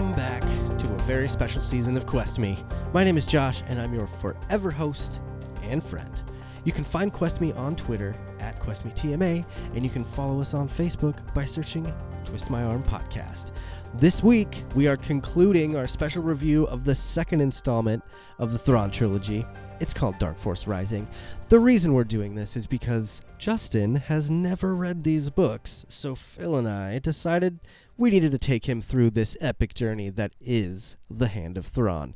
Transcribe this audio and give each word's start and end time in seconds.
welcome 0.00 0.16
back 0.16 0.40
to 0.78 0.90
a 0.94 0.98
very 1.00 1.28
special 1.28 1.60
season 1.60 1.94
of 1.94 2.06
Quest 2.06 2.38
Me. 2.38 2.56
My 2.94 3.04
name 3.04 3.18
is 3.18 3.26
Josh, 3.26 3.62
and 3.66 3.78
I'm 3.78 3.92
your 3.92 4.06
forever 4.06 4.70
host 4.70 5.20
and 5.60 5.84
friend. 5.84 6.22
You 6.64 6.72
can 6.72 6.84
find 6.84 7.12
Quest 7.12 7.42
Me 7.42 7.52
on 7.52 7.76
Twitter 7.76 8.16
at 8.38 8.58
QuestMeTMA, 8.60 9.44
and 9.74 9.84
you 9.84 9.90
can 9.90 10.04
follow 10.04 10.40
us 10.40 10.54
on 10.54 10.70
Facebook 10.70 11.34
by 11.34 11.44
searching 11.44 11.92
Twist 12.24 12.48
My 12.48 12.64
Arm 12.64 12.82
Podcast. 12.82 13.50
This 13.94 14.22
week, 14.22 14.64
we 14.74 14.88
are 14.88 14.96
concluding 14.96 15.76
our 15.76 15.86
special 15.86 16.22
review 16.22 16.66
of 16.68 16.84
the 16.84 16.94
second 16.94 17.42
installment 17.42 18.02
of 18.38 18.52
the 18.52 18.58
Thrawn 18.58 18.90
trilogy. 18.90 19.44
It's 19.80 19.92
called 19.92 20.18
Dark 20.18 20.38
Force 20.38 20.66
Rising. 20.66 21.08
The 21.50 21.58
reason 21.58 21.92
we're 21.92 22.04
doing 22.04 22.34
this 22.34 22.56
is 22.56 22.66
because 22.66 23.20
Justin 23.36 23.96
has 23.96 24.30
never 24.30 24.74
read 24.74 25.04
these 25.04 25.28
books, 25.28 25.84
so 25.88 26.14
Phil 26.14 26.56
and 26.56 26.68
I 26.68 27.00
decided 27.00 27.58
we 28.00 28.08
needed 28.08 28.32
to 28.32 28.38
take 28.38 28.66
him 28.66 28.80
through 28.80 29.10
this 29.10 29.36
epic 29.42 29.74
journey 29.74 30.08
that 30.08 30.32
is 30.40 30.96
the 31.10 31.28
Hand 31.28 31.58
of 31.58 31.66
Thrawn. 31.66 32.14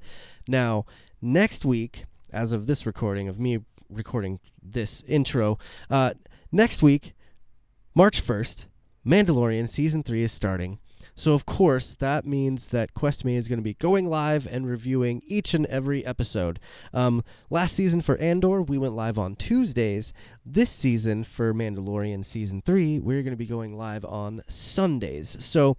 Now, 0.48 0.86
next 1.20 1.62
week, 1.62 2.06
as 2.32 2.54
of 2.54 2.66
this 2.66 2.86
recording, 2.86 3.28
of 3.28 3.38
me 3.38 3.58
recording 3.90 4.40
this 4.62 5.02
intro, 5.06 5.58
uh, 5.90 6.14
next 6.50 6.82
week, 6.82 7.12
March 7.94 8.24
1st, 8.24 8.64
Mandalorian 9.06 9.68
Season 9.68 10.02
3 10.02 10.22
is 10.22 10.32
starting. 10.32 10.78
So, 11.14 11.34
of 11.34 11.46
course, 11.46 11.94
that 11.94 12.26
means 12.26 12.68
that 12.68 12.94
QuestMe 12.94 13.36
is 13.36 13.48
going 13.48 13.58
to 13.58 13.64
be 13.64 13.74
going 13.74 14.08
live 14.08 14.46
and 14.46 14.66
reviewing 14.66 15.22
each 15.26 15.54
and 15.54 15.66
every 15.66 16.04
episode. 16.04 16.58
Um, 16.92 17.22
last 17.50 17.74
season 17.74 18.00
for 18.00 18.16
Andor, 18.18 18.62
we 18.62 18.78
went 18.78 18.94
live 18.94 19.18
on 19.18 19.36
Tuesdays. 19.36 20.12
This 20.44 20.70
season 20.70 21.24
for 21.24 21.54
Mandalorian 21.54 22.24
Season 22.24 22.62
3, 22.64 22.98
we're 22.98 23.22
going 23.22 23.32
to 23.32 23.36
be 23.36 23.46
going 23.46 23.76
live 23.76 24.04
on 24.04 24.42
Sundays. 24.48 25.36
So, 25.44 25.76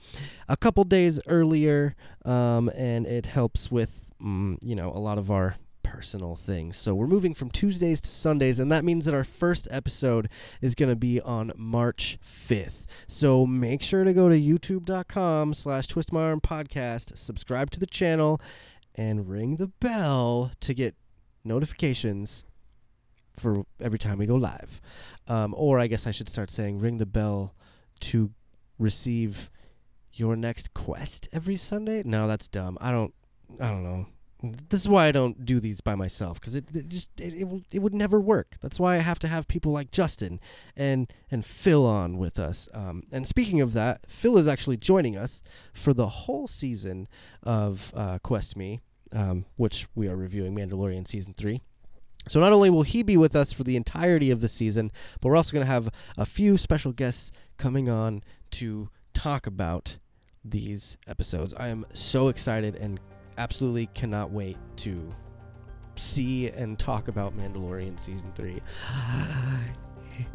a 0.47 0.55
couple 0.55 0.83
days 0.85 1.19
earlier, 1.27 1.95
um, 2.23 2.69
and 2.69 3.05
it 3.05 3.25
helps 3.25 3.69
with, 3.69 4.11
mm, 4.23 4.57
you 4.61 4.75
know, 4.75 4.89
a 4.91 4.99
lot 4.99 5.17
of 5.17 5.29
our 5.31 5.55
personal 5.85 6.35
things. 6.35 6.75
So 6.77 6.95
we're 6.95 7.05
moving 7.05 7.35
from 7.35 7.51
Tuesdays 7.51 8.01
to 8.01 8.09
Sundays, 8.09 8.59
and 8.59 8.71
that 8.71 8.83
means 8.83 9.05
that 9.05 9.13
our 9.13 9.23
first 9.23 9.67
episode 9.69 10.29
is 10.59 10.73
going 10.73 10.89
to 10.89 10.95
be 10.95 11.21
on 11.21 11.51
March 11.55 12.17
5th. 12.25 12.85
So 13.07 13.45
make 13.45 13.83
sure 13.83 14.03
to 14.03 14.11
go 14.11 14.27
to 14.27 14.35
youtube.com 14.35 15.53
slash 15.53 15.87
twist 15.87 16.11
podcast, 16.11 17.17
subscribe 17.17 17.69
to 17.69 17.79
the 17.79 17.85
channel, 17.85 18.41
and 18.95 19.29
ring 19.29 19.57
the 19.57 19.67
bell 19.67 20.51
to 20.61 20.73
get 20.73 20.95
notifications 21.43 22.45
for 23.37 23.65
every 23.79 23.99
time 23.99 24.17
we 24.17 24.25
go 24.25 24.35
live. 24.35 24.81
Um, 25.27 25.53
or 25.55 25.79
I 25.79 25.85
guess 25.85 26.07
I 26.07 26.11
should 26.11 26.29
start 26.29 26.49
saying 26.49 26.79
ring 26.79 26.97
the 26.97 27.05
bell 27.05 27.53
to 28.01 28.31
receive 28.79 29.51
your 30.13 30.35
next 30.35 30.73
quest 30.73 31.29
every 31.31 31.57
Sunday. 31.57 32.01
No, 32.03 32.27
that's 32.27 32.47
dumb. 32.47 32.77
I 32.81 32.91
don't. 32.91 33.13
I 33.59 33.67
don't 33.67 33.83
know. 33.83 34.07
This 34.43 34.81
is 34.81 34.89
why 34.89 35.07
I 35.07 35.11
don't 35.11 35.45
do 35.45 35.59
these 35.59 35.81
by 35.81 35.95
myself 35.95 36.39
because 36.39 36.55
it, 36.55 36.65
it, 36.73 36.89
just 36.89 37.19
it, 37.19 37.33
it, 37.33 37.47
it 37.71 37.79
would 37.79 37.93
never 37.93 38.19
work. 38.19 38.55
That's 38.61 38.79
why 38.79 38.95
I 38.95 38.99
have 38.99 39.17
to 39.19 39.27
have 39.27 39.47
people 39.47 39.71
like 39.71 39.91
Justin 39.91 40.39
and 40.75 41.11
and 41.31 41.45
Phil 41.45 41.85
on 41.85 42.17
with 42.17 42.37
us. 42.37 42.67
Um, 42.73 43.03
and 43.11 43.25
speaking 43.27 43.61
of 43.61 43.73
that, 43.73 44.05
Phil 44.07 44.37
is 44.37 44.47
actually 44.47 44.77
joining 44.77 45.17
us 45.17 45.41
for 45.73 45.93
the 45.93 46.07
whole 46.07 46.47
season 46.47 47.07
of 47.43 47.91
uh, 47.95 48.19
Quest 48.21 48.57
Me, 48.57 48.81
um, 49.13 49.45
which 49.55 49.87
we 49.95 50.07
are 50.07 50.15
reviewing 50.15 50.55
Mandalorian 50.55 51.07
season 51.07 51.33
three. 51.33 51.61
So 52.27 52.39
not 52.39 52.53
only 52.53 52.69
will 52.69 52.83
he 52.83 53.03
be 53.03 53.17
with 53.17 53.35
us 53.35 53.53
for 53.53 53.63
the 53.63 53.75
entirety 53.75 54.31
of 54.31 54.41
the 54.41 54.47
season, 54.47 54.91
but 55.21 55.29
we're 55.29 55.35
also 55.35 55.53
going 55.53 55.65
to 55.65 55.71
have 55.71 55.89
a 56.17 56.25
few 56.25 56.57
special 56.57 56.91
guests 56.91 57.31
coming 57.57 57.87
on 57.87 58.23
to 58.51 58.89
talk 59.13 59.45
about 59.47 59.99
these 60.43 60.97
episodes. 61.07 61.53
I 61.53 61.67
am 61.67 61.85
so 61.93 62.27
excited 62.27 62.75
and 62.75 62.99
absolutely 63.37 63.87
cannot 63.87 64.31
wait 64.31 64.57
to 64.77 65.13
see 65.95 66.49
and 66.49 66.77
talk 66.77 67.07
about 67.07 67.37
Mandalorian 67.37 67.99
season 67.99 68.31
3. 68.35 68.61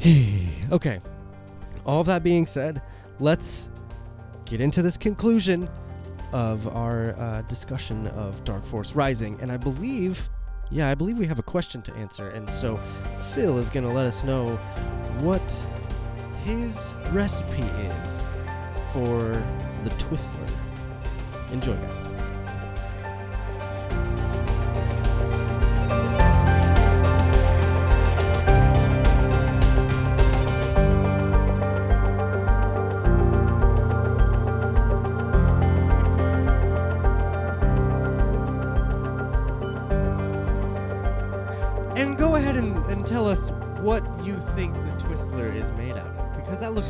okay. 0.72 1.00
All 1.86 2.00
of 2.00 2.06
that 2.06 2.22
being 2.22 2.46
said, 2.46 2.82
let's 3.18 3.70
get 4.44 4.60
into 4.60 4.82
this 4.82 4.96
conclusion 4.96 5.68
of 6.32 6.68
our 6.68 7.18
uh, 7.18 7.42
discussion 7.42 8.06
of 8.08 8.42
Dark 8.44 8.64
Force 8.64 8.94
Rising. 8.94 9.38
And 9.40 9.50
I 9.50 9.56
believe, 9.56 10.28
yeah, 10.70 10.88
I 10.88 10.94
believe 10.94 11.18
we 11.18 11.26
have 11.26 11.38
a 11.38 11.44
question 11.44 11.82
to 11.82 11.94
answer. 11.94 12.28
And 12.28 12.48
so 12.48 12.78
Phil 13.34 13.58
is 13.58 13.70
going 13.70 13.84
to 13.84 13.92
let 13.92 14.06
us 14.06 14.22
know 14.22 14.56
what 15.20 15.66
his 16.44 16.94
recipe 17.10 17.62
is 17.62 18.28
for 18.92 19.18
the 19.84 19.90
Twistler. 19.98 20.48
Enjoy, 21.52 21.74
guys. 21.76 22.19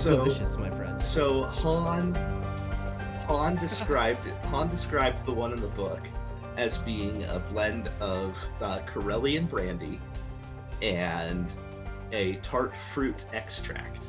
So- 0.03 0.25
delicious, 0.25 0.57
my 0.57 0.71
friend. 0.71 1.01
So 1.03 1.45
Han 1.45 2.15
Han 3.29 3.57
described. 3.57 4.27
Han 4.47 4.69
described 4.69 5.25
the 5.27 5.33
one 5.33 5.53
in 5.53 5.61
the 5.61 5.69
book 5.69 6.01
as 6.57 6.79
being 6.79 7.23
a 7.25 7.39
blend 7.53 7.89
of 8.01 8.37
uh, 8.61 8.81
Corellian 8.87 9.49
brandy 9.49 10.01
and 10.83 11.51
a 12.13 12.37
tart 12.37 12.73
fruit 12.93 13.25
extract. 13.33 14.09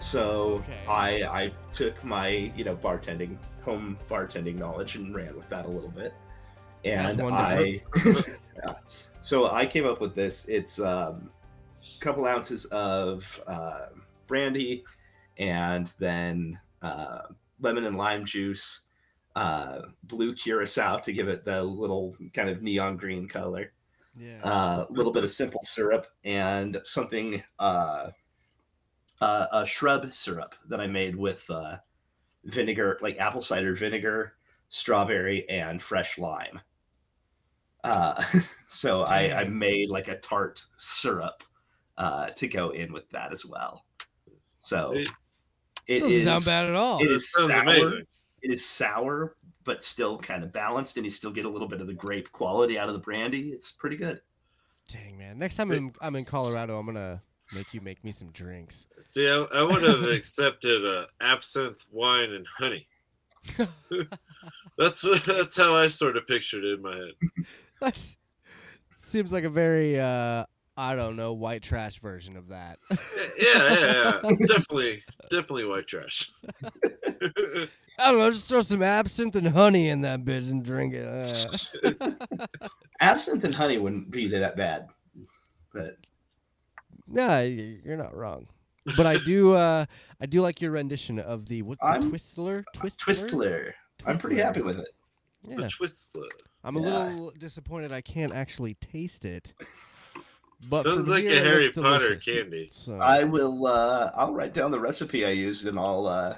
So 0.00 0.62
Okay. 0.62 0.78
I 0.88 1.42
I 1.44 1.52
took 1.72 2.02
my 2.04 2.28
you 2.56 2.64
know 2.64 2.76
bartending 2.76 3.36
home 3.62 3.98
bartending 4.08 4.58
knowledge 4.58 4.96
and 4.96 5.14
ran 5.14 5.34
with 5.34 5.48
that 5.48 5.64
a 5.64 5.68
little 5.68 5.90
bit, 5.90 6.12
and. 6.84 7.20
I 7.22 7.80
yeah. 8.64 8.74
So 9.20 9.50
I 9.50 9.66
came 9.66 9.86
up 9.86 10.00
with 10.00 10.14
this. 10.14 10.44
It's 10.46 10.78
um, 10.78 11.30
a 11.82 12.00
couple 12.00 12.26
ounces 12.26 12.66
of 12.66 13.40
uh, 13.46 13.86
brandy, 14.26 14.84
and 15.38 15.92
then 15.98 16.58
uh, 16.82 17.22
lemon 17.60 17.84
and 17.84 17.96
lime 17.96 18.24
juice, 18.24 18.82
uh, 19.36 19.82
blue 20.04 20.34
curacao 20.34 20.98
to 20.98 21.12
give 21.12 21.28
it 21.28 21.44
the 21.44 21.62
little 21.62 22.16
kind 22.32 22.48
of 22.48 22.62
neon 22.62 22.96
green 22.96 23.26
color, 23.28 23.72
Yeah. 24.18 24.38
a 24.42 24.86
little 24.90 25.12
bit 25.12 25.24
of 25.24 25.30
simple 25.30 25.60
syrup, 25.62 26.06
and 26.24 26.80
something 26.84 27.42
uh, 27.58 28.10
uh, 29.20 29.46
a 29.52 29.66
shrub 29.66 30.12
syrup 30.12 30.54
that 30.68 30.80
I 30.80 30.86
made 30.86 31.16
with 31.16 31.48
uh, 31.50 31.78
vinegar, 32.44 32.98
like 33.00 33.18
apple 33.18 33.40
cider 33.40 33.74
vinegar, 33.74 34.34
strawberry, 34.68 35.48
and 35.48 35.80
fresh 35.80 36.18
lime. 36.18 36.60
Uh, 37.82 38.22
so 38.68 39.02
I, 39.02 39.40
I 39.42 39.44
made 39.44 39.90
like 39.90 40.08
a 40.08 40.18
tart 40.18 40.62
syrup 40.78 41.42
uh, 41.96 42.30
to 42.30 42.48
go 42.48 42.70
in 42.70 42.92
with 42.92 43.08
that 43.10 43.32
as 43.32 43.44
well. 43.44 43.84
So 44.64 44.92
See, 44.94 45.06
it 45.86 46.00
Doesn't 46.00 46.14
is 46.14 46.24
sound 46.24 46.44
bad 46.46 46.66
at 46.70 46.74
all. 46.74 46.98
it 47.02 47.08
that 47.08 47.14
is 47.14 47.30
sounds 47.30 47.52
sour. 47.52 47.62
amazing. 47.62 48.06
It 48.42 48.50
is 48.50 48.64
sour, 48.66 49.36
but 49.64 49.84
still 49.84 50.18
kind 50.18 50.42
of 50.42 50.52
balanced, 50.52 50.96
and 50.96 51.04
you 51.04 51.10
still 51.10 51.30
get 51.30 51.44
a 51.44 51.48
little 51.48 51.68
bit 51.68 51.80
of 51.80 51.86
the 51.86 51.92
grape 51.94 52.32
quality 52.32 52.78
out 52.78 52.88
of 52.88 52.94
the 52.94 53.00
brandy. 53.00 53.50
It's 53.50 53.70
pretty 53.72 53.96
good. 53.96 54.20
Dang, 54.88 55.16
man. 55.18 55.38
Next 55.38 55.56
time 55.56 55.70
I'm, 55.70 55.92
I'm 56.00 56.16
in 56.16 56.24
Colorado, 56.24 56.78
I'm 56.78 56.86
going 56.86 56.96
to 56.96 57.20
make 57.54 57.72
you 57.74 57.80
make 57.80 58.02
me 58.04 58.10
some 58.10 58.30
drinks. 58.32 58.86
See, 59.02 59.28
I, 59.28 59.46
I 59.54 59.62
would 59.62 59.82
have 59.82 60.02
accepted 60.14 60.84
uh, 60.84 61.06
absinthe, 61.20 61.84
wine, 61.90 62.32
and 62.32 62.46
honey. 62.46 62.86
That's 64.78 65.02
that's 65.26 65.56
how 65.56 65.74
I 65.74 65.88
sort 65.88 66.16
of 66.16 66.26
pictured 66.26 66.64
it 66.64 66.74
in 66.74 66.82
my 66.82 66.96
head. 66.96 67.12
That 67.80 68.14
seems 69.00 69.32
like 69.32 69.44
a 69.44 69.50
very, 69.50 70.00
uh, 70.00 70.44
I 70.76 70.96
don't 70.96 71.14
know, 71.16 71.32
white 71.32 71.62
trash 71.62 72.00
version 72.00 72.36
of 72.36 72.48
that. 72.48 72.78
Yeah, 73.36 73.74
yeah, 73.74 74.20
yeah. 74.22 74.36
definitely, 74.46 75.02
definitely 75.30 75.64
white 75.64 75.86
trash. 75.86 76.30
I 77.98 78.10
don't 78.10 78.18
know, 78.18 78.30
just 78.30 78.48
throw 78.48 78.62
some 78.62 78.82
absinthe 78.82 79.36
and 79.36 79.48
honey 79.48 79.88
in 79.88 80.00
that 80.02 80.24
bitch 80.24 80.50
and 80.50 80.64
drink 80.64 80.94
it. 80.94 81.04
Uh, 82.00 82.10
Absinthe 83.00 83.44
and 83.44 83.54
honey 83.54 83.78
wouldn't 83.78 84.10
be 84.10 84.28
that 84.28 84.56
bad, 84.56 84.88
but 85.72 85.96
nah, 87.08 87.40
you're 87.40 87.96
not 87.96 88.16
wrong. 88.16 88.46
But 88.96 89.06
I 89.06 89.16
do, 89.18 89.54
uh, 89.54 89.84
I 90.20 90.26
do 90.26 90.40
like 90.42 90.60
your 90.60 90.72
rendition 90.72 91.18
of 91.18 91.46
the 91.46 91.62
what 91.62 91.78
the 91.80 91.86
I'm- 91.86 92.10
Twistler, 92.10 92.64
Twistler. 92.76 93.30
Twistler. 93.30 93.72
I'm 94.06 94.18
pretty 94.18 94.36
happy 94.40 94.60
with 94.62 94.78
it. 94.80 94.88
Yeah, 95.46 95.56
The 95.56 95.68
twist. 95.68 96.16
I'm 96.62 96.76
a 96.76 96.80
Yeah. 96.80 96.86
little 97.08 97.32
disappointed 97.38 97.92
I 97.92 98.00
can't 98.00 98.32
actually 98.34 98.74
taste 98.74 99.24
it. 99.24 99.52
But 100.68 100.82
Sounds 100.84 101.08
like 101.08 101.24
here, 101.24 101.42
a 101.42 101.44
Harry 101.44 101.70
Potter 101.70 102.08
delicious. 102.16 102.24
candy. 102.24 102.68
So 102.72 102.98
I 102.98 103.24
will. 103.24 103.66
Uh, 103.66 104.10
I'll 104.14 104.32
write 104.32 104.54
down 104.54 104.70
the 104.70 104.80
recipe 104.80 105.24
I 105.26 105.30
used, 105.30 105.66
and 105.66 105.78
I'll 105.78 106.06
uh, 106.06 106.36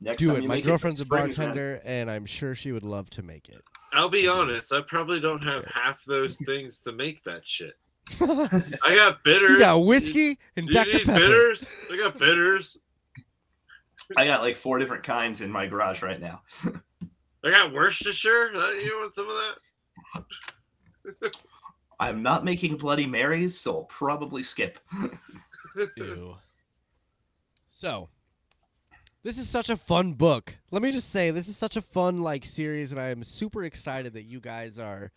Next 0.00 0.20
Do 0.20 0.28
time 0.28 0.36
it. 0.42 0.46
My 0.48 0.54
make 0.56 0.64
girlfriend's 0.64 1.00
a 1.00 1.06
bring 1.06 1.22
friends. 1.22 1.36
bartender, 1.36 1.80
and 1.84 2.10
I'm 2.10 2.26
sure 2.26 2.54
she 2.54 2.72
would 2.72 2.82
love 2.82 3.08
to 3.10 3.22
make 3.22 3.48
it. 3.48 3.62
I'll 3.92 4.08
be 4.10 4.26
honest, 4.26 4.72
I 4.72 4.80
probably 4.82 5.20
don't 5.20 5.42
have 5.44 5.64
half 5.66 6.04
those 6.04 6.38
things 6.44 6.82
to 6.82 6.92
make 6.92 7.22
that 7.24 7.46
shit. 7.46 7.74
I 8.20 8.94
got 8.96 9.22
bitters. 9.24 9.50
you 9.52 9.58
got 9.60 9.78
whiskey 9.84 10.38
and 10.56 10.66
You, 10.66 10.72
Dr. 10.72 10.92
need 10.98 11.06
Pepper. 11.06 11.20
bitters? 11.20 11.74
I 11.90 11.96
got 11.96 12.18
bitters. 12.18 12.78
I 14.16 14.26
got 14.26 14.42
like 14.42 14.56
four 14.56 14.78
different 14.78 15.04
kinds 15.04 15.40
in 15.40 15.50
my 15.50 15.66
garage 15.66 16.02
right 16.02 16.20
now. 16.20 16.42
I 17.44 17.50
got 17.50 17.72
Worcestershire. 17.72 18.50
Uh, 18.54 18.70
You 18.82 18.98
want 19.00 19.14
some 19.14 19.28
of 19.28 19.36
that? 21.22 21.36
I'm 22.00 22.22
not 22.22 22.44
making 22.44 22.76
Bloody 22.76 23.06
Marys, 23.06 23.58
so 23.58 23.76
I'll 23.78 23.84
probably 23.84 24.42
skip. 24.42 24.78
Ew. 25.96 26.36
So, 27.68 28.08
this 29.22 29.38
is 29.38 29.48
such 29.48 29.68
a 29.68 29.76
fun 29.76 30.12
book. 30.14 30.56
Let 30.70 30.82
me 30.82 30.92
just 30.92 31.10
say, 31.10 31.30
this 31.30 31.48
is 31.48 31.56
such 31.56 31.76
a 31.76 31.82
fun 31.82 32.18
like 32.18 32.44
series, 32.44 32.92
and 32.92 33.00
I 33.00 33.08
am 33.08 33.24
super 33.24 33.64
excited 33.64 34.12
that 34.14 34.24
you 34.24 34.40
guys 34.40 34.78
are 34.78 35.10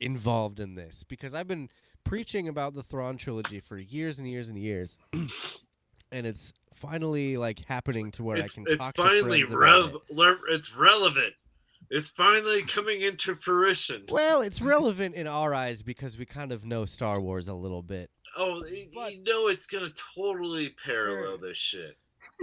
involved 0.00 0.60
in 0.60 0.74
this 0.74 1.04
because 1.04 1.34
I've 1.34 1.48
been 1.48 1.68
preaching 2.04 2.48
about 2.48 2.74
the 2.74 2.82
Thrawn 2.82 3.16
trilogy 3.16 3.60
for 3.60 3.76
years 3.78 4.18
and 4.18 4.28
years 4.28 4.48
and 4.48 4.58
years, 4.58 4.96
and 5.12 6.26
it's 6.26 6.52
finally 6.72 7.36
like 7.36 7.64
happening 7.66 8.10
to 8.12 8.24
where 8.24 8.38
It's, 8.38 8.52
I 8.52 8.62
can 8.62 8.64
it's 8.72 8.78
talk 8.78 8.94
to 8.94 9.02
finally 9.02 9.42
friends 9.42 9.50
about 9.52 9.92
rev- 9.92 10.00
it. 10.08 10.16
le- 10.16 10.54
it's 10.54 10.74
relevant. 10.74 11.34
It's 11.90 12.08
finally 12.08 12.62
coming 12.62 13.00
into 13.00 13.34
fruition. 13.36 14.04
Well, 14.10 14.42
it's 14.42 14.60
relevant 14.60 15.16
in 15.16 15.26
our 15.26 15.52
eyes 15.54 15.82
because 15.82 16.16
we 16.16 16.24
kind 16.24 16.52
of 16.52 16.64
know 16.64 16.84
Star 16.84 17.20
Wars 17.20 17.48
a 17.48 17.54
little 17.54 17.82
bit. 17.82 18.10
Oh, 18.36 18.60
But- 18.94 19.12
you 19.12 19.22
know 19.24 19.48
it's 19.48 19.66
gonna 19.66 19.90
totally 20.14 20.70
parallel 20.84 21.38
Sure. 21.38 21.48
this 21.48 21.58
shit. 21.58 21.96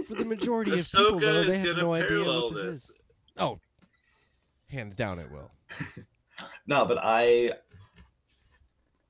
For 0.06 0.14
the 0.14 0.24
majority 0.24 0.72
of 0.72 0.86
people, 0.94 1.18
though, 1.18 1.42
they 1.44 1.58
have 1.58 1.76
no 1.78 1.94
idea 1.94 2.22
what 2.24 2.54
this, 2.54 2.62
this. 2.62 2.90
is. 2.90 2.92
Oh, 3.38 3.58
hands 4.68 4.94
down, 4.96 5.18
it 5.18 5.30
will. 5.30 5.50
No, 6.68 6.84
but 6.84 6.98
I. 7.02 7.52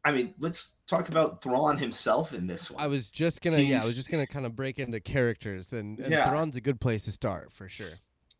I 0.05 0.12
mean, 0.12 0.32
let's 0.38 0.76
talk 0.87 1.08
about 1.11 1.43
Thrawn 1.43 1.76
himself 1.76 2.32
in 2.32 2.46
this 2.46 2.70
one. 2.70 2.82
I 2.82 2.87
was 2.87 3.11
just 3.11 3.43
gonna, 3.43 3.58
yeah, 3.58 3.82
I 3.82 3.85
was 3.85 3.96
just 3.96 4.11
gonna 4.11 4.26
kind 4.26 4.46
of 4.46 4.56
break 4.56 4.79
into 4.79 4.99
characters, 5.00 5.73
and, 5.75 5.99
and 5.99 6.11
Yeah. 6.11 6.26
Thrawn's 6.31 6.56
a 6.56 6.61
good 6.62 6.81
place 6.81 7.05
to 7.05 7.12
start 7.12 7.52
for 7.52 7.69
sure. 7.69 7.90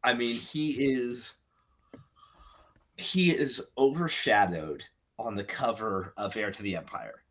I 0.03 0.15
mean, 0.15 0.35
he 0.37 0.71
is 0.95 1.35
he 2.99 3.31
is 3.31 3.63
overshadowed 3.79 4.85
on 5.19 5.35
the 5.35 5.45
cover 5.45 6.13
of 6.17 6.37
Heir 6.37 6.51
to 6.51 6.63
the 6.63 6.77
Empire. 6.77 7.23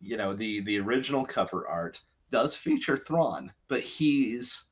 You 0.00 0.16
know, 0.16 0.34
the 0.34 0.60
the 0.60 0.78
original 0.78 1.24
cover 1.24 1.66
art 1.66 2.00
does 2.30 2.54
feature 2.54 2.96
Thrawn, 2.96 3.52
but 3.68 3.80
he's 3.80 4.64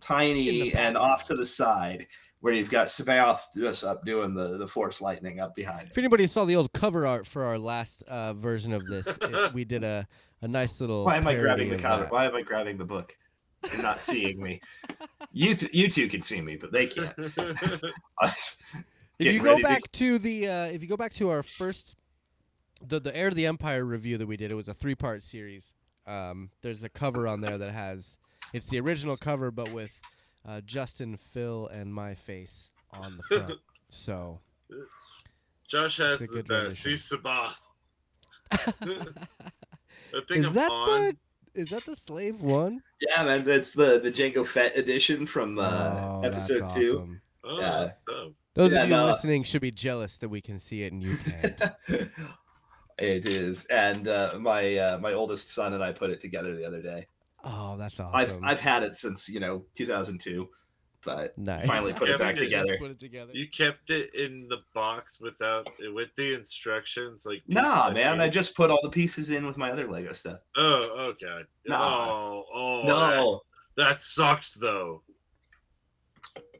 tiny 0.00 0.74
and 0.74 0.96
off 0.96 1.24
to 1.24 1.34
the 1.34 1.46
side 1.46 2.06
where 2.40 2.52
you've 2.52 2.70
got 2.70 2.86
C'baoth 2.88 3.40
just 3.56 3.82
up 3.84 4.04
doing 4.04 4.34
the 4.34 4.58
the 4.58 4.68
force 4.68 5.00
lightning 5.00 5.40
up 5.40 5.54
behind 5.56 5.88
If 5.90 5.98
anybody 5.98 6.26
saw 6.26 6.44
the 6.44 6.56
old 6.56 6.72
cover 6.72 7.06
art 7.06 7.26
for 7.26 7.44
our 7.44 7.58
last 7.58 8.02
uh, 8.02 8.34
version 8.34 8.72
of 8.72 8.86
this, 8.86 9.06
it- 9.06 9.52
we 9.54 9.64
did 9.64 9.82
a, 9.82 10.06
a 10.42 10.48
nice 10.48 10.80
little. 10.80 11.04
Why 11.06 11.16
am 11.16 11.26
I 11.26 11.34
grabbing 11.34 11.70
the 11.70 11.78
cover? 11.78 12.04
that. 12.04 12.12
Why 12.12 12.26
am 12.26 12.34
I 12.34 12.42
grabbing 12.42 12.76
the 12.76 12.84
book? 12.84 13.16
You're 13.72 13.82
not 13.82 14.00
seeing 14.00 14.40
me. 14.40 14.60
You 15.32 15.54
th- 15.54 15.74
you 15.74 15.88
two 15.88 16.08
can 16.08 16.22
see 16.22 16.40
me, 16.40 16.56
but 16.56 16.70
they 16.70 16.86
can't. 16.86 17.12
Us. 19.20 19.26
If 19.26 19.34
you 19.34 19.40
go 19.40 19.50
ready 19.50 19.62
to- 19.62 19.68
back 19.68 19.92
to 19.92 20.18
the, 20.18 20.48
uh, 20.48 20.64
if 20.66 20.82
you 20.82 20.88
go 20.88 20.96
back 20.96 21.12
to 21.14 21.30
our 21.30 21.42
first, 21.42 21.94
the 22.86 23.00
the 23.00 23.16
Heir 23.16 23.30
to 23.30 23.36
the 23.36 23.46
Empire 23.46 23.84
review 23.84 24.18
that 24.18 24.26
we 24.26 24.36
did, 24.36 24.52
it 24.52 24.54
was 24.54 24.68
a 24.68 24.74
three 24.74 24.94
part 24.94 25.22
series. 25.22 25.74
Um, 26.06 26.50
there's 26.62 26.82
a 26.84 26.88
cover 26.88 27.26
on 27.26 27.40
there 27.40 27.58
that 27.58 27.72
has, 27.72 28.18
it's 28.52 28.66
the 28.66 28.78
original 28.80 29.16
cover, 29.16 29.50
but 29.50 29.70
with 29.72 29.98
uh, 30.46 30.60
Justin, 30.60 31.16
Phil, 31.16 31.66
and 31.68 31.92
my 31.92 32.14
face 32.14 32.70
on 32.92 33.16
the 33.16 33.22
front. 33.36 33.52
So. 33.90 34.40
Josh 35.68 35.96
has 35.98 36.20
It's 36.20 36.30
a 36.32 36.36
the 36.36 36.42
good 36.42 36.48
best. 36.48 36.84
He's 36.84 37.08
C'baoth. 37.10 37.54
I 38.52 40.20
think 40.28 40.40
is 40.40 40.46
I'm 40.48 40.52
that 40.54 40.70
on. 40.70 40.88
the 40.88 41.16
is 41.54 41.70
that 41.70 41.84
the 41.86 41.96
slave 41.96 42.42
one? 42.42 42.82
Yeah, 43.00 43.24
man, 43.24 43.44
that's 43.44 43.72
the 43.72 43.98
the 44.00 44.10
Jango 44.10 44.46
Fett 44.46 44.76
edition 44.76 45.26
from 45.26 45.58
uh, 45.58 45.62
oh, 45.96 46.20
episode 46.24 46.62
that's 46.62 46.74
two. 46.74 46.96
awesome. 46.98 47.20
Oh, 47.44 47.60
Yeah. 47.60 47.90
That's 48.56 48.64
dope. 48.64 48.70
Those 48.70 48.72
Yeah, 48.72 48.82
of 48.84 48.88
you 48.88 48.96
no. 48.96 49.06
listening 49.06 49.42
should 49.44 49.62
be 49.62 49.70
jealous 49.70 50.16
that 50.18 50.28
we 50.28 50.40
can 50.40 50.58
see 50.58 50.82
it 50.82 50.92
and 50.92 51.02
you 51.02 51.16
can't. 51.18 51.62
it 52.98 53.26
is, 53.26 53.64
and 53.66 54.08
uh, 54.08 54.36
my 54.40 54.76
uh, 54.76 54.98
my 54.98 55.12
oldest 55.12 55.48
son 55.48 55.74
and 55.74 55.82
I 55.84 55.92
put 55.92 56.10
it 56.10 56.20
together 56.20 56.56
the 56.56 56.66
other 56.66 56.80
day. 56.82 57.06
oh, 57.44 57.76
that's 57.76 58.00
awesome. 58.00 58.14
I've 58.14 58.38
I've 58.42 58.60
had 58.60 58.82
it 58.82 58.96
since 58.96 59.28
you 59.28 59.38
know 59.40 59.64
2002, 59.74 60.48
but 61.04 61.36
nice. 61.38 61.66
finally 61.66 61.92
put 61.92 62.08
Yeah, 62.08 62.14
it 62.14 62.20
back 62.20 62.36
together. 62.36 62.76
Put 62.78 62.90
it 62.92 62.98
together. 62.98 63.32
You 63.34 63.48
kept 63.50 63.90
it 63.90 64.14
in 64.14 64.48
the 64.48 64.60
box 64.74 65.20
without 65.20 65.68
with 65.94 66.08
the 66.16 66.34
instructions, 66.34 67.26
like 67.26 67.42
Nah, 67.46 67.88
pieces 67.90 67.94
man, 67.94 68.20
I 68.20 68.28
just 68.28 68.54
put 68.56 68.70
all 68.70 68.80
the 68.82 68.90
pieces 68.90 69.30
in 69.30 69.44
with 69.46 69.56
my 69.58 69.70
other 69.70 69.88
Lego 69.90 70.12
stuff. 70.12 70.40
Oh, 70.56 70.90
oh 70.96 71.12
god. 71.20 71.46
Nah. 71.66 72.08
Oh, 72.10 72.44
oh, 72.54 72.86
that- 72.86 73.16
No, 73.16 73.40
that 73.76 74.00
sucks 74.00 74.54
though. 74.54 75.02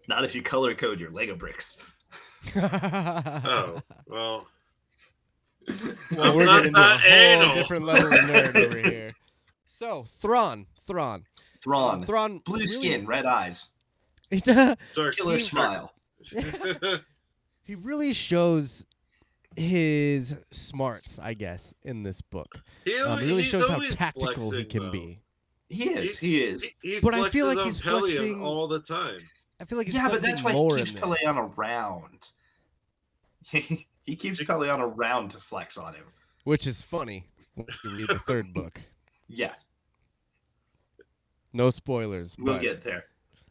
Not 0.08 0.24
if 0.24 0.34
you 0.34 0.42
color 0.42 0.74
code 0.74 1.00
your 1.00 1.10
Lego 1.10 1.34
bricks. 1.34 1.78
Oh, 2.56 3.80
well, 4.06 4.46
well, 6.16 6.36
we're 6.36 6.44
not 6.44 6.58
getting 6.62 6.74
to 6.74 6.80
a 6.80 6.84
whole 6.84 7.10
anal. 7.10 7.54
different 7.54 7.84
level 7.84 8.12
of 8.12 8.20
nerd 8.20 8.54
over 8.54 8.78
here. 8.88 9.10
So 9.80 10.04
Thrawn, 10.20 10.66
Thrawn, 10.86 11.24
Thrawn, 11.62 12.04
Thrawn, 12.06 12.38
blue 12.44 12.58
really- 12.58 12.68
skin, 12.68 13.06
red 13.06 13.26
eyes, 13.26 13.70
killer 14.30 14.76
He- 15.36 15.40
smile. 15.40 15.92
he 17.64 17.74
really 17.74 18.12
shows 18.12 18.86
his 19.56 20.36
smarts, 20.52 21.18
I 21.18 21.34
guess, 21.34 21.74
in 21.82 22.04
this 22.04 22.20
book. 22.20 22.62
he, 22.84 22.96
Um, 23.00 23.18
it 23.18 23.22
really 23.22 23.42
shows 23.42 23.66
how 23.68 23.74
always 23.74 23.96
tactical 23.96 24.50
he 24.52 24.64
can 24.64 24.84
though. 24.84 24.90
be. 24.92 25.20
He 25.68 25.88
is. 25.90 26.16
He 26.18 26.42
is. 26.44 26.62
He, 26.62 26.70
he 26.82 27.00
But 27.00 27.14
I 27.14 27.28
feel 27.30 27.46
like 27.46 27.58
he's 27.58 27.80
Pellaeon 27.80 28.00
flexing- 28.00 28.42
all 28.42 28.68
the 28.68 28.80
time. 28.80 29.18
I 29.60 29.64
feel 29.64 29.78
like 29.78 29.86
he's 29.86 29.94
yeah, 29.96 30.08
but 30.08 30.20
that's 30.20 30.42
why 30.42 30.52
he 30.52 30.68
keeps 30.76 30.90
in 30.90 30.96
this. 30.96 31.04
Pellaeon 31.24 31.56
around. 31.56 32.30
He, 33.42 33.86
he 34.04 34.16
keeps 34.16 34.40
Pellaeon 34.42 34.80
around 34.80 35.30
to 35.30 35.38
flex 35.38 35.76
on 35.78 35.94
him. 35.94 36.04
which 36.44 36.66
is 36.66 36.82
funny 36.82 37.26
once 37.56 37.78
you 37.82 37.90
read 37.94 38.08
the 38.08 38.18
third 38.20 38.52
book. 38.54 38.80
Yes, 39.28 39.66
No 41.52 41.70
spoilers. 41.70 42.36
we'll 42.38 42.54
but- 42.54 42.62
get 42.62 42.84
there. 42.84 43.06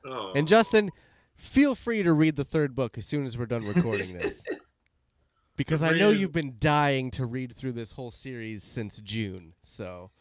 Oh. 0.06 0.32
And 0.36 0.48
Justin, 0.48 0.90
feel 1.36 1.76
free 1.76 2.02
to 2.04 2.14
read 2.14 2.36
the 2.38 2.46
third 2.46 2.76
book 2.76 2.98
as 2.98 3.06
soon 3.06 3.26
as 3.26 3.38
we're 3.38 3.46
done 3.48 3.66
recording 3.68 4.18
this. 4.18 4.46
Because 5.58 5.82
I 5.84 5.92
know 5.92 6.10
you've 6.10 6.34
been 6.34 6.56
dying 6.60 7.12
to 7.12 7.26
read 7.26 7.56
through 7.56 7.72
this 7.72 7.94
whole 7.94 8.12
series 8.12 8.62
since 8.62 8.98
June. 9.00 9.54
So 9.62 10.12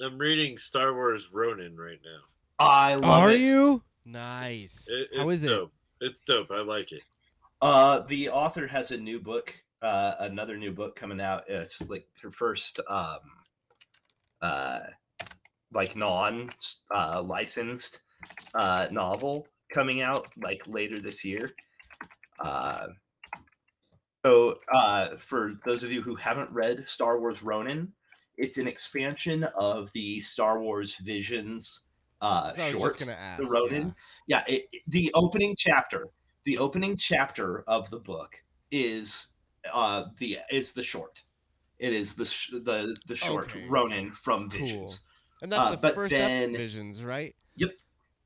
I'm 0.00 0.16
reading 0.18 0.56
Star 0.56 0.94
Wars 0.94 1.30
Ronin 1.32 1.76
right 1.76 1.98
now. 2.04 2.20
I 2.60 2.94
love 2.94 3.24
Are 3.24 3.30
it. 3.32 3.40
you? 3.40 3.82
Nice. 4.04 4.88
How 4.88 4.96
is 4.96 5.00
it, 5.00 5.16
How 5.16 5.28
it's 5.28 5.42
is 5.42 5.48
dope. 5.48 5.72
It's 6.00 6.22
dope. 6.22 6.50
I 6.50 6.62
like 6.62 6.92
it. 6.92 7.02
Uh, 7.60 8.00
the 8.08 8.28
author 8.28 8.66
has 8.66 8.90
a 8.90 8.96
new 8.96 9.20
book, 9.20 9.54
uh, 9.82 10.14
another 10.20 10.56
new 10.56 10.72
book 10.72 10.96
coming 10.96 11.20
out. 11.20 11.44
It's 11.48 11.80
like 11.88 12.06
her 12.22 12.30
first, 12.30 12.80
um, 12.88 13.18
uh, 14.40 14.80
like 15.72 15.94
non 15.94 16.50
uh, 16.92 17.22
licensed 17.22 18.00
uh, 18.54 18.88
novel 18.90 19.46
coming 19.72 20.00
out 20.00 20.26
like 20.42 20.62
later 20.66 21.00
this 21.00 21.24
year. 21.24 21.52
Uh, 22.40 22.88
so, 24.24 24.58
uh, 24.72 25.16
for 25.18 25.54
those 25.64 25.82
of 25.82 25.90
you 25.90 26.02
who 26.02 26.14
haven't 26.14 26.50
read 26.50 26.86
Star 26.86 27.18
Wars 27.18 27.42
Ronin, 27.42 27.92
it's 28.36 28.58
an 28.58 28.66
expansion 28.66 29.44
of 29.56 29.90
the 29.92 30.20
Star 30.20 30.60
Wars 30.60 30.96
Visions 30.96 31.80
uh? 32.22 32.52
So 32.54 32.70
short 32.78 33.08
ask. 33.08 33.42
the 33.42 33.48
Ronin. 33.48 33.94
Yeah, 34.26 34.42
it, 34.48 34.68
it- 34.72 34.82
the 34.86 35.10
opening 35.14 35.54
chapter, 35.58 36.06
the 36.44 36.56
opening 36.58 36.96
chapter 36.96 37.62
of 37.66 37.90
the 37.90 37.98
book 37.98 38.42
is 38.70 39.28
uh 39.72 40.04
the 40.18 40.38
is 40.50 40.72
the 40.72 40.82
short. 40.82 41.22
It 41.78 41.92
is 41.92 42.14
the 42.14 42.24
sh- 42.24 42.52
the 42.52 42.96
the 43.06 43.16
short 43.16 43.46
Okay. 43.50 43.66
Ronin 43.68 44.12
from 44.12 44.48
Cool. 44.48 44.60
Visions. 44.60 45.00
And 45.42 45.50
that's 45.52 45.74
uh, 45.74 45.76
the 45.76 45.90
first 45.90 46.10
then- 46.12 46.52
visions, 46.56 47.02
right? 47.04 47.34
Yep. 47.56 47.70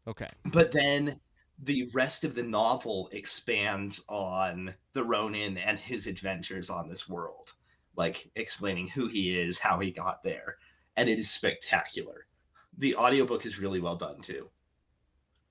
Okay. 0.06 0.26
But 0.44 0.70
then 0.70 1.18
the 1.64 1.88
rest 1.94 2.22
of 2.24 2.34
the 2.34 2.42
novel 2.42 3.08
expands 3.12 4.02
on 4.10 4.74
the 4.92 5.02
Ronin 5.02 5.56
and 5.56 5.78
his 5.78 6.06
adventures 6.06 6.68
on 6.68 6.88
this 6.88 7.08
world, 7.08 7.54
like 7.96 8.30
explaining 8.36 8.88
who 8.88 9.08
he 9.08 9.38
is, 9.40 9.58
how 9.58 9.78
he 9.80 9.90
got 9.90 10.22
there, 10.22 10.58
and 10.96 11.08
it 11.08 11.18
is 11.18 11.30
spectacular. 11.30 12.25
The 12.78 12.96
audiobook 12.96 13.46
is 13.46 13.58
really 13.58 13.80
well 13.80 13.96
done 13.96 14.20
too. 14.20 14.48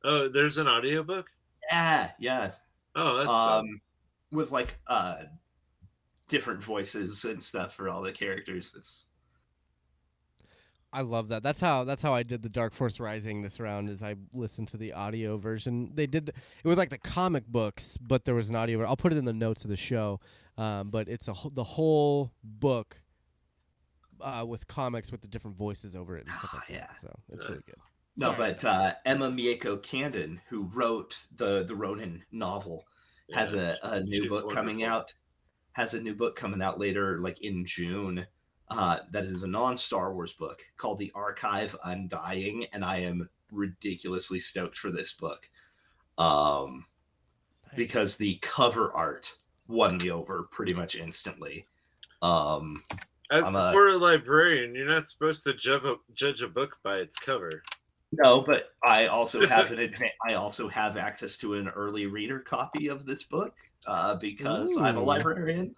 Oh, 0.04 0.28
there's 0.28 0.58
an 0.58 0.68
audiobook? 0.68 1.30
Yeah, 1.72 2.12
yeah. 2.20 2.52
Oh, 2.96 3.16
that's 3.16 3.28
dope. 3.28 3.36
um 3.36 3.82
with 4.32 4.52
like 4.52 4.78
uh 4.88 5.24
different 6.28 6.62
voices 6.62 7.26
and 7.26 7.42
stuff 7.42 7.74
for 7.76 7.88
all 7.88 8.02
the 8.02 8.12
characters 8.12 8.74
it's 8.76 9.06
I 10.96 11.02
love 11.02 11.28
that. 11.28 11.44
That's 11.44 11.60
how 11.60 11.84
that's 11.84 12.02
how 12.02 12.14
I 12.14 12.24
did 12.24 12.42
the 12.42 12.48
Dark 12.48 12.74
Force 12.74 13.02
Rising 13.02 13.42
this 13.42 13.60
round. 13.60 13.90
Is 13.90 14.02
I 14.02 14.16
listened 14.34 14.70
to 14.70 14.78
the 14.78 14.94
audio 14.94 15.36
version. 15.36 15.92
They 15.94 16.08
did 16.08 16.30
it 16.30 16.68
was 16.68 16.78
like 16.78 16.90
the 16.90 16.98
comic 16.98 17.46
books, 17.48 17.98
but 17.98 18.24
there 18.24 18.34
was 18.34 18.50
an 18.50 18.56
audio. 18.56 18.82
I'll 18.86 18.96
put 18.96 19.12
it 19.12 19.18
in 19.18 19.26
the 19.26 19.34
notes 19.34 19.66
of 19.66 19.70
the 19.70 19.76
show. 19.76 20.22
Um, 20.58 20.90
but 20.92 21.10
it's 21.10 21.28
a 21.28 21.34
the 21.52 21.66
whole 21.66 22.32
book 22.46 22.96
uh, 24.22 24.46
with 24.48 24.68
comics 24.68 25.12
with 25.12 25.22
the 25.22 25.28
different 25.28 25.58
voices 25.58 25.96
over 25.96 26.18
it 26.18 26.26
and 26.28 26.36
stuff 26.36 26.52
Ah, 26.54 26.58
like 26.58 26.70
yeah. 26.70 26.88
that. 26.88 27.00
So 27.00 27.14
it's 27.30 27.48
really 27.50 27.62
good. 27.66 27.76
No, 28.18 28.28
Sorry, 28.28 28.38
but 28.54 28.66
uh, 28.66 28.94
Emma 29.06 29.30
Mieko 29.30 29.82
Candon, 29.82 30.40
who 30.50 30.64
wrote 30.74 31.26
the 31.36 31.64
the 31.66 31.76
Ronin 31.76 32.24
novel, 32.32 32.86
has 33.34 33.54
a, 33.54 33.78
a 33.84 34.00
new 34.02 34.22
she's 34.24 34.30
book 34.30 34.52
coming 34.52 34.84
out. 34.84 35.14
Has 35.74 35.94
a 35.94 36.02
new 36.02 36.16
book 36.16 36.36
coming 36.38 36.62
out 36.62 36.80
later, 36.80 37.20
like 37.20 37.42
in 37.42 37.66
June. 37.66 38.26
Uh, 38.70 39.00
that 39.12 39.26
is 39.26 39.44
a 39.44 39.48
non 39.48 39.76
Star 39.78 40.14
Wars 40.14 40.34
book 40.34 40.62
called 40.78 40.98
The 40.98 41.12
Archive 41.14 41.76
Undying, 41.84 42.66
and 42.72 42.84
I 42.86 43.00
am 43.00 43.30
ridiculously 43.52 44.40
stoked 44.40 44.78
for 44.78 44.90
this 44.92 45.14
book, 45.14 45.50
um, 46.18 46.86
Nice. 47.68 47.76
because 47.76 48.16
the 48.16 48.38
cover 48.42 48.92
art 48.94 49.34
won 49.68 49.98
me 49.98 50.10
over 50.10 50.48
pretty 50.52 50.74
much 50.74 50.96
instantly. 50.96 51.68
Um, 52.22 52.82
As 53.32 53.44
I'm 53.44 53.56
a- 53.56 53.72
for 53.72 53.88
a 53.88 53.98
librarian, 53.98 54.76
you're 54.76 54.88
not 54.88 55.08
supposed 55.08 55.44
to 55.44 55.54
judge 55.54 55.84
a, 55.84 55.96
judge 56.14 56.42
a 56.42 56.48
book 56.48 56.78
by 56.84 56.98
its 56.98 57.16
cover. 57.16 57.64
No, 58.12 58.42
but 58.42 58.70
I 58.86 59.08
also 59.08 59.46
have 59.46 59.72
an 59.72 59.80
adva- 59.80 60.12
I 60.28 60.36
also 60.36 60.70
have 60.70 60.96
access 60.96 61.36
to 61.38 61.56
an 61.56 61.68
early 61.70 62.06
reader 62.06 62.40
copy 62.40 62.88
of 62.88 63.06
this 63.06 63.24
book 63.24 63.56
uh, 63.88 64.16
because 64.16 64.78
I'm 64.78 64.98
a 64.98 65.04
librarian. 65.04 65.76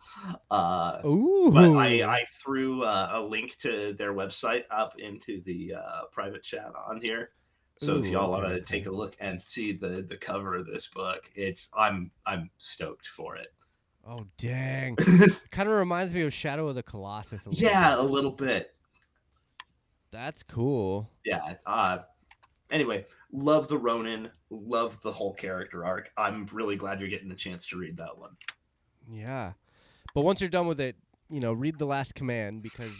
Uh, 0.51 1.01
Ooh, 1.05 1.51
but 1.51 1.75
I, 1.75 2.03
I 2.03 2.25
threw 2.43 2.83
uh, 2.83 3.09
a 3.13 3.21
link 3.21 3.57
to 3.59 3.93
their 3.93 4.13
website 4.13 4.65
up 4.69 4.99
into 4.99 5.41
the 5.45 5.75
uh, 5.75 6.01
private 6.11 6.43
chat 6.43 6.71
on 6.87 6.99
here. 7.01 7.31
So 7.77 7.97
if 7.97 8.09
y'all 8.09 8.31
want 8.31 8.45
okay, 8.45 8.59
to 8.59 8.65
take 8.65 8.87
a 8.87 8.91
look 8.91 9.15
and 9.19 9.41
see 9.41 9.71
the 9.71 10.03
the 10.07 10.17
cover 10.17 10.55
of 10.55 10.65
this 10.65 10.87
book, 10.87 11.31
it's 11.35 11.69
I'm 11.77 12.11
I'm 12.25 12.49
stoked 12.57 13.07
for 13.07 13.35
it. 13.35 13.53
Oh 14.07 14.25
dang, 14.37 14.95
kind 15.51 15.67
of 15.69 15.75
reminds 15.75 16.13
me 16.13 16.21
of 16.21 16.33
Shadow 16.33 16.67
of 16.67 16.75
the 16.75 16.83
Colossus. 16.83 17.45
A 17.45 17.49
yeah, 17.51 17.91
bit. 17.95 17.99
a 17.99 18.03
little 18.03 18.31
bit. 18.31 18.73
that's 20.11 20.43
cool. 20.43 21.09
yeah 21.25 21.55
uh 21.65 21.99
anyway 22.71 23.05
love 23.31 23.67
the 23.67 23.77
ronin 23.77 24.29
love 24.49 25.01
the 25.01 25.11
whole 25.11 25.33
character 25.33 25.85
arc 25.85 26.11
i'm 26.17 26.45
really 26.51 26.75
glad 26.75 26.99
you're 26.99 27.09
getting 27.09 27.31
a 27.31 27.35
chance 27.35 27.65
to 27.67 27.77
read 27.77 27.97
that 27.97 28.17
one 28.17 28.31
Yeah. 29.09 29.53
But 30.13 30.21
once 30.23 30.41
you're 30.41 30.49
done 30.49 30.67
with 30.67 30.79
it, 30.79 30.95
you 31.29 31.39
know, 31.39 31.53
read 31.53 31.77
the 31.77 31.85
last 31.85 32.15
command 32.15 32.63
because 32.63 32.91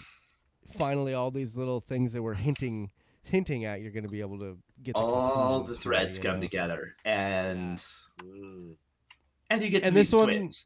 finally 0.78 1.14
all 1.16 1.32
these 1.32 1.58
little 1.58 1.80
things 1.80 2.14
that 2.14 2.22
we're 2.22 2.36
hinting 2.36 2.92
hinting 3.24 3.66
at, 3.66 3.82
you're 3.82 3.92
going 3.92 4.04
to 4.06 4.10
be 4.10 4.22
able 4.22 4.38
to 4.40 4.58
get 4.84 4.94
the 4.94 5.00
all 5.00 5.62
the 5.64 5.76
threads 5.76 6.20
come 6.20 6.36
know? 6.36 6.42
together 6.42 6.96
and 7.06 7.80
Mm. 8.24 8.76
and 9.50 9.62
you 9.64 9.70
get 9.70 9.80
to 9.82 9.86
And 9.88 9.96
meet 9.96 10.02
this 10.02 10.12
the 10.12 10.18
one- 10.18 10.28
twins 10.28 10.66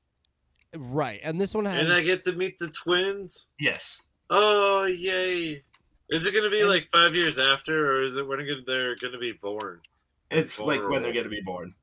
Right. 0.75 1.19
And 1.23 1.39
this 1.39 1.53
one 1.53 1.65
has 1.65 1.83
And 1.83 1.91
I 1.93 2.01
get 2.03 2.23
to 2.25 2.33
meet 2.33 2.57
the 2.59 2.69
twins. 2.69 3.49
yes 3.59 4.01
Oh 4.29 4.85
yay! 4.85 5.61
Is 6.09 6.25
it 6.25 6.31
going 6.33 6.45
to 6.45 6.49
be 6.49 6.61
And- 6.61 6.69
like 6.69 6.87
five 6.91 7.13
years 7.15 7.37
after, 7.37 7.91
or 7.97 8.01
is 8.03 8.15
it 8.17 8.25
when 8.25 8.39
they're- 8.45 8.61
they're 8.65 8.95
going 8.95 9.11
to 9.13 9.19
be 9.19 9.33
born? 9.33 9.81
it's 10.29 10.57
like 10.59 10.79
when 10.87 11.01
they're 11.03 11.11
going 11.11 11.25
to 11.25 11.29
be 11.29 11.41
born 11.41 11.73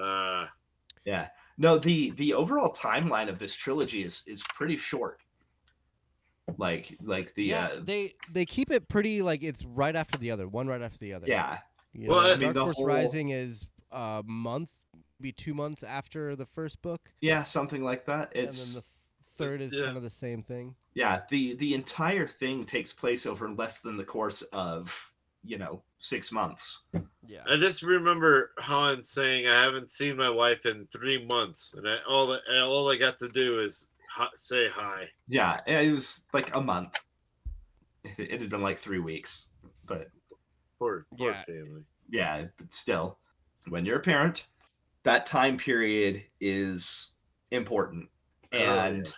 Uh, 0.00 0.46
yeah 1.04 1.28
no 1.58 1.76
the 1.78 2.10
the 2.10 2.32
overall 2.34 2.72
timeline 2.72 3.28
of 3.28 3.38
this 3.40 3.52
trilogy 3.54 4.02
is 4.04 4.22
is 4.26 4.44
pretty 4.54 4.76
short 4.76 5.18
like 6.58 6.96
like 7.02 7.34
the 7.34 7.44
yeah, 7.46 7.64
uh 7.66 7.80
they 7.82 8.14
they 8.32 8.46
keep 8.46 8.70
it 8.70 8.88
pretty 8.88 9.22
like 9.22 9.42
it's 9.42 9.64
right 9.64 9.96
after 9.96 10.16
the 10.18 10.30
other, 10.30 10.46
one 10.46 10.68
right 10.68 10.80
after 10.82 10.98
the 10.98 11.12
other. 11.14 11.26
yeah 11.26 11.58
You 11.92 12.10
Well, 12.10 12.22
know, 12.22 12.26
I 12.28 12.36
mean, 12.36 12.40
Dark 12.40 12.54
the 12.54 12.64
Force 12.66 12.76
whole- 12.76 12.86
Rising 12.86 13.30
is 13.30 13.66
a 13.90 14.22
month, 14.24 14.70
maybe 15.18 15.32
two 15.32 15.54
months 15.54 15.82
after 15.82 16.36
the 16.36 16.46
first 16.46 16.82
book, 16.82 17.00
yeah 17.20 17.42
something 17.42 17.82
like 17.82 18.04
that 18.06 18.32
and 18.34 18.44
it's 18.48 18.74
then 18.74 18.82
the 18.82 18.86
third 19.36 19.60
is 19.60 19.72
Yeah. 19.72 19.86
kind 19.86 19.96
of 19.96 20.02
the 20.02 20.10
same 20.10 20.42
thing. 20.42 20.74
yeah 20.94 21.20
the 21.30 21.54
the 21.56 21.74
entire 21.74 22.26
thing 22.26 22.64
takes 22.64 22.92
place 22.92 23.26
over 23.26 23.50
less 23.50 23.80
than 23.80 23.96
the 23.96 24.04
course 24.04 24.42
of 24.52 25.12
you 25.44 25.58
know 25.58 25.82
six 25.98 26.30
months 26.32 26.80
Yeah. 27.26 27.42
I 27.48 27.56
just 27.56 27.82
remember 27.82 28.52
Han 28.58 29.02
saying, 29.02 29.46
"I 29.48 29.62
haven't 29.62 29.90
seen 29.90 30.16
my 30.16 30.30
wife 30.30 30.64
in 30.66 30.86
three 30.92 31.24
months," 31.24 31.74
and 31.74 31.88
I, 31.88 31.98
all 32.08 32.26
that 32.28 32.42
and 32.48 32.62
all 32.62 32.88
I 32.90 32.96
got 32.96 33.18
to 33.20 33.28
do 33.28 33.60
is 33.60 33.90
hi, 34.10 34.28
say 34.34 34.68
hi. 34.68 35.08
yeah 35.28 35.60
it 35.66 35.90
was 35.92 36.22
like 36.32 36.54
a 36.54 36.60
month 36.60 36.94
it, 38.04 38.32
it 38.32 38.40
had 38.40 38.50
been 38.50 38.62
like 38.62 38.78
three 38.78 38.98
weeks 39.00 39.48
but 39.86 40.08
Poor, 40.78 41.06
poor 41.16 41.30
Yeah. 41.32 41.42
family. 41.44 41.82
yeah 42.10 42.44
but 42.58 42.72
still 42.72 43.18
when 43.68 43.84
you're 43.86 43.98
a 43.98 44.02
parent 44.02 44.46
that 45.06 45.24
time 45.26 45.56
period 45.56 46.22
is 46.40 47.12
important 47.50 48.08
Oh, 48.52 48.58
yeah. 48.58 48.84
and 48.86 49.14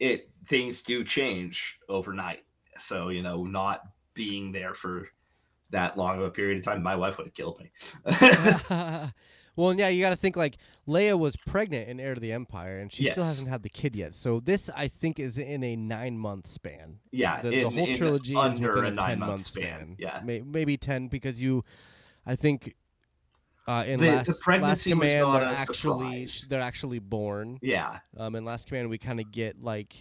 it 0.00 0.30
things 0.46 0.82
do 0.82 1.04
change 1.04 1.78
overnight 1.88 2.44
so 2.78 3.08
you 3.10 3.22
know 3.22 3.44
not 3.44 3.82
being 4.14 4.50
there 4.52 4.74
for 4.74 5.08
that 5.70 5.96
long 5.98 6.18
of 6.18 6.24
a 6.24 6.30
period 6.30 6.58
of 6.58 6.64
time 6.64 6.82
my 6.82 6.96
wife 6.96 7.16
would 7.18 7.26
have 7.26 7.34
killed 7.34 7.60
me 7.60 7.70
well, 9.56 9.74
yeah, 9.74 9.88
you 9.88 10.00
got 10.02 10.10
to 10.10 10.16
think 10.16 10.36
like 10.36 10.56
Leia 10.88 11.18
was 11.18 11.36
pregnant 11.36 11.88
in 11.88 12.00
Heir 12.00 12.14
to 12.14 12.20
the 12.20 12.32
Empire, 12.32 12.78
and 12.78 12.90
she 12.92 13.04
still 13.04 13.24
hasn't 13.24 13.48
had 13.48 13.62
the 13.62 13.68
kid 13.68 13.94
yet. 13.94 14.14
So 14.14 14.40
this, 14.40 14.70
I 14.74 14.88
think, 14.88 15.18
is 15.18 15.36
in 15.38 15.62
a 15.62 15.76
nine-month 15.76 16.46
span. 16.46 16.98
yeah 17.10 17.40
the, 17.42 17.50
the 17.50 17.70
whole 17.70 17.94
trilogy 17.94 18.32
is 18.32 18.38
under 18.38 18.74
within 18.74 18.84
a 18.84 18.88
a, 18.88 18.90
nine 18.92 19.08
ten-month 19.10 19.30
month 19.30 19.42
span. 19.46 19.64
span 19.64 19.96
yeah 19.98 20.20
May, 20.24 20.40
maybe 20.40 20.76
ten 20.76 21.08
because 21.08 21.40
you, 21.40 21.64
I 22.26 22.34
think, 22.36 22.74
uh, 23.68 23.84
in 23.86 24.00
The- 24.00 24.06
the 24.06 24.12
last 24.16 24.28
last 24.28 24.40
pregnancy 24.42 24.90
was 24.94 24.98
command 25.00 25.22
not 25.28 25.40
they're 25.40 25.48
a 25.48 25.52
actually 25.52 26.26
surprise. 26.26 26.46
they're 26.48 26.60
actually 26.60 26.98
born. 26.98 27.58
yeah 27.62 27.98
Um, 28.16 28.34
in 28.36 28.44
last 28.44 28.66
command 28.68 28.88
we 28.90 28.98
kind 28.98 29.20
of 29.20 29.30
get 29.32 29.62
like, 29.62 29.94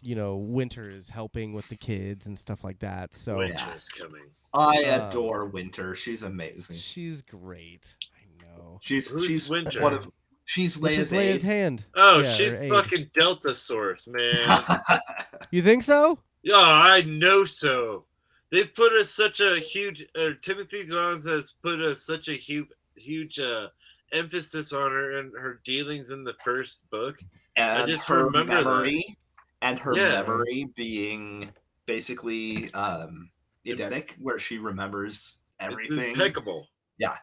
you 0.00 0.14
know, 0.14 0.36
Winter 0.36 0.88
is 0.88 1.08
helping 1.08 1.52
with 1.54 1.68
the 1.68 1.76
kids 1.76 2.26
and 2.26 2.38
stuff 2.38 2.62
like 2.64 2.78
that. 2.80 3.16
So 3.16 3.38
Winter 3.38 3.54
Yeah. 3.58 3.74
is 3.74 3.88
coming. 3.88 4.30
I 4.54 4.84
Um, 4.84 5.08
adore 5.10 5.46
Winter. 5.46 5.94
She's 5.94 6.22
amazing. 6.22 6.76
she's 6.76 7.20
great. 7.22 7.96
I 8.14 8.42
know. 8.44 8.78
She's 8.82 9.10
Who's 9.10 9.26
she's 9.26 9.48
Winter? 9.48 9.82
one 9.82 9.94
of 9.94 10.08
she's 10.44 10.78
Which 10.78 10.92
Leia's 10.92 11.12
is 11.12 11.18
Leia's 11.18 11.42
hand. 11.42 11.84
Oh, 11.94 12.20
Yeah, 12.20 12.30
she's 12.30 12.60
or 12.60 12.64
aid. 12.64 12.72
fucking 12.72 13.10
Delta 13.12 13.54
Source, 13.54 14.06
man. 14.08 14.64
You 15.50 15.62
think 15.62 15.82
so? 15.82 16.18
yeah, 16.42 16.54
I 16.56 17.02
know 17.02 17.44
so. 17.44 18.04
They've 18.50 18.72
put 18.74 18.92
us 18.92 19.10
such 19.10 19.40
a 19.40 19.58
huge. 19.58 20.06
Uh, 20.14 20.30
Timothy 20.40 20.86
Zahn 20.86 21.20
has 21.22 21.54
put 21.62 21.80
us 21.80 22.02
such 22.06 22.28
a 22.28 22.32
huge, 22.32 22.68
huge 22.98 23.38
uh, 23.38 23.68
emphasis 24.12 24.72
on 24.72 24.90
her 24.90 25.18
and 25.18 25.32
her 25.36 25.60
dealings 25.64 26.10
in 26.10 26.24
the 26.24 26.34
first 26.44 26.88
book. 26.90 27.18
and 27.56 27.88
just 27.88 28.06
her 28.08 28.26
remember 28.26 28.54
that. 28.56 28.64
memory 28.64 29.16
and 29.62 29.78
her 29.78 29.96
Yeah. 29.96 30.22
memory 30.22 30.68
being 30.76 31.50
basically 31.86 32.72
um 32.74 33.30
eidetic, 33.66 34.12
where 34.20 34.38
she 34.38 34.58
remembers 34.58 35.38
It's 35.60 35.70
everything. 35.72 36.10
impeccable. 36.10 36.68
Yeah. 36.98 37.16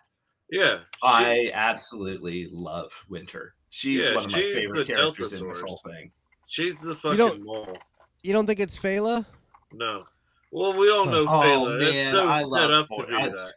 Yeah. 0.51 0.79
she- 0.79 0.99
I 1.03 1.51
absolutely 1.53 2.49
love 2.51 2.91
Winter. 3.09 3.55
She's 3.69 4.01
Yeah, 4.05 4.15
one 4.15 4.25
of 4.25 4.31
my 4.31 4.39
she's 4.41 4.55
favorite 4.55 4.87
the 4.87 4.93
characters 4.93 5.39
in 5.41 5.47
this 5.49 5.61
whole 5.61 5.77
thing. 5.85 6.11
she's 6.47 6.81
the 6.81 6.93
don't- 6.95 7.17
fucking 7.17 7.43
mole. 7.45 7.77
You 8.23 8.33
don't 8.33 8.45
think 8.45 8.59
it's 8.59 8.77
Fey'lya? 8.77 9.25
No. 9.73 10.05
Well, 10.51 10.77
we 10.77 10.89
all 10.91 11.05
know 11.05 11.25
Oh 11.27 11.41
Fey'lya. 11.41 11.79
man, 11.79 11.95
It's 11.95 12.11
so 12.11 12.27
I 12.27 12.39
set 12.39 12.69
love 12.69 12.71
up 12.71 12.87
to 12.89 12.95
Boy- 12.97 13.05
be 13.05 13.11
that's- 13.13 13.35
that. 13.35 13.53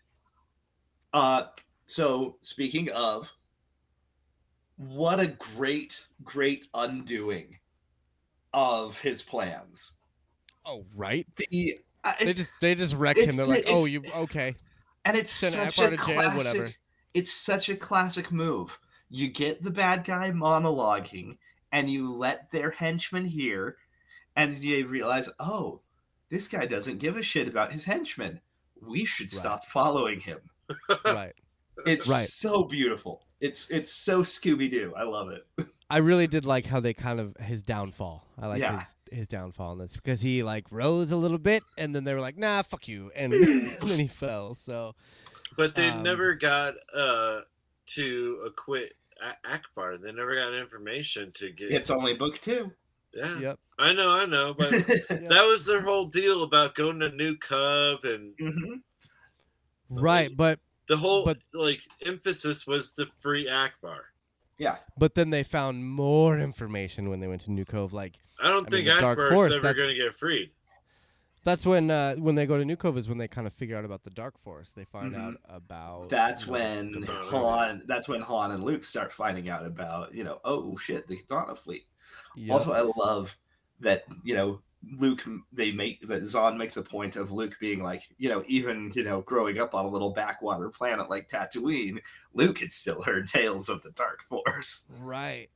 Uh, 1.18 1.46
so 1.88 2.36
speaking 2.40 2.90
of, 2.90 3.32
what 4.76 5.18
a 5.18 5.26
great, 5.26 6.06
great 6.22 6.68
undoing 6.74 7.58
of 8.52 8.98
his 9.00 9.22
plans. 9.22 9.92
Oh, 10.64 10.84
right. 10.94 11.26
The 11.36 11.78
uh, 12.04 12.12
They 12.20 12.32
just 12.34 12.54
they 12.60 12.74
just 12.74 12.94
wrecked 12.94 13.18
him. 13.18 13.36
They're 13.36 13.46
like, 13.46 13.64
oh, 13.68 13.86
you 13.86 14.02
okay? 14.14 14.54
and 15.04 15.16
it's 15.16 15.30
send 15.30 15.54
such 15.54 15.78
a 15.78 15.90
to 15.90 15.96
jail, 15.96 16.30
whatever. 16.36 16.58
classic. 16.58 16.78
It's 17.14 17.32
such 17.32 17.70
a 17.70 17.76
classic 17.76 18.30
move. 18.30 18.78
You 19.08 19.28
get 19.28 19.62
the 19.62 19.70
bad 19.70 20.04
guy 20.04 20.30
monologuing, 20.30 21.38
and 21.72 21.88
you 21.88 22.12
let 22.14 22.50
their 22.50 22.70
henchmen 22.70 23.24
hear, 23.24 23.78
and 24.36 24.62
you 24.62 24.86
realize, 24.86 25.30
oh, 25.40 25.80
this 26.28 26.46
guy 26.46 26.66
doesn't 26.66 26.98
give 26.98 27.16
a 27.16 27.22
shit 27.22 27.48
about 27.48 27.72
his 27.72 27.86
henchmen. 27.86 28.40
We 28.86 29.06
should 29.06 29.32
Right. 29.32 29.40
stop 29.40 29.64
following 29.66 30.20
him. 30.20 30.38
right. 31.06 31.34
It's 31.86 32.08
Right. 32.08 32.26
so 32.26 32.64
beautiful. 32.64 33.24
It's 33.40 33.68
it's 33.70 33.92
so 33.92 34.22
Scooby 34.22 34.70
Doo. 34.70 34.92
I 34.96 35.04
love 35.04 35.30
it. 35.30 35.46
I 35.90 35.98
really 35.98 36.26
did 36.26 36.44
like 36.44 36.66
how 36.66 36.80
they 36.80 36.92
kind 36.92 37.18
of 37.20 37.36
his 37.38 37.62
downfall. 37.62 38.24
I 38.38 38.46
like 38.46 38.60
Yeah. 38.60 38.78
his 38.80 38.96
his 39.10 39.26
downfall 39.26 39.72
in 39.72 39.78
this 39.78 39.96
because 39.96 40.20
he 40.20 40.42
like 40.42 40.66
rose 40.70 41.12
a 41.12 41.16
little 41.16 41.38
bit 41.38 41.62
and 41.78 41.94
then 41.94 42.04
they 42.04 42.12
were 42.14 42.20
like, 42.20 42.36
nah, 42.36 42.60
fuck 42.62 42.88
you, 42.88 43.10
and, 43.16 43.32
and 43.34 43.78
then 43.82 43.98
he 43.98 44.06
fell. 44.06 44.54
So 44.54 44.94
But 45.56 45.74
they 45.74 45.88
Um, 45.90 46.02
never 46.02 46.34
got 46.34 46.74
uh 46.94 47.40
to 47.94 48.42
acquit 48.46 48.94
Ackbar. 49.46 50.00
They 50.00 50.12
never 50.12 50.36
got 50.36 50.52
information 50.54 51.32
to 51.32 51.50
get. 51.50 51.70
It's 51.70 51.90
only 51.90 52.14
book 52.14 52.38
two. 52.38 52.70
Yeah, 53.14 53.40
Yep. 53.40 53.58
I 53.78 53.92
know, 53.94 54.10
I 54.10 54.26
know, 54.26 54.52
but 54.52 54.70
that 54.70 55.46
was 55.50 55.64
their 55.64 55.80
whole 55.80 56.06
deal 56.06 56.42
about 56.42 56.74
going 56.74 57.00
to 57.00 57.08
New 57.10 57.36
Cov 57.38 58.04
and 58.04 58.36
Mhm. 58.36 58.82
Right, 59.88 60.36
but 60.36 60.60
the 60.88 60.96
whole 60.96 61.24
But- 61.24 61.38
like 61.52 61.82
emphasis 62.04 62.66
was 62.66 62.94
the 62.94 63.06
free 63.20 63.46
Ackbar. 63.46 64.00
Yeah. 64.58 64.78
but 64.96 65.14
then 65.14 65.30
they 65.30 65.44
found 65.44 65.84
more 65.88 66.38
information 66.40 67.08
when 67.10 67.20
they 67.20 67.28
went 67.28 67.42
to 67.42 67.52
New 67.52 67.64
Cov. 67.64 67.92
Like 67.92 68.18
I 68.40 68.48
don't 68.50 68.66
I 68.66 68.70
think 68.70 68.86
mean, 68.86 68.94
the 68.96 69.00
Dark 69.00 69.18
is 69.20 69.30
Forest, 69.30 69.52
ever 69.54 69.62
that's- 69.62 69.76
going 69.76 69.96
to 69.96 70.02
get 70.02 70.14
freed. 70.14 70.50
that's 71.44 71.64
when 71.64 71.90
uh, 71.92 72.14
when 72.16 72.34
they 72.34 72.44
go 72.46 72.58
to 72.58 72.64
New 72.64 72.76
Cov 72.76 72.98
is 72.98 73.08
when 73.08 73.18
they 73.18 73.28
kind 73.28 73.46
of 73.46 73.52
figure 73.52 73.76
out 73.76 73.84
about 73.84 74.02
the 74.02 74.10
Dark 74.10 74.36
Force. 74.42 74.72
They 74.72 74.84
find 74.84 75.14
Mhm. 75.14 75.20
out 75.28 75.34
about 75.48 76.08
That's 76.08 76.42
you 76.42 76.46
know, 76.48 76.52
when 76.54 76.90
That's 76.90 77.06
not 77.06 77.24
Han. 77.26 77.82
That's 77.86 78.08
when 78.08 78.20
Han 78.20 78.50
and 78.50 78.64
Luke 78.64 78.82
start 78.84 79.12
finding 79.12 79.48
out 79.48 79.64
about 79.64 80.12
you 80.12 80.24
know 80.24 80.38
oh 80.44 80.76
shit 80.76 81.06
the 81.06 81.16
Katana 81.16 81.54
fleet. 81.54 81.86
Yep. 82.36 82.52
Also, 82.52 82.72
I 82.72 82.80
love 82.96 83.36
that 83.80 84.04
you 84.24 84.34
know 84.34 84.60
Luke. 84.96 85.24
They 85.52 85.72
make 85.72 86.06
that 86.08 86.24
Zahn 86.24 86.56
makes 86.56 86.76
a 86.76 86.82
point 86.82 87.16
of 87.16 87.32
Luke 87.32 87.56
being 87.60 87.82
like 87.82 88.08
you 88.18 88.28
know 88.28 88.44
even 88.46 88.92
you 88.94 89.04
know 89.04 89.22
growing 89.22 89.58
up 89.58 89.74
on 89.74 89.84
a 89.84 89.88
little 89.88 90.10
backwater 90.10 90.70
planet 90.70 91.10
like 91.10 91.28
Tatooine, 91.28 91.98
Luke 92.34 92.58
had 92.58 92.72
still 92.72 93.02
heard 93.02 93.26
tales 93.28 93.68
of 93.68 93.82
the 93.82 93.90
Dark 93.90 94.22
Force. 94.22 94.84
Right. 95.00 95.48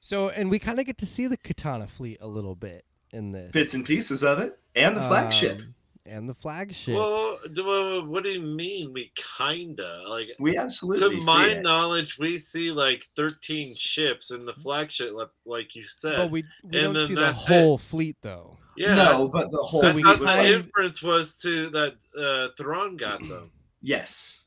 So, 0.00 0.28
and 0.28 0.50
we 0.50 0.58
kind 0.58 0.78
of 0.78 0.84
get 0.84 0.98
to 0.98 1.06
see 1.06 1.26
the 1.28 1.38
Katana 1.38 1.86
fleet 1.86 2.18
a 2.20 2.26
little 2.26 2.54
bit 2.54 2.84
in 3.10 3.32
this. 3.32 3.52
Bits 3.52 3.72
and 3.72 3.86
pieces 3.86 4.22
of 4.22 4.38
it, 4.38 4.58
and 4.74 4.94
the 4.94 5.00
um, 5.00 5.08
flagship. 5.08 5.62
And 6.06 6.28
the 6.28 6.34
flagship. 6.34 6.96
Well, 6.96 7.38
do- 7.54 7.64
well, 7.64 8.04
what 8.06 8.24
do 8.24 8.30
you 8.30 8.42
mean? 8.42 8.92
We 8.92 9.10
kinda 9.14 10.02
like. 10.06 10.28
we 10.38 10.58
absolutely 10.58 11.16
To 11.16 11.20
see 11.20 11.24
my 11.26 11.46
it. 11.48 11.62
knowledge, 11.62 12.18
we 12.18 12.36
see 12.36 12.70
like 12.70 13.06
13 13.16 13.74
ships 13.74 14.30
in 14.30 14.44
the 14.44 14.52
flagship, 14.52 15.12
like- 15.14 15.30
like 15.46 15.74
you 15.74 15.82
said. 15.84 16.16
but 16.18 16.30
we, 16.30 16.42
we 16.62 16.78
and 16.78 16.84
don't 16.84 16.94
then 16.94 17.06
see 17.08 17.14
the 17.14 17.20
that's 17.22 17.46
whole 17.46 17.78
fleet 17.78 18.16
though. 18.20 18.58
yeah, 18.76 18.94
no, 18.96 19.28
but 19.28 19.50
the 19.50 19.62
whole 19.62 19.80
So 19.80 19.94
we 19.94 20.02
fleet 20.02 20.20
was 20.20 20.28
the 20.28 20.36
like- 20.36 20.46
inference 20.48 21.02
was 21.02 21.38
to 21.38 21.70
that 21.70 21.94
uh, 22.18 22.48
Thrawn 22.58 22.96
got 22.96 23.20
them. 23.26 23.50
Yes. 23.86 24.44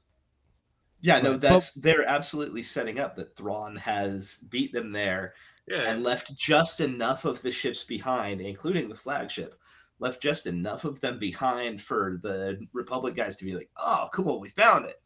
Yeah, 1.01 1.19
no, 1.21 1.31
Right, 1.31 1.41
but- 1.41 1.49
that's 1.49 1.71
they're 1.73 2.05
absolutely 2.05 2.61
setting 2.63 2.99
up 2.99 3.15
that 3.15 3.35
Thrawn 3.35 3.75
has 3.77 4.37
beat 4.49 4.73
them 4.73 4.91
there 4.91 5.33
Yeah, 5.67 5.81
and 5.89 6.03
left 6.03 6.35
just 6.35 6.81
enough 6.81 7.25
of 7.25 7.41
the 7.41 7.51
ships 7.51 7.83
behind, 7.83 8.41
including 8.41 8.89
the 8.89 8.95
flagship, 8.95 9.59
left 9.99 10.21
just 10.21 10.45
enough 10.47 10.85
of 10.85 10.99
them 11.01 11.19
behind 11.19 11.81
for 11.81 12.19
the 12.21 12.59
Republic 12.73 13.15
guys 13.15 13.35
to 13.37 13.45
be 13.45 13.53
like, 13.53 13.69
"Oh, 13.77 14.09
cool, 14.13 14.39
we 14.39 14.49
found 14.49 14.85
it," 14.85 15.01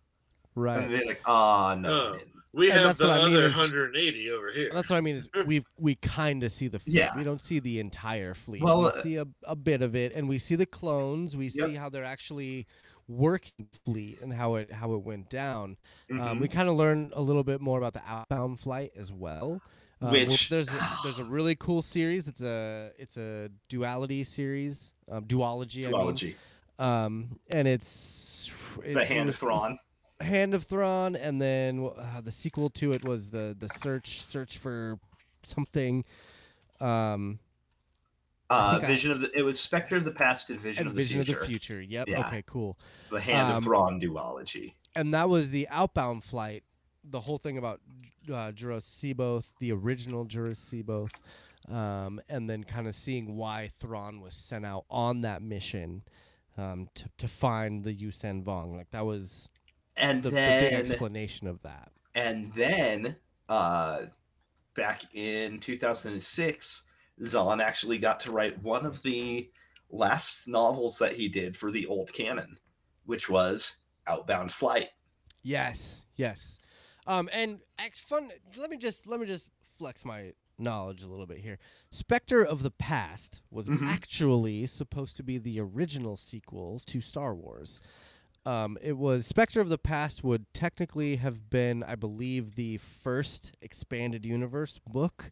Right. 0.56 0.84
and 0.84 0.94
they're 0.94 1.06
like, 1.06 1.22
"Oh 1.26 1.76
no, 1.80 1.90
Oh. 1.92 2.12
we 2.14 2.18
didn't." 2.20 2.32
we 2.54 2.66
and 2.70 2.74
have 2.80 2.84
that's 2.84 3.00
the 3.00 3.08
what 3.08 3.22
I 3.22 3.26
mean 3.28 3.34
other 3.38 3.46
is- 3.46 3.56
180 3.56 4.32
over 4.32 4.52
here. 4.52 4.70
That's 4.74 4.90
what 4.90 4.98
I 4.98 5.02
mean 5.02 5.16
is 5.16 5.30
we 5.48 5.64
we 5.78 5.96
kind 5.96 6.44
of 6.44 6.52
see 6.52 6.68
the 6.68 6.80
fleet. 6.80 6.96
Yeah. 6.96 7.16
We 7.18 7.24
don't 7.24 7.42
see 7.42 7.60
the 7.60 7.80
entire 7.80 8.34
fleet. 8.34 8.62
Well, 8.62 8.82
we 8.82 8.88
uh, 8.88 8.92
see 8.92 9.16
a, 9.18 9.26
a 9.44 9.56
bit 9.56 9.82
of 9.82 9.96
it, 9.96 10.14
and 10.14 10.28
we 10.28 10.38
see 10.38 10.56
the 10.56 10.66
clones. 10.66 11.36
We 11.38 11.46
Yep. 11.46 11.68
see 11.70 11.76
how 11.76 11.88
they're 11.90 12.04
actually 12.04 12.68
working 13.08 13.68
fleet 13.86 14.22
and 14.22 14.32
how 14.34 14.56
it 14.56 14.72
how 14.72 14.94
it 14.94 15.04
went 15.04 15.30
down. 15.30 15.78
Um, 16.12 16.18
Mhm. 16.20 16.40
we 16.42 16.48
kind 16.50 16.68
of 16.70 16.76
learn 16.76 17.12
a 17.14 17.22
little 17.22 17.44
bit 17.44 17.60
more 17.62 17.78
about 17.78 17.94
the 17.94 18.04
outbound 18.06 18.60
flight 18.60 18.92
as 18.98 19.12
well. 19.14 19.62
Um, 20.02 20.12
Which- 20.12 20.50
there's 20.50 20.70
a, 20.70 20.90
there's 21.04 21.20
a 21.20 21.24
really 21.24 21.56
cool 21.56 21.82
series. 21.82 22.28
It's 22.28 22.42
a 22.42 22.92
it's 22.98 23.18
a 23.18 23.50
duality 23.70 24.24
series, 24.24 24.94
um, 25.12 25.26
duology. 25.26 25.90
Duology, 25.90 26.36
I 26.80 26.84
mean, 26.86 27.04
um, 27.06 27.40
and 27.52 27.68
it's 27.68 28.52
it- 28.84 28.94
the 28.96 29.06
Hand 29.06 29.30
of 29.30 29.36
Thrawn. 29.36 29.78
Hand 30.20 30.54
of 30.54 30.64
Thrawn, 30.66 31.16
and 31.16 31.42
then 31.42 31.90
uh, 31.98 32.22
the 32.22 32.32
sequel 32.32 32.70
to 32.72 32.94
it 32.94 33.04
was 33.04 33.30
the 33.32 33.56
the 33.58 33.68
search 33.70 34.22
search 34.22 34.58
for 34.58 35.00
something. 35.44 36.06
Um, 36.80 37.40
Uh, 38.50 38.72
think 38.74 38.84
I- 38.84 38.88
Vision 38.88 39.12
of 39.12 39.22
the 39.22 39.32
it 39.38 39.44
was 39.44 39.60
Spectre 39.60 39.96
of 39.98 40.04
the 40.04 40.12
Past 40.12 40.50
and 40.50 40.60
Vision 40.60 40.82
and 40.82 40.90
of 40.90 40.96
the 40.96 41.04
Vision 41.04 41.24
Future. 41.24 41.38
of 41.40 41.42
the 41.42 41.48
Future. 41.48 41.82
Yep. 41.82 42.08
Yeah. 42.08 42.28
Okay. 42.28 42.44
Cool. 42.46 42.78
It's 43.02 43.10
the 43.10 43.20
Hand 43.22 43.52
Um, 43.52 43.58
of 43.58 43.64
Thrawn 43.64 44.00
duology. 44.02 44.74
And 44.96 45.14
that 45.14 45.30
was 45.30 45.52
the 45.52 45.68
outbound 45.70 46.24
flight. 46.24 46.64
The 47.04 47.20
whole 47.20 47.38
thing 47.38 47.58
about 47.58 47.82
uh, 48.30 48.52
Jorus 48.52 49.50
the 49.60 49.72
original 49.72 50.26
Jorus 50.26 50.58
C'baoth, 50.58 51.12
um, 51.74 52.22
and 52.30 52.50
then 52.50 52.64
kind 52.64 52.88
of 52.88 52.96
seeing 52.96 53.36
why 53.36 53.70
Thrawn 53.80 54.22
was 54.22 54.34
sent 54.34 54.66
out 54.66 54.86
on 54.90 55.22
that 55.22 55.42
mission 55.42 56.04
um, 56.58 56.90
to 56.96 57.06
to 57.18 57.28
find 57.28 57.84
the 57.84 57.94
Yuuzhan 57.94 58.44
Vong. 58.44 58.78
Like 58.78 58.92
that 58.92 59.06
was 59.06 59.50
And 59.98 60.22
the, 60.22 60.30
the 60.30 60.36
big 60.36 60.74
explanation 60.74 61.48
of 61.48 61.62
that. 61.64 61.92
And 62.14 62.54
then 62.54 63.16
uh, 63.50 64.04
back 64.76 65.04
in 65.16 65.60
2006, 65.60 66.84
Zahn 67.24 67.62
actually 67.62 67.98
got 67.98 68.20
to 68.22 68.32
write 68.32 68.62
one 68.62 68.86
of 68.86 69.02
the 69.04 69.50
last 69.90 70.48
novels 70.48 70.98
that 71.00 71.14
he 71.14 71.28
did 71.28 71.56
for 71.56 71.72
the 71.72 71.86
old 71.86 72.12
canon, 72.14 72.58
which 73.06 73.30
was 73.30 73.76
Outbound 74.08 74.52
Flight. 74.52 74.90
Yes, 75.44 76.06
yes. 76.16 76.60
Um, 77.08 77.30
and 77.34 77.60
act 77.80 78.00
fun. 78.00 78.30
Let 78.58 78.70
me 78.70 78.78
just 78.78 79.08
let 79.08 79.20
me 79.20 79.26
just 79.26 79.50
flex 79.64 80.06
my 80.06 80.34
knowledge 80.58 81.02
a 81.04 81.08
little 81.08 81.26
bit 81.26 81.40
here. 81.40 81.58
Spectre 81.90 82.44
of 82.44 82.62
the 82.62 82.70
Past 82.72 83.42
was 83.50 83.68
Mhm. 83.68 83.82
actually 83.88 84.68
supposed 84.68 85.18
to 85.18 85.24
be 85.24 85.38
the 85.40 85.60
original 85.60 86.16
sequel 86.18 86.80
to 86.86 87.02
Star 87.02 87.34
Wars. 87.34 87.82
Um, 88.46 88.78
it 88.82 88.98
was 88.98 89.26
Spectre 89.26 89.62
of 89.62 89.70
the 89.70 89.78
Past 89.80 90.24
would 90.24 90.52
technically 90.54 91.16
have 91.18 91.50
been, 91.50 91.84
I 91.84 91.96
believe, 91.96 92.56
the 92.56 92.78
first 92.78 93.54
expanded 93.62 94.26
universe 94.26 94.78
book 94.80 95.32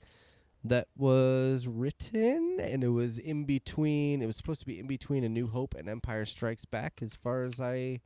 that 0.63 0.87
was 0.97 1.67
written, 1.67 2.59
and 2.59 2.83
it 2.83 2.89
was 2.89 3.17
in 3.19 3.45
between. 3.45 4.21
It 4.21 4.25
was 4.25 4.35
supposed 4.35 4.59
to 4.61 4.65
be 4.65 4.79
in 4.79 4.87
between 4.87 5.23
A 5.23 5.29
New 5.29 5.47
Hope 5.47 5.73
and 5.75 5.87
Empire 5.87 6.25
Strikes 6.25 6.65
Back, 6.65 7.01
as 7.01 7.15
far 7.15 7.43
as 7.43 7.59
I 7.61 8.01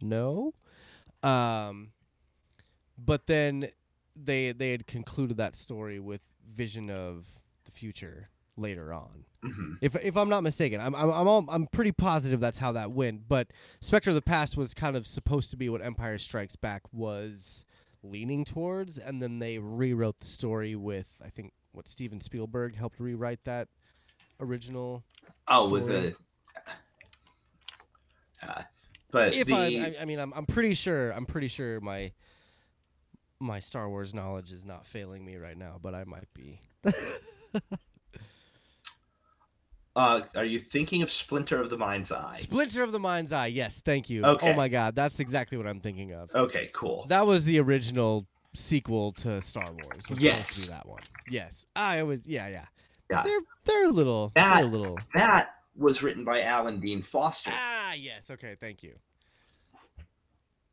know. 0.00 0.54
Um, 1.22 1.92
but 2.98 3.26
then 3.26 3.68
they 4.16 4.52
they 4.52 4.72
had 4.72 4.86
concluded 4.86 5.36
that 5.36 5.54
story 5.54 5.98
with 6.00 6.20
Vision 6.46 6.90
of 6.90 7.26
the 7.64 7.70
Future 7.70 8.28
later 8.56 8.92
on. 8.92 9.24
Mhm. 9.44 9.78
If 9.80 9.94
if 9.96 10.16
I'm 10.16 10.28
not 10.28 10.42
mistaken, 10.42 10.80
I'm 10.80 10.94
I'm 10.94 11.10
I'm, 11.10 11.28
all, 11.28 11.44
I'm 11.48 11.66
pretty 11.68 11.92
positive 11.92 12.40
that's 12.40 12.58
how 12.58 12.72
that 12.72 12.90
went. 12.90 13.28
But 13.28 13.48
Spectre 13.80 14.10
of 14.10 14.16
the 14.16 14.22
Past 14.22 14.56
was 14.56 14.74
kind 14.74 14.96
of 14.96 15.06
supposed 15.06 15.50
to 15.52 15.56
be 15.56 15.68
what 15.68 15.80
Empire 15.80 16.18
Strikes 16.18 16.56
Back 16.56 16.82
was 16.92 17.64
leaning 18.02 18.44
towards, 18.44 18.98
and 18.98 19.22
then 19.22 19.38
they 19.38 19.58
rewrote 19.58 20.18
the 20.18 20.26
story 20.26 20.74
with 20.74 21.20
I 21.24 21.28
think 21.28 21.52
what 21.72 21.86
Steven 21.86 22.20
Spielberg 22.20 22.74
helped 22.74 22.98
rewrite 22.98 23.44
that 23.44 23.68
original. 24.40 25.04
Oh, 25.46 25.68
with 25.70 25.84
Story. 25.84 26.00
the. 26.00 26.16
Uh, 28.42 28.62
but 29.10 29.34
If 29.34 29.46
the, 29.46 29.54
I, 29.54 29.66
I 29.66 29.96
I 30.02 30.04
mean 30.04 30.18
I'm 30.18 30.32
I'm 30.34 30.46
pretty 30.46 30.74
sure 30.74 31.10
I'm 31.12 31.26
pretty 31.26 31.48
sure 31.48 31.80
my 31.80 32.12
my 33.40 33.60
Star 33.60 33.88
Wars 33.88 34.14
knowledge 34.14 34.52
is 34.52 34.64
not 34.64 34.86
failing 34.86 35.24
me 35.24 35.36
right 35.36 35.56
now, 35.56 35.78
but 35.80 35.94
I 35.94 36.04
might 36.04 36.28
be. 36.34 36.60
uh, 39.96 40.20
are 40.34 40.44
you 40.44 40.58
thinking 40.58 41.02
of 41.02 41.10
Splinter 41.10 41.60
of 41.60 41.70
the 41.70 41.78
Mind's 41.78 42.10
Eye? 42.12 42.36
Splinter 42.38 42.82
of 42.82 42.92
the 42.92 42.98
Mind's 42.98 43.32
Eye. 43.32 43.46
Yes, 43.46 43.80
thank 43.84 44.10
you. 44.10 44.24
Okay. 44.24 44.52
Oh 44.52 44.54
my 44.54 44.68
God, 44.68 44.94
that's 44.94 45.20
exactly 45.20 45.56
what 45.58 45.66
I'm 45.66 45.80
thinking 45.80 46.12
of. 46.12 46.34
Okay, 46.34 46.70
cool. 46.72 47.06
That 47.08 47.26
was 47.26 47.44
the 47.44 47.60
original 47.60 48.26
sequel 48.54 49.12
to 49.12 49.40
Star 49.42 49.70
Wars. 49.72 50.04
Yes. 50.16 50.66
that 50.66 50.86
one. 50.86 51.02
Yes, 51.28 51.64
I 51.76 52.02
was. 52.02 52.22
Yeah, 52.26 52.48
yeah. 52.48 52.64
Yeah. 53.10 53.22
They're 53.22 53.40
they're 53.64 53.86
a 53.86 53.90
little. 53.90 54.32
That- 54.34 54.56
they're 54.56 54.64
a 54.64 54.68
little. 54.68 54.98
That 55.14 55.50
was 55.76 56.02
written 56.02 56.24
by 56.24 56.42
Alan 56.42 56.80
Dean 56.80 57.02
Foster. 57.02 57.52
Ah, 57.54 57.92
yes. 57.94 58.30
Okay, 58.30 58.56
thank 58.60 58.82
you. 58.82 58.94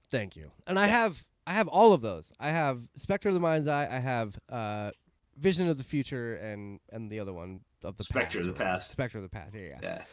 Thank 0.10 0.36
you. 0.36 0.52
And 0.68 0.80
I 0.80 0.88
have 0.88 1.24
I 1.48 1.54
have 1.54 1.68
all 1.68 1.94
of 1.94 2.02
those. 2.02 2.34
I 2.40 2.50
have 2.50 2.82
Spectre 2.96 3.30
of 3.30 3.36
the 3.36 3.40
Mind's 3.40 3.68
Eye. 3.68 3.88
I 3.90 4.00
have 4.00 4.38
uh, 4.50 4.92
Vision 5.38 5.70
of 5.70 5.78
the 5.78 5.84
Future, 5.84 6.36
and 6.36 6.80
and 6.92 7.10
the 7.10 7.20
other 7.20 7.34
one 7.34 7.62
of 7.84 7.98
the 7.98 8.04
Spectre 8.04 8.40
of 8.40 8.46
past, 8.46 8.58
the 8.58 8.64
Past. 8.64 8.92
Spectre 8.92 9.18
of 9.20 9.24
the 9.24 9.30
Past. 9.30 9.54
Yeah, 9.56 9.62
yeah. 9.62 9.80
Yeah. 9.82 10.04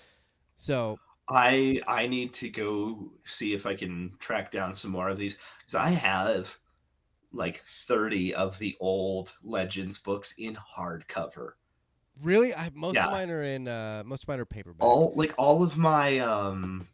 So 0.55 0.99
I 1.31 1.81
I 1.87 2.07
need 2.07 2.33
to 2.35 2.51
go 2.51 3.13
see 3.25 3.55
if 3.55 3.65
I 3.67 3.75
can 3.75 4.13
track 4.19 4.51
down 4.51 4.75
some 4.75 4.91
more 4.91 5.09
of 5.09 5.17
these 5.17 5.39
because 5.61 5.75
I 5.75 5.89
have 5.91 6.57
like 7.33 7.65
30 7.87 8.35
of 8.35 8.59
the 8.59 8.77
old 8.79 9.33
Legends 9.43 9.99
books 9.99 10.35
in 10.37 10.55
hardcover. 10.57 11.53
really, 12.23 12.55
I 12.55 12.71
most 12.75 12.97
Yeah. 12.97 13.07
of 13.07 13.13
mine 13.13 13.31
are 13.31 13.43
in 13.43 13.67
uh, 13.69 14.03
most 14.05 14.25
of 14.25 14.29
mine 14.29 14.41
are 14.41 14.45
paperback. 14.45 14.83
All 14.87 15.15
like 15.17 15.33
all 15.39 15.63
of 15.63 15.79
my 15.79 16.19
um 16.19 16.87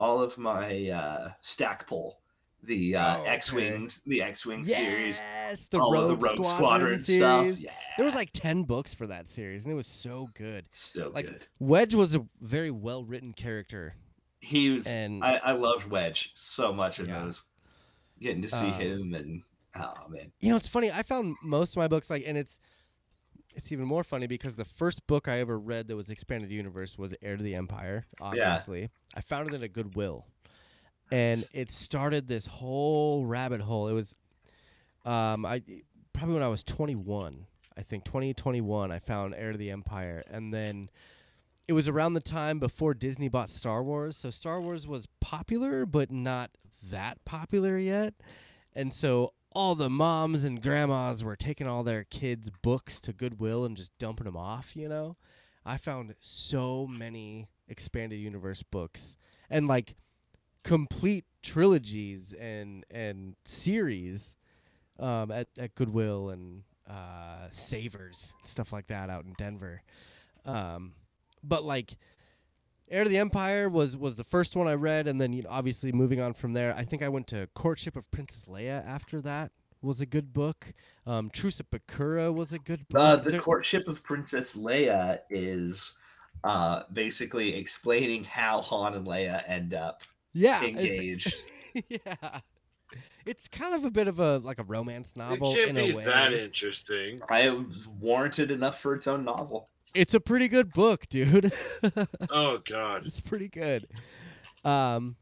all 0.00 0.22
of 0.22 0.38
my 0.38 0.88
uh 0.88 1.32
Stackpole, 1.42 2.20
the 2.62 2.96
uh 2.96 3.16
Oh, 3.18 3.20
okay. 3.20 3.30
X-Wings, 3.30 4.02
the 4.06 4.22
X-Wing 4.22 4.66
series, 4.66 5.18
Yes, 5.18 5.66
the 5.68 5.78
all 5.78 5.92
Rogue, 5.92 6.02
of 6.02 6.08
the 6.08 6.16
Rogue 6.26 6.44
Squadron, 6.44 6.98
Squadron, 6.98 6.98
series. 6.98 7.58
stuff. 7.58 7.64
Yeah. 7.64 7.80
There 7.96 8.04
was 8.04 8.14
like 8.14 8.30
ten 8.32 8.62
books 8.64 8.94
for 8.94 9.06
that 9.06 9.28
series, 9.28 9.64
and 9.64 9.72
it 9.72 9.76
was 9.76 9.86
so 9.86 10.28
good. 10.34 10.66
so 10.70 11.10
like, 11.14 11.26
good. 11.26 11.46
Wedge 11.58 11.94
was 11.94 12.14
a 12.14 12.24
very 12.40 12.70
well 12.70 13.04
written 13.04 13.32
character, 13.32 13.94
He 14.40 14.70
was 14.70 14.86
and 14.86 15.22
I, 15.24 15.40
I 15.42 15.52
loved 15.52 15.86
Wedge 15.88 16.32
so 16.34 16.72
much 16.72 16.98
in 17.00 17.06
Yeah. 17.06 17.24
those. 17.24 17.42
Getting 18.20 18.42
to 18.42 18.48
see 18.48 18.56
Um, 18.56 18.72
him 18.72 19.14
and 19.14 19.42
oh 19.76 20.08
man. 20.08 20.32
you 20.40 20.50
know 20.50 20.56
it's 20.56 20.66
funny. 20.68 20.90
I 20.90 21.02
found 21.04 21.36
most 21.42 21.72
of 21.74 21.76
my 21.76 21.86
books 21.86 22.10
like, 22.10 22.24
and 22.26 22.36
it's 22.36 22.58
it's 23.54 23.70
even 23.72 23.86
more 23.86 24.04
funny 24.04 24.26
because 24.26 24.56
the 24.56 24.64
first 24.64 25.06
book 25.06 25.26
I 25.28 25.38
ever 25.40 25.58
read 25.58 25.88
that 25.88 25.96
was 25.96 26.10
expanded 26.10 26.50
universe 26.50 26.98
was 26.98 27.14
Heir 27.22 27.36
to 27.36 27.42
the 27.42 27.54
Empire. 27.54 28.06
Obviously, 28.20 28.90
I 29.14 29.20
found 29.20 29.48
it 29.48 29.54
at 29.54 29.62
a 29.62 29.68
Goodwill, 29.68 30.26
and 31.10 31.44
it 31.52 31.70
started 31.70 32.28
this 32.28 32.46
whole 32.46 33.24
rabbit 33.24 33.60
hole. 33.60 33.88
It 33.88 33.92
was, 33.94 34.14
um, 35.04 35.44
I 35.46 35.62
probably 36.12 36.34
when 36.34 36.42
I 36.42 36.48
was 36.48 36.62
21, 36.62 37.46
I 37.76 37.82
think 37.82 38.04
2021, 38.04 38.90
I 38.90 38.98
found 38.98 39.34
Heir 39.34 39.52
to 39.52 39.58
the 39.58 39.70
Empire, 39.70 40.22
and 40.30 40.52
then 40.52 40.90
it 41.66 41.74
was 41.74 41.88
around 41.88 42.14
the 42.14 42.20
time 42.20 42.58
before 42.58 42.94
Disney 42.94 43.28
bought 43.28 43.50
Star 43.50 43.82
Wars. 43.82 44.16
So 44.16 44.30
Star 44.30 44.60
Wars 44.60 44.88
was 44.88 45.06
popular, 45.20 45.84
but 45.84 46.10
not 46.10 46.50
that 46.90 47.24
popular 47.24 47.78
yet. 47.78 48.14
And 48.74 48.94
so 48.94 49.34
all 49.52 49.74
the 49.74 49.90
moms 49.90 50.44
and 50.44 50.62
grandmas 50.62 51.22
were 51.22 51.36
taking 51.36 51.66
all 51.66 51.82
their 51.82 52.04
kids' 52.04 52.50
books 52.62 53.00
to 53.02 53.12
Goodwill 53.12 53.64
and 53.64 53.76
just 53.76 53.96
dumping 53.98 54.24
them 54.24 54.36
off, 54.36 54.74
you 54.74 54.88
know? 54.88 55.16
I 55.64 55.76
found 55.76 56.14
so 56.20 56.86
many 56.86 57.48
expanded 57.68 58.18
universe 58.18 58.62
books 58.62 59.18
and 59.50 59.68
like 59.68 59.94
complete 60.64 61.24
trilogies 61.42 62.34
and 62.34 62.84
and 62.90 63.36
series 63.44 64.36
um, 64.98 65.30
at, 65.30 65.48
at 65.58 65.74
Goodwill 65.74 66.30
and 66.30 66.62
uh, 66.88 67.48
Savers 67.50 68.34
stuff 68.44 68.72
like 68.72 68.86
that 68.88 69.10
out 69.10 69.24
in 69.24 69.34
Denver. 69.38 69.82
Um, 70.44 70.92
but 71.42 71.64
like 71.64 71.96
Heir 72.90 73.04
to 73.04 73.10
the 73.10 73.18
Empire 73.18 73.68
was 73.68 73.96
was 73.96 74.14
the 74.16 74.24
first 74.24 74.56
one 74.56 74.66
I 74.66 74.74
read, 74.74 75.06
and 75.06 75.20
then 75.20 75.32
you 75.32 75.42
know, 75.42 75.50
obviously 75.50 75.92
moving 75.92 76.20
on 76.20 76.32
from 76.32 76.54
there, 76.54 76.74
I 76.76 76.84
think 76.84 77.02
I 77.02 77.08
went 77.08 77.26
to 77.28 77.48
Courtship 77.54 77.96
of 77.96 78.10
Princess 78.10 78.46
Leia. 78.46 78.86
After 78.86 79.20
that 79.20 79.52
was 79.82 80.00
a 80.00 80.06
good 80.06 80.32
book. 80.32 80.72
Um, 81.06 81.30
Truce 81.30 81.60
at 81.60 81.70
Bakura 81.70 82.34
was 82.34 82.52
a 82.52 82.58
good 82.58 82.88
book. 82.88 83.00
Uh, 83.00 83.16
the 83.16 83.30
There- 83.30 83.40
courtship 83.40 83.86
of 83.88 84.02
Princess 84.02 84.56
Leia 84.56 85.20
is 85.30 85.92
uh, 86.44 86.82
basically 86.92 87.54
explaining 87.54 88.24
how 88.24 88.60
Han 88.60 88.94
and 88.94 89.06
Leia 89.06 89.44
end 89.46 89.74
up 89.74 90.02
yeah, 90.32 90.62
it's- 90.64 90.84
engaged. 90.98 91.44
yeah, 91.88 92.40
it's 93.26 93.46
kind 93.48 93.74
of 93.74 93.84
a 93.84 93.90
bit 93.90 94.08
of 94.08 94.18
a 94.20 94.38
like 94.38 94.58
a 94.58 94.64
romance 94.64 95.14
novel 95.16 95.52
it 95.52 95.56
can't 95.56 95.68
in 95.70 95.74
be 95.86 95.90
a 95.92 95.96
way. 95.96 96.04
that 96.04 96.32
interesting. 96.32 97.20
I 97.28 97.50
was 97.50 97.86
warranted 98.00 98.50
enough 98.50 98.80
for 98.80 98.94
its 98.94 99.06
own 99.06 99.24
novel. 99.24 99.68
It's 99.94 100.14
a 100.14 100.20
pretty 100.20 100.48
good 100.48 100.72
book, 100.72 101.06
dude. 101.08 101.52
Oh 102.30 102.58
God. 102.68 103.06
it's 103.06 103.20
pretty 103.20 103.48
good. 103.48 103.86
Um, 104.64 105.16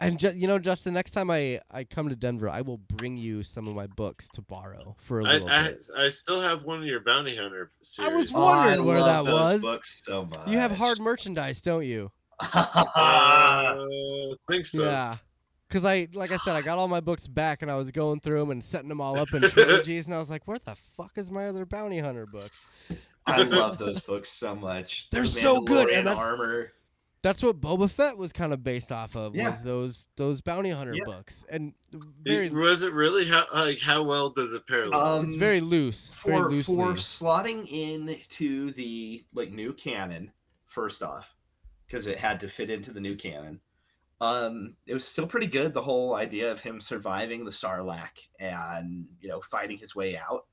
and 0.00 0.18
ju- 0.18 0.34
you 0.36 0.46
know, 0.46 0.58
Justin, 0.58 0.92
next 0.94 1.12
time 1.12 1.30
I 1.30 1.60
I 1.70 1.84
come 1.84 2.08
to 2.10 2.16
Denver, 2.16 2.48
I 2.50 2.60
will 2.60 2.76
bring 2.78 3.16
you 3.16 3.42
some 3.42 3.66
of 3.68 3.74
my 3.74 3.86
books 3.86 4.28
to 4.34 4.42
borrow 4.42 4.96
for 4.98 5.20
a 5.20 5.24
I, 5.24 5.32
little 5.34 5.48
I 5.48 5.62
bit. 5.68 5.86
I 5.96 6.04
I 6.06 6.08
still 6.10 6.40
have 6.42 6.64
one 6.64 6.78
of 6.78 6.84
your 6.84 7.00
bounty 7.00 7.34
hunter 7.36 7.70
series. 7.80 8.12
was 8.14 8.32
Oh, 8.34 8.44
wondering 8.44 8.80
I 8.80 8.82
where 8.84 9.00
love 9.00 9.24
that 9.26 9.30
those 9.30 9.40
was. 9.40 9.60
Books 9.62 10.02
so 10.04 10.26
much. 10.26 10.48
You 10.48 10.58
have 10.58 10.72
hard 10.72 10.98
merchandise, 11.00 11.62
don't 11.62 11.86
you? 11.86 12.10
Uh, 12.40 13.86
think 14.50 14.66
so. 14.66 14.84
Yeah. 14.88 15.16
Cause 15.68 15.84
I, 15.84 16.06
like 16.14 16.30
I 16.30 16.36
said, 16.36 16.54
I 16.54 16.62
got 16.62 16.78
all 16.78 16.86
my 16.86 17.00
books 17.00 17.26
back, 17.26 17.60
and 17.62 17.70
I 17.70 17.74
was 17.74 17.90
going 17.90 18.20
through 18.20 18.38
them 18.38 18.50
and 18.52 18.62
setting 18.62 18.88
them 18.88 19.00
all 19.00 19.18
up 19.18 19.32
in 19.34 19.42
trilogies, 19.50 20.06
and 20.06 20.14
I 20.14 20.18
was 20.18 20.30
like, 20.30 20.46
"Where 20.46 20.58
the 20.58 20.76
fuck 20.76 21.12
is 21.18 21.28
my 21.30 21.48
other 21.48 21.66
bounty 21.66 21.98
hunter 21.98 22.24
book?" 22.24 22.52
I 23.26 23.42
love 23.42 23.76
those 23.76 23.98
books 24.00 24.28
so 24.28 24.54
much. 24.54 25.08
They're 25.10 25.22
The 25.22 25.28
so 25.28 25.60
good, 25.62 25.88
and 25.90 26.06
that's- 26.06 26.24
armor. 26.24 26.72
That's 27.22 27.42
what 27.42 27.60
Boba 27.60 27.90
Fett 27.90 28.16
was 28.16 28.32
kind 28.32 28.52
of 28.52 28.62
based 28.62 28.92
off 28.92 29.16
of. 29.16 29.34
Yeah. 29.34 29.50
Was 29.50 29.62
those 29.64 30.06
those 30.14 30.40
bounty 30.40 30.70
hunter 30.70 30.94
Yeah. 30.94 31.02
books, 31.06 31.44
and 31.48 31.72
It- 32.24 32.52
was 32.52 32.84
it 32.84 32.92
really 32.92 33.24
how 33.24 33.42
like 33.52 33.80
how 33.80 34.04
well 34.04 34.30
does 34.30 34.52
it 34.52 34.64
parallel? 34.68 35.00
Um, 35.00 35.24
it's 35.26 35.34
very 35.34 35.60
loose, 35.60 36.08
for 36.10 36.48
loosely. 36.48 36.76
for 36.76 36.92
slotting 36.92 37.66
into 37.68 38.70
the 38.70 39.24
like 39.34 39.50
new 39.50 39.72
canon 39.72 40.30
first 40.66 41.02
off 41.02 41.34
because 41.86 42.06
it 42.06 42.18
had 42.18 42.40
to 42.40 42.48
fit 42.48 42.70
into 42.70 42.90
the 42.92 43.00
new 43.00 43.14
canon 43.16 43.60
um 44.20 44.74
it 44.86 44.94
was 44.94 45.04
still 45.06 45.26
pretty 45.26 45.46
good 45.46 45.74
the 45.74 45.82
whole 45.82 46.14
idea 46.14 46.50
of 46.50 46.60
him 46.60 46.80
surviving 46.80 47.44
the 47.44 47.50
sarlacc 47.50 48.28
and 48.40 49.04
you 49.20 49.28
know 49.28 49.40
fighting 49.42 49.76
his 49.76 49.94
way 49.94 50.16
out 50.16 50.46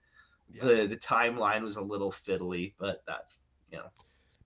Yeah. 0.52 0.66
the 0.66 0.88
the 0.88 0.98
timeline 0.98 1.62
was 1.64 1.78
a 1.78 1.82
little 1.82 2.12
fiddly 2.12 2.74
but 2.78 3.04
that's 3.08 3.40
you 3.72 3.78
know 3.78 3.86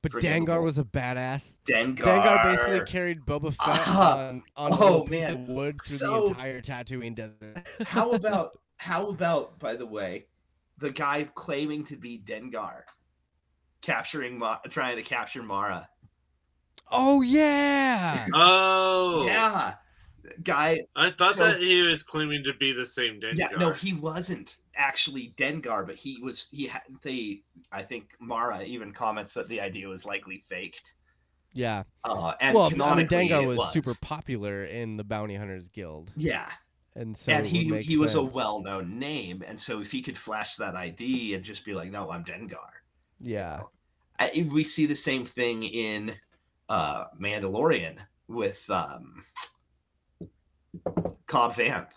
but 0.04 0.12
forgivable. 0.12 0.46
Dengar 0.46 0.64
was 0.64 0.78
a 0.78 0.84
badass. 0.84 1.58
dengar 1.68 2.04
Dengar 2.04 2.44
basically 2.44 2.86
carried 2.86 3.22
Boba 3.22 3.48
Fett 3.50 3.58
Ah. 3.88 4.28
on, 4.28 4.44
on 4.56 4.72
a 4.72 4.76
Oh, 4.76 4.80
little 4.80 5.08
piece 5.08 5.28
man. 5.28 5.32
of 5.42 5.50
wood 5.50 5.80
through 5.84 5.98
So- 5.98 6.22
the 6.22 6.28
entire 6.30 6.62
Tatooine 6.62 7.16
desert. 7.16 7.68
how 7.88 8.12
about 8.22 8.60
how 8.78 9.08
about 9.08 9.58
by 9.58 9.76
the 9.76 9.88
way 9.88 10.28
the 10.78 10.92
guy 10.92 11.28
claiming 11.34 11.84
to 11.86 11.96
be 11.96 12.20
dengar 12.24 12.84
capturing 13.82 14.38
Ma- 14.38 14.60
trying 14.70 14.96
to 14.98 15.02
capture 15.04 15.42
mara 15.42 15.90
Oh 16.92 17.22
yeah, 17.22 18.26
oh, 18.34 19.26
yeah 19.26 19.76
guy 20.44 20.80
I 20.96 21.10
thought 21.10 21.36
So- 21.36 21.48
that 21.52 21.62
he 21.62 21.82
was 21.82 22.04
claiming 22.04 22.44
to 22.44 22.54
be 22.54 22.72
the 22.74 22.86
same 22.86 23.20
Dengar. 23.20 23.38
Yeah, 23.38 23.48
no, 23.58 23.72
he 23.72 23.94
wasn't 23.94 24.58
actually 24.76 25.34
Dengar, 25.38 25.86
but 25.86 25.96
he 25.96 26.20
was. 26.22 26.48
He 26.52 26.68
had 26.68 26.84
the. 27.04 27.42
I 27.72 27.82
think 27.82 28.14
Mara 28.20 28.64
even 28.64 28.92
comments 28.94 29.34
that 29.34 29.50
the 29.50 29.62
idea 29.62 29.88
was 29.88 30.06
likely 30.06 30.44
faked. 30.50 30.94
yeah. 31.54 31.84
Uh, 32.04 32.34
and 32.40 32.56
well, 32.56 32.66
I 32.66 32.70
mean, 32.70 32.80
canonically, 32.80 33.18
Dengar 33.30 33.44
it 33.44 33.48
was, 33.48 33.72
super 33.72 33.94
popular 34.02 34.66
in 34.66 34.98
the 34.98 35.04
Bounty 35.04 35.36
Hunters 35.36 35.70
Guild, 35.70 36.12
Yeah, 36.16 36.50
and 36.96 37.18
so 37.18 37.32
and 37.32 37.46
it 37.46 37.50
he 37.50 37.72
would 37.72 37.82
he 37.82 37.98
was 37.98 38.16
a 38.16 38.24
well-known 38.24 39.00
name, 39.00 39.44
and 39.46 39.60
so 39.60 39.82
if 39.82 39.92
he 39.92 40.02
could 40.02 40.18
flash 40.18 40.56
that 40.58 40.76
ID 40.76 41.34
and 41.34 41.44
just 41.44 41.66
be 41.66 41.74
like, 41.74 41.92
"No, 41.92 42.12
I'm 42.12 42.24
Dengar," 42.24 42.70
Yeah, 43.20 43.62
I, 44.20 44.48
we 44.52 44.64
see 44.64 44.86
the 44.86 44.96
same 44.96 45.26
thing 45.26 45.64
in 45.64 46.16
uh 46.70 47.06
Mandalorian 47.20 47.98
with 48.28 48.70
um 48.70 49.24
Cobb 51.26 51.54
Vanth 51.54 51.92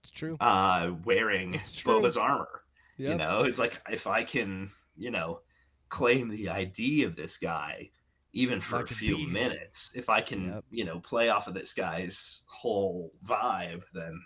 it's 0.00 0.10
true. 0.10 0.36
uh 0.40 0.92
wearing 1.04 1.54
It's 1.54 1.76
true. 1.76 2.00
Boba's 2.00 2.16
armor. 2.16 2.62
Yep. 2.98 3.10
You 3.10 3.16
know, 3.16 3.44
it's 3.44 3.58
like 3.58 3.80
if 3.90 4.06
I 4.06 4.22
can, 4.24 4.70
you 4.96 5.10
know, 5.10 5.40
claim 5.88 6.28
the 6.28 6.48
ID 6.48 7.04
of 7.04 7.16
this 7.16 7.36
guy, 7.36 7.90
even 8.32 8.60
for 8.60 8.78
I 8.78 8.82
a 8.82 8.86
few 8.86 9.16
be 9.16 9.26
minutes, 9.26 9.92
if 9.94 10.08
I 10.08 10.20
can, 10.20 10.48
Yep. 10.48 10.64
you 10.70 10.84
know, 10.84 11.00
play 11.00 11.28
off 11.28 11.46
of 11.46 11.54
this 11.54 11.72
guy's 11.72 12.42
whole 12.48 13.12
vibe, 13.26 13.82
then 13.94 14.20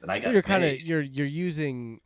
then 0.00 0.10
I 0.10 0.18
got. 0.18 0.26
Well, 0.26 0.32
you're 0.34 0.42
kind 0.42 0.64
of 0.64 0.80
you're 0.80 1.02
you're 1.02 1.26
using 1.26 2.00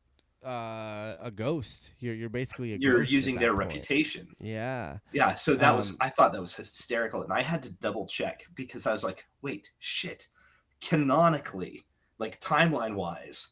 uh, 0.46 1.16
a 1.20 1.30
ghost. 1.35 1.90
You're 1.98 2.14
you're 2.14 2.28
basically 2.28 2.74
a 2.74 2.76
you're 2.78 3.02
using 3.02 3.37
their 3.37 3.52
point. 3.54 3.66
reputation. 3.68 4.28
Yeah. 4.40 4.98
Yeah, 5.12 5.35
so 5.35 5.54
that 5.54 5.74
was 5.76 5.90
Um, 5.90 5.96
I 6.00 6.09
thought 6.09 6.32
that 6.32 6.40
was 6.40 6.54
hysterical, 6.54 7.22
and 7.22 7.32
I 7.32 7.42
had 7.42 7.62
to 7.64 7.70
double 7.72 8.06
check 8.06 8.44
because 8.54 8.87
I 8.87 8.92
was 8.92 9.02
like, 9.04 9.26
wait, 9.42 9.72
shit, 9.80 10.28
canonically, 10.80 11.85
like 12.18 12.40
timeline 12.40 12.94
wise, 12.94 13.48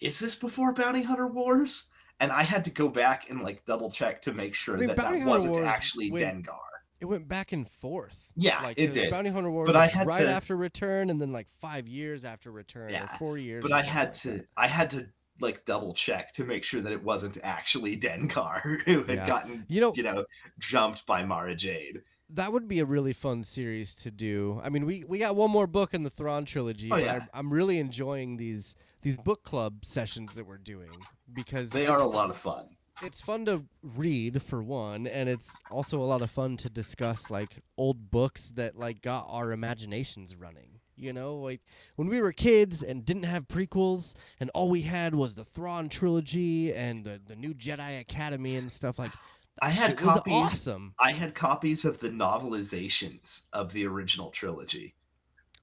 is 0.00 0.18
this 0.18 0.34
before 0.34 0.74
Bounty 0.74 1.02
Hunter 1.02 1.28
Wars? 1.28 1.88
And 2.20 2.32
I 2.32 2.42
had 2.42 2.64
to 2.64 2.70
go 2.70 2.88
back 2.88 3.30
and 3.30 3.42
like 3.42 3.64
double 3.64 3.90
check 3.90 4.20
to 4.22 4.32
make 4.32 4.52
sure 4.54 4.74
I 4.74 4.78
mean, 4.78 4.88
that 4.88 4.96
Bounty 4.96 5.20
that 5.20 5.24
Hunter 5.24 5.30
wasn't 5.30 5.52
Wars 5.52 5.66
actually 5.66 6.10
went- 6.10 6.44
Dengar. 6.46 6.58
It 7.00 7.04
went 7.04 7.28
back 7.28 7.52
and 7.52 7.68
forth. 7.68 8.28
Yeah, 8.34 8.60
like, 8.60 8.76
it 8.76 8.92
did. 8.92 9.12
Bounty 9.12 9.30
Hunter 9.30 9.52
Wars 9.52 9.68
But 9.68 9.76
I 9.76 9.86
had 9.86 10.08
right 10.08 10.22
to- 10.24 10.28
after 10.28 10.56
Return, 10.56 11.10
and 11.10 11.22
then 11.22 11.30
like 11.30 11.46
five 11.60 11.86
years 11.86 12.24
after 12.24 12.50
Return, 12.50 12.90
Yeah, 12.90 13.04
or 13.04 13.18
four 13.18 13.38
years. 13.38 13.62
But 13.62 13.70
I 13.70 13.82
had 13.82 14.08
like 14.08 14.12
to 14.14 14.30
that. 14.32 14.46
I 14.56 14.66
had 14.66 14.90
to 14.90 15.06
like 15.40 15.64
double 15.64 15.94
check 15.94 16.32
to 16.34 16.44
make 16.44 16.64
sure 16.64 16.80
that 16.80 16.92
it 16.92 17.02
wasn't 17.02 17.38
actually 17.42 17.96
Dengar 17.98 18.82
who 18.84 19.02
had 19.04 19.18
Yeah. 19.18 19.26
gotten 19.26 19.66
You 19.68 19.80
know, 19.80 19.92
you 19.94 20.02
know 20.02 20.24
jumped 20.58 21.06
by 21.06 21.24
Mara 21.24 21.54
Jade. 21.54 22.02
that 22.30 22.52
would 22.52 22.68
be 22.68 22.78
a 22.80 22.84
really 22.84 23.12
fun 23.12 23.42
series 23.42 23.94
to 23.96 24.10
do. 24.10 24.60
I 24.62 24.68
mean, 24.68 24.84
we 24.86 25.04
we 25.08 25.18
got 25.18 25.36
one 25.36 25.50
more 25.50 25.66
book 25.66 25.94
in 25.94 26.02
the 26.02 26.10
Thrawn 26.10 26.44
trilogy, 26.44 26.92
Oh, 26.92 26.96
yeah. 26.96 27.26
I, 27.34 27.38
I'm 27.38 27.52
really 27.52 27.78
enjoying 27.78 28.36
these 28.36 28.74
these 29.02 29.16
book 29.18 29.42
club 29.44 29.84
sessions 29.84 30.34
that 30.34 30.44
we're 30.46 30.58
doing 30.58 31.06
because 31.32 31.70
They 31.70 31.86
are 31.86 32.00
a 32.00 32.06
lot 32.06 32.30
of 32.30 32.36
fun. 32.36 32.76
it's 33.00 33.20
fun 33.20 33.44
to 33.46 33.64
read 33.82 34.42
for 34.42 34.60
one 34.62 35.06
and 35.06 35.28
it's 35.28 35.56
also 35.70 36.00
a 36.02 36.04
lot 36.04 36.20
of 36.20 36.30
fun 36.30 36.56
to 36.58 36.68
discuss 36.68 37.30
like 37.30 37.62
old 37.76 38.10
books 38.10 38.48
that 38.50 38.76
like 38.76 39.00
got 39.02 39.24
our 39.28 39.52
imaginations 39.52 40.34
running 40.34 40.77
you 40.98 41.12
know 41.12 41.36
like 41.36 41.60
when 41.96 42.08
we 42.08 42.20
were 42.20 42.32
kids 42.32 42.82
and 42.82 43.04
didn't 43.04 43.22
have 43.24 43.46
prequels 43.48 44.14
and 44.40 44.50
all 44.54 44.68
we 44.68 44.82
had 44.82 45.14
was 45.14 45.34
the 45.34 45.44
Thrawn 45.44 45.88
trilogy 45.88 46.74
and 46.74 47.04
the, 47.04 47.20
the 47.26 47.36
new 47.36 47.54
Jedi 47.54 48.00
Academy 48.00 48.56
and 48.56 48.70
stuff 48.70 48.98
like 48.98 49.12
I 49.62 49.70
had 49.70 49.96
copies 49.96 50.32
awesome. 50.34 50.94
I 51.00 51.10
had 51.12 51.34
copies 51.34 51.84
of 51.84 51.98
the 51.98 52.10
novelizations 52.10 53.42
of 53.52 53.72
the 53.72 53.86
original 53.86 54.30
trilogy. 54.30 54.94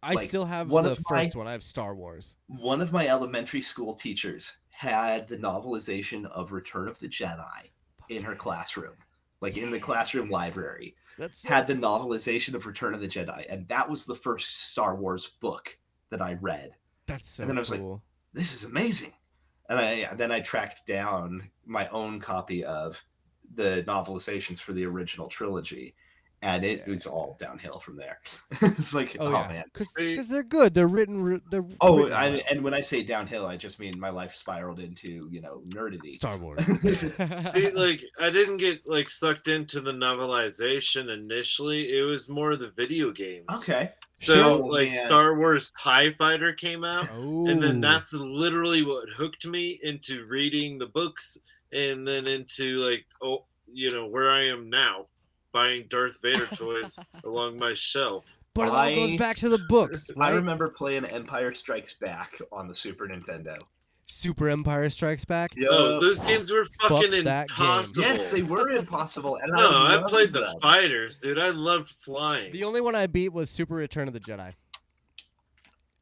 I 0.03 0.13
Like, 0.13 0.27
still 0.27 0.45
have 0.45 0.69
one 0.69 0.83
the 0.83 0.91
of 0.91 0.99
my- 1.09 1.23
first 1.23 1.35
one. 1.35 1.47
I 1.47 1.53
have 1.53 1.63
Star 1.63 1.95
Wars. 1.95 2.35
One 2.47 2.81
of 2.81 2.91
my 2.91 3.07
elementary 3.07 3.61
school 3.61 3.93
teachers 3.93 4.53
had 4.69 5.27
the 5.27 5.37
novelization 5.37 6.25
of 6.27 6.51
Return 6.51 6.87
of 6.89 6.99
the 6.99 7.07
Jedi 7.07 7.69
in 8.09 8.21
her 8.23 8.35
classroom, 8.35 8.95
like 9.41 9.57
in 9.57 9.71
the 9.71 9.79
classroom 9.79 10.29
library. 10.29 10.95
That's 11.17 11.43
Had 11.45 11.67
the 11.67 11.73
novelization 11.73 12.53
of 12.53 12.65
Return 12.65 12.93
of 12.93 13.01
the 13.01 13.07
Jedi, 13.07 13.45
and 13.49 13.67
that 13.69 13.89
was 13.89 14.05
the 14.05 14.15
first 14.15 14.69
Star 14.71 14.95
Wars 14.95 15.27
book 15.39 15.77
that 16.09 16.21
I 16.21 16.33
read. 16.41 16.75
that's 17.07 17.29
so 17.29 17.43
and 17.43 17.49
then 17.49 17.57
I 17.57 17.61
was 17.61 17.71
like, 17.71 17.81
This 18.33 18.53
is 18.53 18.63
amazing. 18.63 19.13
and 19.69 19.79
I 19.79 20.13
then 20.15 20.31
I 20.31 20.39
tracked 20.41 20.85
down 20.85 21.49
my 21.65 21.87
own 21.89 22.19
copy 22.19 22.63
of 22.63 23.01
the 23.53 23.83
novelizations 23.87 24.59
for 24.59 24.73
the 24.73 24.85
original 24.85 25.27
trilogy, 25.27 25.95
and 26.45 26.63
it 26.63 26.83
Yeah. 26.85 26.93
was 26.93 27.05
all 27.07 27.35
downhill 27.39 27.79
from 27.79 27.97
there. 27.97 28.19
it's 28.61 28.93
like, 28.93 29.17
oh, 29.19 29.27
oh 29.27 29.31
yeah. 29.31 29.47
man. 29.47 29.63
because 29.73 30.29
they're 30.29 30.43
good. 30.43 30.73
They're 30.75 30.87
written. 30.87 31.41
They're 31.49 31.65
Oh, 31.81 31.97
written 31.97 32.13
I, 32.13 32.37
and 32.49 32.63
when 32.63 32.73
I 32.73 32.81
say 32.81 33.01
downhill, 33.03 33.45
I 33.47 33.57
just 33.57 33.79
mean 33.79 33.99
my 33.99 34.09
life 34.11 34.35
spiraled 34.35 34.79
into 34.79 35.27
you 35.31 35.41
know 35.41 35.63
nerdity. 35.69 36.11
Star 36.13 36.37
Wars. 36.37 36.63
See, 36.99 37.71
like 37.71 38.01
I 38.19 38.29
didn't 38.29 38.57
get 38.57 38.87
like 38.87 39.09
sucked 39.09 39.47
into 39.47 39.81
the 39.81 39.91
novelization 39.91 41.09
initially. 41.13 41.97
It 41.97 42.03
was 42.03 42.29
more 42.29 42.55
the 42.55 42.71
video 42.77 43.11
games. 43.11 43.45
Okay. 43.63 43.91
So 44.13 44.33
Sure. 44.35 44.43
Oh, 44.45 44.57
like 44.65 44.89
Man. 44.89 44.95
Star 44.97 45.37
Wars 45.37 45.71
TIE 45.81 46.11
Fighter 46.13 46.53
came 46.53 46.83
out. 46.83 47.09
oh, 47.15 47.47
and 47.47 47.61
then 47.61 47.77
oh. 47.77 47.81
that's 47.81 48.13
literally 48.13 48.83
what 48.83 49.09
hooked 49.09 49.45
me 49.47 49.79
into 49.83 50.25
reading 50.27 50.77
the 50.77 50.87
books 50.87 51.37
and 51.73 52.07
then 52.07 52.27
into 52.27 52.77
like 52.77 53.05
oh 53.21 53.43
you 53.67 53.91
know 53.91 54.05
where 54.07 54.29
i 54.29 54.43
am 54.45 54.69
now 54.69 55.05
buying 55.55 55.85
darth 55.87 56.19
vader 56.21 56.45
toys 56.53 56.99
along 57.23 57.57
my 57.57 57.73
shelf 57.73 58.35
But 58.53 58.67
it 58.67 58.71
all 58.73 58.93
goes 58.93 59.17
back 59.17 59.37
to 59.37 59.47
the 59.47 59.59
books, 59.69 60.11
I 60.19 60.31
remember 60.31 60.67
playing 60.67 61.05
Empire 61.05 61.53
Strikes 61.53 61.93
Back 61.93 62.33
on 62.51 62.67
the 62.67 62.75
Super 62.75 63.07
Nintendo. 63.07 63.57
Super 64.03 64.49
Empire 64.49 64.89
Strikes 64.89 65.23
Back. 65.23 65.53
oh 65.69 65.99
those 66.01 66.19
games 66.21 66.51
were 66.51 66.65
fucking 66.81 67.23
that 67.23 67.47
game. 67.47 67.55
impossible 67.57 68.03
Yes, 68.03 68.27
they 68.27 68.43
were 68.43 68.69
impossible. 68.71 69.37
And 69.37 69.53
no 69.55 69.69
I, 69.69 69.93
i 69.93 69.95
loved 69.95 70.09
played 70.09 70.33
the 70.33 70.59
fighters 70.61 71.21
dude 71.21 71.39
i 71.39 71.49
loved 71.49 71.95
flying 72.01 72.51
The 72.51 72.65
only 72.65 72.81
one 72.81 72.93
I 72.93 73.07
beat 73.07 73.31
was 73.31 73.49
Super 73.49 73.75
Return 73.75 74.09
of 74.09 74.13
the 74.13 74.19
Jedi. 74.19 74.53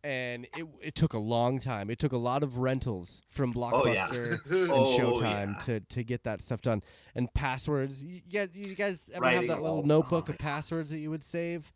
And 0.03 0.45
it, 0.57 0.65
it 0.81 0.95
took 0.95 1.13
a 1.13 1.17
long 1.19 1.59
time. 1.59 1.89
It 1.89 1.97
took 1.97 2.11
a 2.11 2.17
lot 2.17 2.43
of 2.43 2.57
rentals 2.57 3.21
from 3.29 3.53
Oh, 3.57 3.85
yeah. 3.87 4.07
Blockbuster 4.07 4.45
and 4.63 4.71
Oh, 4.71 4.97
Showtime 4.99 5.53
yeah. 5.53 5.59
to, 5.65 5.79
to 5.79 6.03
get 6.03 6.23
that 6.25 6.41
stuff 6.41 6.61
done. 6.61 6.83
And 7.15 7.33
passwords. 7.33 8.03
You 8.03 8.19
guys, 8.31 8.49
you 8.57 8.75
guys 8.75 9.09
ever 9.13 9.21
Writing 9.23 9.41
have 9.41 9.49
that 9.57 9.61
little 9.61 9.77
all- 9.77 9.83
notebook 9.83 10.25
oh, 10.27 10.33
of 10.33 10.37
passwords 10.37 10.91
that 10.91 10.99
you 10.99 11.09
would 11.09 11.23
save? 11.23 11.71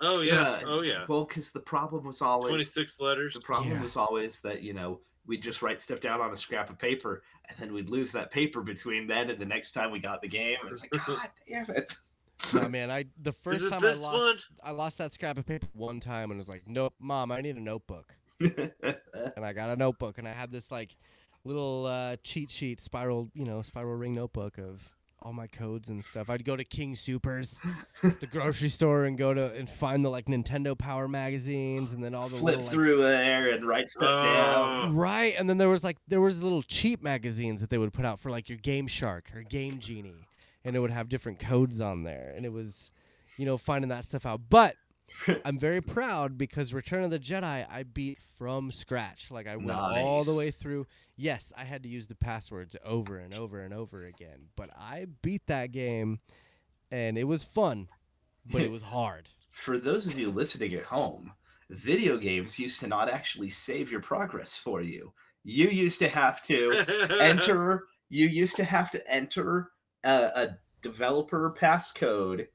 oh 0.00 0.22
yeah 0.22 0.60
oh 0.64 0.80
yeah 0.80 1.04
Well, 1.06 1.24
because 1.26 1.50
the 1.50 1.60
problem 1.60 2.04
was 2.04 2.22
always 2.22 2.48
26 2.48 2.98
letters 2.98 3.34
the 3.34 3.40
problem 3.40 3.72
Yeah. 3.72 3.82
was 3.82 3.94
always 3.94 4.40
that 4.40 4.62
you 4.62 4.72
know 4.72 5.00
we'd 5.26 5.42
just 5.42 5.60
write 5.60 5.80
stuff 5.82 6.00
down 6.00 6.18
on 6.20 6.32
a 6.32 6.36
scrap 6.36 6.70
of 6.70 6.78
paper, 6.78 7.22
and 7.48 7.56
then 7.58 7.72
we'd 7.74 7.90
lose 7.90 8.10
that 8.12 8.30
paper 8.30 8.62
between 8.62 9.06
then 9.06 9.28
and 9.30 9.38
the 9.38 9.44
next 9.44 9.72
time 9.72 9.90
we 9.92 9.98
got 10.00 10.20
the 10.22 10.28
game. 10.28 10.56
It's 10.66 10.80
like, 10.80 10.90
God 11.06 11.28
damn 11.46 11.70
it! 11.76 11.94
No, 12.54 12.68
man. 12.68 12.90
I 12.90 13.04
the 13.20 13.32
first 13.44 13.70
time 13.70 13.80
I 13.82 13.94
lost, 13.94 14.12
one 14.12 14.36
I 14.62 14.70
lost 14.72 14.98
that 14.98 15.12
scrap 15.12 15.38
of 15.38 15.46
paper 15.46 15.66
one 15.72 16.00
time 16.00 16.30
and 16.30 16.38
was 16.38 16.48
like, 16.48 16.62
nope, 16.66 16.94
mom, 17.00 17.32
I 17.32 17.40
need 17.40 17.56
a 17.56 17.60
notebook. 17.60 18.14
and 18.40 19.44
I 19.44 19.52
got 19.52 19.70
a 19.70 19.76
notebook, 19.76 20.18
and 20.18 20.26
I 20.26 20.32
had 20.32 20.50
this 20.50 20.70
like 20.70 20.96
little 21.44 21.86
uh, 21.86 22.16
cheat 22.22 22.50
sheet, 22.50 22.80
spiral, 22.80 23.30
you 23.34 23.44
know, 23.44 23.62
spiral 23.62 23.94
ring 23.94 24.14
notebook 24.14 24.58
of 24.58 24.88
all 25.24 25.32
my 25.32 25.46
codes 25.46 25.88
and 25.88 26.04
stuff. 26.04 26.28
I'd 26.28 26.44
go 26.44 26.56
to 26.56 26.64
King 26.64 26.94
Supers, 26.94 27.60
the 28.02 28.26
grocery 28.30 28.68
store, 28.68 29.04
and 29.04 29.16
go 29.16 29.32
to 29.32 29.54
and 29.54 29.68
find 29.68 30.04
the 30.04 30.08
like 30.08 30.26
Nintendo 30.26 30.76
Power 30.76 31.08
magazines, 31.08 31.92
and 31.92 32.02
then 32.02 32.14
all 32.14 32.28
the 32.28 32.36
Flip 32.36 32.56
little, 32.56 32.62
like, 32.62 32.72
through 32.72 33.02
there 33.02 33.50
and 33.52 33.64
write 33.64 33.88
stuff 33.88 34.24
down. 34.24 34.90
Oh. 34.90 34.92
Right, 34.92 35.34
and 35.38 35.48
then 35.48 35.58
there 35.58 35.68
was 35.68 35.84
like 35.84 35.98
there 36.08 36.20
was 36.20 36.42
little 36.42 36.62
cheap 36.62 37.02
magazines 37.02 37.60
that 37.60 37.70
they 37.70 37.78
would 37.78 37.92
put 37.92 38.04
out 38.04 38.18
for 38.18 38.30
like 38.30 38.48
your 38.48 38.58
Game 38.58 38.86
Shark 38.86 39.30
or 39.34 39.42
Game 39.42 39.78
Genie, 39.78 40.26
and 40.64 40.76
it 40.76 40.78
would 40.78 40.90
have 40.90 41.08
different 41.08 41.38
codes 41.38 41.80
on 41.80 42.02
there, 42.02 42.32
and 42.36 42.44
it 42.44 42.52
was, 42.52 42.90
you 43.36 43.44
know, 43.46 43.56
finding 43.56 43.88
that 43.90 44.04
stuff 44.04 44.26
out. 44.26 44.42
But 44.48 44.76
I'm 45.44 45.58
very 45.58 45.80
proud 45.80 46.38
because 46.38 46.74
Return 46.74 47.04
of 47.04 47.10
the 47.10 47.18
Jedi 47.18 47.66
I 47.70 47.82
beat 47.82 48.18
from 48.38 48.70
scratch. 48.70 49.30
Like 49.30 49.46
I 49.46 49.56
went 49.56 49.72
all 49.72 50.24
the 50.24 50.34
way 50.34 50.50
through. 50.50 50.86
Yes, 51.16 51.52
I 51.56 51.64
had 51.64 51.82
to 51.82 51.88
use 51.88 52.06
the 52.06 52.14
passwords 52.14 52.76
over 52.84 53.18
and 53.18 53.34
over 53.34 53.60
and 53.60 53.72
over 53.72 54.04
again, 54.04 54.48
but 54.56 54.70
I 54.76 55.06
beat 55.22 55.46
that 55.46 55.72
game, 55.72 56.20
and 56.90 57.18
it 57.18 57.24
was 57.24 57.44
fun, 57.44 57.88
but 58.50 58.62
it 58.62 58.70
was 58.72 58.82
hard. 58.82 59.28
For 59.54 59.78
those 59.78 60.06
of 60.06 60.18
you 60.18 60.30
listening 60.30 60.74
at 60.74 60.84
home, 60.84 61.32
video 61.70 62.16
games 62.16 62.58
used 62.58 62.80
to 62.80 62.86
not 62.86 63.10
actually 63.10 63.50
save 63.50 63.90
your 63.90 64.00
progress 64.00 64.56
for 64.56 64.80
you. 64.80 65.12
You 65.44 65.68
used 65.68 65.98
to 66.00 66.08
have 66.08 66.42
to 66.42 67.16
enter. 67.20 67.84
You 68.08 68.26
used 68.26 68.56
to 68.56 68.64
have 68.64 68.90
to 68.92 69.10
enter 69.10 69.71
a, 70.04 70.30
a 70.34 70.58
developer 70.80 71.54
passcode 71.58 72.48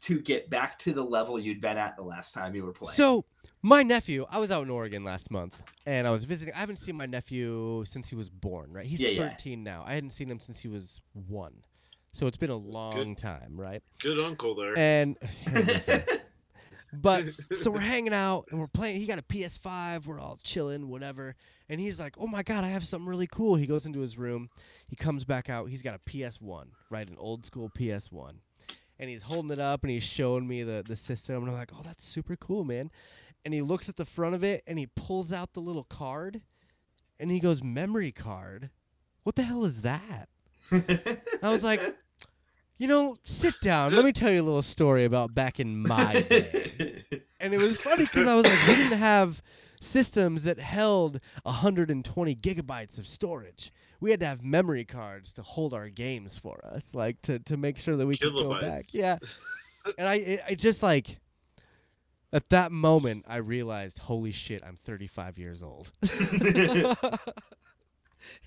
to 0.00 0.20
get 0.20 0.48
back 0.48 0.78
to 0.80 0.92
the 0.92 1.04
level 1.04 1.38
you'd 1.38 1.60
been 1.60 1.76
at 1.76 1.96
the 1.96 2.02
last 2.02 2.32
time 2.32 2.54
you 2.54 2.64
were 2.64 2.72
playing. 2.72 2.94
So, 2.94 3.24
my 3.62 3.82
nephew, 3.82 4.26
I 4.30 4.38
was 4.38 4.50
out 4.50 4.62
in 4.62 4.70
Oregon 4.70 5.02
last 5.02 5.30
month 5.30 5.60
and 5.86 6.06
I 6.06 6.10
was 6.10 6.24
visiting. 6.24 6.54
I 6.54 6.58
haven't 6.58 6.76
seen 6.76 6.96
my 6.96 7.06
nephew 7.06 7.84
since 7.84 8.08
he 8.08 8.14
was 8.14 8.30
born, 8.30 8.72
right? 8.72 8.86
He's 8.86 9.00
Yeah, 9.00 9.10
yeah. 9.10 9.28
13 9.30 9.64
now. 9.64 9.84
I 9.86 9.94
hadn't 9.94 10.10
seen 10.10 10.30
him 10.30 10.40
since 10.40 10.60
he 10.60 10.68
was 10.68 11.00
one. 11.12 11.62
So, 12.12 12.26
it's 12.26 12.36
been 12.36 12.50
a 12.50 12.56
long 12.56 13.16
time, 13.16 13.60
right? 13.60 13.82
good 14.00 14.18
uncle 14.18 14.54
there 14.54 14.76
And, 14.78 15.16
listen. 15.52 16.02
but, 16.92 17.24
so 17.56 17.70
we're 17.70 17.80
hanging 17.80 18.14
out 18.14 18.46
and 18.50 18.58
we're 18.60 18.66
playing. 18.66 19.00
He 19.00 19.06
got 19.06 19.18
a 19.18 19.22
PS5. 19.22 20.06
We're 20.06 20.20
all 20.20 20.38
chilling, 20.42 20.88
whatever. 20.88 21.34
And 21.68 21.80
he's 21.80 22.00
like, 22.00 22.16
oh 22.18 22.26
my 22.26 22.42
God, 22.42 22.64
I 22.64 22.68
have 22.68 22.86
something 22.86 23.08
really 23.08 23.26
cool. 23.26 23.56
He 23.56 23.66
goes 23.66 23.86
into 23.86 24.00
his 24.00 24.16
room. 24.16 24.50
He 24.86 24.96
comes 24.96 25.24
back 25.24 25.50
out. 25.50 25.68
He's 25.68 25.82
got 25.82 25.94
a 25.94 25.98
PS1, 25.98 26.68
right? 26.90 27.08
An 27.08 27.16
old 27.18 27.44
school 27.44 27.70
PS1 27.70 28.34
and 28.98 29.08
he's 29.08 29.22
holding 29.22 29.50
it 29.50 29.60
up 29.60 29.82
and 29.82 29.90
he's 29.90 30.02
showing 30.02 30.46
me 30.46 30.62
the, 30.62 30.84
the 30.86 30.96
system 30.96 31.36
and 31.36 31.50
I'm 31.50 31.56
like, 31.56 31.70
oh, 31.74 31.82
that's 31.84 32.04
super 32.04 32.36
cool, 32.36 32.64
man. 32.64 32.90
And 33.44 33.54
he 33.54 33.62
looks 33.62 33.88
at 33.88 33.96
the 33.96 34.04
front 34.04 34.34
of 34.34 34.42
it 34.42 34.62
and 34.66 34.78
he 34.78 34.86
pulls 34.86 35.32
out 35.32 35.52
the 35.52 35.60
little 35.60 35.84
card 35.84 36.42
and 37.20 37.30
he 37.30 37.40
goes, 37.40 37.62
memory 37.62 38.12
card? 38.12 38.70
What 39.22 39.36
the 39.36 39.42
hell 39.42 39.64
is 39.64 39.82
that? 39.82 40.28
I 40.72 41.50
was 41.50 41.62
like, 41.62 41.96
you 42.78 42.86
know, 42.86 43.16
sit 43.24 43.60
down. 43.60 43.94
Let 43.94 44.04
me 44.04 44.12
tell 44.12 44.30
you 44.30 44.40
a 44.40 44.44
little 44.44 44.62
story 44.62 45.04
about 45.04 45.34
back 45.34 45.60
in 45.60 45.82
my 45.82 46.22
day. 46.28 47.02
And 47.40 47.52
it 47.52 47.60
was 47.60 47.80
funny 47.80 48.04
because 48.04 48.26
I 48.26 48.34
was 48.34 48.44
like, 48.44 48.68
we 48.68 48.76
didn't 48.76 48.98
have 48.98 49.42
systems 49.80 50.44
that 50.44 50.58
held 50.58 51.20
120 51.42 52.34
gigabytes 52.36 52.98
of 52.98 53.06
storage. 53.06 53.72
We 54.00 54.12
had 54.12 54.20
to 54.20 54.26
have 54.26 54.44
memory 54.44 54.84
cards 54.84 55.32
to 55.34 55.42
hold 55.42 55.74
our 55.74 55.88
games 55.88 56.38
for 56.38 56.64
us, 56.64 56.94
like 56.94 57.20
to, 57.22 57.40
to 57.40 57.56
make 57.56 57.78
sure 57.78 57.96
that 57.96 58.06
we 58.06 58.16
could 58.16 58.32
go 58.32 58.60
back. 58.60 58.82
Yeah. 58.92 59.18
And 59.96 60.06
I, 60.06 60.14
it, 60.14 60.40
I 60.48 60.54
just 60.54 60.82
like, 60.82 61.18
at 62.32 62.48
that 62.50 62.70
moment, 62.70 63.24
I 63.26 63.38
realized, 63.38 63.98
holy 63.98 64.32
shit, 64.32 64.62
I'm 64.64 64.76
35 64.76 65.38
years 65.38 65.62
old. 65.62 65.90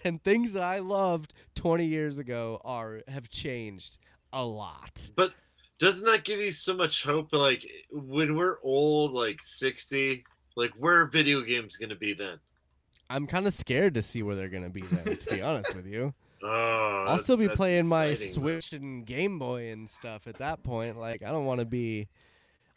and 0.04 0.24
things 0.24 0.54
that 0.54 0.64
I 0.64 0.80
loved 0.80 1.34
20 1.56 1.86
years 1.86 2.20
ago 2.20 2.62
are 2.64 3.02
have 3.08 3.30
changed 3.30 3.98
a 4.34 4.44
lot. 4.44 5.10
But 5.16 5.34
doesn't 5.80 6.06
that 6.06 6.24
give 6.24 6.40
you 6.40 6.52
so 6.52 6.74
much 6.76 7.04
hope 7.04 7.34
like 7.34 7.66
when 7.92 8.36
we're 8.36 8.58
old 8.64 9.14
like 9.14 9.42
60 9.42 10.24
like 10.56 10.72
where 10.78 11.02
are 11.02 11.06
video 11.08 11.42
games 11.42 11.76
gonna 11.78 11.96
be 11.96 12.14
then 12.14 12.38
I'm 13.10 13.26
kind 13.28 13.48
of 13.48 13.54
scared 13.54 13.96
to 13.96 14.02
see 14.02 14.22
where 14.24 14.36
they're 14.36 14.48
gonna 14.50 14.70
be 14.70 14.82
then. 14.82 15.18
to 15.18 15.30
be 15.30 15.42
honest 15.42 15.76
with 15.76 15.86
you, 15.86 16.14
oh 16.44 17.06
I'll 17.08 17.18
still 17.18 17.36
be 17.36 17.48
that's 17.48 17.58
playing 17.58 17.88
my 17.88 18.06
exciting. 18.06 18.34
Switch 18.34 18.74
and 18.74 19.06
Game 19.06 19.38
Boy 19.38 19.72
and 19.72 19.90
stuff 19.90 20.28
at 20.28 20.38
that 20.38 20.64
point. 20.64 20.98
Like, 20.98 21.22
I 21.22 21.30
don't 21.32 21.44
want 21.46 21.60
to 21.60 21.66
be, 21.66 22.08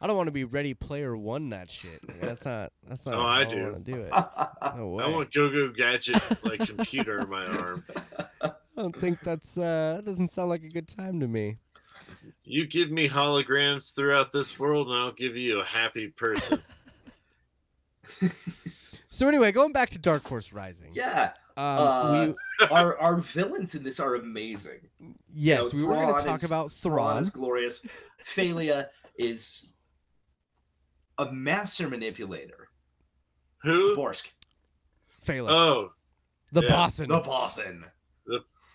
I 0.00 0.08
don't 0.08 0.16
want 0.16 0.26
to 0.26 0.32
be 0.32 0.42
Ready 0.42 0.74
Player 0.74 1.16
One 1.16 1.50
that 1.50 1.70
shit. 1.70 2.00
Like, 2.08 2.20
that's 2.20 2.44
not. 2.44 2.72
That's 2.88 3.06
not. 3.06 3.14
Oh, 3.14 3.18
how 3.18 3.26
I 3.26 3.40
I 3.42 3.44
do. 3.44 3.62
want 3.62 3.84
to 3.84 3.92
do 3.92 4.00
it. 4.00 4.12
No 4.76 4.88
way. 4.88 5.04
i 5.04 5.08
want 5.08 5.32
go 5.32 5.48
go 5.50 5.68
gadget 5.68 6.20
like 6.44 6.66
computer 6.66 7.20
in 7.20 7.28
my 7.30 7.46
arm 7.46 7.84
I 8.76 8.82
don't 8.82 8.96
think 8.96 9.20
that's. 9.22 9.56
uh 9.58 9.94
That 9.96 10.04
doesn't 10.04 10.28
sound 10.28 10.48
like 10.50 10.62
a 10.64 10.68
good 10.68 10.88
time 10.88 11.20
to 11.20 11.28
me. 11.28 11.58
you 12.44 12.66
give 12.66 12.90
me 12.90 13.08
holograms 13.08 13.94
throughout 13.94 14.32
this 14.32 14.58
world 14.58 14.88
and 14.88 14.96
i'll 14.96 15.12
give 15.12 15.36
you 15.36 15.60
a 15.60 15.64
happy 15.64 16.08
person 16.08 16.60
So 19.10 19.28
anyway, 19.28 19.52
going 19.52 19.72
back 19.72 19.90
to 19.90 19.98
Dark 19.98 20.26
Force 20.26 20.52
Rising. 20.52 20.90
yeah, 20.92 21.30
Um, 21.56 21.64
Uh, 21.78 22.32
we, 22.60 22.66
our 22.72 22.98
our 22.98 23.18
villains 23.18 23.76
in 23.76 23.84
this 23.84 24.00
are 24.00 24.16
amazing. 24.16 24.80
yes, 25.32 25.72
know, 25.72 25.78
we 25.78 25.84
were 25.84 25.94
going 25.94 26.18
to 26.18 26.24
talk 26.26 26.38
is- 26.42 26.44
about 26.44 26.72
Thrawn 26.72 26.94
Thrawn. 27.12 27.22
is 27.22 27.30
glorious. 27.30 27.80
Fey'lya 28.26 28.88
is 29.16 29.66
a 31.18 31.30
master 31.30 31.88
manipulator. 31.88 32.68
who 33.62 33.96
Borsk, 33.96 34.32
Fey'lya, 35.24 35.48
oh 35.50 35.92
the 36.50 36.62
yeah, 36.62 36.70
Bothan. 36.70 37.06
the 37.08 37.20
Bothan. 37.20 37.84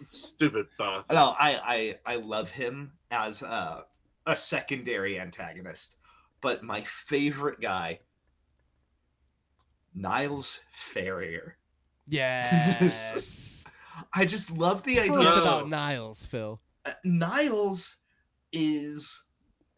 Stupid 0.01 0.67
both 0.77 1.05
No, 1.11 1.35
I 1.39 1.95
I 2.05 2.13
I 2.13 2.15
love 2.17 2.49
him 2.49 2.91
as 3.11 3.41
a 3.41 3.85
a 4.25 4.35
secondary 4.35 5.19
antagonist, 5.19 5.95
but 6.41 6.63
my 6.63 6.83
favorite 6.83 7.59
guy, 7.59 7.99
Niles 9.95 10.59
Ferrier. 10.93 11.57
yes. 12.07 13.63
I 14.13 14.23
just 14.25 14.49
love 14.51 14.83
the 14.83 14.99
idea. 14.99 15.19
us 15.19 15.37
about 15.37 15.67
Niles, 15.67 16.25
Phil. 16.25 16.59
Uh, 16.85 16.91
Niles 17.03 17.97
is. 18.53 19.21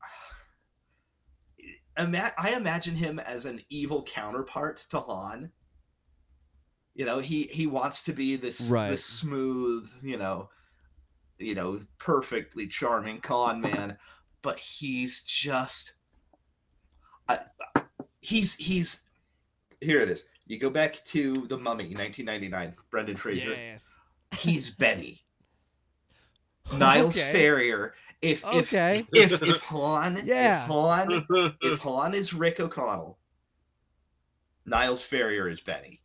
Ima- 1.97 2.31
I 2.37 2.51
imagine 2.51 2.95
him 2.95 3.19
as 3.19 3.45
an 3.45 3.61
evil 3.69 4.03
counterpart 4.03 4.85
to 4.89 4.99
Han. 4.99 5.51
You 6.93 7.05
know, 7.05 7.19
he 7.19 7.43
he 7.43 7.67
wants 7.67 8.03
to 8.03 8.13
be 8.13 8.35
this 8.35 8.69
Right. 8.69 8.89
this 8.89 9.05
smooth, 9.05 9.89
you 10.03 10.17
know, 10.17 10.49
you 11.37 11.55
know, 11.55 11.81
perfectly 11.97 12.67
charming 12.67 13.21
con 13.21 13.61
man, 13.61 13.97
but 14.41 14.59
he's 14.59 15.23
just 15.23 15.93
I 17.29 17.39
he's 18.19 18.55
he's 18.55 19.01
here 19.79 20.01
it 20.01 20.09
is. 20.09 20.25
You 20.47 20.59
go 20.59 20.69
back 20.69 21.03
to 21.05 21.47
The 21.47 21.57
Mummy, 21.57 21.95
1999, 21.95 22.75
Brendan 22.89 23.15
Fraser. 23.15 23.51
Yes. 23.51 23.93
He's 24.37 24.69
Benny. 24.75 25.21
Niles 26.77 27.17
Okay. 27.17 27.31
Ferrier. 27.31 27.93
If 28.21 28.43
if 28.43 28.73
Okay. 28.73 29.07
if 29.13 29.41
if 29.41 29.61
Han, 29.61 30.21
Yeah. 30.25 30.63
if 30.65 30.67
Han, 30.69 31.25
if 31.61 31.79
Han 31.83 32.13
is 32.13 32.33
Rick 32.33 32.59
O'Connell, 32.59 33.17
Niles 34.65 35.01
Ferrier 35.01 35.47
is 35.49 35.61
Benny. 35.61 36.00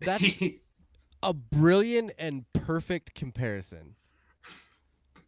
That's 0.00 0.38
a 1.22 1.32
brilliant 1.32 2.12
and 2.18 2.44
perfect 2.52 3.14
comparison. 3.14 3.96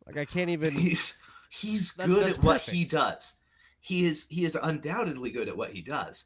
Like 0.06 0.16
I 0.18 0.24
can't 0.24 0.50
even. 0.50 0.72
he's 0.72 1.16
he's 1.50 1.92
That's- 1.94 2.14
good 2.14 2.26
that's 2.26 2.38
at 2.38 2.44
what 2.44 2.60
he 2.62 2.84
does. 2.84 3.34
He 3.80 4.04
is 4.04 4.26
he 4.28 4.44
is 4.44 4.56
undoubtedly 4.60 5.30
good 5.30 5.48
at 5.48 5.56
what 5.56 5.70
he 5.70 5.82
does. 5.82 6.24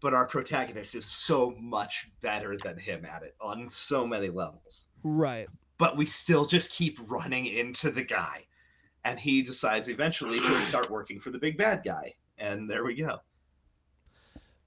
But 0.00 0.12
our 0.12 0.26
protagonist 0.26 0.94
is 0.94 1.06
so 1.06 1.54
much 1.58 2.08
better 2.20 2.58
than 2.62 2.76
him 2.76 3.06
at 3.06 3.22
it 3.22 3.34
on 3.40 3.70
so 3.70 4.06
many 4.06 4.28
levels. 4.28 4.84
Right. 5.02 5.48
But 5.78 5.96
we 5.96 6.04
still 6.04 6.44
just 6.44 6.70
keep 6.72 6.98
running 7.06 7.46
into 7.46 7.90
the 7.90 8.04
guy. 8.04 8.44
And 9.06 9.18
he 9.18 9.42
decides 9.42 9.88
eventually 9.88 10.40
to 10.40 10.58
start 10.58 10.90
working 10.90 11.18
for 11.18 11.30
the 11.30 11.38
big 11.38 11.56
bad 11.56 11.82
guy. 11.84 12.14
And 12.36 12.68
there 12.68 12.84
we 12.84 12.94
go. 12.96 13.18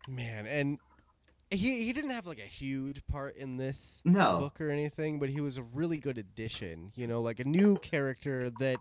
Man, 0.08 0.48
and 0.48 0.80
he 1.52 1.84
he 1.84 1.94
didn't 1.94 2.12
have 2.12 2.26
like 2.28 2.40
a 2.40 2.44
huge 2.44 3.06
part 3.08 3.36
in 3.38 3.58
this 3.58 4.02
No. 4.06 4.40
book 4.40 4.60
or 4.62 4.70
anything, 4.70 5.20
but 5.20 5.30
he 5.30 5.42
was 5.42 5.58
a 5.58 5.64
really 5.64 5.98
good 5.98 6.18
addition. 6.18 6.92
You 6.96 7.08
know, 7.08 7.22
like 7.22 7.40
a 7.40 7.46
new 7.46 7.78
character 7.78 8.50
that 8.60 8.80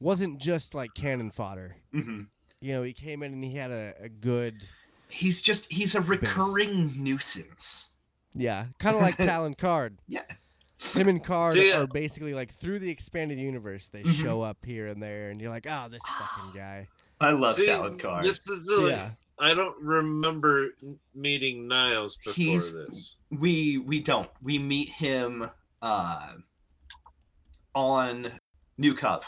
wasn't 0.00 0.38
just 0.38 0.74
like 0.74 0.90
cannon 0.94 1.30
fodder. 1.30 1.76
hmm 1.92 2.22
You 2.60 2.72
know, 2.74 2.82
he 2.82 2.92
came 2.92 3.22
in 3.22 3.32
and 3.32 3.44
he 3.44 3.54
had 3.54 3.70
a, 3.70 3.94
a 4.00 4.08
good, 4.08 4.66
He's 5.08 5.40
just 5.42 5.70
he's 5.70 5.94
a 5.94 6.00
recurring 6.00 6.92
nuisance. 7.02 7.90
yeah, 8.34 8.66
kind 8.78 8.96
of 8.96 9.02
like 9.02 9.16
Talon 9.18 9.54
Karrde. 9.54 9.98
Yeah. 10.08 10.22
Him 10.94 11.08
and 11.08 11.22
Karrde 11.24 11.52
See, 11.52 11.72
uh, 11.72 11.84
are 11.84 11.86
basically 11.86 12.34
like 12.34 12.50
through 12.52 12.78
the 12.80 12.90
expanded 12.90 13.38
universe. 13.38 13.88
They 13.90 14.02
Mhm. 14.02 14.22
show 14.22 14.42
up 14.42 14.58
here 14.64 14.88
and 14.88 15.02
there, 15.02 15.30
and 15.30 15.40
you're 15.40 15.50
like, 15.50 15.66
oh, 15.68 15.88
this 15.88 16.02
fucking 16.06 16.52
guy. 16.58 16.88
I 17.20 17.30
love 17.30 17.54
See, 17.54 17.66
Talon 17.66 17.96
Karrde. 17.96 18.22
This 18.24 18.46
is 18.48 18.66
the, 18.66 18.88
yeah. 18.88 19.10
I 19.38 19.52
don't 19.54 19.76
remember 19.82 20.70
meeting 21.14 21.66
Niles 21.66 22.16
before 22.18 22.34
He's- 22.34 22.70
this. 22.72 23.18
we 23.30 23.78
we 23.78 24.00
don't 24.00 24.30
we 24.42 24.58
meet 24.58 24.88
him 24.90 25.48
uh 25.82 26.34
on 27.74 28.30
New 28.78 28.94
Cov 28.94 29.24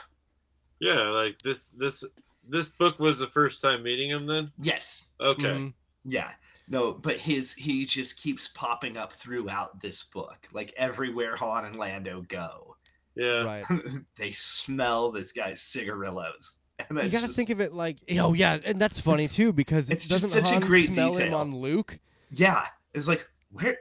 Yeah, 0.81 1.01
like 1.09 1.41
this 1.43 1.69
this 1.71 2.05
this 2.49 2.71
book 2.71 2.99
was 2.99 3.19
the 3.19 3.27
first 3.27 3.63
time 3.63 3.83
meeting 3.83 4.11
him 4.11 4.27
then? 4.27 4.53
yes 4.61 5.09
Okay. 5.21 5.43
Mhm. 5.43 5.75
yeah 6.05 6.33
no 6.69 6.93
but 6.93 7.19
his 7.19 7.53
he 7.55 7.85
just 7.85 8.17
keeps 8.17 8.49
popping 8.55 8.97
up 8.97 9.13
throughout 9.13 9.81
this 9.81 10.05
book 10.05 10.47
like 10.53 10.73
everywhere 10.77 11.37
han 11.37 11.65
and 11.65 11.77
lando 11.77 12.23
go 12.29 12.77
Yeah. 13.17 13.43
Right. 13.43 13.65
they 14.17 14.31
smell 14.33 15.11
this 15.11 15.33
guy's 15.33 15.61
cigarillos 15.61 16.59
and 16.89 17.03
You 17.03 17.11
got 17.11 17.23
to 17.25 17.29
think 17.33 17.51
of 17.51 17.61
it 17.61 17.73
like, 17.73 17.99
oh 18.19 18.33
yeah, 18.33 18.59
and 18.65 18.79
that's 18.81 19.01
funny 19.01 19.29
too 19.29 19.53
because 19.53 19.91
It's 19.91 20.07
it 20.07 20.09
just 20.09 20.25
doesn't 20.25 20.45
such 20.45 20.57
a 20.57 20.65
great 20.65 20.87
smell 20.87 21.15
him 21.15 21.35
on 21.35 21.55
Luke? 21.57 21.99
yeah 22.31 22.65
it's 22.95 23.07
like 23.09 23.29
where 23.51 23.79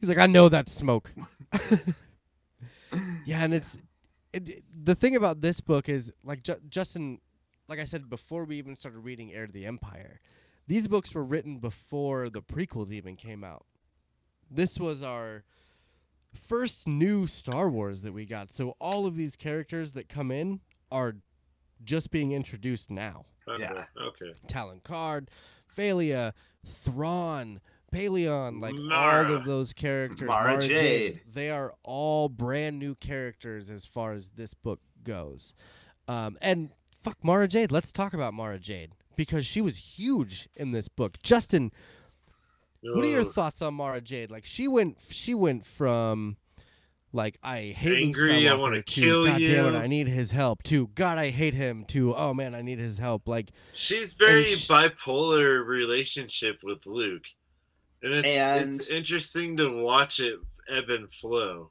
He's 0.00 0.08
like, 0.08 0.18
I 0.18 0.26
know 0.26 0.48
that 0.48 0.68
smoke. 0.68 1.12
yeah, 3.24 3.44
and 3.44 3.54
it's 3.54 3.78
it, 4.32 4.48
it- 4.48 4.64
the 4.84 4.94
thing 4.94 5.14
about 5.16 5.40
this 5.40 5.60
book 5.60 5.88
is 5.88 6.12
like 6.24 6.42
Ju- 6.42 6.60
Justin, 6.68 7.20
like 7.68 7.78
I 7.78 7.84
said 7.84 8.10
before 8.10 8.44
we 8.44 8.56
even 8.56 8.74
started 8.76 8.98
reading 8.98 9.32
Heir 9.32 9.46
to 9.46 9.52
the 9.52 9.64
Empire, 9.66 10.20
these 10.66 10.88
books 10.88 11.14
were 11.14 11.24
written 11.24 11.58
before 11.58 12.28
the 12.30 12.42
prequels 12.42 12.90
even 12.90 13.14
came 13.16 13.44
out. 13.44 13.64
This 14.50 14.78
was 14.80 15.02
our 15.02 15.44
first 16.34 16.88
new 16.88 17.26
Star 17.26 17.68
Wars 17.68 18.02
that 18.02 18.12
we 18.12 18.24
got, 18.26 18.52
so 18.52 18.74
all 18.80 19.06
of 19.06 19.16
these 19.16 19.36
characters 19.36 19.92
that 19.92 20.08
come 20.08 20.30
in 20.30 20.60
are 20.90 21.16
just 21.84 22.10
being 22.10 22.32
introduced 22.32 22.90
now. 22.90 23.24
Okay. 23.48 23.62
Yeah. 23.62 23.84
Okay. 24.00 24.34
Talon 24.46 24.80
Karrde, 24.80 25.28
Fey'lya, 25.76 26.32
Thrawn, 26.64 27.60
Pellaeon, 27.92 28.60
like 28.60 28.74
all 28.90 29.34
of 29.34 29.44
those 29.44 29.72
characters. 29.72 30.26
Mara 30.26 30.60
Jade. 30.60 31.20
They 31.32 31.50
are 31.50 31.74
all 31.82 32.28
brand 32.28 32.78
new 32.78 32.94
characters 32.94 33.70
as 33.70 33.84
far 33.84 34.12
as 34.12 34.30
this 34.30 34.54
book 34.54 34.80
goes. 35.04 35.54
Um, 36.08 36.38
and 36.40 36.70
fuck 36.98 37.22
Mara 37.22 37.46
Jade. 37.46 37.70
Let's 37.70 37.92
talk 37.92 38.14
about 38.14 38.32
Mara 38.34 38.58
Jade 38.58 38.94
because 39.14 39.44
she 39.44 39.60
was 39.60 39.76
huge 39.76 40.48
in 40.56 40.70
this 40.70 40.88
book. 40.88 41.22
Justin, 41.22 41.70
what 42.80 43.04
are 43.04 43.08
your 43.08 43.24
thoughts 43.24 43.60
on 43.60 43.74
Mara 43.74 44.00
Jade? 44.00 44.30
Like 44.30 44.44
she 44.44 44.66
went, 44.66 44.98
she 45.10 45.34
went 45.34 45.66
from 45.66 46.38
like 47.12 47.38
I 47.42 47.74
hate 47.76 47.90
Luke 47.90 48.16
Angry, 48.16 48.48
I 48.48 48.54
wanna 48.54 48.82
kill 48.82 49.26
God 49.26 49.38
damn 49.38 49.74
it. 49.74 49.78
I 49.78 49.86
need 49.86 50.08
his 50.08 50.30
help. 50.30 50.62
To 50.64 50.88
God, 50.88 51.18
I 51.18 51.30
hate 51.30 51.54
him. 51.54 51.84
To 51.86 52.14
oh 52.14 52.34
man, 52.34 52.54
I 52.54 52.62
need 52.62 52.78
his 52.78 52.98
help. 52.98 53.28
Like 53.28 53.50
She's 53.74 54.12
very 54.14 54.44
sh- 54.44 54.68
bipolar 54.68 55.66
relationship 55.66 56.58
with 56.62 56.86
Luke. 56.86 57.24
And 58.02 58.14
it's, 58.14 58.78
it's 58.78 58.88
interesting 58.88 59.56
to 59.58 59.82
watch 59.82 60.20
it 60.20 60.38
ebb 60.68 60.90
and 60.90 61.12
flow. 61.12 61.70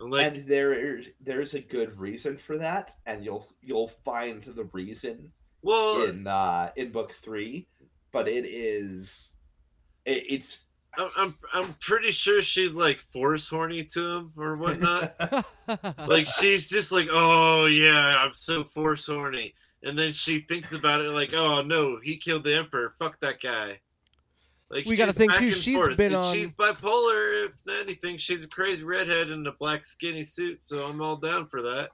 And 0.00 0.10
like 0.10 0.26
and 0.34 0.48
there 0.48 1.02
there's 1.20 1.54
a 1.54 1.60
good 1.60 1.98
reason 1.98 2.38
for 2.38 2.56
that 2.56 2.92
and 3.06 3.22
you'll 3.24 3.46
you'll 3.62 3.92
find 4.04 4.42
the 4.42 4.64
reason 4.72 5.30
well 5.62 6.04
in 6.04 6.26
uh 6.26 6.70
in 6.76 6.90
book 6.90 7.12
three 7.20 7.66
but 8.10 8.26
it 8.26 8.46
is 8.46 9.32
it, 10.06 10.24
it's 10.28 10.64
I'm, 10.98 11.10
I'm 11.16 11.34
I'm 11.52 11.74
pretty 11.80 12.10
sure 12.10 12.42
she's 12.42 12.74
like 12.74 13.00
force 13.00 13.48
horny 13.48 13.84
to 13.84 14.10
him 14.10 14.32
or 14.36 14.56
whatnot. 14.56 15.14
like 16.08 16.26
she's 16.26 16.68
just 16.68 16.92
like, 16.92 17.08
oh 17.10 17.66
yeah, 17.66 18.16
I'm 18.18 18.32
so 18.32 18.64
force 18.64 19.06
horny, 19.06 19.54
and 19.82 19.98
then 19.98 20.12
she 20.12 20.40
thinks 20.40 20.72
about 20.72 21.00
it 21.04 21.10
like, 21.10 21.32
oh 21.34 21.62
no, 21.62 21.98
he 22.02 22.16
killed 22.16 22.44
the 22.44 22.56
emperor. 22.56 22.94
Fuck 22.98 23.20
that 23.20 23.40
guy. 23.40 23.78
Like 24.70 24.86
We 24.86 24.96
gotta 24.96 25.10
she's 25.12 25.18
think, 25.18 25.32
too, 25.34 25.50
she's 25.52 25.74
forth, 25.74 25.96
been 25.96 26.08
and 26.08 26.16
on- 26.16 26.34
She's 26.34 26.54
bipolar. 26.54 27.46
If 27.46 27.52
anything, 27.82 28.16
she's 28.18 28.44
a 28.44 28.48
crazy 28.48 28.84
redhead 28.84 29.30
in 29.30 29.46
a 29.46 29.52
black 29.52 29.84
skinny 29.84 30.22
suit. 30.22 30.62
So 30.62 30.78
I'm 30.86 31.02
all 31.02 31.16
down 31.16 31.46
for 31.46 31.60
that. 31.62 31.90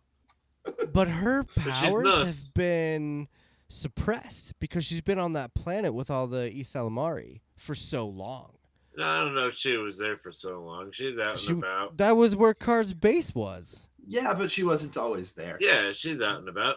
But 0.93 1.09
her 1.09 1.45
powers 1.45 2.49
have 2.49 2.55
been 2.55 3.29
suppressed 3.69 4.59
because 4.61 4.85
she's 4.85 5.01
been 5.01 5.19
on 5.19 5.33
that 5.35 5.55
planet 5.55 5.95
with 5.95 6.11
all 6.11 6.27
the 6.27 6.51
ysalamiri 6.55 7.41
for 7.57 7.75
so 7.75 8.07
long. 8.07 8.53
And 8.97 9.05
I 9.05 9.25
don't 9.25 9.35
know 9.35 9.49
if 9.49 9.55
she 9.55 9.77
was 9.77 9.99
there 9.99 10.17
for 10.17 10.33
so 10.33 10.61
long. 10.63 10.91
She's 10.93 11.19
out 11.19 11.39
She- 11.39 11.51
and 11.53 11.63
about. 11.63 11.97
That 11.99 12.17
was 12.17 12.35
where 12.35 12.55
Karrde's 12.55 12.95
base 12.95 13.35
was. 13.35 13.89
yeah 14.09 14.33
but 14.35 14.51
she 14.51 14.63
wasn't 14.63 14.97
always 14.97 15.33
there 15.33 15.59
Yeah, 15.61 15.93
she's 15.93 16.21
out 16.23 16.39
and 16.39 16.49
about. 16.49 16.77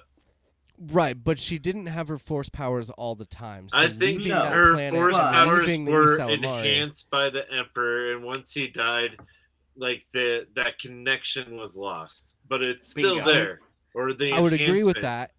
Right, 0.81 1.21
but 1.21 1.39
she 1.39 1.59
didn't 1.59 1.87
have 1.87 2.07
her 2.07 2.17
force 2.17 2.47
powers 2.49 2.89
all 2.91 3.13
the 3.13 3.25
time. 3.25 3.67
So 3.69 3.77
I 3.77 3.87
think 3.87 4.23
No. 4.25 4.39
her 4.45 4.73
planet 4.75 4.97
force 4.99 5.17
powers 5.17 5.77
were 5.77 6.21
enhanced 6.29 7.11
by 7.11 7.29
the 7.29 7.45
emperor, 7.51 8.13
and 8.13 8.23
once 8.23 8.53
he 8.53 8.69
died, 8.69 9.17
like 9.75 10.03
the 10.13 10.47
that 10.55 10.79
connection 10.79 11.57
was 11.57 11.75
lost. 11.75 12.37
But 12.47 12.61
it's 12.63 12.89
still 12.91 13.15
Bingo. 13.15 13.31
there. 13.31 13.59
Or 13.93 14.13
the 14.13 14.31
I 14.31 14.39
would 14.39 14.53
agree 14.53 14.83
with 14.83 15.01
that. 15.01 15.31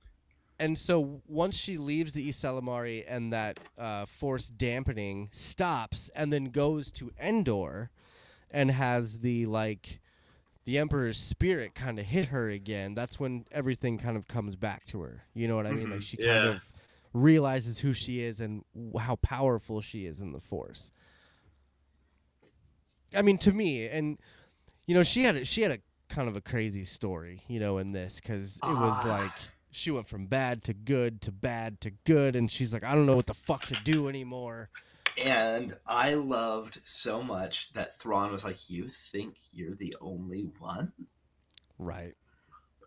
And 0.60 0.76
so 0.78 1.22
once 1.26 1.56
she 1.56 1.78
leaves 1.78 2.12
the 2.12 2.28
ysalamiri 2.28 3.04
and 3.08 3.32
that 3.32 3.58
uh, 3.78 4.04
force 4.04 4.48
dampening 4.50 5.30
stops, 5.32 6.10
and 6.14 6.30
then 6.32 6.50
goes 6.50 6.92
to 6.92 7.10
Endor, 7.20 7.90
and 8.50 8.70
has 8.70 9.20
the 9.20 9.46
like, 9.46 10.00
the 10.66 10.76
Emperor's 10.78 11.16
spirit 11.16 11.74
kind 11.74 11.98
of 11.98 12.04
hit 12.04 12.26
her 12.26 12.50
again. 12.50 12.94
That's 12.94 13.18
when 13.18 13.46
everything 13.50 13.96
kind 13.96 14.16
of 14.18 14.28
comes 14.28 14.54
back 14.54 14.84
to 14.88 15.00
her. 15.00 15.22
You 15.32 15.48
know 15.48 15.56
what 15.56 15.66
I 15.66 15.72
mean? 15.72 15.88
Like 15.90 16.00
Mhm. 16.00 16.02
she 16.02 16.16
kind 16.18 16.28
Yeah. 16.28 16.48
of 16.56 16.70
realizes 17.14 17.78
who 17.78 17.94
she 17.94 18.20
is 18.20 18.38
and 18.38 18.62
w- 18.74 18.98
how 18.98 19.16
powerful 19.16 19.80
she 19.80 20.04
is 20.04 20.20
in 20.20 20.32
the 20.32 20.40
Force. 20.40 20.92
I 23.14 23.22
mean, 23.22 23.38
to 23.38 23.52
me, 23.52 23.88
and 23.88 24.18
you 24.86 24.94
know, 24.94 25.02
she 25.02 25.22
had 25.24 25.36
a, 25.36 25.44
she 25.44 25.62
had 25.62 25.72
a 25.72 25.78
kind 26.08 26.28
of 26.28 26.36
a 26.36 26.40
crazy 26.40 26.84
story, 26.84 27.42
you 27.48 27.58
know, 27.60 27.78
in 27.78 27.92
this 27.92 28.20
because 28.20 28.56
it 28.58 28.62
was 28.66 29.00
Ah. 29.04 29.08
like 29.22 29.32
she 29.70 29.90
went 29.90 30.08
from 30.08 30.26
bad 30.26 30.62
to 30.64 30.74
good 30.74 31.20
to 31.22 31.32
bad 31.32 31.80
to 31.82 31.90
good, 32.04 32.36
and 32.36 32.50
she's 32.50 32.72
like, 32.72 32.84
I 32.84 32.94
don't 32.94 33.06
know 33.06 33.16
what 33.16 33.26
the 33.26 33.34
fuck 33.34 33.62
to 33.66 33.74
do 33.84 34.08
anymore. 34.08 34.70
and 35.24 35.74
i 35.86 36.14
loved 36.14 36.80
so 36.84 37.20
much 37.20 37.72
that 37.74 37.98
thrawn 37.98 38.30
was 38.30 38.44
like 38.44 38.70
you 38.70 38.88
think 39.10 39.34
you're 39.52 39.74
the 39.74 39.94
only 40.00 40.48
one 40.60 40.92
Right. 41.78 42.14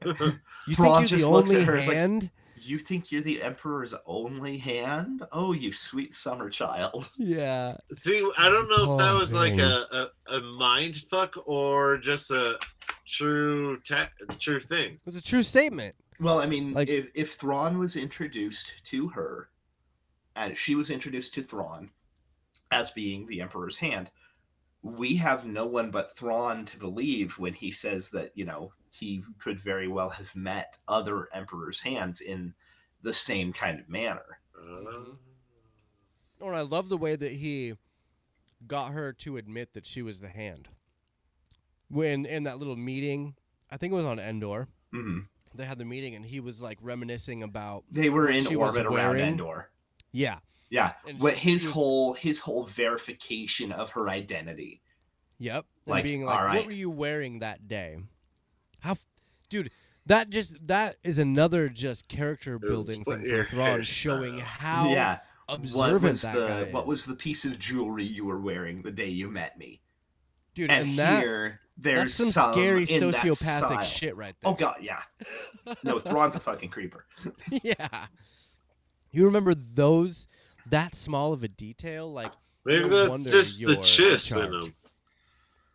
You 0.05 0.75
Thrawn 0.75 0.99
think 1.01 1.11
you're 1.11 1.17
just 1.19 1.23
the 1.25 1.29
looks 1.29 1.51
at 1.51 1.55
only 1.57 1.65
her 1.65 1.75
as 1.77 1.87
like, 1.87 2.31
you 2.55 2.77
think 2.79 3.11
you're 3.11 3.21
the 3.23 3.41
emperor's 3.41 3.93
only 4.05 4.57
hand? 4.57 5.23
Oh, 5.33 5.51
you 5.51 5.71
sweet 5.73 6.15
summer 6.15 6.49
child. 6.49 7.09
Yeah. 7.17 7.75
See, 7.91 8.25
I 8.37 8.49
don't 8.49 8.69
know 8.69 8.93
if 8.93 8.99
that 8.99 9.11
Oh, 9.13 9.19
was 9.19 9.33
like 9.33 9.57
a, 9.59 10.09
a, 10.29 10.37
a 10.37 10.39
mind 10.41 10.95
fuck 11.09 11.33
or 11.45 11.97
just 11.97 12.31
a 12.31 12.57
true 13.05 13.79
ta- 13.81 14.09
true 14.39 14.59
thing. 14.61 14.93
It 14.93 14.99
was 15.05 15.15
a 15.17 15.21
true 15.21 15.43
statement. 15.43 15.95
Well, 16.23 16.39
I 16.39 16.45
mean, 16.45 16.71
Like- 16.73 16.87
if 16.87 17.11
if 17.13 17.33
Thrawn 17.33 17.77
was 17.77 17.97
introduced 17.97 18.81
to 18.85 19.09
her, 19.09 19.49
and 20.35 20.57
she 20.57 20.73
was 20.73 20.89
introduced 20.89 21.33
to 21.33 21.43
Thrawn 21.43 21.91
as 22.71 22.91
being 22.91 23.27
the 23.27 23.41
Emperor's 23.41 23.77
hand, 23.77 24.09
we 24.81 25.17
have 25.17 25.45
no 25.45 25.67
one 25.67 25.91
but 25.91 26.15
Thrawn 26.15 26.63
to 26.65 26.77
believe 26.77 27.37
when 27.37 27.53
he 27.53 27.71
says 27.71 28.09
that 28.11 28.31
you 28.37 28.45
know 28.45 28.73
he 28.89 29.23
could 29.37 29.59
very 29.59 29.87
well 29.89 30.09
have 30.09 30.33
met 30.33 30.77
other 30.87 31.27
Emperor's 31.33 31.81
hands 31.81 32.21
in 32.21 32.55
the 33.01 33.13
same 33.13 33.51
kind 33.51 33.79
of 33.81 33.89
manner. 33.89 34.39
Oh, 34.57 35.17
and 36.39 36.55
I 36.55 36.61
love 36.61 36.87
the 36.87 36.97
way 36.97 37.17
that 37.17 37.33
he 37.33 37.73
got 38.65 38.93
her 38.93 39.11
to 39.11 39.35
admit 39.35 39.73
that 39.73 39.85
she 39.85 40.01
was 40.01 40.21
the 40.21 40.29
hand. 40.29 40.69
When 41.89 42.25
in 42.25 42.43
that 42.43 42.59
little 42.59 42.77
meeting, 42.77 43.35
I 43.69 43.75
think 43.75 43.91
it 43.91 43.95
was 43.97 44.05
on 44.05 44.19
Endor, 44.19 44.69
hmm 44.91 45.19
they 45.55 45.65
had 45.65 45.77
the 45.77 45.85
meeting 45.85 46.15
and 46.15 46.25
he 46.25 46.39
was 46.39 46.61
like 46.61 46.77
reminiscing 46.81 47.43
about 47.43 47.83
They 47.91 48.09
were 48.09 48.25
What 48.25 48.35
in 48.35 48.45
she 48.45 48.55
was 48.55 48.75
orbit 48.75 48.85
around 48.85 48.93
wearing. 49.15 49.25
Endor. 49.25 49.69
yeah, 50.11 50.39
Yeah, 50.69 50.93
And 51.07 51.19
what 51.19 51.37
she- 51.37 51.51
his 51.51 51.61
she 51.63 51.67
whole 51.69 52.13
his 52.13 52.39
whole 52.39 52.65
verification 52.65 53.71
of 53.71 53.91
her 53.91 54.09
identity. 54.09 54.81
Yep. 55.39 55.65
And 55.85 55.91
Like, 55.91 56.03
being 56.03 56.23
like, 56.23 56.39
all 56.39 56.47
what 56.55 56.65
were 56.65 56.71
you 56.71 56.89
wearing 56.89 57.39
that 57.39 57.67
day? 57.67 57.97
How, 58.79 58.95
dude, 59.49 59.71
that 60.05 60.29
just 60.29 60.65
that 60.67 60.97
is 61.03 61.17
another 61.17 61.69
just 61.69 62.07
character 62.07 62.57
building 62.59 63.01
what 63.03 63.19
thing 63.19 63.29
for 63.29 63.43
Thrawn, 63.43 63.81
showing 63.83 64.39
how 64.39 64.89
yeah, 64.89 65.19
observant 65.47 65.93
what 65.93 66.01
was 66.11 66.21
that 66.23 66.35
the 66.35 66.47
guy 66.47 66.63
what 66.71 66.81
is. 66.83 66.87
was 66.87 67.05
the 67.05 67.15
piece 67.15 67.45
of 67.45 67.59
jewelry 67.59 68.05
you 68.05 68.25
were 68.25 68.39
wearing 68.39 68.81
the 68.81 68.91
day 68.91 69.07
you 69.09 69.29
met 69.29 69.57
me? 69.57 69.81
Dude, 70.53 70.71
and, 70.71 70.89
and, 70.89 70.99
that 70.99 71.23
here 71.23 71.59
there's 71.77 72.13
some, 72.13 72.29
scary 72.29 72.83
in 72.83 73.11
that 73.11 73.15
sociopathic 73.15 73.35
style. 73.37 73.83
shit 73.83 74.15
right 74.15 74.35
oh, 74.43 74.55
there. 74.57 74.67
Oh 74.69 74.73
god, 74.73 74.77
yeah. 74.81 75.01
No, 75.83 75.99
Thrawn's 75.99 76.35
a 76.35 76.39
fucking 76.39 76.69
creeper. 76.69 77.05
yeah. 77.49 78.07
You 79.11 79.25
remember 79.25 79.55
those 79.55 80.27
that 80.69 80.95
small 80.95 81.33
of 81.33 81.43
a 81.43 81.47
detail? 81.47 82.11
Like 82.11 82.31
maybe 82.65 82.89
No 82.89 83.07
that's 83.07 83.25
just 83.25 83.59
the 83.59 83.67
you're 83.67 83.75
in 83.77 83.79
chiss 83.79 84.35
in 84.35 84.41
charge. 84.41 84.63
him. 84.65 84.73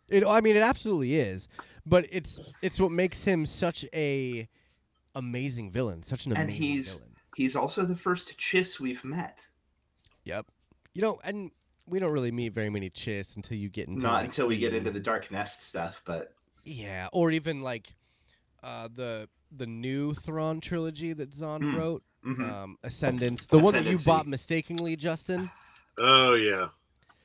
it 0.09 0.25
I 0.25 0.41
mean 0.41 0.55
it 0.55 0.63
absolutely 0.63 1.15
is. 1.15 1.47
But 1.85 2.05
it's 2.11 2.39
it's 2.61 2.79
what 2.79 2.91
makes 2.91 3.23
him 3.23 3.45
such 3.45 3.85
a 3.93 4.47
amazing 5.15 5.71
villain. 5.71 6.03
Such 6.03 6.25
an 6.25 6.33
And 6.33 6.43
amazing 6.43 6.61
he's- 6.61 6.93
villain. 6.93 7.05
He's 7.35 7.55
also 7.55 7.85
the 7.85 7.95
first 7.95 8.37
Chiss 8.37 8.81
we've 8.81 9.05
met. 9.05 9.47
Yep. 10.25 10.47
You 10.93 11.01
know, 11.01 11.21
and 11.23 11.51
we 11.89 11.99
don't 11.99 12.11
really 12.11 12.31
meet 12.31 12.53
very 12.53 12.69
many 12.69 12.89
chiss 12.89 13.35
until 13.35 13.57
you 13.57 13.69
get 13.69 13.87
into 13.87 14.03
Not 14.03 14.13
like, 14.13 14.25
until 14.25 14.47
we 14.47 14.57
get 14.57 14.71
the- 14.71 14.77
into 14.77 14.91
the 14.91 14.99
Dark 14.99 15.31
Nest 15.31 15.61
stuff, 15.61 16.01
but 16.05 16.33
Yeah, 16.63 17.07
or 17.11 17.31
even 17.31 17.61
like 17.61 17.93
uh 18.63 18.87
the 18.93 19.27
the 19.51 19.65
new 19.65 20.13
Thrawn 20.13 20.61
trilogy 20.61 21.13
that 21.13 21.33
Zahn 21.33 21.61
Mm. 21.61 21.75
wrote, 21.77 22.03
mhm. 22.25 22.51
um 22.51 22.77
Ascendance, 22.83 23.45
the 23.47 23.57
one 23.59 23.73
that 23.73 23.85
you 23.85 23.97
bought 23.99 24.27
mistakenly, 24.27 24.95
Justin. 24.95 25.49
Oh 26.01 26.33
yeah. 26.35 26.69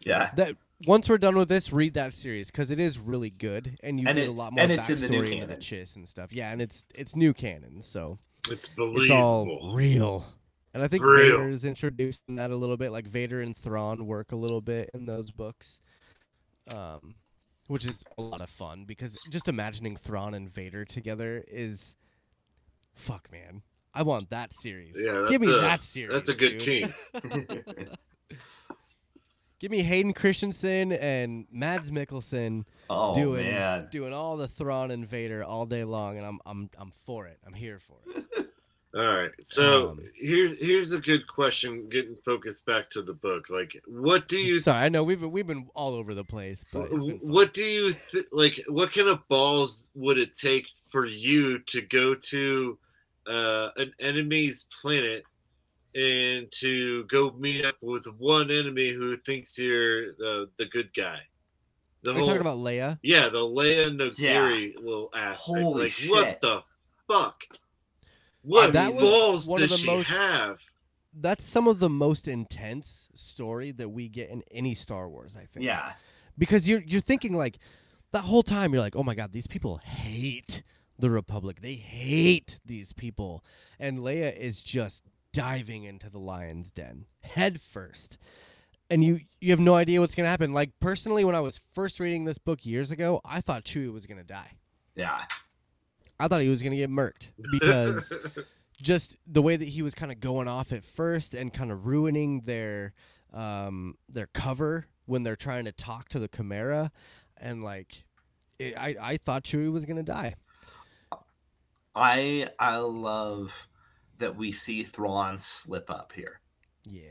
yeah. 0.00 0.30
that 0.34 0.56
once 0.84 1.08
we're 1.08 1.16
done 1.18 1.36
with 1.36 1.48
this, 1.48 1.72
read 1.72 1.94
that 1.94 2.12
series 2.12 2.50
because 2.50 2.72
it 2.72 2.80
is 2.80 2.98
really 2.98 3.30
good, 3.30 3.78
and 3.84 4.00
you 4.00 4.08
And 4.08 4.18
get 4.18 4.28
a 4.28 4.32
lot 4.32 4.52
more 4.52 4.62
and 4.62 4.72
it's 4.72 4.88
in 4.90 4.96
the 5.00 5.08
new 5.08 5.22
backstory 5.22 5.32
into 5.34 5.46
the 5.46 5.54
canon. 5.54 5.60
Chiss 5.60 5.94
and 5.96 6.08
stuff. 6.08 6.32
Yeah, 6.32 6.50
and 6.50 6.60
it's 6.60 6.84
it's 6.92 7.14
new 7.14 7.32
canon, 7.32 7.82
so 7.82 8.18
It's 8.50 8.66
believable. 8.68 9.02
it's 9.02 9.10
all 9.12 9.74
real. 9.76 10.26
And 10.74 10.82
I 10.82 10.88
think 10.88 11.04
real. 11.04 11.38
Vader's 11.38 11.64
introduced 11.64 12.20
in 12.28 12.34
that 12.36 12.50
a 12.50 12.56
little 12.56 12.76
bit. 12.76 12.90
Like 12.90 13.06
Vader 13.06 13.40
and 13.40 13.56
Thrawn 13.56 14.06
work 14.06 14.32
a 14.32 14.36
little 14.36 14.60
bit 14.60 14.90
in 14.92 15.06
those 15.06 15.30
books, 15.30 15.80
um, 16.68 17.14
which 17.68 17.86
is 17.86 18.02
a 18.18 18.22
lot 18.22 18.40
of 18.40 18.50
fun 18.50 18.84
because 18.84 19.16
just 19.30 19.48
imagining 19.48 19.94
Thrawn 19.96 20.34
and 20.34 20.50
Vader 20.50 20.84
together 20.84 21.44
is, 21.48 21.94
fuck, 22.92 23.30
man. 23.30 23.62
I 23.94 24.02
want 24.02 24.30
that 24.30 24.52
series. 24.52 24.96
Yeah, 25.00 25.26
give 25.30 25.40
me 25.40 25.46
a- 25.52 25.60
that 25.60 25.80
series. 25.80 26.12
That's 26.12 26.28
a 26.28 26.34
good 26.34 26.58
dude. 26.58 26.60
team. 26.60 26.94
Give 29.60 29.70
me 29.70 29.82
Hayden 29.82 30.12
Christensen 30.12 30.92
and 30.92 31.46
Mads 31.50 31.90
Mikkelsen 31.90 32.64
oh 32.90 33.14
doing 33.14 33.46
man. 33.50 33.88
doing 33.90 34.12
all 34.12 34.36
the 34.36 34.46
Thrawn 34.48 34.90
and 34.90 35.06
Vader 35.06 35.42
all 35.42 35.64
day 35.64 35.84
long, 35.84 36.18
and 36.18 36.26
I'm 36.26 36.38
I'm 36.44 36.68
I'm 36.76 36.92
for 37.04 37.26
it. 37.28 37.38
I'm 37.46 37.54
here 37.54 37.78
for 37.78 37.96
it. 38.14 38.24
All 38.97 39.03
right. 39.16 39.30
So 39.40 39.90
Um, 39.90 40.01
here, 40.14 40.49
here's 40.55 40.92
a 40.92 41.01
good 41.01 41.26
question. 41.26 41.88
Getting 41.88 42.16
focused 42.24 42.64
back 42.64 42.88
to 42.90 43.03
the 43.03 43.12
book, 43.14 43.47
like, 43.51 43.72
what 43.86 44.28
do 44.28 44.38
you 44.38 44.59
Sorry, 44.61 44.84
I 44.84 44.88
know 44.88 45.03
we've 45.03 45.20
been, 45.20 45.32
we've 45.32 45.47
been 45.47 45.66
all 45.74 45.95
over 45.95 46.14
the 46.14 46.22
place, 46.24 46.64
but 46.72 46.92
it's 46.92 47.05
been 47.05 47.18
fun. 47.18 47.28
what 47.28 47.53
do 47.53 47.62
you 47.62 47.95
th- 48.12 48.26
like 48.30 48.62
what 48.68 48.92
kind 48.92 49.09
of 49.09 49.26
balls 49.28 49.90
would 49.97 50.18
it 50.18 50.32
take 50.34 50.68
for 50.92 51.07
you 51.07 51.59
to 51.61 51.80
go 51.82 52.14
to 52.14 52.78
uh, 53.26 53.70
an 53.78 53.92
enemy's 53.99 54.66
planet 54.80 55.24
and 55.97 56.51
to 56.53 57.05
go 57.05 57.32
meet 57.38 57.64
up 57.64 57.76
with 57.80 58.07
one 58.18 58.51
enemy 58.51 58.90
who 58.90 59.16
thinks 59.16 59.59
you're 59.59 60.12
the 60.14 60.49
the 60.59 60.66
good 60.66 60.92
guy 60.95 61.18
the 62.03 62.12
Are 62.12 62.18
you 62.18 62.24
talking 62.24 62.40
about 62.40 62.59
Leia? 62.59 62.99
yeah 63.03 63.28
the 63.28 63.38
Leia 63.38 63.97
Noghri 63.97 64.76
little 64.76 65.11
aspect 65.14 65.59
Holy 65.62 65.82
like 65.84 65.92
shit. 65.92 66.11
what 66.11 66.40
the 66.40 66.62
fuck 67.09 67.42
what 68.45 68.72
that 68.74 68.95
was 68.95 69.03
balls 69.03 69.49
one 69.49 69.62
of 69.62 69.68
does 69.68 69.78
the 69.78 69.82
she 69.84 69.86
most- 69.90 70.09
have 70.09 70.62
That's 71.12 71.45
some 71.45 71.66
of 71.68 71.78
the 71.78 71.88
most 71.88 72.26
intense 72.28 73.09
story 73.14 73.70
that 73.72 73.88
we 73.90 74.09
get 74.09 74.30
in 74.30 74.42
any 74.51 74.74
Star 74.74 75.09
Wars, 75.09 75.36
I 75.36 75.47
think. 75.47 75.64
Yeah. 75.66 75.92
because 76.38 76.68
you're 76.68 76.82
you're 76.86 77.01
thinking 77.01 77.34
like 77.36 77.59
that 78.12 78.22
whole 78.22 78.42
time 78.42 78.72
you're 78.72 78.82
like, 78.82 78.97
oh 78.97 79.03
my 79.03 79.14
god, 79.14 79.32
these 79.32 79.47
people 79.47 79.78
hate 79.78 80.62
the 80.99 81.11
Republic. 81.11 81.61
They 81.61 81.74
hate 81.74 82.61
these 82.64 82.92
people, 82.92 83.45
and 83.80 83.99
Leia 83.99 84.36
is 84.36 84.62
just 84.62 85.03
diving 85.32 85.82
into 85.82 86.09
the 86.09 86.20
lion's 86.20 86.70
den 86.70 87.07
head 87.22 87.61
first. 87.61 88.18
And 88.90 89.03
you 89.03 89.20
you 89.40 89.51
have 89.51 89.59
no 89.61 89.74
idea 89.74 90.01
what's 90.01 90.14
gonna 90.14 90.28
happen. 90.28 90.53
Like 90.53 90.70
personally, 90.78 91.24
when 91.24 91.34
I 91.34 91.40
was 91.40 91.59
first 91.72 91.99
reading 91.99 92.24
this 92.24 92.38
book 92.38 92.64
years 92.66 92.90
ago, 92.92 93.20
I 93.24 93.40
thought 93.40 93.64
Chewie 93.64 93.92
was 93.92 94.07
gonna 94.07 94.22
die. 94.24 94.53
Yeah. 94.95 95.22
I 96.18 96.28
thought 96.28 96.42
he 96.42 96.48
was 96.48 96.62
gonna 96.62 96.76
get 96.76 96.90
murked 96.90 97.32
because 97.50 98.12
just 98.80 99.16
the 99.26 99.42
way 99.42 99.56
that 99.56 99.68
he 99.68 99.82
was 99.82 99.94
kind 99.94 100.12
of 100.12 100.20
going 100.20 100.48
off 100.48 100.72
at 100.72 100.84
first 100.84 101.34
and 101.34 101.52
kind 101.52 101.70
of 101.72 101.86
ruining 101.86 102.40
their 102.40 102.92
um 103.32 103.96
their 104.08 104.26
cover 104.26 104.86
when 105.06 105.22
they're 105.22 105.36
trying 105.36 105.64
to 105.66 105.72
talk 105.72 106.08
to 106.10 106.18
the 106.18 106.28
Chimera, 106.28 106.90
and 107.36 107.62
like 107.62 108.04
it, 108.58 108.76
I 108.76 108.96
I 109.00 109.16
thought 109.16 109.44
Chewie 109.44 109.72
was 109.72 109.84
gonna 109.84 110.02
die. 110.02 110.34
I 111.94 112.48
I 112.58 112.78
love 112.78 113.68
that 114.18 114.36
we 114.36 114.52
see 114.52 114.82
Thrawn 114.82 115.38
slip 115.38 115.90
up 115.90 116.12
here. 116.12 116.40
Yeah. 116.84 117.10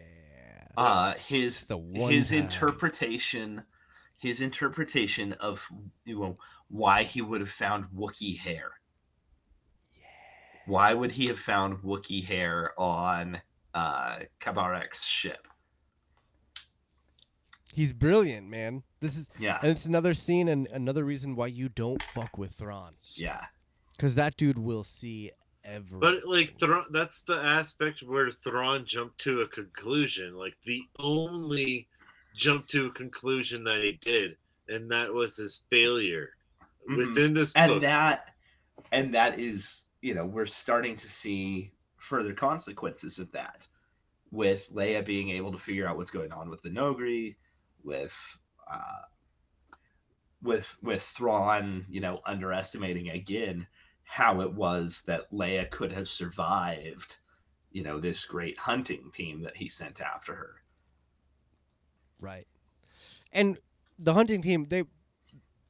Uh 0.76 1.14
his 1.16 1.68
his 1.94 2.30
time. 2.30 2.40
interpretation 2.40 3.64
his 4.18 4.42
interpretation 4.42 5.34
of 5.34 5.68
you 6.06 6.20
know 6.20 6.38
why 6.70 7.04
he 7.04 7.22
would 7.22 7.42
have 7.42 7.52
found 7.52 7.86
Wookiee 7.96 8.38
hair. 8.38 8.72
Why 10.66 10.94
would 10.94 11.12
he 11.12 11.28
have 11.28 11.40
found 11.40 11.78
Wookiee 11.80 12.24
hair 12.24 12.74
on 12.80 13.42
uh 13.74 14.20
Khabarakh's 14.40 15.04
ship? 15.04 15.48
He's 17.74 17.92
brilliant, 17.92 18.48
man. 18.50 18.84
This 19.00 19.18
is 19.18 19.30
Yeah. 19.40 19.60
and 19.62 19.72
it's 19.72 19.86
another 19.86 20.14
scene 20.14 20.48
and 20.48 20.68
another 20.68 21.04
reason 21.04 21.36
why 21.36 21.48
you 21.48 21.70
don't 21.70 22.02
fuck 22.02 22.38
with 22.38 22.54
Thrawn 22.54 22.94
Yeah. 23.14 23.46
because 23.92 24.16
that 24.16 24.38
dude 24.38 24.60
will 24.60 24.84
see 24.84 25.32
everything. 25.64 26.00
But 26.00 26.24
like 26.26 26.60
Thrawn, 26.60 26.86
that's 26.92 27.22
the 27.24 27.38
aspect 27.38 28.04
where 28.04 28.30
Thrawn 28.30 28.86
jumped 28.86 29.18
to 29.22 29.42
a 29.42 29.48
conclusion. 29.48 30.36
Like 30.36 30.56
the 30.66 30.84
only 31.00 31.88
jump 32.36 32.68
to 32.68 32.88
a 32.88 32.92
conclusion 32.92 33.64
that 33.64 33.82
he 33.82 33.94
did, 33.94 34.38
and 34.68 34.90
that 34.92 35.12
was 35.12 35.36
his 35.38 35.66
failure 35.72 36.36
Mhm. 36.90 36.98
within 36.98 37.34
this 37.34 37.54
and 37.54 37.72
book. 37.74 37.82
that 37.82 38.36
and 38.92 39.14
that 39.16 39.40
is 39.40 39.83
you 40.04 40.14
know 40.14 40.26
we're 40.26 40.46
starting 40.46 40.96
to 40.98 41.10
see 41.10 41.72
further 41.98 42.34
consequences 42.34 43.18
of 43.20 43.32
that 43.32 43.66
with 44.32 44.70
Leia 44.74 45.06
being 45.06 45.30
able 45.30 45.52
to 45.54 45.58
figure 45.58 45.88
out 45.88 45.96
what's 45.96 46.12
going 46.12 46.32
on 46.34 46.50
with 46.50 46.62
the 46.62 46.70
Noghri 46.70 47.36
with 47.84 48.14
uh 48.70 49.04
with 50.42 50.76
with 50.82 51.02
Thrawn 51.02 51.86
you 51.90 52.02
know 52.02 52.20
underestimating 52.26 53.10
again 53.10 53.66
how 54.04 54.42
it 54.42 54.54
was 54.54 55.02
that 55.08 55.32
Leia 55.32 55.70
could 55.70 55.94
have 55.94 56.10
survived 56.10 57.18
you 57.72 57.82
know 57.84 58.00
this 58.00 58.26
great 58.26 58.58
hunting 58.60 59.10
team 59.14 59.42
that 59.44 59.56
he 59.58 59.70
sent 59.70 60.02
after 60.02 60.36
her 60.36 60.56
right. 62.20 62.48
And 63.34 63.58
the 64.00 64.14
hunting 64.14 64.42
team, 64.42 64.66
they 64.70 64.84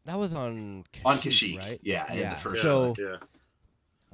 that 0.06 0.20
was 0.20 0.34
on 0.36 0.84
Kashyyyk, 0.94 1.06
on 1.06 1.18
Kashyyyk 1.20 1.60
right? 1.60 1.80
yeah, 1.84 2.12
in 2.12 2.20
Yeah, 2.20 2.34
the 2.34 2.40
first 2.42 2.62
so- 2.62 2.94
yeah, 3.00 3.18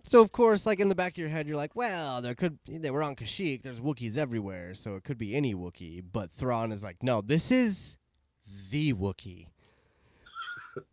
So 0.05 0.21
of 0.21 0.31
course, 0.31 0.65
like 0.65 0.79
in 0.79 0.89
the 0.89 0.95
back 0.95 1.13
of 1.13 1.17
your 1.17 1.29
head, 1.29 1.47
you're 1.47 1.57
like, 1.57 1.75
well, 1.75 2.21
there 2.21 2.35
could 2.35 2.59
they 2.67 2.91
were 2.91 3.03
on 3.03 3.15
Kashyyyk. 3.15 3.61
There's 3.63 3.79
Wookiees 3.79 4.17
everywhere, 4.17 4.73
so 4.73 4.95
it 4.95 5.03
could 5.03 5.17
be 5.17 5.35
any 5.35 5.53
Wookiee. 5.53 6.03
But 6.11 6.31
Thrawn 6.31 6.71
is 6.71 6.83
like, 6.83 7.03
no, 7.03 7.21
this 7.21 7.51
is 7.51 7.97
the 8.69 8.93
Wookiee, 8.93 9.47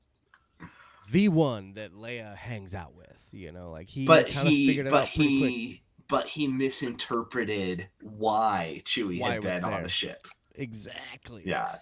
the 1.11 1.29
one 1.29 1.73
that 1.73 1.95
Leia 1.95 2.37
hangs 2.37 2.75
out 2.75 2.95
with. 2.95 3.17
You 3.33 3.53
know, 3.53 3.71
like 3.71 3.89
he 3.89 4.07
but 4.07 4.29
kind 4.29 4.47
of 4.47 4.53
he, 4.53 4.67
figured 4.67 4.87
it 4.87 4.91
but 4.91 5.05
out 5.05 5.15
pretty 5.15 5.39
quick. 5.41 5.51
he, 5.51 5.83
but 6.09 6.27
he 6.27 6.47
misinterpreted 6.47 7.89
why 8.01 8.83
Chewie 8.85 9.21
Why 9.21 9.35
had 9.35 9.43
been 9.43 9.65
on 9.65 9.83
the 9.83 9.89
ship. 9.89 10.27
Exactly. 10.55 11.43
Yeah, 11.45 11.77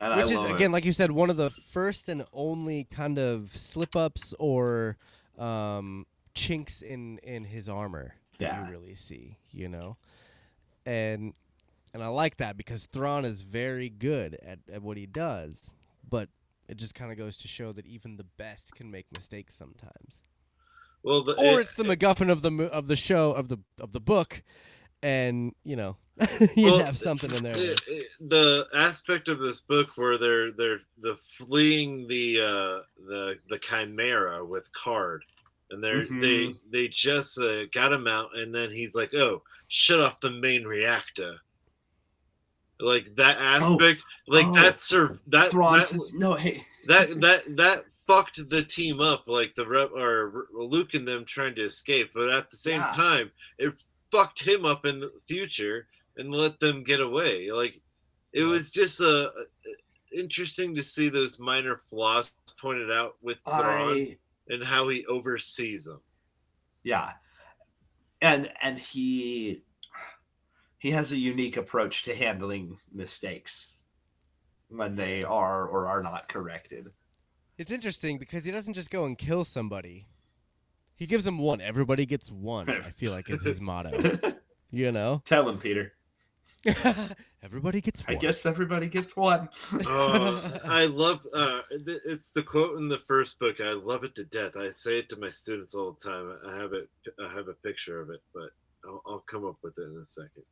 and 0.00 0.16
Which 0.16 0.30
is 0.30 0.38
again, 0.44 0.70
it. 0.70 0.72
like 0.72 0.84
you 0.84 0.92
said, 0.92 1.10
one 1.10 1.30
of 1.30 1.36
the 1.36 1.50
first 1.50 2.08
and 2.08 2.24
only 2.32 2.84
kind 2.84 3.18
of 3.18 3.56
slip 3.56 3.94
ups 3.94 4.34
or 4.38 4.96
um, 5.38 6.06
chinks 6.34 6.82
in 6.82 7.18
in 7.18 7.44
his 7.44 7.68
armor 7.68 8.14
that 8.38 8.44
Yeah. 8.44 8.64
you 8.66 8.70
really 8.72 8.94
see. 8.94 9.36
You 9.52 9.68
know, 9.68 9.96
and 10.86 11.34
and 11.92 12.02
I 12.02 12.08
like 12.08 12.36
that 12.38 12.56
because 12.56 12.86
Thrawn 12.86 13.24
is 13.24 13.42
very 13.42 13.88
good 13.88 14.38
at, 14.46 14.60
at 14.72 14.82
what 14.82 14.96
he 14.96 15.06
does, 15.06 15.74
but 16.08 16.28
it 16.68 16.76
just 16.76 16.94
kind 16.94 17.10
of 17.10 17.18
goes 17.18 17.36
to 17.38 17.48
show 17.48 17.72
that 17.72 17.84
even 17.86 18.16
the 18.16 18.24
best 18.24 18.74
can 18.76 18.90
make 18.90 19.06
mistakes 19.12 19.54
sometimes. 19.56 20.22
Well, 21.02 21.22
the, 21.24 21.32
Or 21.34 21.58
it- 21.58 21.62
it's 21.62 21.74
the 21.74 21.82
MacGuffin 21.82 22.30
of 22.30 22.42
the 22.42 22.64
of 22.72 22.86
the 22.86 22.96
show 22.96 23.32
of 23.32 23.48
the 23.48 23.58
of 23.80 23.92
the 23.92 24.00
book, 24.00 24.42
and 25.02 25.54
you 25.64 25.74
know 25.76 25.96
you 26.56 26.66
Well, 26.66 26.84
have 26.84 26.96
something 26.98 27.30
in 27.34 27.42
there. 27.42 27.56
it- 27.56 27.80
it- 27.88 28.10
the 28.20 28.66
aspect 28.74 29.28
of 29.28 29.40
this 29.40 29.60
book 29.60 29.96
where 29.96 30.16
they're 30.18 30.52
they're 30.52 30.80
the 31.00 31.16
fleeing 31.16 32.06
the 32.06 32.40
uh 32.40 32.82
the 33.08 33.38
the 33.48 33.58
chimera 33.58 34.44
with 34.44 34.70
Karrde 34.72 35.22
and 35.70 35.82
they 35.82 35.90
Mhm. 35.90 36.58
they 36.70 36.88
just 36.88 37.38
uh, 37.38 37.66
got 37.66 37.92
him 37.92 38.06
out 38.06 38.36
and 38.36 38.54
then 38.54 38.70
he's 38.70 38.94
like 38.94 39.14
oh 39.14 39.42
shut 39.68 40.00
off 40.00 40.20
the 40.20 40.30
main 40.30 40.64
reactor 40.64 41.38
like 42.80 43.14
that 43.14 43.36
aspect 43.38 44.02
like 44.26 44.46
oh. 44.46 44.54
that's 44.54 44.88
that 45.26 45.50
Thrawn 45.50 45.78
that, 45.78 45.86
says, 45.86 46.12
"No, 46.14 46.34
hey, 46.34 46.64
that 46.86 47.08
that 47.20 47.56
that 47.56 47.78
fucked 48.06 48.48
the 48.48 48.62
team 48.64 49.00
up 49.00 49.24
like 49.28 49.54
the 49.54 49.66
rep 49.68 49.90
or 49.92 50.46
Luke 50.52 50.94
and 50.94 51.06
them 51.06 51.24
trying 51.24 51.54
to 51.56 51.62
escape 51.62 52.10
but 52.14 52.30
at 52.30 52.50
the 52.50 52.56
same 52.56 52.80
Yeah. 52.80 52.92
time 52.96 53.30
it 53.58 53.74
fucked 54.10 54.42
him 54.42 54.64
up 54.64 54.84
in 54.86 54.98
the 54.98 55.12
future 55.28 55.86
and 56.16 56.32
let 56.32 56.58
them 56.58 56.82
get 56.82 57.00
away 57.00 57.52
like 57.52 57.80
it 58.32 58.42
was 58.44 58.72
just 58.72 59.00
a, 59.00 59.28
a- 59.28 60.18
interesting 60.18 60.74
to 60.74 60.82
see 60.82 61.08
those 61.08 61.38
minor 61.38 61.82
flaws 61.88 62.32
pointed 62.60 62.90
out 62.90 63.16
with 63.22 63.38
Thrawn 63.44 63.62
I." 63.94 64.16
and 64.50 64.62
how 64.62 64.88
he 64.88 65.06
oversees 65.06 65.84
them 65.84 66.00
Yeah, 66.82 67.12
and 68.20 68.52
and 68.60 68.78
he 68.78 69.62
he 70.78 70.90
has 70.90 71.12
a 71.12 71.16
unique 71.16 71.56
approach 71.56 72.02
to 72.02 72.14
handling 72.14 72.78
mistakes 72.92 73.84
when 74.68 74.96
they 74.96 75.22
are 75.22 75.66
or 75.66 75.86
are 75.86 76.02
not 76.02 76.28
corrected. 76.28 76.90
It's 77.58 77.70
interesting 77.70 78.18
because 78.18 78.44
he 78.44 78.50
doesn't 78.50 78.74
just 78.74 78.90
go 78.90 79.04
and 79.04 79.18
kill 79.18 79.44
somebody. 79.44 80.06
He 80.96 81.06
gives 81.06 81.24
them 81.24 81.38
one. 81.38 81.60
Everybody 81.60 82.06
gets 82.06 82.30
one. 82.30 82.68
I 82.70 82.90
feel 82.90 83.12
like 83.12 83.28
it's 83.28 83.42
his 83.42 83.60
motto. 83.60 84.18
You 84.72 84.92
know, 84.92 85.20
Tell 85.24 85.48
him, 85.48 85.58
Peter. 85.58 85.94
everybody 87.42 87.80
gets 87.80 88.06
one. 88.06 88.16
I 88.16 88.18
guess 88.18 88.46
everybody 88.46 88.86
gets 88.88 89.16
one. 89.16 89.48
Oh, 89.86 90.60
I 90.64 90.86
love 90.86 91.20
uh 91.34 91.60
it's 91.70 92.30
the 92.30 92.42
quote 92.42 92.78
in 92.78 92.88
the 92.88 93.00
first 93.06 93.38
book. 93.38 93.60
I 93.60 93.72
love 93.72 94.04
it 94.04 94.14
to 94.16 94.24
death. 94.26 94.56
I 94.56 94.70
say 94.70 94.98
it 94.98 95.08
to 95.10 95.20
my 95.20 95.28
students 95.28 95.74
all 95.74 95.92
the 95.92 96.10
time. 96.10 96.36
I 96.46 96.56
have 96.60 96.72
it 96.72 96.88
I 97.22 97.32
have 97.32 97.48
a 97.48 97.54
picture 97.54 98.00
of 98.00 98.10
it, 98.10 98.20
but 98.34 98.50
I'll, 98.84 99.02
I'll 99.06 99.24
come 99.30 99.44
up 99.46 99.56
with 99.62 99.76
it 99.78 99.82
in 99.82 99.98
a 100.02 100.06
second. 100.06 100.42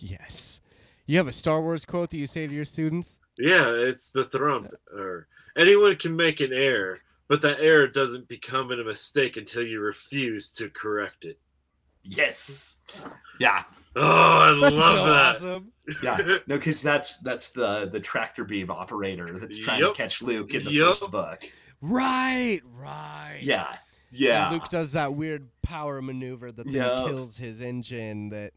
Yes. 0.00 0.60
You 1.06 1.18
have 1.18 1.28
a 1.28 1.32
Star 1.32 1.60
Wars 1.60 1.84
quote 1.84 2.10
that 2.10 2.16
you 2.16 2.26
say 2.26 2.46
to 2.46 2.52
your 2.52 2.64
students. 2.64 3.20
Yeah, 3.38 3.70
it's 3.70 4.10
the 4.10 4.24
Thrawn 4.24 4.68
or 4.96 5.28
anyone 5.56 5.96
can 5.96 6.16
make 6.16 6.40
an 6.40 6.52
error, 6.52 6.98
but 7.28 7.42
that 7.42 7.60
error 7.60 7.86
doesn't 7.86 8.28
become 8.28 8.70
a 8.70 8.82
mistake 8.84 9.36
until 9.36 9.66
you 9.66 9.80
refuse 9.80 10.52
to 10.54 10.70
correct 10.70 11.24
it. 11.24 11.38
yes. 12.02 12.76
Yeah. 13.40 13.64
Oh, 13.96 14.02
I 14.02 14.58
That's 14.60 14.74
love 14.74 14.96
so 14.96 15.04
that. 15.06 15.36
awesome. 15.36 15.72
Yeah. 16.02 16.16
No, 16.46 16.56
because 16.56 16.82
that's 16.82 17.18
that's 17.18 17.50
the 17.50 17.88
the 17.92 18.00
tractor 18.00 18.44
beam 18.44 18.70
operator 18.70 19.38
that's 19.38 19.58
trying 19.58 19.80
Yup. 19.80 19.92
to 19.94 19.96
catch 19.96 20.22
Luke 20.22 20.52
in 20.54 20.64
the 20.64 20.70
Yup. 20.72 20.98
first 20.98 21.10
book. 21.10 21.44
Right, 21.80 22.60
right. 22.72 23.40
Yeah. 23.42 23.68
And 23.68 23.78
Yeah. 24.10 24.50
Luke 24.50 24.68
does 24.70 24.92
that 24.92 25.14
weird 25.14 25.48
power 25.62 26.00
maneuver 26.00 26.50
that 26.52 26.64
then 26.64 26.74
Yup. 26.74 27.06
kills 27.06 27.36
his 27.36 27.60
engine. 27.60 28.30
That 28.30 28.52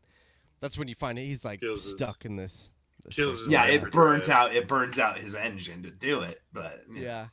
that's 0.59 0.77
when 0.77 0.87
you 0.87 0.95
find 0.95 1.19
it. 1.19 1.25
He's 1.25 1.43
like 1.45 1.59
Kills 1.59 1.83
his- 1.83 1.95
stuck 1.95 2.25
in 2.25 2.35
this. 2.35 2.71
this 3.03 3.15
kills 3.15 3.39
thing. 3.39 3.45
his 3.45 3.53
yeah, 3.53 3.65
it 3.65 3.91
burns 3.91 4.29
out 4.29 4.55
it 4.55 4.67
burns 4.67 4.97
out 4.97 5.17
his 5.19 5.35
engine 5.35 5.83
to 5.83 5.91
do 5.91 6.21
it, 6.21 6.41
but 6.53 6.83
Yeah. 6.93 7.27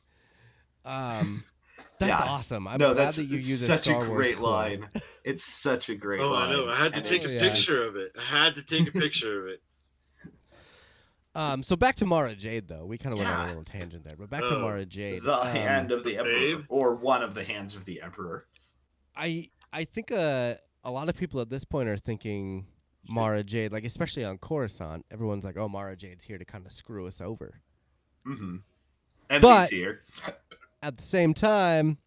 Um, 0.83 1.43
that's 1.99 2.21
Yeah. 2.21 2.27
awesome. 2.29 2.67
I'm 2.67 2.77
no, 2.79 2.93
glad 2.93 3.05
that's 3.05 3.17
that 3.17 3.25
you 3.25 3.37
it's 3.37 3.47
use 3.49 3.61
a 3.61 3.65
such 3.65 3.83
Star 3.83 4.03
a 4.03 4.07
great 4.07 4.37
quote. 4.37 4.51
line. 4.51 4.89
It's 5.23 5.43
such 5.43 5.89
a 5.89 5.95
great 5.95 6.19
line. 6.19 6.29
Oh, 6.29 6.33
line. 6.33 6.49
I 6.49 6.53
know. 6.53 6.69
I 6.69 6.75
had 6.75 6.93
to 6.93 6.99
and 6.99 7.07
take 7.07 7.25
a 7.27 7.33
Yeah. 7.33 7.41
picture 7.41 7.81
of 7.83 7.95
it. 7.95 8.11
I 8.19 8.23
had 8.23 8.55
to 8.55 8.63
take 8.63 8.87
a 8.87 8.91
picture 8.91 9.41
of 9.43 9.47
it. 9.53 9.61
Um, 11.35 11.63
so 11.63 11.75
back 11.75 11.95
to 11.97 12.05
Mara 12.05 12.33
Jade 12.33 12.69
though. 12.69 12.85
We 12.85 12.97
kind 12.97 13.11
of 13.11 13.19
went 13.19 13.29
on 13.29 13.43
a 13.43 13.47
little 13.49 13.63
tangent 13.65 14.05
there, 14.05 14.15
but 14.15 14.29
back 14.29 14.39
to 14.43 14.55
Oh, 14.55 14.59
Mara 14.61 14.85
Jade. 14.85 15.21
the 15.23 15.37
Um, 15.41 15.47
hand 15.47 15.91
of 15.91 16.05
the 16.05 16.17
emperor, 16.17 16.31
babe. 16.31 16.65
or 16.69 16.95
one 16.95 17.21
of 17.21 17.33
the 17.33 17.43
hands 17.43 17.75
of 17.75 17.83
the 17.83 18.01
emperor. 18.01 18.47
I 19.17 19.49
I 19.73 19.83
think 19.83 20.13
uh, 20.13 20.55
a 20.85 20.91
lot 20.91 21.09
of 21.09 21.15
people 21.17 21.41
at 21.41 21.49
this 21.49 21.65
point 21.65 21.89
are 21.89 21.97
thinking 21.97 22.67
Mara 23.09 23.43
Jade, 23.43 23.73
like 23.73 23.83
especially 23.83 24.23
on 24.23 24.37
Coruscant. 24.37 25.05
Everyone's 25.11 25.43
like, 25.43 25.57
"Oh, 25.57 25.67
Mara 25.67 25.97
Jade's 25.97 26.23
here 26.23 26.37
to 26.37 26.45
kind 26.45 26.65
of 26.65 26.71
screw 26.71 27.05
us 27.05 27.19
over." 27.19 27.59
Mm-hmm. 28.25 28.55
And 29.29 29.41
But- 29.41 29.69
he's 29.69 29.77
here. 29.77 30.03
At 30.85 30.97
the 30.97 31.03
same 31.03 31.33
time, 31.33 31.97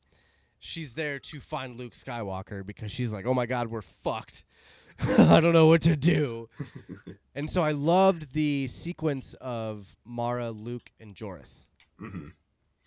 she's 0.60 0.94
there 0.94 1.18
to 1.18 1.40
find 1.40 1.76
Luke 1.76 1.94
Skywalker 1.94 2.64
because 2.64 2.92
she's 2.92 3.12
like, 3.12 3.26
"Oh 3.26 3.34
my 3.34 3.44
God, 3.46 3.68
we're 3.68 3.82
fucked. 3.82 4.44
I 5.00 5.40
don't 5.40 5.52
know 5.52 5.66
what 5.66 5.82
to 5.82 5.96
do." 5.96 6.48
and 7.34 7.50
so 7.50 7.62
I 7.62 7.72
loved 7.72 8.34
the 8.34 8.68
sequence 8.68 9.34
of 9.40 9.96
Mara, 10.04 10.50
Luke, 10.52 10.92
and 11.00 11.12
Jorus 11.16 11.66
Mhm. 12.00 12.32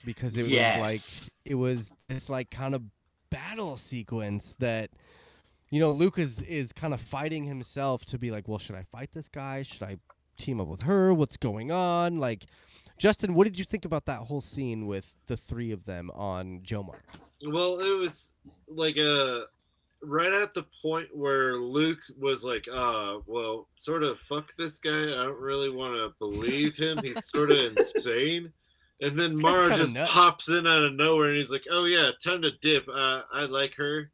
because 0.05 0.37
it 0.37 0.43
was 0.43 0.51
like 0.79 1.31
it 1.43 1.55
was 1.55 1.91
this 2.07 2.29
like 2.29 2.49
kind 2.49 2.73
of 2.73 2.83
battle 3.29 3.75
sequence 3.75 4.55
that 4.59 4.91
you 5.69 5.79
know 5.81 5.91
Luke 5.91 6.17
is 6.19 6.41
is 6.43 6.71
kind 6.71 6.93
of 6.93 7.01
fighting 7.01 7.43
himself 7.43 8.05
to 8.05 8.17
be 8.17 8.31
like, 8.31 8.47
well, 8.47 8.59
should 8.59 8.75
I 8.77 8.83
fight 8.83 9.09
this 9.13 9.27
guy? 9.27 9.63
Should 9.63 9.83
I 9.83 9.97
team 10.37 10.61
up 10.61 10.67
with 10.67 10.83
her? 10.83 11.13
What's 11.13 11.35
going 11.37 11.69
on? 11.69 12.17
Like, 12.17 12.45
Justin, 13.01 13.33
what 13.33 13.45
did 13.45 13.57
you 13.57 13.65
think 13.65 13.83
about 13.83 14.05
that 14.05 14.19
whole 14.19 14.41
scene 14.41 14.85
with 14.85 15.15
the 15.25 15.35
three 15.35 15.71
of 15.71 15.85
them 15.85 16.11
on 16.11 16.59
Jomark? 16.59 17.01
Well, 17.43 17.79
it 17.79 17.97
was 17.97 18.35
like 18.67 18.95
a 18.97 19.45
right 20.03 20.31
at 20.31 20.53
the 20.53 20.67
point 20.83 21.07
where 21.11 21.55
Luke 21.55 21.97
was 22.19 22.45
like, 22.45 22.63
"Uh, 22.71 23.17
well, 23.25 23.67
sort 23.73 24.03
of 24.03 24.19
fuck 24.19 24.55
this 24.55 24.77
guy. 24.77 24.91
I 25.05 25.23
don't 25.23 25.39
really 25.39 25.71
want 25.71 25.95
to 25.95 26.13
believe 26.19 26.75
him. 26.75 26.99
He's 27.01 27.25
sort 27.25 27.49
of 27.49 27.57
insane." 27.75 28.53
And 29.01 29.17
then 29.17 29.33
Mara 29.41 29.75
just 29.75 29.95
nuts. 29.95 30.11
pops 30.11 30.49
in 30.49 30.67
out 30.67 30.83
of 30.83 30.93
nowhere, 30.93 31.29
and 31.29 31.37
he's 31.37 31.51
like, 31.51 31.65
"Oh 31.71 31.85
yeah, 31.85 32.11
time 32.23 32.43
to 32.43 32.51
dip. 32.61 32.87
Uh, 32.87 33.23
I 33.33 33.45
like 33.45 33.73
her." 33.77 34.11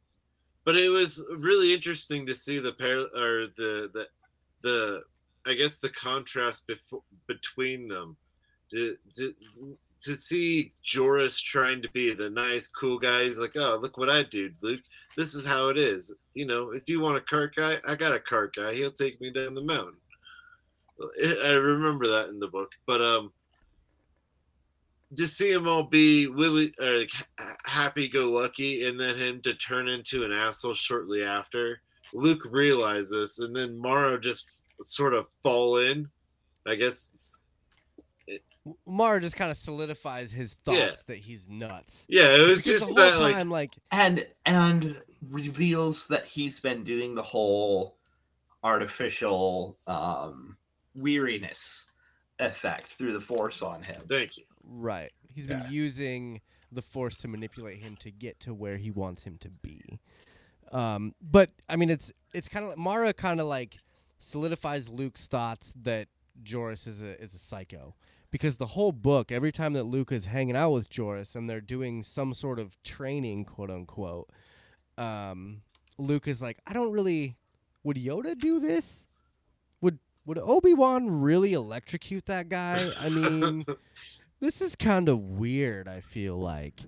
But 0.64 0.76
it 0.76 0.88
was 0.88 1.22
really 1.36 1.74
interesting 1.74 2.24
to 2.24 2.34
see 2.34 2.58
the 2.58 2.72
pair 2.72 3.00
or 3.00 3.48
the 3.58 3.90
the 3.92 4.08
the 4.62 5.02
I 5.44 5.52
guess 5.52 5.78
the 5.78 5.90
contrast 5.90 6.70
between 7.26 7.86
them. 7.86 8.16
To, 8.70 8.96
to, 9.14 9.34
to 10.00 10.14
see 10.14 10.72
Jorus 10.86 11.42
trying 11.42 11.82
to 11.82 11.90
be 11.90 12.14
the 12.14 12.30
nice, 12.30 12.68
cool 12.68 12.98
guy, 12.98 13.24
he's 13.24 13.38
like, 13.38 13.56
"Oh, 13.56 13.78
look 13.80 13.96
what 13.96 14.10
I 14.10 14.22
do, 14.24 14.50
Luke. 14.62 14.82
This 15.16 15.34
is 15.34 15.46
how 15.46 15.68
it 15.68 15.78
is. 15.78 16.14
You 16.34 16.46
know, 16.46 16.70
if 16.70 16.88
you 16.88 17.00
want 17.00 17.16
a 17.16 17.22
cart 17.22 17.54
guy, 17.56 17.76
I 17.86 17.94
got 17.94 18.14
a 18.14 18.20
cart 18.20 18.54
guy. 18.54 18.74
He'll 18.74 18.92
take 18.92 19.20
me 19.20 19.30
down 19.30 19.54
the 19.54 19.64
mountain." 19.64 19.96
I 21.44 21.50
remember 21.50 22.06
that 22.08 22.28
in 22.28 22.38
the 22.38 22.48
book, 22.48 22.70
but 22.86 23.00
um, 23.00 23.32
just 25.14 25.36
see 25.36 25.50
him 25.50 25.66
all 25.66 25.84
be 25.84 26.26
willy, 26.26 26.72
uh, 26.80 26.98
like, 26.98 27.10
happy-go-lucky, 27.64 28.86
and 28.86 28.98
then 29.00 29.16
him 29.16 29.40
to 29.42 29.54
turn 29.54 29.88
into 29.88 30.24
an 30.24 30.32
asshole 30.32 30.74
shortly 30.74 31.22
after. 31.22 31.80
Luke 32.12 32.46
realizes, 32.50 33.38
and 33.38 33.54
then 33.54 33.78
Mara 33.78 34.20
just 34.20 34.50
sort 34.80 35.14
of 35.14 35.26
fall 35.42 35.78
in. 35.78 36.08
I 36.66 36.74
guess 36.74 37.14
Mara 38.86 39.20
just 39.20 39.36
kind 39.36 39.50
of 39.50 39.56
solidifies 39.56 40.32
his 40.32 40.54
thoughts 40.54 40.78
Yeah. 40.78 40.92
that 41.06 41.18
he's 41.18 41.48
nuts. 41.48 42.06
Yeah, 42.08 42.34
it 42.36 42.40
was 42.46 42.64
Because 42.64 42.80
just 42.80 42.94
the 42.94 43.02
whole 43.10 43.22
that 43.28 43.32
time, 43.34 43.50
like, 43.50 43.72
and 43.90 44.26
and 44.46 45.00
reveals 45.28 46.06
that 46.08 46.24
he's 46.24 46.60
been 46.60 46.84
doing 46.84 47.14
the 47.14 47.22
whole 47.22 47.96
artificial 48.64 49.78
um 49.86 50.56
weariness 50.94 51.86
effect 52.38 52.88
through 52.88 53.12
the 53.12 53.20
force 53.20 53.62
on 53.62 53.82
him. 53.82 54.02
thank 54.08 54.36
you. 54.36 54.44
right, 54.64 55.12
he's 55.32 55.46
been 55.46 55.60
Yeah. 55.60 55.70
using 55.70 56.40
the 56.70 56.82
Force 56.82 57.16
to 57.18 57.28
manipulate 57.28 57.78
him 57.78 57.96
to 57.96 58.10
get 58.10 58.38
to 58.40 58.52
where 58.52 58.76
he 58.76 58.90
wants 58.90 59.22
him 59.24 59.38
to 59.38 59.48
be. 59.48 59.98
Um, 60.70 61.14
but 61.22 61.50
I 61.68 61.76
mean, 61.76 61.88
it's 61.88 62.12
it's 62.34 62.48
kind 62.48 62.62
of 62.64 62.68
like 62.70 62.78
Mara 62.78 63.12
kind 63.14 63.40
of 63.40 63.46
like 63.46 63.78
solidifies 64.18 64.90
Luke's 64.90 65.24
thoughts 65.26 65.72
that 65.82 66.08
Jorus 66.44 66.86
is 66.86 67.00
a 67.00 67.18
is 67.22 67.32
a 67.34 67.38
psycho 67.38 67.94
because 68.30 68.56
the 68.56 68.66
whole 68.66 68.92
book, 68.92 69.32
every 69.32 69.52
time 69.52 69.72
that 69.74 69.84
Luke 69.84 70.12
is 70.12 70.26
hanging 70.26 70.56
out 70.56 70.70
with 70.70 70.90
Jorus 70.90 71.34
and 71.34 71.48
they're 71.48 71.60
doing 71.60 72.02
some 72.02 72.34
sort 72.34 72.58
of 72.58 72.80
training, 72.82 73.44
quote 73.44 73.70
unquote, 73.70 74.28
um, 74.96 75.62
Luke 75.96 76.28
is 76.28 76.42
like, 76.42 76.58
I 76.66 76.72
don't 76.72 76.92
really. 76.92 77.36
Would 77.84 77.96
Yoda 77.96 78.36
do 78.36 78.58
this? 78.58 79.06
Would 79.80 79.98
would 80.26 80.38
Obi 80.38 80.74
Wan 80.74 81.08
really 81.22 81.54
electrocute 81.54 82.26
that 82.26 82.48
guy? 82.48 82.90
I 83.00 83.08
mean, 83.08 83.64
this 84.40 84.60
is 84.60 84.76
kind 84.76 85.08
of 85.08 85.20
weird. 85.20 85.88
I 85.88 86.00
feel 86.00 86.36
like, 86.36 86.80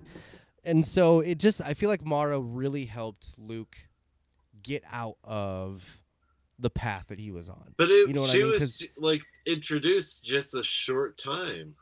and 0.63 0.85
so 0.85 1.21
it 1.21 1.39
just 1.39 1.61
I 1.61 1.73
feel 1.73 1.89
like 1.89 2.05
Mara 2.05 2.39
really 2.39 2.85
helped 2.85 3.33
Luke 3.37 3.77
get 4.61 4.83
out 4.91 5.17
of 5.23 6.00
the 6.61 6.69
path 6.69 7.07
that 7.09 7.19
he 7.19 7.31
was 7.31 7.49
on. 7.49 7.73
But 7.77 7.89
it, 7.89 8.07
You 8.07 8.13
know 8.13 8.21
what 8.21 8.29
I 8.29 8.33
she 8.33 8.39
mean? 8.43 8.51
was 8.51 8.77
'Cause- 8.77 8.87
like 8.97 9.21
introduced 9.45 10.23
just 10.25 10.53
a 10.55 10.63
short 10.63 11.17
time. 11.17 11.75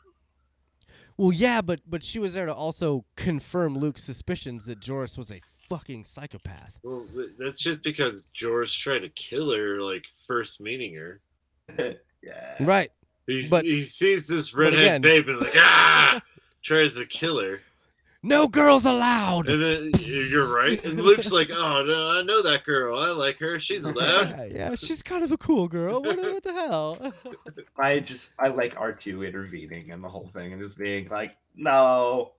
Well, 1.18 1.34
yeah, 1.34 1.62
but 1.62 1.82
but 1.86 2.04
she 2.04 2.18
was 2.20 2.34
there 2.34 2.46
to 2.46 2.54
also 2.54 3.06
confirm 3.16 3.78
Luke's 3.78 4.04
suspicions 4.04 4.66
that 4.66 4.80
Jorus 4.80 5.18
was 5.18 5.32
a 5.32 5.42
fucking 5.68 6.06
psychopath. 6.06 6.80
Well, 6.82 7.06
that's 7.38 7.60
just 7.60 7.84
because 7.84 8.26
Jorus 8.36 8.76
tried 8.78 9.00
to 9.00 9.10
kill 9.10 9.52
her, 9.56 9.82
like 9.82 10.06
first 10.26 10.62
meeting 10.62 10.96
her. 10.96 11.20
yeah. 12.24 12.56
Right. 12.62 12.92
He's, 13.28 13.50
But- 13.50 13.66
he 13.66 13.84
sees 13.84 14.28
this 14.28 14.52
but 14.52 14.70
again- 14.70 14.80
redhead 14.80 15.02
babe 15.04 15.28
and 15.30 15.40
like 15.42 15.54
ah, 15.56 16.22
tries 16.64 16.96
to 16.96 17.06
kill 17.06 17.40
her. 17.40 17.60
No 18.22 18.50
girls 18.50 18.86
allowed. 18.86 19.48
And 19.48 19.64
then 19.64 19.92
you're 20.02 20.54
right. 20.54 20.84
And 20.84 21.00
Luke's 21.00 21.32
like, 21.32 21.50
oh 21.54 21.84
no, 21.86 22.10
I 22.10 22.22
know 22.24 22.42
that 22.44 22.66
girl. 22.66 23.00
I 23.00 23.12
like 23.12 23.40
her. 23.40 23.60
She's 23.60 23.86
allowed. 23.86 24.30
yeah, 24.30 24.46
yeah, 24.46 24.76
she's 24.76 25.02
kind 25.02 25.24
of 25.24 25.32
a 25.32 25.38
cool 25.38 25.68
girl. 25.70 26.02
What, 26.02 26.18
what 26.18 26.44
the 26.44 26.54
hell? 26.54 27.14
I 27.78 28.00
just 28.00 28.32
I 28.38 28.50
like 28.50 28.76
R2 28.76 29.26
intervening 29.26 29.90
in 29.90 30.02
the 30.02 30.10
whole 30.10 30.30
thing 30.34 30.52
and 30.52 30.62
just 30.62 30.78
being 30.78 31.08
like, 31.08 31.38
no, 31.56 32.34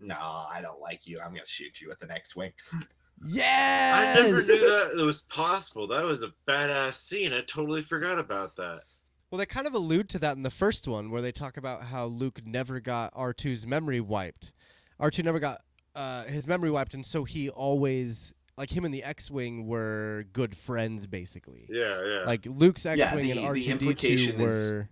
no, 0.00 0.14
I 0.14 0.60
don't 0.62 0.80
like 0.80 1.06
you. 1.06 1.18
I'm 1.18 1.30
gonna 1.32 1.46
shoot 1.46 1.80
you 1.80 1.88
with 1.88 1.98
the 1.98 2.12
X-wing. 2.12 2.52
yes. 3.26 4.18
I 4.18 4.22
never 4.22 4.40
knew 4.40 4.60
that 4.60 5.00
it 5.00 5.04
was 5.04 5.22
possible. 5.22 5.88
That 5.88 6.04
was 6.04 6.22
a 6.22 6.32
badass 6.46 6.94
scene. 6.94 7.32
I 7.32 7.40
totally 7.40 7.82
forgot 7.82 8.20
about 8.20 8.54
that. 8.56 8.82
Well, 9.30 9.40
they 9.40 9.46
kind 9.46 9.66
of 9.66 9.74
allude 9.74 10.08
to 10.10 10.20
that 10.20 10.36
in 10.36 10.44
the 10.44 10.50
first 10.50 10.86
one, 10.86 11.10
where 11.10 11.22
they 11.22 11.32
talk 11.32 11.56
about 11.56 11.82
how 11.84 12.04
Luke 12.04 12.42
never 12.46 12.78
got 12.78 13.12
R2's 13.14 13.66
memory 13.66 14.00
wiped. 14.00 14.52
R2 15.00 15.24
never 15.24 15.38
got 15.38 15.60
uh, 15.94 16.24
his 16.24 16.46
memory 16.46 16.70
wiped, 16.70 16.94
and 16.94 17.04
so 17.06 17.24
he 17.24 17.50
always, 17.50 18.34
like 18.56 18.70
him 18.70 18.84
and 18.84 18.92
the 18.94 19.02
X-wing, 19.04 19.66
were 19.66 20.24
good 20.32 20.56
friends, 20.56 21.06
basically. 21.06 21.66
Yeah, 21.70 22.00
yeah. 22.04 22.24
Like 22.26 22.46
Luke's 22.46 22.84
X-wing 22.86 23.24
the- 23.24 23.30
and 23.32 23.40
the 23.40 23.44
R2D2 23.44 23.66
implication 23.70 24.40
is- 24.40 24.70
were 24.72 24.88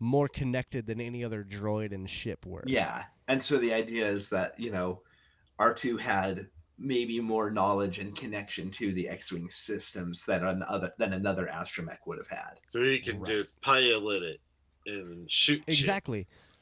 more 0.00 0.28
connected 0.28 0.86
than 0.86 1.00
any 1.00 1.24
other 1.24 1.42
droid 1.44 1.92
and 1.92 2.08
ship 2.08 2.46
were. 2.46 2.62
Yeah, 2.66 3.04
and 3.26 3.42
so 3.42 3.58
the 3.58 3.72
idea 3.74 4.06
is 4.08 4.28
that 4.30 4.58
you 4.58 4.70
know, 4.70 5.02
R2 5.58 5.98
had 6.00 6.48
maybe 6.80 7.18
more 7.20 7.50
knowledge 7.50 7.98
and 7.98 8.14
connection 8.14 8.70
to 8.70 8.92
the 8.92 9.08
X-wing 9.08 9.50
systems 9.50 10.24
than 10.24 10.44
another 10.44 10.92
than 10.98 11.12
another 11.14 11.48
astromech 11.52 11.98
would 12.06 12.18
have 12.18 12.28
had. 12.28 12.52
so 12.62 12.82
he 12.84 13.00
can 13.00 13.18
Right. 13.18 13.28
just 13.28 13.60
pilot 13.60 14.22
it 14.22 14.40
and 14.86 15.28
shoot. 15.30 15.64
shit. 15.68 15.86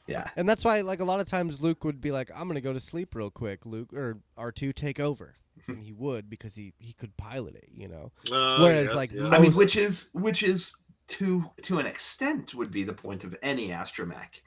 Exactly. 0.07 0.13
Yeah, 0.13 0.29
And 0.35 0.47
that's 0.47 0.63
why, 0.65 0.81
like, 0.81 0.99
a 0.99 1.05
lot 1.05 1.19
of 1.19 1.27
times 1.27 1.61
Luke 1.61 1.83
would 1.83 1.99
be 2.01 2.11
like, 2.11 2.29
I'm 2.35 2.43
going 2.43 2.55
to 2.55 2.61
go 2.61 2.73
to 2.73 2.79
sleep 2.79 3.13
real 3.15 3.29
quick, 3.29 3.65
Luke, 3.65 3.93
or 3.93 4.19
R2, 4.37 4.73
take 4.73 4.99
over. 4.99 5.33
and 5.67 5.83
he 5.83 5.91
would 5.93 6.29
because 6.29 6.55
he, 6.55 6.73
he 6.79 6.93
could 6.93 7.17
pilot 7.17 7.55
it, 7.55 7.69
you 7.73 7.87
know? 7.87 8.11
Oh, 8.31 8.61
Whereas, 8.63 8.89
yeah, 8.89 8.93
like, 8.95 9.11
yeah. 9.11 9.29
I 9.29 9.39
mean, 9.39 9.53
which 9.53 9.75
is 9.75 10.09
which 10.13 10.43
is 10.43 10.73
to 11.09 11.45
to 11.63 11.79
an 11.79 11.85
extent 11.85 12.53
would 12.53 12.71
be 12.71 12.83
the 12.83 12.93
point 12.93 13.23
of 13.23 13.35
any 13.41 13.69
astromech. 13.69 14.41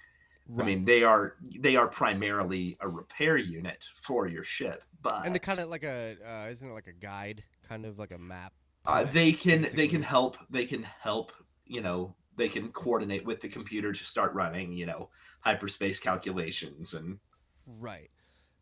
I 0.58 0.64
mean, 0.64 0.84
they 0.84 1.04
are 1.04 1.36
they 1.60 1.76
are 1.76 1.86
primarily 1.86 2.76
a 2.80 2.88
repair 2.88 3.36
unit 3.36 3.84
for 4.02 4.26
your 4.26 4.42
ship, 4.42 4.82
but 5.00 5.24
and 5.24 5.32
to 5.34 5.40
kind 5.40 5.60
of 5.60 5.68
like 5.68 5.84
a, 5.84 6.16
uh, 6.26 6.48
isn't 6.50 6.68
it 6.68 6.72
like 6.72 6.88
a 6.88 6.92
guide, 6.92 7.44
kind 7.68 7.86
of 7.86 7.98
like 7.98 8.10
a 8.10 8.18
map? 8.18 8.52
uh, 8.86 9.04
they 9.04 9.32
can 9.32 9.66
they 9.74 9.86
can 9.86 10.02
help 10.02 10.38
they 10.50 10.64
can 10.64 10.82
help 10.82 11.30
you 11.66 11.80
know 11.80 12.14
they 12.40 12.48
can 12.48 12.72
coordinate 12.72 13.24
with 13.26 13.38
the 13.42 13.48
computer 13.48 13.92
to 13.92 14.02
start 14.04 14.32
running 14.32 14.72
you 14.72 14.86
know 14.86 15.10
hyperspace 15.40 15.98
calculations 16.00 16.94
and 16.94 17.18
Right. 17.66 18.10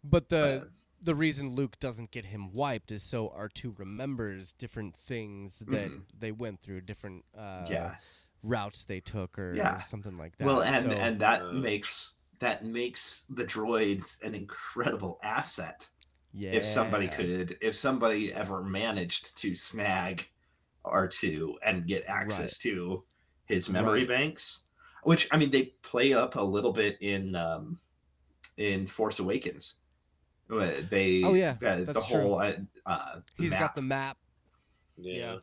But 0.04 0.28
the 0.28 0.62
uh, 0.62 0.68
the 1.00 1.14
reason 1.14 1.54
Luke 1.54 1.78
doesn't 1.78 2.10
get 2.10 2.26
him 2.26 2.52
wiped 2.52 2.90
is 2.92 3.02
so 3.04 3.28
R2 3.28 3.78
remembers 3.78 4.52
different 4.52 4.96
things 4.96 5.60
that 5.60 5.90
Mhm. 5.90 6.02
they 6.18 6.32
went 6.32 6.60
through, 6.60 6.80
different 6.82 7.24
uh, 7.36 7.64
yeah 7.70 7.96
routes 8.42 8.84
they 8.84 9.00
took, 9.00 9.38
or, 9.38 9.54
Yeah. 9.54 9.78
something 9.78 10.16
like 10.16 10.36
that. 10.38 10.44
well 10.46 10.62
and 10.62 10.84
So- 10.90 10.98
and 10.98 11.20
that 11.20 11.42
uh, 11.42 11.52
makes 11.52 12.14
that 12.40 12.64
makes 12.64 13.24
the 13.30 13.44
droids 13.44 14.20
an 14.22 14.34
incredible 14.34 15.18
asset 15.22 15.88
yeah. 16.32 16.50
if 16.52 16.64
somebody 16.64 17.08
could 17.08 17.56
if 17.60 17.74
somebody 17.76 18.32
ever 18.34 18.62
managed 18.62 19.36
to 19.38 19.54
snag 19.54 20.28
r2 20.84 21.54
and 21.62 21.86
get 21.86 22.04
access 22.06 22.58
to 22.58 23.04
his 23.48 23.68
memory 23.68 24.00
Right. 24.00 24.08
banks 24.08 24.60
which 25.04 25.26
i 25.32 25.36
mean 25.36 25.50
they 25.50 25.72
play 25.82 26.12
up 26.12 26.36
a 26.36 26.42
little 26.42 26.72
bit 26.72 26.96
in 27.00 27.34
um 27.34 27.78
in 28.56 28.86
force 28.86 29.18
awakens 29.18 29.74
Uh, 30.50 30.70
they 30.90 31.22
Oh, 31.24 31.34
yeah, 31.34 31.56
the, 31.60 31.84
the 31.84 31.92
that's 31.92 32.06
true. 32.06 32.20
whole 32.20 32.38
uh, 32.40 32.52
uh 32.86 33.14
the 33.16 33.22
He's 33.42 33.50
map. 33.52 33.60
got 33.60 33.74
the 33.76 33.82
map. 33.82 34.16
yeah. 34.96 35.36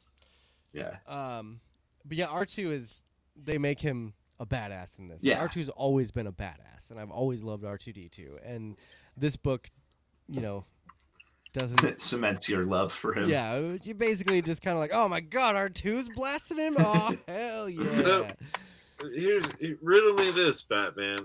yeah 0.74 0.98
Um, 1.08 1.60
but 2.04 2.18
yeah, 2.18 2.26
R2 2.28 2.72
is 2.72 3.04
they 3.36 3.58
make 3.58 3.80
him 3.82 4.14
a 4.40 4.46
badass 4.46 4.98
in 5.00 5.08
this. 5.08 5.24
Yeah. 5.24 5.46
R2's 5.46 5.70
always 5.70 6.12
been 6.12 6.28
a 6.28 6.32
badass, 6.32 6.90
and 6.92 7.00
I've 7.00 7.12
always 7.12 7.42
loved 7.44 7.64
R2D2. 7.64 8.40
And 8.44 8.78
this 9.16 9.36
book, 9.38 9.70
you 10.28 10.42
know, 10.42 10.66
doesn't. 11.56 12.02
cements 12.02 12.50
your 12.50 12.66
love 12.66 12.92
for 12.92 13.14
him 13.14 13.30
yeah, 13.30 13.78
you 13.84 13.94
basically 13.94 14.42
just 14.42 14.62
kind 14.62 14.76
of 14.76 14.80
like, 14.80 14.92
oh 14.94 15.08
my 15.08 15.22
god, 15.22 15.56
R2's 15.56 16.10
blasting 16.16 16.58
him. 16.58 16.76
Oh 16.78 17.16
hell 17.28 17.70
yeah! 17.70 18.02
So, 18.02 18.28
Here's 19.14 19.46
riddle 19.82 20.14
me 20.14 20.32
this, 20.32 20.62
Batman. 20.64 21.20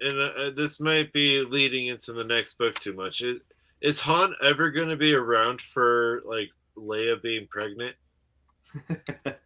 And 0.00 0.18
uh, 0.18 0.32
uh, 0.36 0.50
this 0.50 0.80
might 0.80 1.12
be 1.12 1.42
leading 1.42 1.88
into 1.88 2.12
the 2.12 2.24
next 2.24 2.58
book 2.58 2.74
too 2.76 2.92
much. 2.92 3.22
Is 3.22 3.40
is 3.80 4.00
Han 4.00 4.34
ever 4.42 4.70
going 4.70 4.88
to 4.88 4.96
be 4.96 5.14
around 5.14 5.60
for 5.60 6.20
like 6.24 6.50
Leia 6.76 7.20
being 7.22 7.46
pregnant? 7.48 7.94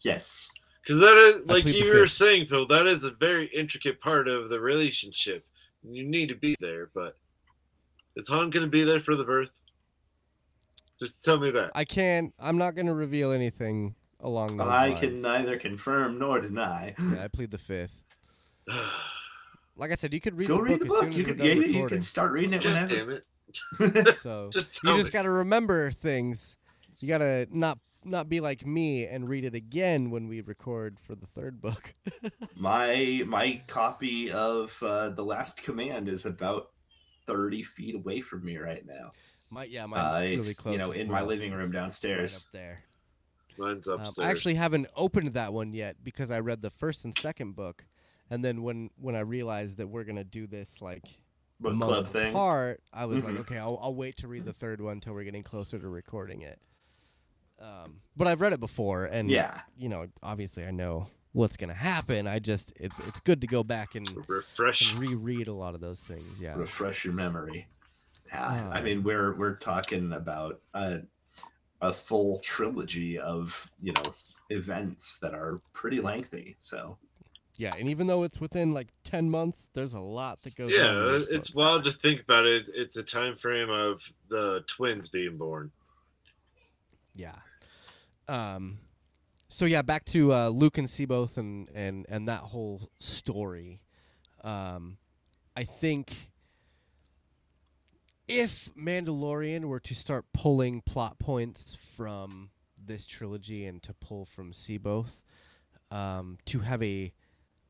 yes 0.00 0.50
Because 0.82 1.00
that 1.00 1.16
is, 1.16 1.46
like 1.46 1.66
you 1.66 1.92
were 1.92 2.06
saying, 2.06 2.46
Phil, 2.46 2.66
that 2.68 2.86
is 2.86 3.04
a 3.04 3.10
very 3.12 3.46
intricate 3.46 4.00
part 4.00 4.28
of 4.28 4.50
the 4.50 4.60
relationship. 4.60 5.44
You 5.82 6.04
need 6.04 6.28
to 6.28 6.36
be 6.36 6.54
there, 6.60 6.90
but 6.94 7.16
is 8.18 8.28
Han 8.28 8.50
going 8.50 8.64
to 8.66 8.70
be 8.70 8.84
there 8.84 9.00
for 9.00 9.16
the 9.16 9.24
birth? 9.24 9.50
Just 11.00 11.24
tell 11.24 11.38
me 11.40 11.50
that. 11.52 11.70
I 11.74 11.84
can't. 11.84 12.34
I'm 12.40 12.58
not 12.58 12.74
gonna 12.74 12.92
reveal 12.94 13.30
anything 13.30 13.94
along 14.20 14.56
those 14.56 14.66
i 14.66 14.88
lines. 14.88 14.98
can 15.00 15.22
neither 15.22 15.56
confirm 15.56 16.18
nor 16.18 16.40
deny 16.40 16.92
Yeah, 16.98 17.22
I 17.22 17.28
plead 17.28 17.50
the 17.52 17.58
fifth. 17.58 18.02
Like 19.76 19.92
I 19.92 19.94
said, 19.94 20.12
you 20.12 20.20
could 20.20 20.36
read 20.36 20.48
go 20.48 20.56
the 20.56 20.62
read 20.62 20.70
book 20.72 20.80
the 20.80 20.84
as 20.86 20.88
book 20.88 21.00
soon 21.04 21.08
as 21.10 21.16
you 21.16 21.22
we're 21.22 21.28
can 21.28 21.38
done 21.38 21.46
yeah, 21.46 21.52
you 21.82 21.86
can 21.88 22.02
start 22.02 22.32
reading 22.32 22.54
it 22.54 22.64
God 22.64 22.90
whenever 22.90 22.94
damn 22.96 23.10
it! 24.08 24.16
So 24.22 24.50
Just 24.52 24.82
you 24.82 24.96
just 24.96 25.12
me. 25.12 25.16
got 25.16 25.22
to 25.22 25.30
remember 25.30 25.92
things. 25.92 26.56
You 26.98 27.06
got 27.06 27.18
to 27.18 27.46
not 27.52 27.78
not 28.04 28.28
be 28.28 28.40
like 28.40 28.66
me 28.66 29.06
and 29.06 29.28
read 29.28 29.44
it 29.44 29.54
again 29.54 30.10
when 30.10 30.26
we 30.26 30.40
record 30.40 30.98
for 31.00 31.14
the 31.14 31.26
third 31.26 31.60
book. 31.60 31.94
My 32.56 33.22
my 33.24 33.62
copy 33.68 34.32
of 34.32 34.76
uh, 34.82 35.10
the 35.10 35.24
Last 35.24 35.62
Command 35.62 36.08
is 36.08 36.26
about 36.26 36.70
thirty 37.28 37.62
feet 37.62 37.94
away 37.94 38.20
from 38.20 38.44
me 38.44 38.56
right 38.56 38.84
now. 38.84 39.12
My 39.50 39.64
yeah, 39.64 39.86
mine's 39.86 40.16
Uh, 40.16 40.20
really 40.20 40.34
it's, 40.50 40.54
close. 40.60 40.72
you 40.72 40.78
know, 40.78 40.90
in 40.90 41.06
my 41.08 41.20
well. 41.20 41.28
living 41.28 41.52
room 41.52 41.70
downstairs. 41.70 42.32
right 42.34 42.38
up 42.38 42.52
there. 42.52 42.84
Mine's 43.56 43.88
Um, 43.88 44.00
upstairs. 44.00 44.26
I 44.26 44.30
actually 44.30 44.54
haven't 44.54 44.86
opened 44.96 45.28
that 45.34 45.52
one 45.52 45.72
yet 45.72 45.96
because 46.04 46.30
I 46.30 46.40
read 46.40 46.62
the 46.62 46.70
first 46.70 47.04
and 47.04 47.14
second 47.16 47.54
book, 47.56 47.84
and 48.30 48.44
then 48.44 48.62
when 48.62 48.90
when 48.96 49.14
I 49.16 49.20
realized 49.20 49.76
that 49.78 49.86
we're 49.88 50.04
gonna 50.04 50.24
do 50.24 50.46
this 50.46 50.80
like 50.80 51.04
Book 51.60 51.72
months 51.74 51.86
club 51.86 52.06
thing. 52.06 52.32
apart, 52.34 52.82
I 52.92 53.06
was 53.06 53.24
Mhm. 53.24 53.28
like, 53.30 53.40
okay, 53.40 53.58
I'll, 53.58 53.78
I'll 53.82 53.94
wait 53.94 54.16
to 54.18 54.28
read 54.28 54.44
the 54.44 54.52
third 54.52 54.80
one 54.80 54.92
until 54.94 55.14
we're 55.14 55.24
getting 55.24 55.42
closer 55.42 55.78
to 55.78 55.88
recording 55.88 56.42
it. 56.42 56.60
Um, 57.58 58.00
but 58.16 58.28
I've 58.28 58.40
read 58.40 58.52
it 58.52 58.60
before, 58.60 59.06
and 59.06 59.28
Yeah, 59.28 59.62
you 59.76 59.88
know, 59.88 60.06
obviously 60.22 60.64
I 60.64 60.70
know 60.70 61.08
what's 61.32 61.56
gonna 61.56 61.74
happen. 61.74 62.26
I 62.26 62.38
just 62.38 62.72
it's 62.76 62.98
it's 63.00 63.20
good 63.20 63.40
to 63.42 63.46
go 63.46 63.62
back 63.62 63.94
and, 63.94 64.06
refresh. 64.28 64.92
and 64.92 65.00
reread 65.00 65.48
a 65.48 65.52
lot 65.54 65.74
of 65.74 65.80
those 65.80 66.00
things. 66.02 66.40
Yeah. 66.40 66.54
refresh 66.56 67.04
your 67.04 67.14
memory. 67.14 67.68
Yeah, 68.28 68.68
I 68.72 68.78
Ah. 68.78 68.82
mean 68.82 69.02
we're 69.02 69.34
we're 69.36 69.56
talking 69.56 70.12
about 70.12 70.60
a 70.74 71.00
a 71.80 71.94
full 71.94 72.38
trilogy 72.38 73.18
of 73.18 73.70
you 73.80 73.92
know 73.92 74.14
events 74.50 75.18
that 75.18 75.34
are 75.34 75.60
pretty 75.72 76.00
lengthy. 76.00 76.56
So 76.60 76.98
Yeah, 77.56 77.72
and 77.78 77.88
even 77.88 78.06
though 78.06 78.22
it's 78.24 78.40
within 78.40 78.72
like 78.72 78.88
ten 79.04 79.30
months, 79.30 79.68
there's 79.74 79.94
a 79.94 80.00
lot 80.00 80.40
that 80.42 80.56
goes. 80.56 80.72
Yeah, 80.72 80.92
those 80.92 81.28
it's 81.28 81.50
books. 81.50 81.54
wild 81.54 81.84
to 81.84 81.92
think 81.92 82.22
about 82.22 82.46
it. 82.46 82.68
It's 82.74 82.96
a 82.96 83.02
time 83.02 83.36
frame 83.36 83.70
of 83.70 84.02
the 84.28 84.62
twins 84.66 85.08
being 85.08 85.36
born. 85.36 85.70
Yeah. 87.14 87.34
Um. 88.28 88.78
So 89.48 89.64
yeah, 89.64 89.82
back 89.82 90.04
to 90.06 90.32
uh, 90.32 90.48
Luke 90.48 90.76
and 90.78 90.86
C'baoth 90.86 91.36
and 91.38 91.68
and 91.74 92.04
and 92.08 92.28
that 92.28 92.40
whole 92.40 92.90
story. 92.98 93.80
Um, 94.44 94.98
I 95.56 95.64
think 95.64 96.30
if 98.26 98.70
Mandalorian 98.76 99.64
were 99.64 99.80
to 99.80 99.94
start 99.94 100.26
pulling 100.34 100.82
plot 100.82 101.18
points 101.18 101.74
from 101.74 102.50
this 102.84 103.06
trilogy 103.06 103.64
and 103.64 103.82
to 103.82 103.94
pull 103.94 104.26
from 104.26 104.52
C'baoth, 104.52 105.22
um, 105.90 106.38
to 106.44 106.60
have 106.60 106.82
a 106.82 107.12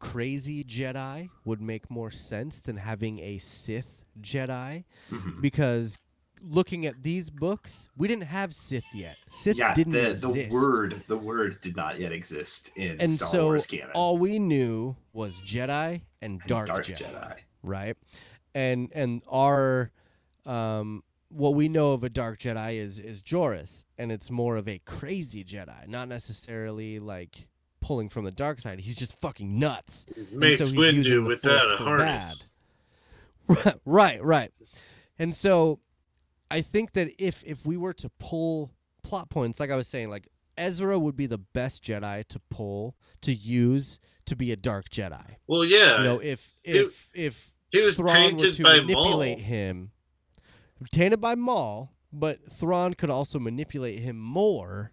crazy 0.00 0.64
Jedi 0.64 1.28
would 1.44 1.60
make 1.60 1.90
more 1.90 2.10
sense 2.10 2.60
than 2.60 2.76
having 2.76 3.18
a 3.20 3.38
Sith 3.38 4.04
Jedi 4.20 4.84
Mhm. 5.10 5.40
because 5.40 5.98
looking 6.42 6.86
at 6.86 7.02
these 7.02 7.30
books, 7.30 7.88
we 7.96 8.08
didn't 8.08 8.24
have 8.24 8.54
Sith 8.54 8.84
yet. 8.94 9.16
Sith 9.28 9.56
Yeah, 9.56 9.74
didn't 9.74 9.92
the, 9.92 10.10
exist. 10.10 10.34
the 10.34 10.48
word 10.56 11.02
the 11.08 11.16
word 11.18 11.60
did 11.60 11.76
not 11.76 11.98
yet 11.98 12.12
exist 12.12 12.70
in 12.76 13.00
and 13.00 13.12
Star 13.12 13.28
so 13.28 13.44
Wars 13.46 13.66
canon. 13.66 13.90
all 13.94 14.18
we 14.18 14.38
knew 14.38 14.96
was 15.12 15.40
Jedi 15.40 16.02
and 16.22 16.40
And 16.40 16.42
Dark, 16.48 16.66
Dark 16.68 16.86
Jedi, 16.86 16.98
Jedi. 17.12 17.34
right? 17.62 17.96
And 18.54 18.90
and 18.94 19.22
our 19.28 19.90
um 20.46 21.02
what 21.30 21.54
we 21.54 21.68
know 21.68 21.92
of 21.92 22.02
a 22.04 22.08
dark 22.08 22.38
Jedi 22.40 22.78
is 22.78 22.98
is 22.98 23.20
Jorus, 23.22 23.84
and 23.98 24.10
it's 24.10 24.30
more 24.30 24.56
of 24.56 24.66
a 24.66 24.78
crazy 24.86 25.44
Jedi, 25.44 25.86
not 25.86 26.08
necessarily 26.08 26.98
like 26.98 27.48
pulling 27.80 28.08
from 28.08 28.24
the 28.24 28.30
dark 28.32 28.58
side. 28.60 28.80
He's 28.80 28.96
just 28.96 29.18
fucking 29.20 29.58
nuts. 29.58 30.06
He's 30.14 30.30
And 30.32 30.40
Mace 30.40 30.60
so 30.60 30.72
he's 30.72 30.92
using 30.94 31.12
Windu 31.12 31.22
the 31.24 31.28
without 31.28 31.60
Force 31.60 31.72
a 31.72 31.76
for 31.76 31.82
harness. 31.84 32.44
bad. 33.48 33.80
right, 33.84 34.22
right. 34.24 34.52
And 35.18 35.34
so 35.34 35.80
I 36.50 36.60
think 36.60 36.92
that 36.92 37.12
if 37.18 37.42
if 37.44 37.64
we 37.66 37.76
were 37.76 37.92
to 37.94 38.08
pull 38.18 38.72
plot 39.02 39.28
points, 39.30 39.60
like 39.60 39.70
I 39.70 39.76
was 39.76 39.88
saying, 39.88 40.10
like 40.10 40.28
Ezra 40.56 40.98
would 40.98 41.16
be 41.16 41.26
the 41.26 41.38
best 41.38 41.82
Jedi 41.84 42.24
to 42.26 42.40
pull 42.50 42.96
to 43.22 43.32
use 43.34 44.00
to 44.26 44.34
be 44.36 44.50
a 44.52 44.56
dark 44.56 44.88
Jedi. 44.90 45.36
Well, 45.46 45.64
yeah, 45.64 45.98
You 45.98 46.04
know, 46.04 46.18
if 46.18 46.54
It- 46.64 46.76
if 46.76 47.10
if 47.14 47.52
he 47.70 47.80
was 47.82 47.96
Thrawn 47.98 48.36
were 48.36 48.50
to 48.52 48.62
by 48.62 48.80
manipulate 48.80 49.38
Maul. 49.38 49.46
him, 49.46 49.90
tainted 50.92 51.20
by 51.20 51.34
Maul, 51.34 51.92
but 52.12 52.50
Thrawn 52.50 52.94
could 52.94 53.10
also 53.10 53.38
manipulate 53.38 53.98
him 54.00 54.18
more 54.18 54.92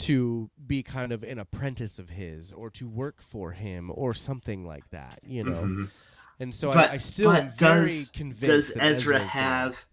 to 0.00 0.50
be 0.66 0.82
kind 0.82 1.12
of 1.12 1.22
an 1.22 1.38
apprentice 1.38 1.98
of 1.98 2.10
his 2.10 2.52
or 2.52 2.70
to 2.70 2.88
work 2.88 3.20
for 3.22 3.52
him 3.52 3.90
or 3.94 4.14
something 4.14 4.64
like 4.66 4.88
that, 4.90 5.20
you 5.22 5.44
know. 5.44 5.62
Mhm. 5.62 5.90
And 6.38 6.54
so 6.54 6.72
But- 6.72 6.90
I, 6.90 6.94
I 6.94 6.96
still 6.96 7.32
but 7.32 7.44
am 7.44 7.50
very 7.50 7.86
does- 7.88 8.08
convinced 8.08 8.46
Does 8.46 8.68
that 8.74 8.82
Ezra 8.82 9.16
Ezra's 9.16 9.18
gonna- 9.20 9.30
have? 9.30 9.86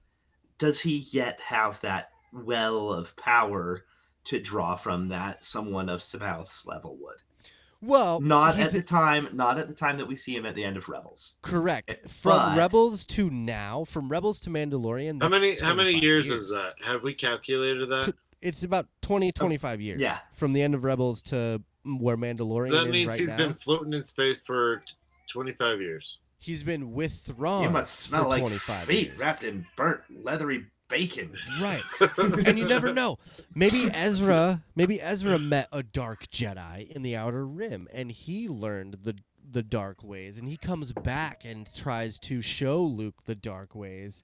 Does 0.58 0.82
he 0.82 0.98
yet 1.12 1.40
have 1.42 1.80
that 1.82 2.10
well 2.34 2.92
of 2.92 3.16
power 3.16 3.86
to 4.26 4.40
draw 4.40 4.76
from 4.76 5.10
that 5.10 5.44
someone 5.46 5.90
of 5.90 6.02
C'baoth's 6.02 6.66
level 6.66 6.98
would? 7.02 7.18
Well, 7.80 8.20
Not 8.22 8.58
at 8.58 8.72
the 8.72 8.82
time. 8.82 9.28
Not 9.34 9.60
at 9.60 9.68
the 9.68 9.74
time 9.76 9.98
that 9.98 10.08
we 10.08 10.16
see 10.16 10.36
him 10.36 10.48
at 10.48 10.56
the 10.56 10.64
end 10.64 10.78
of 10.78 10.90
Rebels. 10.90 11.36
correct. 11.44 11.92
Eh, 11.92 12.08
From 12.08 12.32
but- 12.38 12.58
Rebels 12.58 13.06
to 13.06 13.30
now, 13.30 13.84
from 13.84 14.10
Rebels 14.10 14.40
to 14.42 14.50
Mandalorian. 14.50 15.22
How 15.22 15.30
many 15.30 15.60
how 15.60 15.76
many 15.76 15.92
25 15.92 16.04
years, 16.04 16.30
is 16.32 16.50
that? 16.50 16.74
Have 16.84 17.04
we 17.04 17.14
calculated 17.14 17.88
that? 17.90 18.06
To- 18.06 18.16
It's 18.42 18.64
about 18.64 18.88
20, 19.02 19.32
25 19.32 19.80
years. 19.80 20.02
yeah. 20.02 20.20
From 20.34 20.54
the 20.54 20.62
end 20.64 20.74
of 20.74 20.84
Rebels 20.84 21.22
to 21.24 21.62
where 21.86 22.18
Mandalorian 22.18 22.70
So 22.70 22.76
that 22.78 22.88
is 22.88 22.92
means 22.92 23.10
right 23.12 23.20
he's 23.20 23.30
now. 23.30 23.38
been 23.38 23.54
floating 23.54 23.94
in 23.94 24.04
space 24.04 24.42
for 24.42 24.84
25 25.30 25.80
years. 25.80 26.18
He's 26.38 26.64
been 26.64 26.94
with 26.94 27.14
Thrawn. 27.14 27.64
you 27.64 27.70
must 27.70 28.00
smell 28.00 28.30
like 28.30 28.40
25 28.40 28.86
feet 28.86 29.08
years. 29.08 29.20
wrapped 29.20 29.44
in 29.44 29.66
burnt 29.76 30.02
leathery 30.10 30.68
bacon. 30.88 31.34
Right. 31.62 31.82
and 32.18 32.58
you 32.58 32.68
never 32.68 32.94
know. 32.94 33.18
Maybe 33.54 33.90
Ezra, 33.94 34.64
maybe 34.76 35.02
Ezra 35.02 35.40
met 35.40 35.68
a 35.72 35.84
dark 35.84 36.28
Jedi 36.28 36.90
in 36.90 37.02
the 37.02 37.16
Outer 37.16 37.46
Rim, 37.46 37.88
and 37.92 38.12
he 38.12 38.48
learned 38.48 39.00
the 39.04 39.16
the 39.50 39.64
dark 39.64 40.04
ways, 40.04 40.38
and 40.38 40.50
he 40.50 40.58
comes 40.58 40.92
back 40.92 41.46
and 41.46 41.74
tries 41.74 42.20
to 42.20 42.42
show 42.42 42.84
Luke 42.84 43.24
the 43.26 43.36
dark 43.36 43.76
ways, 43.76 44.24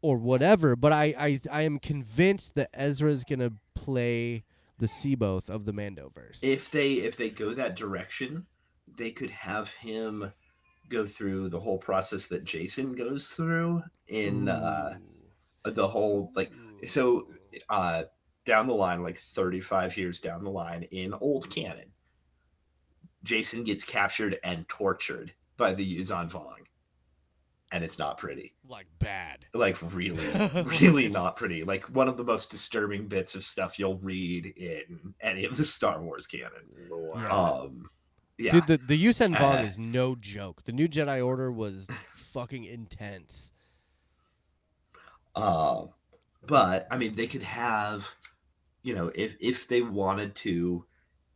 or 0.00 0.16
whatever. 0.16 0.74
But 0.76 0.92
I 0.92 1.14
I, 1.18 1.40
I 1.50 1.62
am 1.62 1.78
convinced 1.78 2.54
that 2.54 2.70
Ezra's 2.72 3.24
gonna 3.24 3.52
play 3.74 4.44
the 4.78 4.86
C'baoth 4.86 5.48
of 5.48 5.64
the 5.66 5.72
Mandoverse. 5.72 6.42
If 6.42 6.70
they 6.70 6.94
if 6.94 7.16
they 7.16 7.30
go 7.30 7.54
that 7.54 7.76
direction, 7.76 8.46
they 8.96 9.10
could 9.10 9.30
have 9.30 9.70
him 9.70 10.32
go 10.88 11.06
through 11.06 11.48
the 11.48 11.60
whole 11.60 11.78
process 11.78 12.26
that 12.26 12.44
Jason 12.44 12.92
goes 12.92 13.28
through 13.28 13.82
in 14.08 14.48
uh, 14.48 14.94
the 15.64 15.86
whole 15.86 16.30
like 16.34 16.52
so 16.86 17.26
uh 17.70 18.02
down 18.44 18.66
the 18.66 18.74
line 18.74 19.02
like 19.02 19.16
35 19.16 19.96
years 19.96 20.20
down 20.20 20.44
the 20.44 20.50
line 20.50 20.82
in 20.90 21.14
old 21.14 21.48
canon 21.48 21.90
Jacen 23.24 23.64
gets 23.64 23.82
captured 23.82 24.38
and 24.44 24.68
tortured 24.68 25.32
by 25.56 25.74
the 25.74 25.98
Yuuzhan 25.98 26.30
Vong. 26.30 26.52
And 27.72 27.82
it's 27.82 27.98
not 27.98 28.18
pretty. 28.18 28.54
Like 28.68 28.86
bad. 29.00 29.46
like 29.52 29.76
really 29.92 30.24
really 30.80 31.08
not 31.08 31.36
pretty. 31.36 31.64
Like 31.64 31.84
one 31.86 32.06
of 32.06 32.16
the 32.16 32.22
most 32.22 32.50
disturbing 32.50 33.08
bits 33.08 33.34
of 33.34 33.42
stuff 33.42 33.78
you'll 33.78 33.98
read 33.98 34.46
in 34.56 35.14
any 35.20 35.44
of 35.44 35.56
the 35.56 35.64
star 35.64 36.00
wars 36.00 36.26
canon. 36.26 36.68
Wow. 36.88 37.64
um 37.64 37.90
yeah 38.38 38.52
Dude, 38.52 38.66
the 38.66 38.76
the 38.78 39.04
Yuuzhan 39.04 39.34
Vong 39.34 39.60
Uh, 39.60 39.66
is 39.66 39.78
no 39.78 40.14
joke. 40.14 40.64
The 40.64 40.72
new 40.72 40.88
Jedi 40.88 41.24
Order 41.24 41.50
was 41.52 41.86
fucking 42.16 42.64
intense. 42.64 43.52
Um, 45.36 45.90
but 46.46 46.86
I 46.90 46.96
mean, 46.96 47.14
they 47.14 47.26
could 47.26 47.42
have, 47.42 48.08
you 48.82 48.94
know, 48.94 49.10
if 49.14 49.36
if 49.40 49.68
they 49.68 49.82
wanted 49.82 50.34
to 50.36 50.84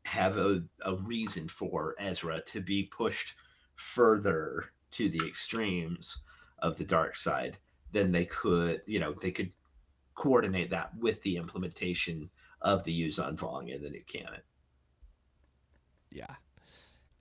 have 0.04 0.36
a, 0.36 0.64
a 0.82 0.94
reason 0.96 1.48
for 1.48 1.94
Ezra 1.98 2.40
to 2.46 2.60
be 2.60 2.84
pushed 2.84 3.34
further 3.76 4.72
to 4.92 5.08
the 5.08 5.26
extremes 5.26 6.18
of 6.60 6.78
the 6.78 6.84
dark 6.84 7.14
side, 7.14 7.58
then 7.92 8.10
they 8.10 8.24
could, 8.24 8.82
you 8.86 8.98
know, 8.98 9.12
they 9.12 9.30
could 9.30 9.52
coordinate 10.14 10.70
that 10.70 10.96
with 10.98 11.22
the 11.22 11.36
implementation 11.36 12.30
of 12.62 12.82
the 12.84 13.02
Yuuzhan 13.02 13.36
Vong 13.36 13.68
in 13.68 13.82
the 13.82 13.90
new 13.90 14.02
canon. 14.04 14.40
Yeah. 16.10 16.34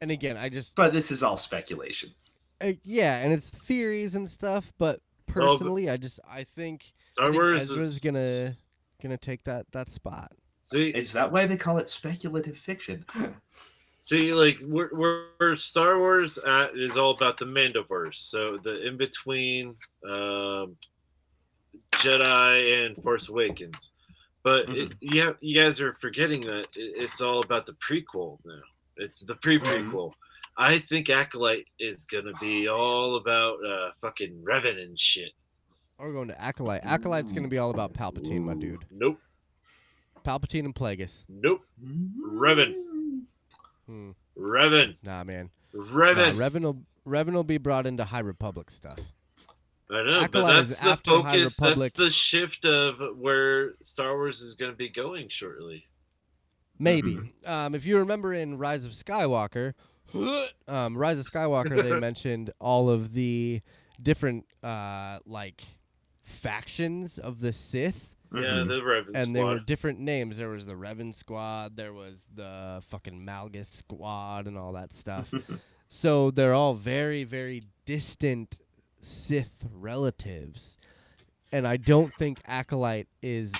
And 0.01 0.11
again, 0.11 0.37
I 0.37 0.49
just 0.49 0.75
But 0.75 0.93
this 0.93 1.11
is 1.11 1.23
all 1.23 1.37
speculation. 1.37 2.13
uh, 2.61 2.73
yeah, 2.83 3.17
and 3.17 3.33
it's 3.33 3.49
theories 3.49 4.15
and 4.15 4.29
stuff, 4.29 4.71
but 4.77 5.01
It's 5.27 5.37
all 5.37 5.53
the- 5.53 5.57
personally, 5.65 5.89
I 5.89 5.97
just 5.97 6.19
I 6.29 6.43
think, 6.43 6.93
I 6.99 7.03
Star 7.03 7.25
think 7.31 7.41
Wars 7.41 7.61
Ezra's 7.61 7.95
is 7.95 7.99
gonna 7.99 8.57
gonna 9.01 9.17
take 9.17 9.43
that 9.45 9.71
that 9.71 9.89
spot. 9.89 10.31
see 10.59 10.89
Is 10.89 11.13
that 11.13 11.31
why 11.31 11.45
they 11.45 11.57
call 11.57 11.77
it 11.77 11.87
speculative 11.89 12.57
fiction? 12.57 13.05
see 13.99 14.31
like 14.33 14.59
where, 14.59 14.89
where, 14.89 15.25
where 15.37 15.55
Star 15.55 15.97
Wars 15.99 16.37
at 16.37 16.75
is 16.77 16.97
all 16.97 17.11
about 17.11 17.37
the 17.37 17.45
Mandoverse. 17.45 18.15
So 18.15 18.57
the 18.57 18.85
in 18.87 18.97
between 18.97 19.75
um, 20.07 20.77
Jedi 21.93 22.85
and 22.85 22.95
Force 23.03 23.29
Awakens. 23.29 23.91
But 24.43 24.69
it, 24.69 24.95
yeah, 25.01 25.31
you 25.41 25.59
guys 25.59 25.81
are 25.81 25.93
forgetting 25.95 26.41
that 26.41 26.67
it, 26.75 26.93
it's 26.95 27.21
all 27.21 27.39
about 27.41 27.65
the 27.65 27.73
prequel 27.73 28.37
now. 28.45 28.61
It's 28.99 29.21
the 29.21 29.35
pre 29.35 29.59
prequel. 29.59 30.11
I 30.57 30.79
think 30.79 31.09
Acolyte 31.09 31.65
is 31.79 32.05
gonna 32.05 32.33
be 32.39 32.67
all 32.67 33.15
about 33.15 33.57
uh, 33.65 33.91
fucking 34.01 34.43
Revan 34.43 34.81
and 34.81 34.97
shit. 34.97 35.31
We're 35.99 36.13
going 36.13 36.27
to 36.27 36.39
Acolyte. 36.41 36.81
Acolyte's 36.83 37.31
gonna 37.31 37.47
be 37.47 37.57
all 37.57 37.71
about 37.71 37.93
Palpatine, 37.93 38.43
my 38.43 38.53
dude. 38.53 38.85
Nope, 38.91 39.19
Palpatine 40.23 40.65
and 40.65 40.75
Plagueis. 40.75 41.25
nope, 41.27 41.61
Revan. 41.83 42.73
Hmm. 43.87 44.11
Revan, 44.37 44.95
Nah, 45.03 45.23
man. 45.23 45.49
Revan. 45.73 46.37
Nah, 46.37 46.45
Revan 46.45 46.61
will 46.61 46.81
Revan 47.07 47.33
will 47.33 47.43
be 47.43 47.57
brought 47.57 47.87
into 47.87 48.03
High 48.03 48.19
Republic 48.19 48.69
stuff. 48.69 48.99
I 49.89 50.03
know, 50.03 50.19
but 50.19 50.23
Acolyte 50.23 50.63
is 50.65 50.77
that's 50.79 51.01
the 51.01 51.09
focus. 51.11 51.57
That's 51.57 51.93
the 51.93 52.11
shift 52.11 52.65
of 52.65 52.99
where 53.17 53.73
Star 53.75 54.15
Wars 54.15 54.41
is 54.41 54.55
going 54.55 54.71
to 54.71 54.77
be 54.77 54.89
going 54.89 55.29
shortly. 55.29 55.85
Maybe. 56.79 57.15
Mm-hmm. 57.15 57.49
Um, 57.49 57.75
if 57.75 57.85
you 57.85 57.97
remember 57.99 58.33
in 58.33 58.57
Rise 58.57 58.85
of 58.85 58.91
Skywalker, 58.93 59.73
um, 60.67 60.97
Rise 60.97 61.19
of 61.19 61.25
Skywalker, 61.25 61.81
they 61.81 61.99
mentioned 61.99 62.51
all 62.59 62.89
of 62.89 63.13
the 63.13 63.61
different 64.01 64.45
uh, 64.63 65.19
like 65.25 65.63
factions 66.23 67.17
of 67.17 67.39
the 67.39 67.51
Sith, 67.53 68.13
Yeah, 68.33 68.41
Mhm. 68.41 68.67
the 68.67 68.81
Revan 68.81 69.11
and 69.15 69.35
they 69.35 69.39
squad. 69.39 69.51
were 69.53 69.59
different 69.59 69.99
names. 69.99 70.37
There 70.37 70.49
was 70.49 70.65
the 70.65 70.73
Revan 70.73 71.15
Squad, 71.15 71.77
there 71.77 71.93
was 71.93 72.27
the 72.33 72.83
fucking 72.89 73.25
Malgus 73.25 73.71
Squad, 73.71 74.47
and 74.47 74.57
all 74.57 74.73
that 74.73 74.93
stuff. 74.93 75.33
so 75.89 76.29
they're 76.31 76.53
all 76.53 76.73
very, 76.73 77.23
very 77.23 77.63
distant 77.85 78.59
Sith 79.01 79.63
relatives, 79.73 80.77
and 81.53 81.65
I 81.67 81.77
don't 81.77 82.13
think 82.13 82.39
Acolyte 82.45 83.07
is 83.21 83.53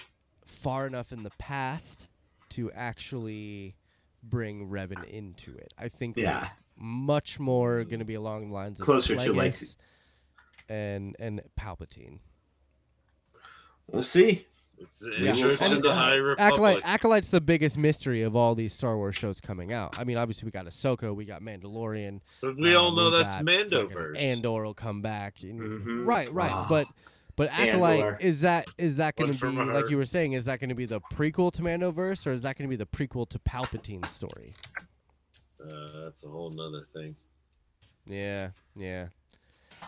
far 0.46 0.86
enough 0.86 1.12
in 1.14 1.24
the 1.24 1.32
past 1.40 2.10
to 2.58 2.72
actually 2.72 3.76
bring 4.24 4.68
Revan 4.70 5.04
into 5.06 5.56
it. 5.56 5.74
I 5.78 5.90
think 5.90 6.18
Yeah. 6.18 6.42
it's 6.42 6.50
much 6.76 7.40
more 7.40 7.84
going 7.84 8.00
to 8.00 8.06
be 8.06 8.16
along 8.16 8.50
the 8.50 8.54
lines 8.54 8.80
of 8.80 8.86
Closer 8.86 9.16
to, 9.16 9.32
like- 9.34 9.52
Plagueis 9.54 9.78
and 10.68 11.16
and 11.20 11.42
Palpatine. 11.58 12.20
We'll 13.94 14.04
see. 14.04 14.46
It's 14.80 15.00
the 15.00 15.12
Yeah. 15.20 15.30
intro 15.34 15.56
to 15.56 15.64
And, 15.64 15.84
the 15.84 15.90
uh, 15.90 15.94
High 15.96 16.36
Acolyte, 16.38 16.82
Acolyte's 16.84 17.32
the 17.32 17.42
biggest 17.42 17.78
mystery 17.78 18.22
of 18.22 18.36
all 18.36 18.54
these 18.54 18.74
Star 18.74 18.96
Wars 18.98 19.16
shows 19.16 19.40
coming 19.40 19.72
out. 19.74 19.98
I 19.98 20.04
mean, 20.04 20.18
obviously 20.18 20.46
we 20.46 20.52
got 20.52 20.66
Ahsoka, 20.66 21.16
we 21.16 21.26
got 21.26 21.42
Mandalorian. 21.42 22.22
But 22.42 22.58
we 22.58 22.76
all 22.76 22.90
um, 22.90 22.96
know 22.96 23.06
we 23.06 23.18
that's 23.18 23.36
got 23.36 23.46
Mandoverse. 23.46 24.18
Andor 24.22 24.64
will 24.64 24.74
come 24.76 25.02
back. 25.02 25.42
and- 25.44 25.60
Mhm. 25.60 26.08
Right, 26.08 26.30
right. 26.32 26.52
Ah. 26.52 26.68
But 26.70 26.88
but 27.38 27.50
Acolyte 27.52 28.00
Andor. 28.00 28.18
is 28.20 28.42
that 28.42 28.68
is 28.78 28.98
that 28.98 29.16
going 29.16 29.34
to 29.34 29.40
be 29.40 29.56
like 29.72 29.90
you 29.90 29.96
were 29.96 30.06
saying? 30.06 30.34
Is 30.34 30.44
that 30.46 30.60
going 30.60 30.70
to 30.70 30.76
be 30.76 30.86
the 30.86 31.00
prequel 31.00 31.54
to 31.54 31.62
Mandoverse, 31.62 32.28
or 32.28 32.32
is 32.32 32.42
that 32.42 32.58
going 32.58 32.70
to 32.70 32.70
be 32.70 32.76
the 32.76 32.86
prequel 32.86 33.30
to 33.30 33.40
Palpatine's 33.40 34.12
story? 34.12 34.56
Uh, 35.64 36.04
that's 36.04 36.26
a 36.26 36.28
whole 36.28 36.50
nother 36.50 36.86
thing. 36.94 37.16
Yeah, 38.06 38.50
yeah. 38.76 39.08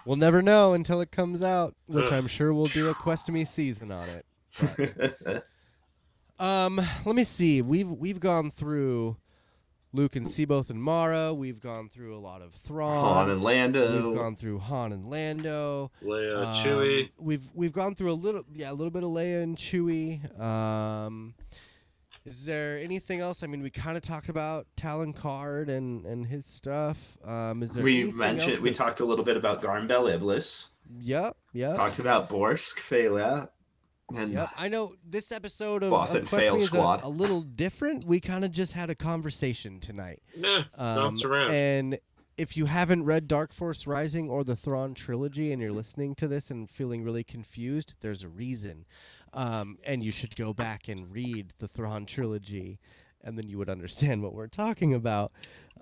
We'll 0.06 0.16
never 0.18 0.42
know 0.42 0.74
until 0.74 1.02
it 1.02 1.12
comes 1.12 1.42
out, 1.42 1.76
which 1.88 2.12
I'm 2.12 2.28
sure 2.28 2.54
we'll 2.54 2.68
do 2.68 2.90
a 2.90 2.94
Quest 2.94 3.26
to 3.26 3.32
Me 3.32 3.44
season 3.44 3.92
on 3.92 4.08
it. 4.08 5.44
Um, 6.40 6.80
let 7.06 7.16
me 7.16 7.26
see. 7.26 7.62
We've 7.62 7.92
we've 7.92 8.20
gone 8.20 8.50
through 8.50 9.18
Luke 9.92 10.16
and 10.16 10.28
C'baoth 10.28 10.70
and 10.70 10.82
Mara. 10.82 11.34
We've 11.34 11.60
gone 11.60 11.90
through 11.90 12.16
a 12.16 12.20
lot 12.20 12.42
of 12.42 12.54
Thrawn. 12.54 13.04
Han 13.04 13.30
and 13.32 13.42
Lando. 13.44 14.10
We've 14.10 14.18
gone 14.18 14.36
through 14.36 14.60
Han 14.60 14.92
and 14.92 15.10
Lando. 15.10 15.92
Leia, 16.04 16.46
Um, 16.46 16.56
Chewie. 16.56 17.10
We've 17.18 17.50
we've 17.56 17.74
gone 17.74 17.96
through 17.96 18.12
a 18.12 18.14
little 18.14 18.44
yeah 18.54 18.72
a 18.72 18.74
little 18.74 18.92
bit 18.92 19.04
of 19.04 19.10
Leia 19.10 19.42
and 19.42 19.58
Chewie. 19.58 20.40
Um, 20.40 21.34
is 22.26 22.46
there 22.46 22.78
anything 22.80 23.22
else? 23.22 23.42
I 23.42 23.48
mean, 23.48 23.64
we 23.64 23.72
kind 23.72 23.98
of 23.98 24.04
talked 24.04 24.30
about 24.30 24.68
Talon 24.76 25.14
Karrde 25.14 25.70
and 25.70 26.06
and 26.06 26.26
his 26.28 26.46
stuff. 26.46 27.18
Um, 27.26 27.64
is 27.64 27.72
there 27.72 27.84
we 27.84 28.12
mentioned 28.12 28.52
else 28.54 28.62
we 28.62 28.70
that- 28.70 28.76
talked 28.76 29.00
a 29.00 29.06
little 29.06 29.26
bit 29.26 29.38
about 29.38 29.62
Garm 29.62 29.88
Bel 29.88 30.08
Iblis. 30.08 30.70
Yep, 31.00 31.36
yep. 31.54 31.76
Talked 31.76 32.00
about 32.00 32.30
Borsk, 32.30 32.76
Fey'lya, 32.80 33.50
and 34.16 34.34
Yep, 34.34 34.50
I 34.58 34.68
know 34.68 34.96
this 35.08 35.32
episode 35.32 35.84
of, 35.84 35.92
Both 35.92 36.14
of 36.16 36.30
Quest 36.30 36.44
Fail 36.44 36.56
is 36.56 36.64
a, 36.64 36.68
Squad. 36.68 37.04
a 37.04 37.10
little 37.10 37.42
different. 37.42 38.06
We 38.06 38.20
kind 38.20 38.44
of 38.46 38.52
just 38.52 38.74
had 38.74 38.90
a 38.90 38.96
conversation 38.96 39.80
tonight. 39.80 40.22
Nah, 40.38 40.64
Um, 40.76 40.96
bounce 40.96 41.24
around. 41.24 41.52
And 41.52 42.00
if 42.38 42.56
you 42.56 42.66
haven't 42.66 43.04
read 43.04 43.28
Dark 43.28 43.52
Force 43.54 43.86
Rising 43.86 44.30
or 44.30 44.44
the 44.44 44.56
Thrawn 44.56 44.94
trilogy 44.94 45.52
and 45.52 45.62
you're 45.62 45.74
listening 45.74 46.16
to 46.16 46.28
this 46.28 46.50
and 46.50 46.70
feeling 46.70 47.04
really 47.04 47.24
confused, 47.24 47.96
there's 48.00 48.24
a 48.24 48.30
reason. 48.30 48.86
Um, 49.34 49.78
and 49.84 50.04
you 50.04 50.12
should 50.12 50.36
go 50.36 50.54
back 50.54 50.88
and 50.88 51.12
read 51.14 51.54
the 51.60 51.68
Thrawn 51.68 52.06
trilogy, 52.06 52.80
and 53.22 53.38
then 53.38 53.48
you 53.50 53.58
would 53.58 53.70
understand 53.70 54.24
what 54.24 54.34
we're 54.34 54.48
talking 54.48 54.94
about. 54.94 55.32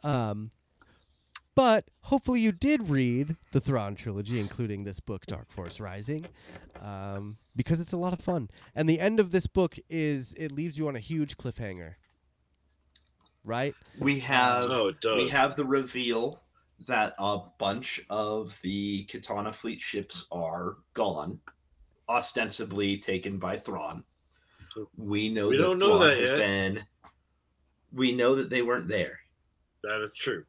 Um, 0.04 0.52
but 1.58 1.86
hopefully 2.02 2.40
you 2.40 2.52
did 2.52 2.88
read 2.88 3.36
the 3.52 3.60
Thrawn 3.60 3.96
trilogy, 3.96 4.40
including 4.40 4.84
this 4.84 5.00
book, 5.00 5.26
Dark 5.26 5.50
Force 5.50 5.80
Rising, 5.80 6.28
um, 6.80 7.38
because 7.56 7.82
it's 7.82 7.94
a 7.94 7.98
lot 7.98 8.14
of 8.14 8.20
fun. 8.20 8.52
And 8.76 8.88
the 8.88 9.00
end 9.00 9.20
of 9.20 9.32
this 9.32 9.48
book 9.48 9.76
is 9.90 10.36
it 10.38 10.52
leaves 10.52 10.78
you 10.78 10.88
on 10.88 10.96
a 10.96 11.00
huge 11.00 11.36
cliffhanger. 11.36 11.96
Right? 13.44 13.74
we 13.98 14.20
have 14.20 14.70
oh, 14.70 14.90
it 14.90 15.02
does. 15.02 15.24
we 15.24 15.30
have 15.30 15.56
the 15.56 15.66
reveal 15.66 16.42
that 16.88 17.16
a 17.18 17.40
bunch 17.58 18.02
of 18.12 18.60
the 18.62 19.06
Katana 19.06 19.52
fleet 19.52 19.82
ships 19.82 20.28
are 20.32 20.76
gone, 20.94 21.40
ostensibly 22.08 23.00
taken 23.00 23.40
by 23.40 23.58
Thrawn. 23.58 24.04
We 24.96 25.30
know 25.30 25.48
We 25.48 25.58
that 25.58 25.64
don't 25.64 25.80
know 25.80 25.98
that 25.98 26.20
has 26.20 26.30
yet. 26.30 26.38
been. 26.38 26.86
We 27.92 28.12
know 28.12 28.36
that 28.36 28.52
they 28.52 28.62
weren't 28.62 28.90
there, 28.90 29.18
that 29.82 30.02
is 30.04 30.16
true. 30.16 30.44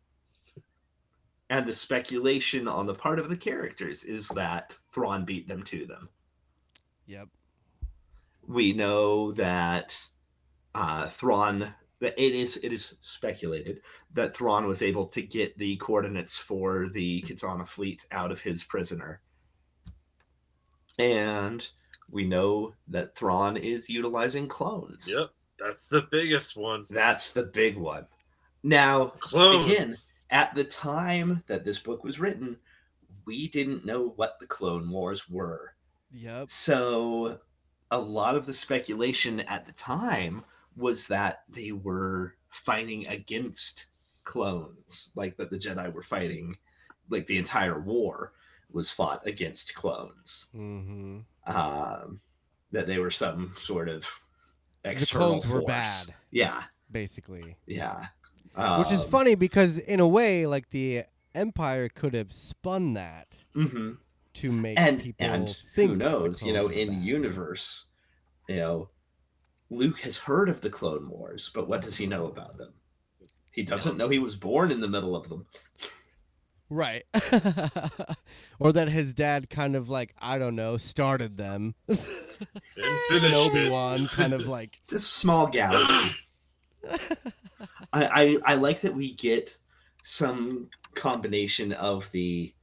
And 1.51 1.67
the 1.67 1.73
speculation 1.73 2.69
on 2.69 2.87
the 2.87 2.95
part 2.95 3.19
of 3.19 3.29
the 3.29 3.37
characters 3.37 4.05
is 4.05 4.29
that 4.29 4.75
Thrawn 4.93 5.25
beat 5.25 5.49
them 5.49 5.63
to 5.65 5.87
them. 5.87 6.09
Yep. 7.07 7.29
we 8.47 8.73
know 8.75 9.33
that 9.33 9.99
uh, 10.75 11.09
Thrawn 11.09 11.73
that 12.01 12.15
it 12.23 12.35
is 12.35 12.59
it 12.59 12.73
is 12.73 12.95
speculated 13.01 13.81
that 14.13 14.35
Thrawn 14.35 14.67
was 14.67 14.83
able 14.83 15.07
to 15.09 15.23
get 15.23 15.57
the 15.59 15.77
coordinates 15.77 16.37
for 16.37 16.89
the 16.89 17.23
Katana 17.23 17.67
fleet 17.67 18.07
out 18.13 18.31
of 18.31 18.41
his 18.41 18.63
prisoner. 18.63 19.21
And 20.99 21.67
we 22.11 22.27
know 22.27 22.75
that 22.89 23.15
Thrawn 23.15 23.57
is 23.57 23.89
utilizing 23.89 24.49
clones. 24.49 25.09
Yep, 25.11 25.31
that's 25.59 25.89
the 25.89 26.07
biggest 26.11 26.57
one. 26.57 26.87
That's 26.91 27.33
the 27.33 27.45
big 27.45 27.77
one. 27.77 28.07
Now, 28.63 29.07
Clones. 29.21 29.67
Again. 29.67 29.93
At 30.31 30.55
the 30.55 30.65
time 30.65 31.43
that 31.47 31.65
this 31.65 31.79
book 31.79 32.05
was 32.05 32.21
written, 32.21 32.59
we 33.25 33.49
didn't 33.49 33.85
know 33.85 34.13
what 34.17 34.39
the 34.41 34.47
Clone 34.47 34.89
Wars 34.91 35.29
were. 35.29 35.75
Yep. 36.13 36.49
So 36.51 37.41
a 37.91 37.99
lot 37.99 38.37
of 38.37 38.47
the 38.47 38.53
speculation 38.55 39.41
at 39.41 39.67
the 39.67 39.73
time 39.73 40.45
was 40.77 41.07
that 41.09 41.43
they 41.49 41.73
were 41.73 42.35
fighting 42.49 43.07
against 43.09 43.87
clones, 44.25 45.11
like 45.15 45.37
that 45.37 45.51
the 45.51 45.59
Jedi 45.59 45.93
were 45.93 46.03
fighting, 46.03 46.57
like 47.11 47.27
the 47.27 47.39
entire 47.39 47.81
war 47.81 48.33
was 48.71 48.91
fought 48.91 49.27
against 49.27 49.75
clones. 49.75 50.47
Mm-hmm. 50.55 51.21
Um, 51.47 52.21
that 52.71 52.87
they 52.87 52.99
were 52.99 53.11
some 53.11 53.55
sort 53.59 53.89
of 53.89 54.07
external 54.85 55.37
The 55.37 55.41
clones 55.41 55.49
were 55.49 55.63
bad, 55.63 56.15
Yeah, 56.31 56.63
basically. 56.91 57.57
yeah. 57.67 58.07
Which 58.79 58.91
is 58.91 59.05
Um, 59.05 59.11
funny 59.11 59.35
because 59.37 59.79
in 59.79 60.01
a 60.01 60.09
way, 60.09 60.47
like 60.47 60.71
the 60.71 61.05
Empire 61.35 61.89
could 61.89 62.15
have 62.15 62.33
spun 62.33 62.95
that 62.95 63.45
mhm. 63.55 63.99
to 64.35 64.51
make 64.53 64.79
and 64.79 65.01
people 65.01 65.27
and 65.27 65.57
think 65.75 65.91
who 65.93 65.97
knows 65.97 66.43
you 66.43 66.53
know 66.53 66.67
in 66.67 66.89
bad. 66.89 67.03
universe 67.03 67.87
you 68.49 68.57
know 68.57 68.89
luke 69.71 70.01
has 70.01 70.17
heard 70.17 70.49
of 70.49 70.61
the 70.63 70.71
clone 70.71 71.09
wars 71.09 71.51
but 71.55 71.69
what 71.69 71.83
does 71.83 71.97
he 71.97 72.07
know 72.07 72.27
about 72.27 72.57
them 72.57 72.73
he 73.51 73.63
doesn't 73.63 73.97
know 73.97 74.09
he 74.09 74.19
was 74.19 74.35
born 74.37 74.73
in 74.73 74.81
the 74.81 74.89
middle 74.89 75.15
of 75.15 75.29
them 75.29 75.47
right? 76.71 77.05
or 78.59 78.73
that 78.73 78.89
his 78.89 79.15
dad 79.15 79.49
kind 79.51 79.77
of 79.77 79.89
like 79.89 80.15
I 80.19 80.39
don't 80.39 80.57
know 80.57 80.77
started 80.77 81.37
them. 81.37 81.75
And 82.77 82.99
Even 83.11 83.33
finished 83.33 83.51
Obi 83.51 83.59
it. 83.67 83.73
Wan 83.73 84.07
kind 84.07 84.33
of 84.33 84.47
like 84.47 84.79
it's 84.83 84.93
a 84.93 84.99
small 85.01 85.49
galaxy 85.49 86.15
I, 87.93 88.05
I 88.05 88.39
i 88.45 88.55
like 88.55 88.81
that 88.83 88.95
we 88.95 89.15
get 89.15 89.57
some 90.03 90.69
combination 90.95 91.73
of 91.73 92.11
the 92.13 92.55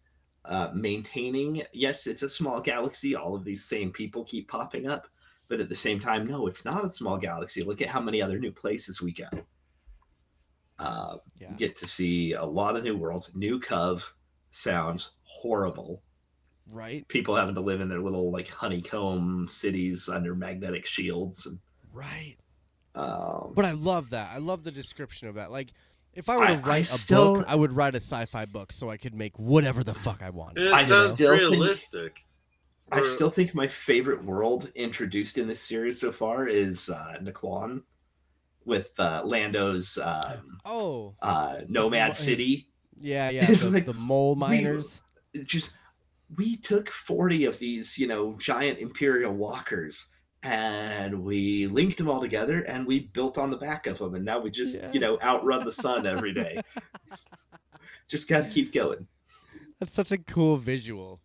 uh 0.45 0.70
maintaining 0.74 1.63
yes 1.74 2.07
it's 2.07 2.24
a 2.24 2.30
small 2.30 2.61
galaxy 2.61 3.16
all 3.16 3.36
of 3.36 3.43
these 3.43 3.66
same 3.66 3.91
people 3.91 4.24
keep 4.24 4.47
popping 4.47 4.88
up 4.88 5.07
but 5.49 5.59
at 5.59 5.70
the 5.70 5.76
same 5.76 5.99
time 5.99 6.26
no 6.26 6.47
it's 6.47 6.66
not 6.66 6.86
a 6.86 6.89
small 6.89 7.18
galaxy 7.18 7.61
look 7.63 7.82
at 7.82 7.89
how 7.89 7.99
many 7.99 8.22
other 8.22 8.39
new 8.39 8.51
places 8.51 9.01
we 9.01 9.11
go 9.11 9.28
uh 10.80 11.18
yeah. 11.39 11.51
get 11.57 11.76
to 11.76 11.88
see 11.88 12.34
a 12.34 12.43
lot 12.43 12.76
of 12.76 12.84
new 12.84 12.97
worlds. 12.97 13.32
New 13.36 13.59
Cov 13.59 14.13
sounds 14.51 15.11
horrible. 15.24 16.01
right, 16.72 17.07
People 17.07 17.36
having 17.36 17.55
to 17.55 17.61
live 17.61 17.82
in 17.82 17.89
their 17.89 18.01
little 18.01 18.32
like 18.32 18.47
honeycomb 18.47 19.47
cities 19.47 20.09
under 20.09 20.36
magnetic 20.36 20.86
shields. 20.86 21.45
And, 21.45 21.59
right. 21.93 22.36
Um, 22.96 23.54
But 23.56 23.66
I 23.66 23.72
love 23.72 24.12
that. 24.12 24.32
I 24.34 24.38
love 24.38 24.64
the 24.64 24.72
description 24.72 25.28
of 25.28 25.36
that. 25.36 25.52
Like. 25.52 25.72
If 26.14 26.30
I 26.30 26.38
were 26.38 26.46
to 26.48 26.54
I- 26.54 26.56
I 26.56 26.60
write 26.62 26.82
a 26.84 26.86
still- 26.86 27.36
book, 27.36 27.46
I 27.46 27.56
would 27.56 27.74
write 27.74 27.93
a 27.93 28.00
sci-fi 28.00 28.46
book 28.46 28.72
so 28.72 28.89
I 28.89 28.96
could 28.96 29.14
make 29.14 29.38
whatever 29.38 29.84
the 29.84 29.93
fuck 29.93 30.24
I 30.24 30.30
want. 30.30 30.58
It 30.58 30.72
I 30.72 30.82
sounds 30.84 31.16
still 31.16 31.38
think- 31.38 32.14
I 32.89 33.04
still 33.04 33.30
think 33.30 33.54
my 33.54 33.68
favorite 33.68 34.24
world 34.24 34.72
introduced 34.76 35.38
in 35.38 35.46
this 35.46 35.60
series 35.60 36.00
so 36.00 36.14
far 36.14 36.48
is 36.48 36.89
uh, 36.89 37.18
Nkllon 37.22 37.82
with 38.64 38.98
uh, 38.98 39.24
Lando's 39.26 39.98
um, 40.02 40.58
Oh, 40.64 41.16
uh, 41.22 41.64
Nomad 41.68 42.12
his- 42.12 42.20
City. 42.20 42.70
yeah, 42.98 43.30
yeah. 43.32 43.52
It's 43.52 43.64
The, 43.64 43.70
like, 43.72 43.86
the 43.86 43.93
mole 43.93 44.36
miners. 44.36 45.02
It 45.34 45.48
just 45.48 45.74
we 46.38 46.56
took 46.56 46.89
40 46.89 47.43
of 47.43 47.60
these, 47.60 47.98
you 47.98 48.08
know, 48.08 48.38
giant 48.39 48.80
Imperial 48.80 49.34
walkers 49.36 50.06
and 50.46 51.24
we 51.24 51.66
linked 51.68 51.98
them 51.98 52.08
all 52.10 52.22
together 52.22 52.62
and 52.62 52.86
we 52.86 53.00
built 53.00 53.38
on 53.38 53.50
the 53.50 53.58
back 53.58 53.88
of 53.88 53.98
them 53.98 54.14
and 54.16 54.24
now 54.24 54.39
we 54.39 54.52
just, 54.52 54.80
Yeah. 54.80 54.91
you 54.93 55.00
know, 55.00 55.18
outrun 55.22 55.66
the 55.66 55.72
sun 55.72 56.06
every 56.06 56.34
day. 56.34 56.62
just 58.08 58.30
got 58.30 58.46
to 58.46 58.50
keep 58.50 58.72
going. 58.72 59.08
That's 59.80 59.93
such 59.93 60.12
a 60.12 60.18
cool 60.18 60.58
visual. 60.58 61.20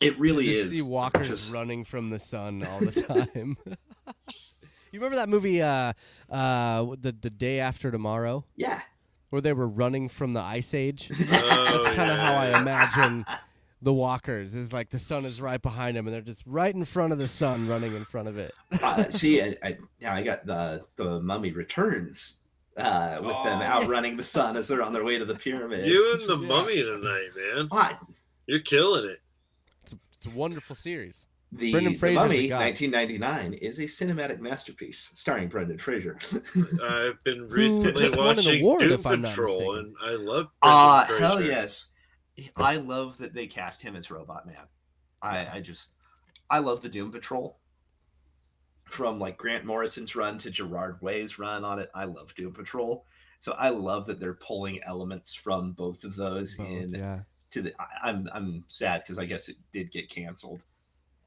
It 0.00 0.18
really 0.18 0.44
just 0.46 0.60
is. 0.64 0.70
see 0.70 0.82
walkers 0.82 1.28
just- 1.28 1.52
running 1.52 1.84
from 1.84 2.08
the 2.08 2.18
sun 2.18 2.66
all 2.66 2.80
the 2.80 2.92
time. 3.02 3.56
you 4.90 4.98
remember 4.98 5.16
that 5.16 5.28
movie, 5.28 5.62
uh, 5.62 5.92
uh, 6.30 6.84
the 7.00 7.14
the 7.20 7.30
day 7.30 7.60
after 7.60 7.90
tomorrow, 7.90 8.44
Yeah. 8.56 8.80
where 9.30 9.40
they 9.42 9.52
were 9.52 9.68
running 9.68 10.08
from 10.08 10.32
the 10.32 10.40
ice 10.40 10.74
age? 10.74 11.10
Oh, 11.12 11.14
That's 11.84 11.94
kind 11.94 12.10
of 12.10 12.16
how 12.16 12.34
I 12.34 12.58
imagine 12.58 13.24
the 13.82 13.92
walkers. 13.92 14.54
Is 14.54 14.72
like 14.72 14.90
the 14.90 14.98
sun 14.98 15.24
is 15.24 15.40
right 15.40 15.60
behind 15.60 15.96
them, 15.96 16.06
and 16.06 16.14
they're 16.14 16.22
just 16.22 16.44
right 16.46 16.74
in 16.74 16.84
front 16.84 17.12
of 17.12 17.18
the 17.18 17.28
sun, 17.28 17.68
running 17.68 17.94
in 17.94 18.04
front 18.04 18.28
of 18.28 18.38
it. 18.38 18.52
uh, 18.82 19.04
see, 19.04 19.42
I, 19.42 19.56
I, 19.62 19.76
now 20.00 20.14
I 20.14 20.22
got 20.22 20.46
the 20.46 20.84
the 20.96 21.20
Mummy 21.20 21.52
Returns 21.52 22.38
uh, 22.76 23.16
with 23.20 23.34
them 23.44 23.58
Oh, 23.58 23.60
yeah. 23.62 23.74
outrunning 23.76 24.16
the 24.16 24.22
sun 24.24 24.56
as 24.56 24.68
they're 24.68 24.82
on 24.82 24.92
their 24.92 25.04
way 25.04 25.18
to 25.18 25.24
the 25.24 25.34
pyramid. 25.34 25.86
You 25.86 26.12
and 26.12 26.20
the 26.28 26.38
Yeah. 26.38 26.48
mummy 26.48 26.82
tonight, 26.82 27.28
man. 27.56 27.66
What? 27.68 27.98
You're 28.46 28.60
killing 28.60 29.10
it. 29.10 29.20
It's 29.82 29.92
a, 29.92 29.96
it's 30.16 30.26
a 30.26 30.30
wonderful 30.30 30.74
series. 30.76 31.26
The, 31.54 31.70
Brendan 31.70 31.92
the 31.92 31.98
Fraser's 31.98 32.22
the 32.22 32.48
Mummy, 32.48 32.50
1999, 32.50 33.52
is 33.60 33.78
a 33.78 33.82
cinematic 33.82 34.40
masterpiece 34.40 35.10
starring 35.14 35.48
Brendan 35.48 35.76
Fraser. 35.76 36.18
I've 36.82 37.22
been 37.24 37.46
recently 37.46 37.92
just 37.92 38.16
won 38.16 38.30
an 38.30 38.36
watching 38.36 38.62
award, 38.62 38.80
Doom 38.80 38.92
if 38.92 39.06
I'm 39.06 39.20
not 39.20 39.28
Patrol, 39.32 39.74
and 39.76 39.94
I 40.02 40.12
love. 40.12 40.46
Ah, 40.62 41.04
Brendan 41.06 41.28
hell 41.28 41.36
Fraser. 41.36 41.52
yes. 41.52 41.88
I 42.56 42.76
love 42.76 43.18
that 43.18 43.34
they 43.34 43.46
cast 43.46 43.82
him 43.82 43.94
as 43.96 44.10
Robot 44.10 44.46
Man. 44.46 44.66
I, 45.20 45.46
I 45.56 45.60
just, 45.60 45.90
I 46.50 46.58
love 46.58 46.82
the 46.82 46.88
Doom 46.88 47.12
Patrol. 47.12 47.58
From 48.84 49.18
like 49.18 49.38
Grant 49.38 49.64
Morrison's 49.64 50.14
run 50.16 50.38
to 50.38 50.50
Gerard 50.50 50.98
Way's 51.00 51.38
run 51.38 51.64
on 51.64 51.78
it, 51.78 51.90
I 51.94 52.04
love 52.04 52.34
Doom 52.34 52.52
Patrol. 52.52 53.06
So 53.38 53.52
I 53.52 53.70
love 53.70 54.06
that 54.06 54.20
they're 54.20 54.34
pulling 54.34 54.82
elements 54.84 55.34
from 55.34 55.72
both 55.72 56.04
of 56.04 56.14
those 56.14 56.56
Both, 56.56 56.68
in 56.68 56.90
yeah. 56.90 57.20
to 57.52 57.62
the. 57.62 57.72
I, 57.80 58.10
I'm 58.10 58.28
I'm 58.32 58.64
sad 58.68 59.02
because 59.02 59.18
I 59.18 59.24
guess 59.24 59.48
it 59.48 59.56
did 59.72 59.90
get 59.92 60.08
canceled. 60.10 60.62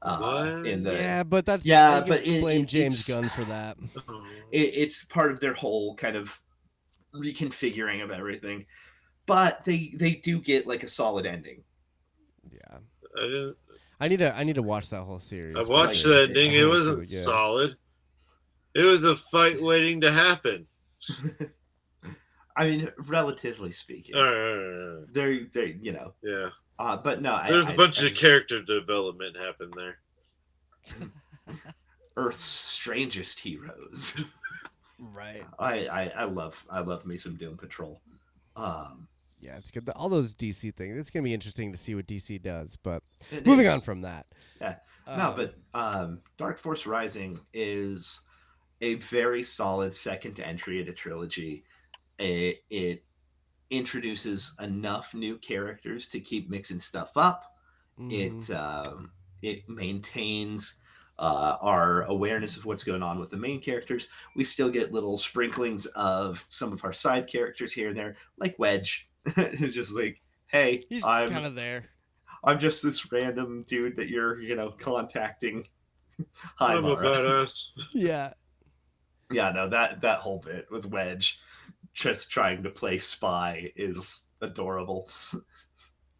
Uh, 0.02 0.18
What? 0.18 0.66
in 0.66 0.82
the 0.84 0.92
yeah, 0.92 1.22
but 1.24 1.44
that's 1.46 1.66
Yeah, 1.66 2.04
but 2.06 2.26
it- 2.26 2.40
blame 2.40 2.62
it- 2.64 2.68
James 2.68 3.06
Gunn 3.08 3.28
for 3.30 3.44
that. 3.44 3.76
Oh. 4.08 4.24
it, 4.52 4.58
it's 4.74 5.04
part 5.04 5.32
of 5.32 5.40
their 5.40 5.54
whole 5.54 5.94
kind 5.96 6.14
of 6.16 6.38
reconfiguring 7.14 8.02
of 8.04 8.10
everything 8.10 8.66
but 9.26 9.64
they 9.64 9.92
they 9.96 10.12
do 10.12 10.40
get 10.40 10.66
like 10.66 10.82
a 10.82 10.88
solid 10.88 11.26
ending 11.26 11.62
Yeah, 12.52 12.78
I 13.18 13.20
didn't. 13.22 13.56
I 14.00 14.08
need 14.08 14.18
to 14.18 14.34
I 14.36 14.44
need 14.44 14.54
to 14.56 14.62
watch 14.62 14.90
that 14.90 15.02
whole 15.02 15.18
series. 15.18 15.56
I 15.56 15.62
watched 15.68 16.02
sure. 16.02 16.10
that 16.12 16.18
I 16.20 16.22
ending. 16.24 16.52
It 16.52 16.56
haven't 16.56 16.68
wasn't 16.70 17.06
seen 17.06 17.16
yet. 17.18 17.24
solid. 17.24 17.76
It 18.74 18.82
was 18.84 19.04
a 19.04 19.16
fight 19.16 19.60
waiting 19.62 20.00
to 20.02 20.10
happen. 20.12 20.66
i 22.58 22.64
mean 22.64 22.90
relatively 23.06 23.70
speaking 23.70 24.14
All 24.14 24.22
right, 24.24 24.32
all 24.32 24.38
right, 24.38 24.54
all 24.64 24.96
right. 25.00 25.06
they're 25.12 25.40
they're 25.52 25.66
you 25.66 25.92
know 25.92 26.14
Yeah, 26.22 26.48
uh 26.78 26.96
but 26.96 27.20
no 27.20 27.38
there's 27.46 27.68
a 27.68 27.74
I- 27.74 27.76
bunch 27.76 28.02
I- 28.02 28.06
of 28.06 28.14
character 28.14 28.62
development 28.62 29.36
happened 29.36 29.74
there. 29.76 29.98
earth's 32.16 32.46
strangest 32.46 33.38
heroes 33.40 34.18
Right. 34.98 35.44
I, 35.58 35.86
I 35.88 36.12
i 36.16 36.24
love 36.24 36.64
i 36.70 36.80
love 36.80 37.04
me 37.04 37.18
some 37.18 37.36
doom 37.36 37.58
patrol 37.58 38.00
um 38.56 39.06
Yeah, 39.38 39.56
it's 39.56 39.70
good. 39.70 39.88
All 39.90 40.08
those 40.08 40.34
DC 40.34 40.74
things. 40.74 40.98
It's 40.98 41.10
gonna 41.10 41.22
be 41.22 41.34
interesting 41.34 41.72
to 41.72 41.78
see 41.78 41.94
what 41.94 42.06
DC 42.06 42.42
does. 42.42 42.76
But 42.82 43.02
it 43.30 43.46
moving 43.46 43.66
is. 43.66 43.72
on 43.72 43.80
from 43.80 44.02
that. 44.02 44.26
Yeah. 44.60 44.76
no, 45.06 45.28
Um, 45.30 45.36
but 45.36 45.54
um, 45.74 46.22
Dark 46.38 46.58
Force 46.58 46.86
Rising 46.86 47.38
is 47.52 48.20
a 48.80 48.94
very 48.94 49.42
solid 49.42 49.92
second 49.92 50.40
entry 50.40 50.80
in 50.80 50.88
a 50.88 50.92
trilogy. 50.92 51.64
It, 52.18 52.62
it 52.70 53.04
introduces 53.70 54.54
enough 54.60 55.14
new 55.14 55.38
characters 55.38 56.06
to 56.08 56.20
keep 56.20 56.48
mixing 56.48 56.78
stuff 56.78 57.12
up. 57.16 57.56
mhm. 57.98 58.12
It 58.12 58.54
um, 58.54 59.10
it 59.42 59.68
maintains 59.68 60.76
uh, 61.18 61.56
our 61.60 62.02
awareness 62.04 62.56
of 62.56 62.64
what's 62.64 62.84
going 62.84 63.02
on 63.02 63.18
with 63.18 63.30
the 63.30 63.36
main 63.36 63.60
characters. 63.60 64.08
We 64.34 64.44
still 64.44 64.70
get 64.70 64.92
little 64.92 65.16
sprinklings 65.16 65.86
of 65.86 66.44
some 66.48 66.72
of 66.72 66.84
our 66.84 66.92
side 66.92 67.26
characters 67.26 67.72
here 67.72 67.88
and 67.88 67.96
there, 67.96 68.16
like 68.38 68.58
Wedge. 68.58 69.08
it's 69.36 69.74
just 69.74 69.92
like, 69.92 70.20
hey, 70.46 70.82
he's 70.88 71.04
I'm 71.04 71.28
kind 71.28 71.46
of 71.46 71.54
there. 71.54 71.86
I'm 72.44 72.58
just 72.58 72.82
this 72.82 73.10
random 73.10 73.64
dude 73.66 73.96
that 73.96 74.08
you're, 74.08 74.40
you 74.40 74.54
know, 74.54 74.70
contacting. 74.70 75.66
Hi, 76.56 76.74
I'm 76.74 76.84
a 76.84 76.96
badass. 76.96 77.70
Yeah. 77.92 78.32
Yeah, 79.32 79.50
no, 79.50 79.68
that 79.68 80.00
that 80.02 80.18
whole 80.18 80.38
bit 80.38 80.66
with 80.70 80.86
Wedge 80.86 81.40
just 81.92 82.30
trying 82.30 82.62
to 82.62 82.70
play 82.70 82.98
spy 82.98 83.72
is 83.74 84.28
adorable. 84.40 85.10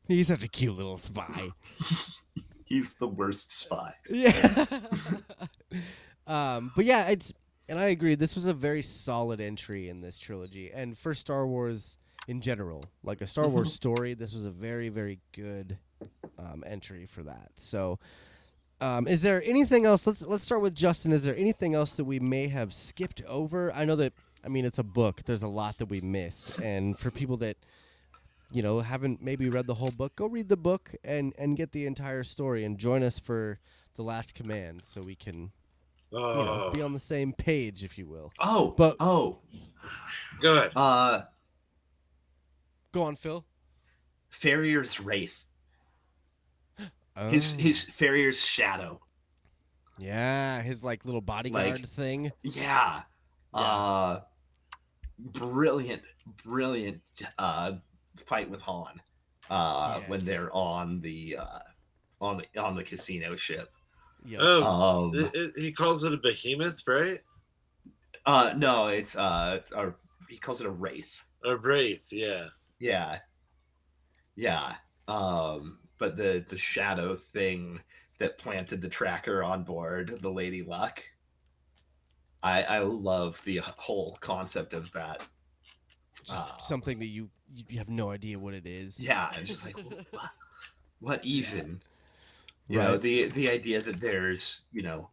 He's 0.08 0.28
such 0.28 0.42
a 0.42 0.48
cute 0.48 0.74
little 0.74 0.96
spy. 0.96 1.50
He's 2.64 2.94
the 2.94 3.06
worst 3.06 3.56
spy. 3.56 3.94
Yeah. 4.08 4.66
um, 6.26 6.72
but 6.74 6.84
yeah, 6.84 7.08
it's 7.08 7.32
and 7.68 7.78
I 7.78 7.86
agree. 7.86 8.14
This 8.16 8.34
was 8.34 8.46
a 8.46 8.54
very 8.54 8.82
solid 8.82 9.40
entry 9.40 9.88
in 9.88 10.00
this 10.00 10.18
trilogy, 10.18 10.72
and 10.72 10.96
for 10.96 11.14
Star 11.14 11.46
Wars 11.46 11.96
in 12.26 12.40
general, 12.40 12.84
like 13.02 13.20
a 13.20 13.26
Star 13.26 13.48
Wars 13.48 13.72
story, 13.72 14.14
this 14.14 14.34
was 14.34 14.44
a 14.44 14.50
very, 14.50 14.88
very 14.88 15.18
good 15.32 15.78
um, 16.38 16.64
entry 16.66 17.06
for 17.06 17.22
that. 17.22 17.50
So, 17.56 17.98
um, 18.80 19.06
is 19.08 19.22
there 19.22 19.42
anything 19.44 19.86
else? 19.86 20.06
Let's 20.06 20.22
let's 20.22 20.44
start 20.44 20.60
with 20.62 20.74
Justin. 20.74 21.12
Is 21.12 21.24
there 21.24 21.36
anything 21.36 21.74
else 21.74 21.94
that 21.96 22.04
we 22.04 22.18
may 22.20 22.48
have 22.48 22.74
skipped 22.74 23.22
over? 23.26 23.72
I 23.72 23.84
know 23.84 23.96
that. 23.96 24.12
I 24.44 24.48
mean, 24.48 24.64
it's 24.64 24.78
a 24.78 24.84
book. 24.84 25.22
There's 25.24 25.42
a 25.42 25.48
lot 25.48 25.78
that 25.78 25.86
we 25.86 26.00
missed, 26.00 26.58
and 26.60 26.98
for 26.98 27.10
people 27.10 27.36
that 27.38 27.56
you 28.52 28.62
know 28.62 28.80
haven't 28.80 29.22
maybe 29.22 29.48
read 29.48 29.66
the 29.66 29.74
whole 29.74 29.90
book, 29.90 30.14
go 30.16 30.26
read 30.26 30.48
the 30.48 30.56
book 30.56 30.94
and 31.04 31.32
and 31.38 31.56
get 31.56 31.72
the 31.72 31.86
entire 31.86 32.22
story, 32.22 32.64
and 32.64 32.76
join 32.78 33.02
us 33.02 33.18
for 33.18 33.58
the 33.94 34.02
last 34.02 34.34
command, 34.34 34.84
so 34.84 35.00
we 35.02 35.14
can 35.14 35.52
you 36.12 36.18
know 36.20 36.64
Oh, 36.66 36.70
be 36.74 36.82
on 36.82 36.92
the 36.92 36.98
same 37.00 37.32
page, 37.32 37.82
if 37.82 37.96
you 37.98 38.06
will. 38.06 38.30
Oh, 38.38 38.74
But- 38.76 38.96
oh, 39.00 39.38
go 40.42 40.52
ahead. 40.54 40.72
uh, 40.76 41.22
Go 42.96 43.02
on, 43.02 43.14
Phil. 43.14 43.44
Ferrier's 44.30 44.98
wraith. 44.98 45.44
His 47.28 47.52
Oh. 47.52 47.58
his 47.58 47.84
Ferrier's 47.84 48.40
shadow. 48.40 49.02
yeah, 49.98 50.62
his 50.62 50.82
like 50.82 51.04
little 51.04 51.20
bodyguard 51.20 51.84
thing. 51.86 52.32
Yeah. 52.42 53.02
Yeah. 53.54 53.60
Uh, 53.60 54.20
brilliant, 55.18 56.00
brilliant 56.42 57.02
uh, 57.38 57.72
fight 58.24 58.48
with 58.48 58.60
Han. 58.62 59.02
Uh, 59.50 60.00
when 60.06 60.24
they're 60.24 60.50
on 60.54 61.02
the 61.02 61.36
uh, 61.38 61.58
on 62.22 62.38
the 62.38 62.60
on 62.60 62.76
the 62.76 62.82
casino 62.82 63.36
ship. 63.36 63.68
Yeah. 64.24 64.38
Oh, 64.40 65.10
Um, 65.12 65.14
it, 65.14 65.34
it, 65.34 65.52
he 65.54 65.70
calls 65.70 66.02
it 66.02 66.14
a 66.14 66.16
behemoth, 66.16 66.80
right? 66.86 67.18
uh, 68.24 68.54
no, 68.56 68.88
it's 68.88 69.14
uh, 69.16 69.60
or 69.76 69.96
he 70.30 70.38
calls 70.38 70.62
it 70.62 70.66
a 70.66 70.70
wraith. 70.70 71.20
A 71.44 71.54
wraith, 71.56 72.10
yeah. 72.10 72.46
Yeah, 72.78 73.18
yeah. 74.34 74.74
Um, 75.08 75.78
but 75.98 76.16
the 76.16 76.44
the 76.48 76.58
shadow 76.58 77.14
thing 77.14 77.80
that 78.18 78.38
planted 78.38 78.80
the 78.80 78.88
tracker 78.88 79.42
on 79.42 79.62
board 79.62 80.18
the 80.20 80.30
Lady 80.30 80.62
Luck. 80.62 81.02
I 82.42 82.62
I 82.62 82.78
love 82.80 83.40
the 83.44 83.58
whole 83.58 84.18
concept 84.20 84.74
of 84.74 84.92
that. 84.92 85.22
Just 86.24 86.48
uh, 86.48 86.56
something 86.58 86.98
that 86.98 87.06
you 87.06 87.30
you 87.68 87.78
have 87.78 87.88
no 87.88 88.10
idea 88.10 88.38
what 88.38 88.54
it 88.54 88.66
is. 88.66 89.00
Yeah, 89.00 89.30
it's 89.36 89.48
just 89.48 89.64
like 89.64 89.76
what, 90.10 90.30
what 91.00 91.24
even? 91.24 91.80
You 92.68 92.78
know, 92.78 92.96
the 92.96 93.28
the 93.28 93.48
idea 93.48 93.80
that 93.82 94.00
there's 94.00 94.62
you 94.72 94.82
know 94.82 95.08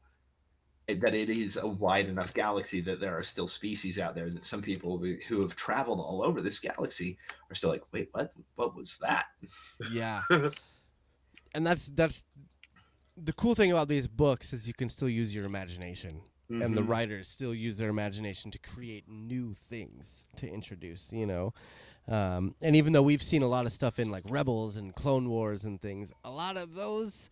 that 0.88 1.14
it 1.14 1.30
is 1.30 1.58
a 1.58 1.66
wide 1.68 2.08
enough 2.10 2.34
galaxy 2.34 2.82
that 2.82 3.00
there 3.00 3.18
are 3.18 3.24
still 3.24 3.48
species 3.48 3.98
out 4.00 4.16
there 4.16 4.30
that 4.30 4.44
some 4.44 4.62
people 4.62 4.98
who- 4.98 5.18
who 5.28 5.42
have 5.42 5.56
traveled 5.56 6.00
all 6.00 6.24
over 6.24 6.42
this 6.42 6.60
galaxy 6.60 7.18
are 7.50 7.56
still 7.56 7.70
like, 7.70 7.84
wait, 7.94 8.10
what? 8.12 8.34
What 8.56 8.76
was 8.76 8.98
that? 8.98 9.28
Yeah. 9.92 10.24
and 11.56 11.66
that's 11.66 11.88
that's 11.88 12.24
the 13.16 13.34
cool 13.34 13.56
thing 13.56 13.72
about 13.72 13.88
these 13.88 14.08
books 14.08 14.54
is 14.54 14.68
you 14.68 14.74
can 14.74 14.90
still 14.90 15.10
use 15.10 15.34
your 15.34 15.46
imagination. 15.46 16.22
And 16.50 16.76
the 16.78 16.82
Mhm. 16.82 16.90
writers 16.90 17.30
still 17.30 17.54
use 17.54 17.78
their 17.78 17.90
imagination 17.90 18.52
to 18.52 18.60
create 18.60 19.08
new 19.08 19.54
things 19.54 20.24
to 20.36 20.48
introduce, 20.48 21.12
you 21.14 21.26
know. 21.26 21.54
Um, 22.08 22.54
and 22.62 22.76
even 22.76 22.92
though 22.94 23.02
we've 23.02 23.24
seen 23.24 23.42
a 23.42 23.48
lot 23.48 23.66
of 23.66 23.72
stuff 23.72 23.98
in 23.98 24.10
like 24.10 24.24
Rebels 24.28 24.76
and 24.78 24.94
Clone 24.94 25.30
Wars 25.30 25.64
and 25.64 25.82
things, 25.82 26.12
a 26.24 26.30
lot 26.30 26.58
of 26.58 26.76
those 26.76 27.30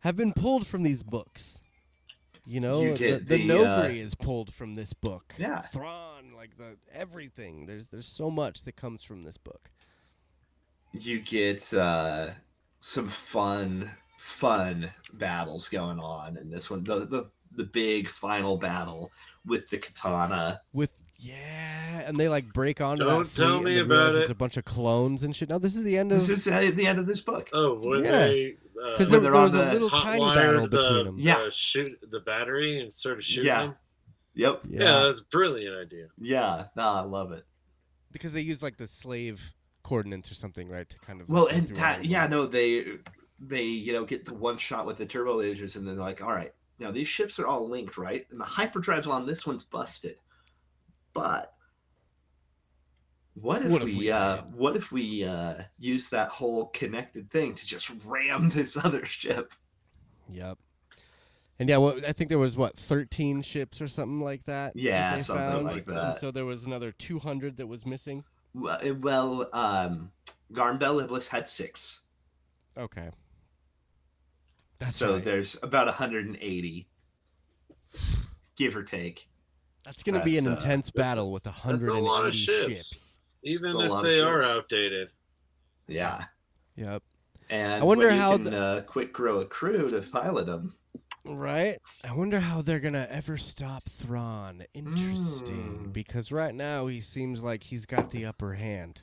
have 0.00 0.16
been 0.16 0.32
pulled 0.34 0.66
from 0.66 0.82
these 0.82 1.02
books. 1.02 1.60
You 2.44 2.60
know, 2.60 2.82
You 2.82 2.96
the, 2.96 3.12
the, 3.18 3.46
the, 3.46 3.58
uh, 3.58 3.82
is 3.84 4.14
pulled 4.14 4.52
from 4.52 4.74
this 4.74 4.92
book. 4.92 5.34
Yeah. 5.38 5.60
Thrawn, 5.60 6.32
like 6.34 6.56
the 6.56 6.76
everything. 6.92 7.66
There's 7.66 7.88
there's 7.88 8.06
so 8.06 8.30
much 8.30 8.62
that 8.64 8.76
comes 8.76 9.02
from 9.02 9.24
this 9.24 9.36
book. 9.36 9.70
you 10.92 11.20
get 11.20 11.72
uh, 11.72 12.30
some 12.80 13.08
fun, 13.08 13.90
fun 14.18 14.90
battles 15.14 15.68
going 15.68 15.98
on 16.00 16.36
in 16.36 16.50
this 16.50 16.70
one. 16.70 16.84
The 16.84 17.06
the 17.06 17.30
the 17.52 17.64
big 17.64 18.08
final 18.08 18.56
battle 18.56 19.10
with 19.44 19.68
the 19.68 19.78
katana. 19.78 20.60
with 20.72 20.90
yeah, 21.20 22.02
and 22.06 22.18
they 22.18 22.28
like 22.28 22.52
break 22.52 22.80
onto 22.80 23.04
Don't 23.04 23.22
that 23.22 23.28
fleet 23.28 23.44
tell 23.44 23.56
and 23.56 23.64
me 23.64 23.74
they 23.74 23.80
about 23.80 23.94
realize 23.96 24.14
it. 24.16 24.20
It's 24.22 24.30
a 24.30 24.34
bunch 24.34 24.56
of 24.56 24.64
clones 24.64 25.22
and 25.22 25.34
shit. 25.36 25.48
No, 25.48 25.58
this 25.58 25.76
is 25.76 25.82
the 25.82 25.98
end 25.98 26.12
of 26.12 26.18
This 26.18 26.28
is 26.28 26.48
at 26.48 26.76
the 26.76 26.86
end 26.86 26.98
of 26.98 27.06
this 27.06 27.20
book. 27.20 27.50
Oh, 27.52 27.78
when 27.78 28.04
Yeah. 28.04 28.10
they 28.12 28.56
uh, 28.82 28.92
because 28.92 29.10
when 29.10 29.22
there, 29.22 29.30
they're 29.30 29.32
there 29.32 29.34
on 29.40 29.44
was 29.44 29.54
a 29.54 29.58
the 29.58 29.72
little 29.72 29.90
tiny 29.90 30.24
hotwire 30.24 30.34
battle 30.34 30.68
the, 30.68 30.68
between 30.78 31.04
them. 31.04 31.16
Yeah. 31.18 31.36
uh, 31.36 31.50
shoot 31.50 31.98
the 32.10 32.20
battery 32.20 32.80
and 32.80 32.92
started 32.92 33.24
shooting 33.24 33.46
Yeah. 33.48 33.62
them. 33.66 33.76
Yep. 34.34 34.60
Yeah. 34.70 35.02
that's 35.04 35.20
a 35.20 35.24
brilliant 35.30 35.76
idea. 35.76 36.06
Yeah. 36.18 36.66
No, 36.76 36.82
I 36.84 37.00
love 37.02 37.32
it. 37.32 37.44
because 38.12 38.32
they 38.32 38.40
used 38.40 38.62
like 38.62 38.76
the 38.78 38.86
slave 38.86 39.52
coordinates 39.82 40.30
or 40.30 40.34
something, 40.34 40.68
right? 40.68 40.88
To 40.88 40.98
kind 41.00 41.20
of 41.20 41.28
Well, 41.28 41.44
go 41.46 41.50
and 41.50 41.66
through 41.66 41.76
that 41.76 42.00
of 42.00 42.04
yeah, 42.06 42.22
them. 42.26 42.30
no, 42.30 42.46
they 42.46 42.84
they 43.38 43.64
you 43.64 43.92
know 43.92 44.04
get 44.04 44.24
the 44.24 44.34
one 44.34 44.56
shot 44.58 44.86
with 44.86 44.98
the 44.98 45.06
turbo 45.06 45.38
lasers, 45.38 45.76
and 45.76 45.86
then 45.86 45.96
they're 45.96 46.04
like, 46.04 46.22
all 46.22 46.32
right, 46.32 46.52
now 46.78 46.90
these 46.90 47.08
ships 47.08 47.38
are 47.38 47.46
all 47.46 47.68
linked, 47.68 47.96
right? 47.98 48.24
And 48.30 48.38
the 48.40 48.44
hyperdrive's 48.44 49.06
on 49.06 49.26
this 49.26 49.46
one's 49.46 49.64
busted, 49.64 50.16
but 51.14 51.54
what 53.34 53.64
if, 53.64 53.70
What 53.70 53.82
if 53.82 53.88
we, 53.88 53.96
we 53.96 54.10
uh 54.10 54.42
what 54.54 54.76
if 54.76 54.92
we 54.92 55.24
uh 55.24 55.54
use 55.78 56.10
that 56.10 56.28
whole 56.28 56.66
connected 56.66 57.30
thing 57.30 57.54
to 57.54 57.66
just 57.66 57.90
ram 58.04 58.50
this 58.50 58.76
other 58.76 59.06
ship? 59.06 59.54
Yep. 60.30 60.58
And 61.58 61.68
yeah, 61.68 61.76
well, 61.76 62.00
I 62.08 62.12
think 62.12 62.30
there 62.30 62.38
was 62.38 62.56
what 62.56 62.76
thirteen 62.76 63.42
ships 63.42 63.80
or 63.82 63.88
something 63.88 64.20
like 64.20 64.44
that. 64.44 64.74
that 64.74 64.80
Yeah, 64.80 65.16
they 65.16 65.20
something 65.22 65.46
found, 65.46 65.64
like 65.66 65.86
And 65.86 65.96
that. 65.96 66.16
so 66.16 66.30
there 66.30 66.46
was 66.46 66.64
another 66.64 66.90
two 66.92 67.18
hundred 67.18 67.58
that 67.58 67.66
was 67.66 67.84
missing. 67.84 68.24
Well, 68.54 68.78
well 68.96 69.48
um, 69.52 70.10
Garm 70.52 70.78
Bel 70.78 71.00
Iblis 71.00 71.28
had 71.28 71.46
six, 71.46 72.00
Okay. 72.76 73.10
That's 74.78 74.96
so 74.96 75.14
right. 75.14 75.24
there's 75.24 75.56
about 75.62 75.86
180, 75.86 76.88
give 78.56 78.74
or 78.76 78.82
take. 78.82 79.28
That's 79.84 80.02
going 80.02 80.18
to 80.18 80.24
be 80.24 80.36
an 80.38 80.44
that's, 80.44 80.62
uh, 80.64 80.68
intense 80.68 80.90
battle 80.90 81.32
with 81.32 81.46
a 81.46 81.50
a 81.50 81.52
hundred 81.52 81.90
and 81.94 82.04
lot 82.04 82.26
of 82.26 82.34
ships. 82.34 82.68
ships. 82.88 83.18
Even 83.42 83.66
It's 83.66 83.74
a 83.74 83.80
if 83.80 83.90
lot 83.90 84.00
of 84.00 84.04
they 84.06 84.20
are 84.20 84.42
outdated. 84.42 85.08
Yeah, 85.88 86.24
Yep. 86.76 87.02
and 87.48 87.82
I 87.82 87.84
wonder 87.84 88.06
when 88.08 88.14
you 88.16 88.20
how 88.20 88.32
can, 88.34 88.44
the- 88.44 88.56
uh, 88.58 88.80
quick 88.82 89.12
grow 89.12 89.40
a 89.40 89.46
crew 89.46 89.88
to 89.88 90.02
pilot 90.02 90.46
them. 90.46 90.76
Right. 91.24 91.78
I 92.04 92.12
wonder 92.14 92.40
how 92.40 92.62
they're 92.62 92.80
gonna 92.80 93.06
ever 93.10 93.36
stop 93.38 93.82
Thrawn. 93.88 94.64
Interesting, 94.72 95.86
Mm. 95.88 95.92
because 95.92 96.30
right 96.32 96.54
now 96.54 96.86
he 96.86 97.00
seems 97.00 97.42
like 97.42 97.64
he's 97.64 97.84
got 97.86 98.10
the 98.10 98.24
upper 98.24 98.54
hand, 98.54 99.02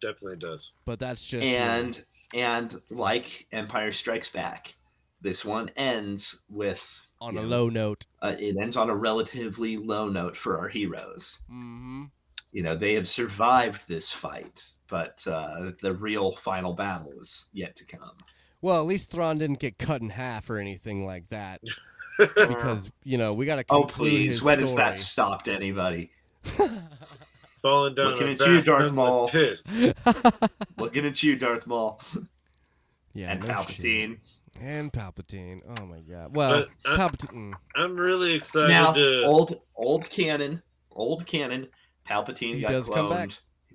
Definitely 0.00 0.38
does. 0.38 0.72
but 0.84 0.98
that's 0.98 1.24
just 1.24 1.44
and 1.44 2.04
and 2.34 2.80
like 2.90 3.46
Empire 3.52 3.92
Strikes 3.92 4.28
Back, 4.30 4.74
this 5.20 5.44
one 5.44 5.68
ends 5.76 6.40
with 6.48 7.01
on 7.22 7.36
a 7.38 7.42
know, 7.42 7.46
low 7.46 7.68
note. 7.68 8.06
Uh, 8.20 8.34
it 8.38 8.56
ends 8.60 8.76
on 8.76 8.90
a 8.90 8.96
relatively 8.96 9.76
low 9.76 10.08
note 10.08 10.36
for 10.36 10.58
our 10.58 10.68
heroes. 10.68 11.38
Mm-hmm. 11.50 12.04
You 12.52 12.62
know 12.62 12.76
they 12.76 12.94
have 12.94 13.08
survived 13.08 13.88
this 13.88 14.12
fight, 14.12 14.74
but 14.88 15.24
uh, 15.26 15.70
the 15.80 15.94
real 15.94 16.32
final 16.32 16.74
battle 16.74 17.12
is 17.18 17.48
yet 17.52 17.74
to 17.76 17.84
come. 17.84 18.12
Well, 18.60 18.78
at 18.78 18.86
least 18.86 19.10
Thrawn 19.10 19.38
didn't 19.38 19.58
get 19.58 19.78
cut 19.78 20.02
in 20.02 20.10
half 20.10 20.50
or 20.50 20.58
anything 20.58 21.06
like 21.06 21.28
that, 21.30 21.62
because 22.18 22.90
you 23.04 23.16
know 23.16 23.32
we 23.32 23.46
got 23.46 23.56
to. 23.56 23.64
oh 23.70 23.84
please, 23.84 24.42
when 24.42 24.60
has 24.60 24.74
that 24.74 24.98
stopped 24.98 25.48
anybody? 25.48 26.10
Falling 27.62 27.94
down 27.94 28.06
Looking 28.06 28.28
at 28.28 28.40
you, 28.40 28.60
Darth 28.60 28.92
Maul. 28.92 29.30
Looking 30.76 31.06
at 31.06 31.22
you, 31.22 31.36
Darth 31.36 31.66
Maul 31.66 32.00
yeah, 33.14 33.32
and 33.32 33.40
no 33.40 33.48
Palpatine. 33.48 34.10
shit. 34.10 34.18
And 34.60 34.92
Palpatine. 34.92 35.60
Oh 35.78 35.86
my 35.86 36.00
god. 36.00 36.34
Well, 36.34 36.66
But, 36.84 36.90
uh, 36.92 36.96
Palpatine. 37.08 37.52
I'm 37.76 37.96
really 37.96 38.34
excited 38.34 38.68
Now, 38.70 38.92
to. 38.92 39.24
old 39.24 39.60
old 39.74 40.08
canon, 40.10 40.62
old 40.92 41.26
canon. 41.26 41.68
Palpatine 42.08 42.54
He 42.56 42.60
got 42.62 42.70
does 42.70 42.88
cloned. 42.88 42.94
come 42.94 43.10
back. 43.10 43.30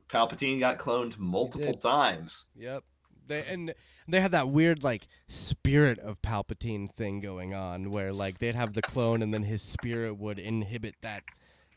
Palpatine 0.09 0.59
got 0.59 0.78
cloned 0.80 1.17
multiple 1.17 1.73
times. 1.73 2.45
Yep. 2.55 2.84
They 3.28 3.43
and 3.49 3.73
they 4.07 4.21
had 4.21 4.32
that 4.32 4.47
weird 4.49 4.84
like 4.84 5.07
spirit 5.28 5.99
of 5.99 6.21
Palpatine 6.21 6.89
thing 6.93 7.19
going 7.19 7.53
on 7.53 7.91
where 7.91 8.13
like 8.13 8.38
they'd 8.38 8.55
have 8.55 8.73
the 8.73 8.82
clone 8.82 9.21
and 9.21 9.34
then 9.34 9.43
his 9.43 9.61
spirit 9.61 10.17
would 10.17 10.39
inhibit 10.39 10.95
that 11.01 11.23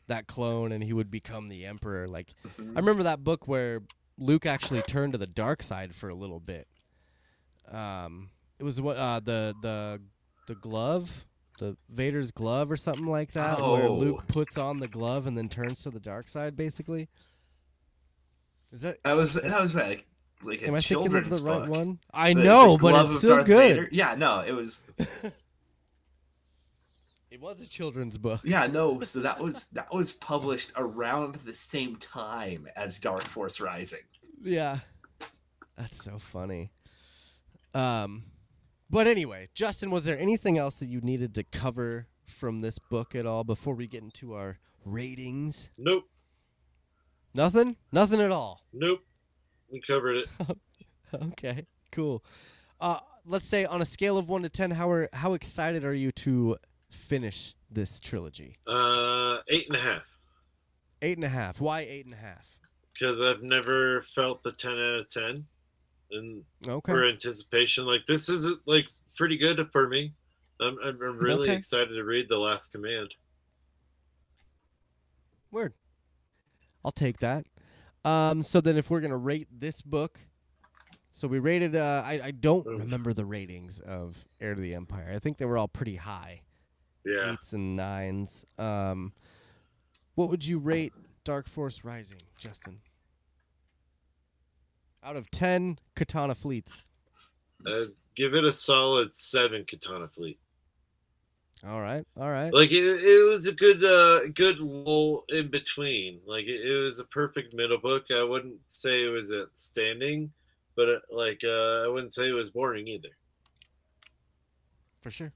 that 0.07 0.27
clone 0.29 0.71
and 0.73 0.83
he 0.85 0.93
would 0.93 1.11
become 1.11 1.49
the 1.49 1.67
emperor. 1.67 2.07
Like 2.09 2.29
I 2.59 2.79
remember 2.79 3.03
that 3.05 3.25
book 3.25 3.49
where 3.49 3.83
Luke 4.19 4.47
actually 4.47 4.83
turned 4.83 5.13
to 5.15 5.19
the 5.19 5.27
dark 5.27 5.63
side 5.63 5.95
for 5.95 6.09
a 6.09 6.15
little 6.15 6.41
bit. 6.41 6.69
Um 7.71 8.31
it 8.61 8.65
was 8.65 8.81
what 8.81 8.97
uh 8.97 9.19
the 9.21 9.55
the 9.63 10.01
the 10.47 10.55
glove, 10.55 11.27
the 11.59 11.77
Vader's 11.89 12.31
glove 12.31 12.71
or 12.71 12.77
something 12.77 13.07
like 13.07 13.33
that 13.33 13.59
where 13.59 13.85
Oh. 13.89 13.95
Luke 13.97 14.27
puts 14.29 14.57
on 14.59 14.79
the 14.81 14.89
glove 14.89 15.27
and 15.27 15.37
then 15.37 15.49
turns 15.49 15.83
to 15.83 15.91
the 15.91 15.99
dark 16.01 16.29
side 16.29 16.57
basically. 16.57 17.09
Is 18.73 18.83
that 18.83 18.99
That 19.03 19.15
was 19.15 19.35
that 19.35 19.61
was 19.61 19.75
like 19.75 20.07
like 20.43 20.63
a 20.63 20.69
Am 20.69 20.75
I 20.75 20.81
thinking 20.81 20.97
of 21.09 21.13
children's 21.25 21.41
the 21.41 21.47
right 21.47 21.61
book. 21.61 21.69
one? 21.71 21.99
I 22.15 22.35
The- 22.35 22.43
know, 22.45 22.77
the 22.77 22.83
but 22.83 23.05
it's 23.07 23.19
still 23.19 23.37
Darth 23.37 23.47
good. 23.47 23.59
Vader. 23.77 23.89
Yeah, 23.93 24.15
no, 24.15 24.41
it 24.41 24.53
was 24.53 24.87
It 27.31 27.41
was 27.41 27.61
a 27.61 27.67
children's 27.69 28.19
book. 28.19 28.41
yeah, 28.43 28.67
no, 28.67 29.01
so 29.03 29.21
that 29.21 29.39
was 29.41 29.67
that 29.73 29.93
was 29.95 30.13
published 30.15 30.73
around 30.77 31.37
the 31.37 31.53
same 31.53 31.97
time 31.97 32.67
as 32.77 32.99
Dark 32.99 33.25
Force 33.27 33.61
Rising. 33.61 34.01
Yeah. 34.43 34.79
That's 35.77 36.03
so 36.05 36.19
funny. 36.19 36.73
Um 37.75 38.25
but 38.91 39.07
anyway, 39.07 39.49
Justin, 39.55 39.91
was 39.91 40.05
there 40.05 40.19
anything 40.19 40.59
else 40.59 40.77
that 40.77 40.87
you 40.87 41.01
needed 41.01 41.35
to 41.37 41.45
cover 41.45 42.09
from 42.27 42.61
this 42.61 42.79
book 42.79 43.15
at 43.15 43.27
all 43.27 43.45
before 43.45 43.75
we 43.75 43.87
get 43.87 44.03
into 44.03 44.35
our 44.35 44.59
ratings? 44.85 45.71
Nope. 45.79 46.05
Nothing? 47.35 47.77
Nothing 47.93 48.21
at 48.21 48.31
all. 48.31 48.63
Nope. 48.73 49.01
We 49.71 49.81
covered 49.81 50.17
it. 50.17 50.29
Okay. 51.13 51.67
Cool. 51.91 52.23
Uh 52.81 53.01
let's 53.27 53.49
say 53.49 53.65
on 53.65 53.83
a 53.83 53.85
scale 53.85 54.17
of 54.17 54.29
1 54.29 54.43
to 54.43 54.49
10 54.49 54.71
how 54.71 54.89
are, 54.91 55.09
how 55.13 55.35
excited 55.35 55.85
are 55.85 55.93
you 55.93 56.13
to 56.13 56.57
finish 56.89 57.55
this 57.71 58.01
trilogy? 58.01 58.57
Uh, 58.67 59.39
eight 59.49 59.67
and 59.69 59.77
a 59.77 59.81
half. 59.81 60.17
Eight 61.03 61.17
and 61.19 61.25
a 61.25 61.29
half. 61.29 61.61
Why 61.61 61.81
eight 61.81 62.05
and 62.05 62.15
a 62.15 62.19
half? 62.19 62.47
Because 62.93 63.21
I've 63.21 63.43
never 63.43 64.03
felt 64.15 64.43
the 64.43 64.53
ten 64.53 64.73
out 64.73 65.01
of 65.01 65.09
ten, 65.09 65.47
and 66.13 66.45
Okay. 66.67 66.93
for 66.93 67.07
anticipation, 67.09 67.87
like 67.87 68.03
this 68.07 68.29
is 68.29 68.59
like 68.67 68.87
pretty 69.17 69.37
good 69.37 69.61
for 69.73 69.89
me. 69.89 70.13
I'm 70.61 70.77
I'm, 70.85 70.99
really 70.99 71.49
Okay. 71.49 71.57
excited 71.57 71.89
to 71.95 72.05
read 72.05 72.29
the 72.29 72.39
Last 72.39 72.73
Command. 72.73 73.15
Word. 75.51 75.75
I'll 76.85 76.93
take 76.93 77.19
that. 77.21 77.47
Um, 78.05 78.43
so 78.43 78.61
then, 78.61 78.77
if 78.77 78.91
we're 78.91 79.01
gonna 79.01 79.17
rate 79.17 79.49
this 79.51 79.83
book, 79.83 80.19
so 81.11 81.29
we 81.29 81.39
rated. 81.39 81.77
Uh, 81.77 82.03
I 82.05 82.21
I 82.25 82.31
don't 82.31 82.67
remember 82.67 83.13
the 83.13 83.25
ratings 83.25 83.81
of 83.81 84.25
Heir 84.41 84.55
to 84.55 84.61
the 84.61 84.75
Empire. 84.75 85.13
I 85.15 85.19
think 85.19 85.37
they 85.39 85.45
were 85.45 85.59
all 85.59 85.69
pretty 85.69 85.97
high, 85.97 86.43
Yeah. 87.05 87.33
eights 87.33 87.53
and 87.53 87.77
nines. 87.77 88.45
Um, 88.59 89.13
what 90.15 90.31
would 90.31 90.47
you 90.47 90.59
rate 90.59 90.93
Dark 91.25 91.47
Force 91.47 91.85
Rising, 91.85 92.23
Justin? 92.39 92.81
Out 95.03 95.17
of 95.17 95.31
ten 95.31 95.79
Katana 95.95 96.35
fleets. 96.35 96.85
Uh, 97.67 97.87
give 98.15 98.35
it 98.35 98.45
a 98.45 98.53
solid 98.53 99.15
seven 99.17 99.65
Katana 99.69 100.09
Fleet. 100.09 100.39
All 101.67 101.81
right, 101.81 102.07
all 102.19 102.31
right. 102.31 102.53
Like 102.53 102.71
it, 102.71 102.85
it 102.85 103.31
was 103.31 103.47
a 103.47 103.53
good 103.53 103.85
uh 103.85 104.29
good 104.35 104.59
lull 104.59 105.25
in 105.29 105.51
between. 105.51 106.21
Like 106.27 106.47
it, 106.47 106.61
it 106.61 106.81
was 106.81 106.99
a 106.99 107.05
perfect 107.05 107.53
middle 107.53 107.79
book. 107.79 108.05
I 108.11 108.23
wouldn't 108.23 108.59
say 108.67 109.05
it 109.05 109.11
was 109.11 109.31
outstanding, 109.31 110.33
but 110.75 110.89
uh, 110.89 110.99
like 111.11 111.41
uh, 111.45 111.85
I 111.85 111.89
wouldn't 111.89 112.15
say 112.15 112.29
it 112.29 112.33
was 112.33 112.51
boring 112.51 112.89
either. 112.89 113.11
For 115.01 115.11
sure. 115.11 115.33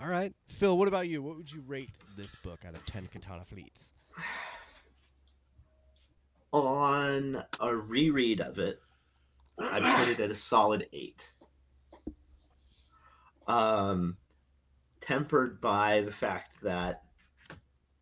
All 0.00 0.08
right, 0.08 0.34
Phil. 0.48 0.76
What 0.76 0.88
about 0.88 1.08
you? 1.08 1.22
What 1.22 1.36
would 1.36 1.52
you 1.52 1.62
rate 1.66 1.90
this 2.16 2.34
book 2.34 2.64
out 2.66 2.74
of 2.74 2.84
ten 2.86 3.06
Katana 3.06 3.44
fleets? 3.44 3.92
On 6.52 7.42
a 7.60 7.74
reread 7.74 8.40
of 8.40 8.58
it, 8.58 8.80
I've 9.58 9.98
put 9.98 10.08
it 10.08 10.20
at 10.20 10.30
a 10.30 10.34
solid 10.34 10.86
eight. 10.92 11.26
Um, 13.46 14.16
tempered 15.00 15.60
by 15.60 16.02
the 16.02 16.12
fact 16.12 16.54
that 16.62 17.02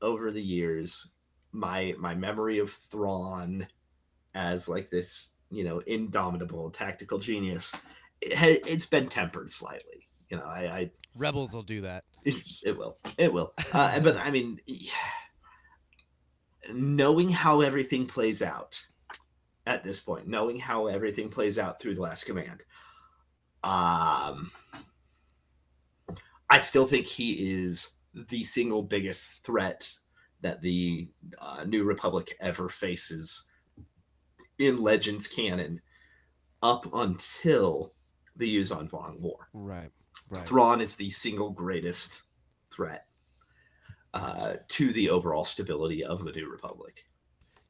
over 0.02 0.30
the 0.30 0.42
years, 0.42 1.06
my 1.52 1.94
my 1.98 2.14
memory 2.14 2.58
of 2.58 2.72
Thrawn 2.72 3.66
as 4.34 4.68
like 4.68 4.90
this, 4.90 5.32
you 5.50 5.64
know, 5.64 5.80
indomitable 5.86 6.70
tactical 6.70 7.18
genius, 7.18 7.72
it, 8.20 8.62
it's 8.66 8.86
been 8.86 9.08
tempered 9.08 9.50
slightly. 9.50 10.06
You 10.28 10.38
know, 10.38 10.44
I, 10.44 10.60
I 10.66 10.90
Rebels 11.16 11.52
will 11.52 11.62
do 11.62 11.82
that. 11.82 12.04
it 12.24 12.76
will. 12.76 12.98
It 13.18 13.32
will. 13.32 13.52
Uh, 13.72 13.98
but 14.00 14.16
I 14.16 14.30
mean, 14.30 14.60
knowing 16.74 17.28
how 17.28 17.60
everything 17.60 18.06
plays 18.06 18.42
out 18.42 18.80
at 19.66 19.84
this 19.84 20.00
point, 20.00 20.26
knowing 20.26 20.58
how 20.58 20.86
everything 20.86 21.28
plays 21.28 21.58
out 21.58 21.80
through 21.80 21.94
the 21.94 22.00
last 22.00 22.24
command, 22.24 22.64
um, 23.62 24.50
I 26.48 26.58
still 26.58 26.86
think 26.86 27.06
he 27.06 27.64
is 27.64 27.90
the 28.14 28.42
single 28.42 28.82
biggest 28.82 29.44
threat 29.44 29.92
that 30.40 30.60
the 30.62 31.08
uh, 31.38 31.64
New 31.66 31.84
Republic 31.84 32.34
ever 32.40 32.68
faces 32.68 33.44
in 34.58 34.82
Legends 34.82 35.26
canon 35.26 35.80
up 36.62 36.92
until 36.94 37.92
the 38.36 38.56
Yuuzhan 38.56 38.90
Vong 38.90 39.20
War. 39.20 39.38
Right. 39.52 39.90
Right. 40.28 40.46
Thrawn 40.46 40.80
is 40.80 40.96
the 40.96 41.10
single 41.10 41.50
greatest 41.50 42.24
threat 42.70 43.06
uh, 44.14 44.56
to 44.68 44.92
the 44.92 45.10
overall 45.10 45.44
stability 45.44 46.04
of 46.04 46.24
the 46.24 46.32
New 46.32 46.50
Republic. 46.50 47.06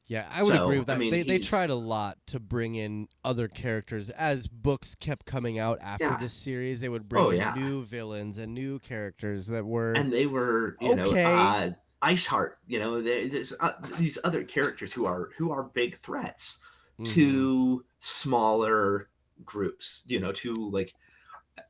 Yeah, 0.07 0.27
I 0.29 0.43
would 0.43 0.55
So, 0.55 0.55
agree 0.55 0.77
with 0.77 0.87
I 0.89 0.95
that. 0.95 0.97
mean, 0.97 1.11
they 1.11 1.23
they 1.23 1.39
tried 1.39 1.69
a 1.69 1.75
lot 1.75 2.17
to 2.27 2.39
bring 2.39 2.75
in 2.75 3.07
other 3.23 3.47
characters 3.47 4.09
as 4.09 4.47
books 4.47 4.93
kept 4.93 5.25
coming 5.25 5.57
out 5.57 5.77
after 5.81 6.03
Yeah. 6.03 6.17
this 6.17 6.33
series. 6.33 6.81
They 6.81 6.89
would 6.89 7.07
bring 7.07 7.27
Oh, 7.27 7.29
in 7.29 7.37
yeah. 7.37 7.53
new 7.53 7.85
villains 7.85 8.37
and 8.37 8.53
new 8.53 8.79
characters 8.79 9.47
that 9.47 9.65
were 9.65 9.95
And 10.01 10.11
they 10.11 10.25
were, 10.25 10.77
you 10.79 10.89
Okay. 10.89 10.95
know, 10.95 11.19
uh, 11.23 11.71
Iceheart. 12.01 12.55
You 12.67 12.79
know, 12.79 13.01
there's 13.01 13.53
uh, 13.59 13.73
these 13.97 14.17
other 14.23 14.43
characters 14.43 14.93
who 14.93 15.05
are 15.05 15.29
who 15.37 15.51
are 15.51 15.63
big 15.63 15.95
threats 15.95 16.59
Mhm. 16.97 17.49
to 17.49 17.85
smaller 17.99 19.09
groups. 19.45 20.03
You 20.07 20.19
know, 20.19 20.31
to 20.33 20.53
like 20.71 20.95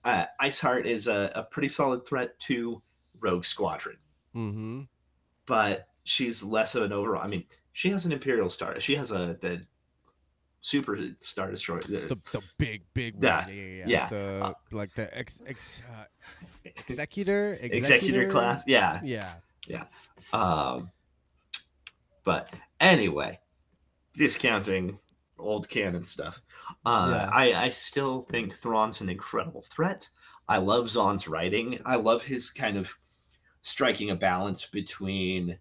uh, 0.06 0.26
Iceheart 0.42 0.86
is 0.86 1.08
a, 1.08 1.32
a 1.36 1.44
pretty 1.44 1.70
solid 1.70 2.06
threat 2.08 2.40
to 2.42 2.82
Rogue 3.22 3.46
Squadron, 3.46 3.98
Mm-hmm. 4.36 4.82
but 5.46 5.88
she's 6.04 6.42
less 6.44 6.76
of 6.76 6.84
an 6.84 6.92
overall. 6.94 7.22
I 7.22 7.28
mean, 7.28 7.44
she 7.74 7.90
has 7.92 8.06
an 8.06 8.12
Imperial 8.12 8.50
Star. 8.50 8.80
She 8.80 8.96
has 8.96 9.12
a 9.12 9.38
the 9.42 9.62
Super 10.62 10.98
Star 11.20 11.50
Destroyer. 11.50 11.82
the- 11.82 12.08
The, 12.08 12.16
the 12.32 12.42
big 12.58 12.84
big 12.94 13.16
one. 13.16 13.24
Yeah, 13.24 13.48
Yeah, 13.50 13.86
yeah. 13.88 14.10
The 14.10 14.40
Uh, 14.44 14.54
like 14.72 14.94
the 14.96 15.16
ex, 15.18 15.42
ex 15.46 15.82
uh, 15.92 16.06
executor 16.66 17.58
executor 17.62 18.30
class. 18.30 18.64
Yeah, 18.68 19.02
yeah. 19.04 19.34
Yeah. 19.68 19.86
Um, 20.34 20.92
but 22.24 22.50
anyway, 22.80 23.40
discounting 24.14 25.00
old 25.38 25.68
canon 25.70 26.06
stuff. 26.06 26.42
Uh, 26.86 27.10
Yeah. 27.12 27.30
I, 27.34 27.66
I 27.66 27.70
still 27.70 28.22
think 28.32 28.54
Thrawn's 28.56 29.02
an 29.02 29.10
incredible 29.10 29.66
threat. 29.74 30.08
I 30.48 30.58
love 30.58 30.90
Zahn's 30.90 31.28
writing. 31.28 31.80
I 31.86 31.96
love 31.96 32.24
his 32.24 32.52
kind 32.52 32.78
of 32.78 32.96
striking 33.62 34.10
a 34.12 34.16
balance 34.16 34.66
between 34.66 35.58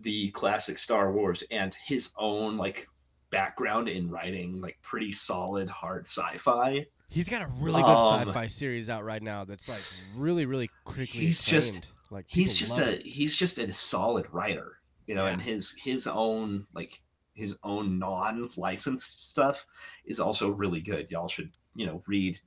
the 0.00 0.30
classic 0.30 0.78
Star 0.78 1.12
Wars 1.12 1.42
and 1.50 1.74
his 1.86 2.10
own 2.16 2.56
like 2.56 2.86
background 3.30 3.88
in 3.88 4.10
writing 4.10 4.60
like 4.60 4.78
pretty 4.82 5.12
solid 5.12 5.68
hard 5.68 6.06
sci-fi. 6.06 6.86
He's 7.08 7.28
got 7.28 7.42
a 7.42 7.48
really 7.58 7.82
good 7.82 7.88
Um, 7.90 8.28
sci-fi 8.28 8.46
series 8.46 8.90
out 8.90 9.04
right 9.04 9.22
now 9.22 9.44
that's 9.44 9.68
like 9.68 9.82
really 10.16 10.44
really 10.46 10.68
critically 10.84 11.20
He's 11.26 11.42
just- 11.42 11.88
like 12.10 12.26
he's 12.28 12.54
just 12.54 12.78
a 12.78 13.00
it. 13.00 13.06
he's 13.06 13.34
just 13.34 13.58
a 13.58 13.72
solid 13.72 14.26
writer 14.32 14.78
you 15.08 15.14
know 15.16 15.24
Yeah. 15.26 15.32
and 15.32 15.42
his 15.42 15.72
his 15.76 16.06
own 16.06 16.66
like 16.72 17.02
his 17.34 17.56
own 17.64 17.98
non-licensed 17.98 19.28
stuff 19.28 19.66
is 20.04 20.20
also 20.20 20.50
really 20.50 20.80
good 20.80 21.10
y'all 21.10 21.26
should 21.28 21.50
you 21.74 21.84
know 21.86 22.02
read 22.06 22.38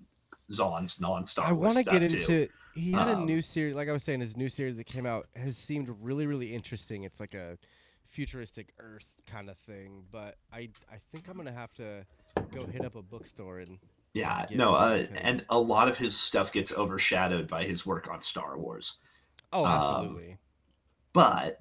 Zahn's 0.51 0.99
non-Star 1.01 1.47
I 1.47 1.51
Wars 1.51 1.65
want 1.75 1.77
to 1.77 1.83
stuff 1.83 1.99
get 1.99 2.19
too. 2.25 2.47
He 2.79 2.91
had 2.91 3.07
a 3.09 3.13
Um, 3.17 3.25
new 3.25 3.41
series, 3.41 3.75
like 3.75 3.89
I 3.89 3.91
was 3.91 4.03
saying, 4.03 4.21
his 4.21 4.37
new 4.37 4.49
series 4.49 4.77
that 4.77 4.85
came 4.85 5.05
out 5.05 5.27
has 5.35 5.57
seemed 5.57 5.89
really, 6.01 6.25
really 6.27 6.53
interesting. 6.53 7.03
It's 7.03 7.19
like 7.19 7.33
a 7.33 7.57
futuristic 8.05 8.73
Earth 8.79 9.05
kind 9.27 9.49
of 9.49 9.57
thing, 9.59 10.03
but 10.11 10.35
I, 10.51 10.69
I 10.91 10.97
think 11.11 11.27
I'm 11.29 11.37
gonna 11.37 11.51
have 11.51 11.73
to 11.75 12.05
go 12.51 12.65
hit 12.65 12.83
up 12.83 12.95
a 12.95 13.01
bookstore 13.03 13.59
and. 13.59 13.77
yeah 14.13 14.47
no 14.49 14.73
uh, 14.73 15.05
and 15.21 15.45
a 15.49 15.59
lot 15.59 15.87
of 15.87 15.97
his 15.99 16.17
stuff 16.17 16.51
gets 16.51 16.71
overshadowed 16.71 17.47
by 17.47 17.63
his 17.63 17.85
work 17.85 18.09
on 18.11 18.21
Star 18.21 18.57
Wars 18.57 18.95
Oh, 19.53 19.63
Um, 19.65 19.71
absolutely. 20.05 20.37
but 21.13 21.59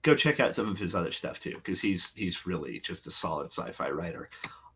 go 0.00 0.14
check 0.14 0.40
out 0.40 0.54
some 0.54 0.68
of 0.70 0.78
his 0.78 0.94
other 0.94 1.12
stuff 1.12 1.38
too 1.38 1.54
because 1.56 1.82
he's 1.82 2.12
he's 2.16 2.46
really 2.46 2.80
just 2.80 3.06
a 3.06 3.10
solid 3.10 3.50
sci-fi 3.50 3.90
writer 3.90 4.30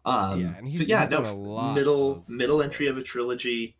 um 0.04 0.40
Yeah, 0.40 0.54
and 0.58 0.68
he's- 0.68 0.86
yeah 0.86 1.00
he's 1.02 1.10
no 1.10 1.22
a 1.24 1.74
middle 1.74 2.24
middle 2.28 2.60
entry 2.62 2.86
of 2.88 2.98
a 2.98 3.02
trilogy 3.02 3.76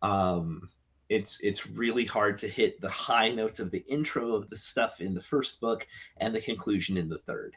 um 0.00 0.70
it's 1.08 1.38
it's 1.40 1.66
really 1.66 2.04
hard 2.04 2.38
to 2.38 2.48
hit 2.48 2.80
the 2.80 2.88
high 2.90 3.30
notes 3.30 3.58
of 3.60 3.70
the 3.70 3.84
intro 3.88 4.34
of 4.34 4.48
the 4.50 4.56
stuff 4.56 5.00
in 5.00 5.14
the 5.14 5.22
first 5.22 5.60
book 5.60 5.86
and 6.18 6.34
the 6.34 6.40
conclusion 6.40 6.96
in 6.96 7.08
the 7.08 7.18
third 7.18 7.56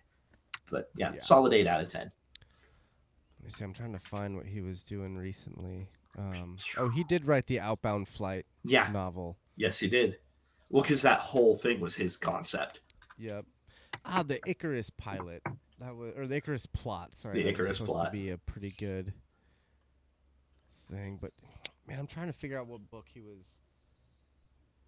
but 0.69 0.89
yeah, 0.95 1.13
Yeah. 1.13 1.21
solid 1.21 1.53
eight 1.53 1.67
out 1.67 1.81
of 1.81 1.87
ten 1.89 2.11
Let 3.39 3.45
me 3.45 3.49
see. 3.51 3.63
I'm 3.63 3.73
trying 3.73 3.93
to 3.93 3.99
find 3.99 4.35
what 4.37 4.45
he 4.45 4.61
was 4.61 4.83
doing 4.83 5.17
recently. 5.17 5.87
Um, 6.17 6.57
oh, 6.77 6.89
he 6.89 7.03
did 7.05 7.25
write 7.25 7.47
the 7.47 7.59
Outbound 7.59 8.07
Flight 8.07 8.45
yeah 8.63 8.89
novel. 8.91 9.37
yes 9.57 9.79
he 9.79 9.87
did 9.89 10.17
well 10.69 10.83
because 10.83 11.01
that 11.01 11.19
whole 11.19 11.55
thing 11.57 11.79
was 11.79 11.95
his 11.95 12.15
concept 12.17 12.79
Yep. 13.17 13.45
Ah, 14.05 14.23
the 14.23 14.39
Icarus 14.47 14.89
pilot. 14.89 15.43
That 15.79 15.95
was 15.95 16.13
or 16.17 16.25
the 16.25 16.37
Icarus 16.37 16.65
plot. 16.65 17.13
Sorry, 17.15 17.35
The 17.37 17.43
that 17.43 17.47
was 17.49 17.53
Icarus 17.59 17.77
supposed 17.77 17.91
plot. 17.91 18.05
to 18.07 18.11
be 18.11 18.29
a 18.31 18.37
pretty 18.37 18.73
good 18.79 19.13
thing, 20.89 21.19
but 21.21 21.31
man, 21.87 21.99
I'm 21.99 22.07
trying 22.07 22.27
to 22.27 22.33
figure 22.33 22.59
out 22.59 22.67
what 22.67 22.89
book 22.89 23.05
he 23.13 23.21
was. 23.21 23.55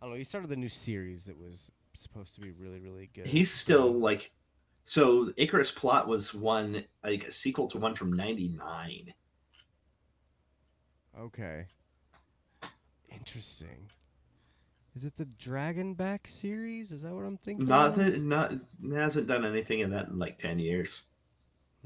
I 0.02 0.06
don't 0.06 0.14
know. 0.14 0.18
He 0.18 0.24
started 0.24 0.50
the 0.50 0.56
new 0.56 0.70
series 0.70 1.26
that 1.26 1.38
was 1.38 1.72
supposed 1.94 2.36
to 2.36 2.42
be 2.42 2.52
really, 2.52 2.80
really 2.80 3.10
good. 3.14 3.28
he's 3.28 3.52
still 3.52 3.92
like 3.92 4.32
so 4.84 5.32
icarus 5.38 5.72
plot 5.72 6.08
was 6.08 6.34
one 6.34 6.84
like 7.04 7.24
a 7.26 7.32
sequel 7.32 7.68
to 7.68 7.78
one 7.78 7.94
from 7.96 8.12
99 8.12 9.14
okay. 11.20 11.68
Interesting. 13.12 13.90
Is 14.96 15.06
it 15.06 15.16
the 15.18 15.26
Dragonback 15.26 16.28
series? 16.28 16.92
Is 16.92 17.04
that 17.04 17.14
what 17.14 17.26
I'm 17.26 17.38
thinking? 17.38 17.68
not 17.68 17.96
that 17.96 18.20
not 18.22 18.54
hasn't 18.92 19.28
done 19.28 19.46
anything 19.46 19.80
in 19.80 19.92
that 19.92 20.08
in 20.08 20.18
like 20.20 20.38
10 20.38 20.60
years 20.60 21.04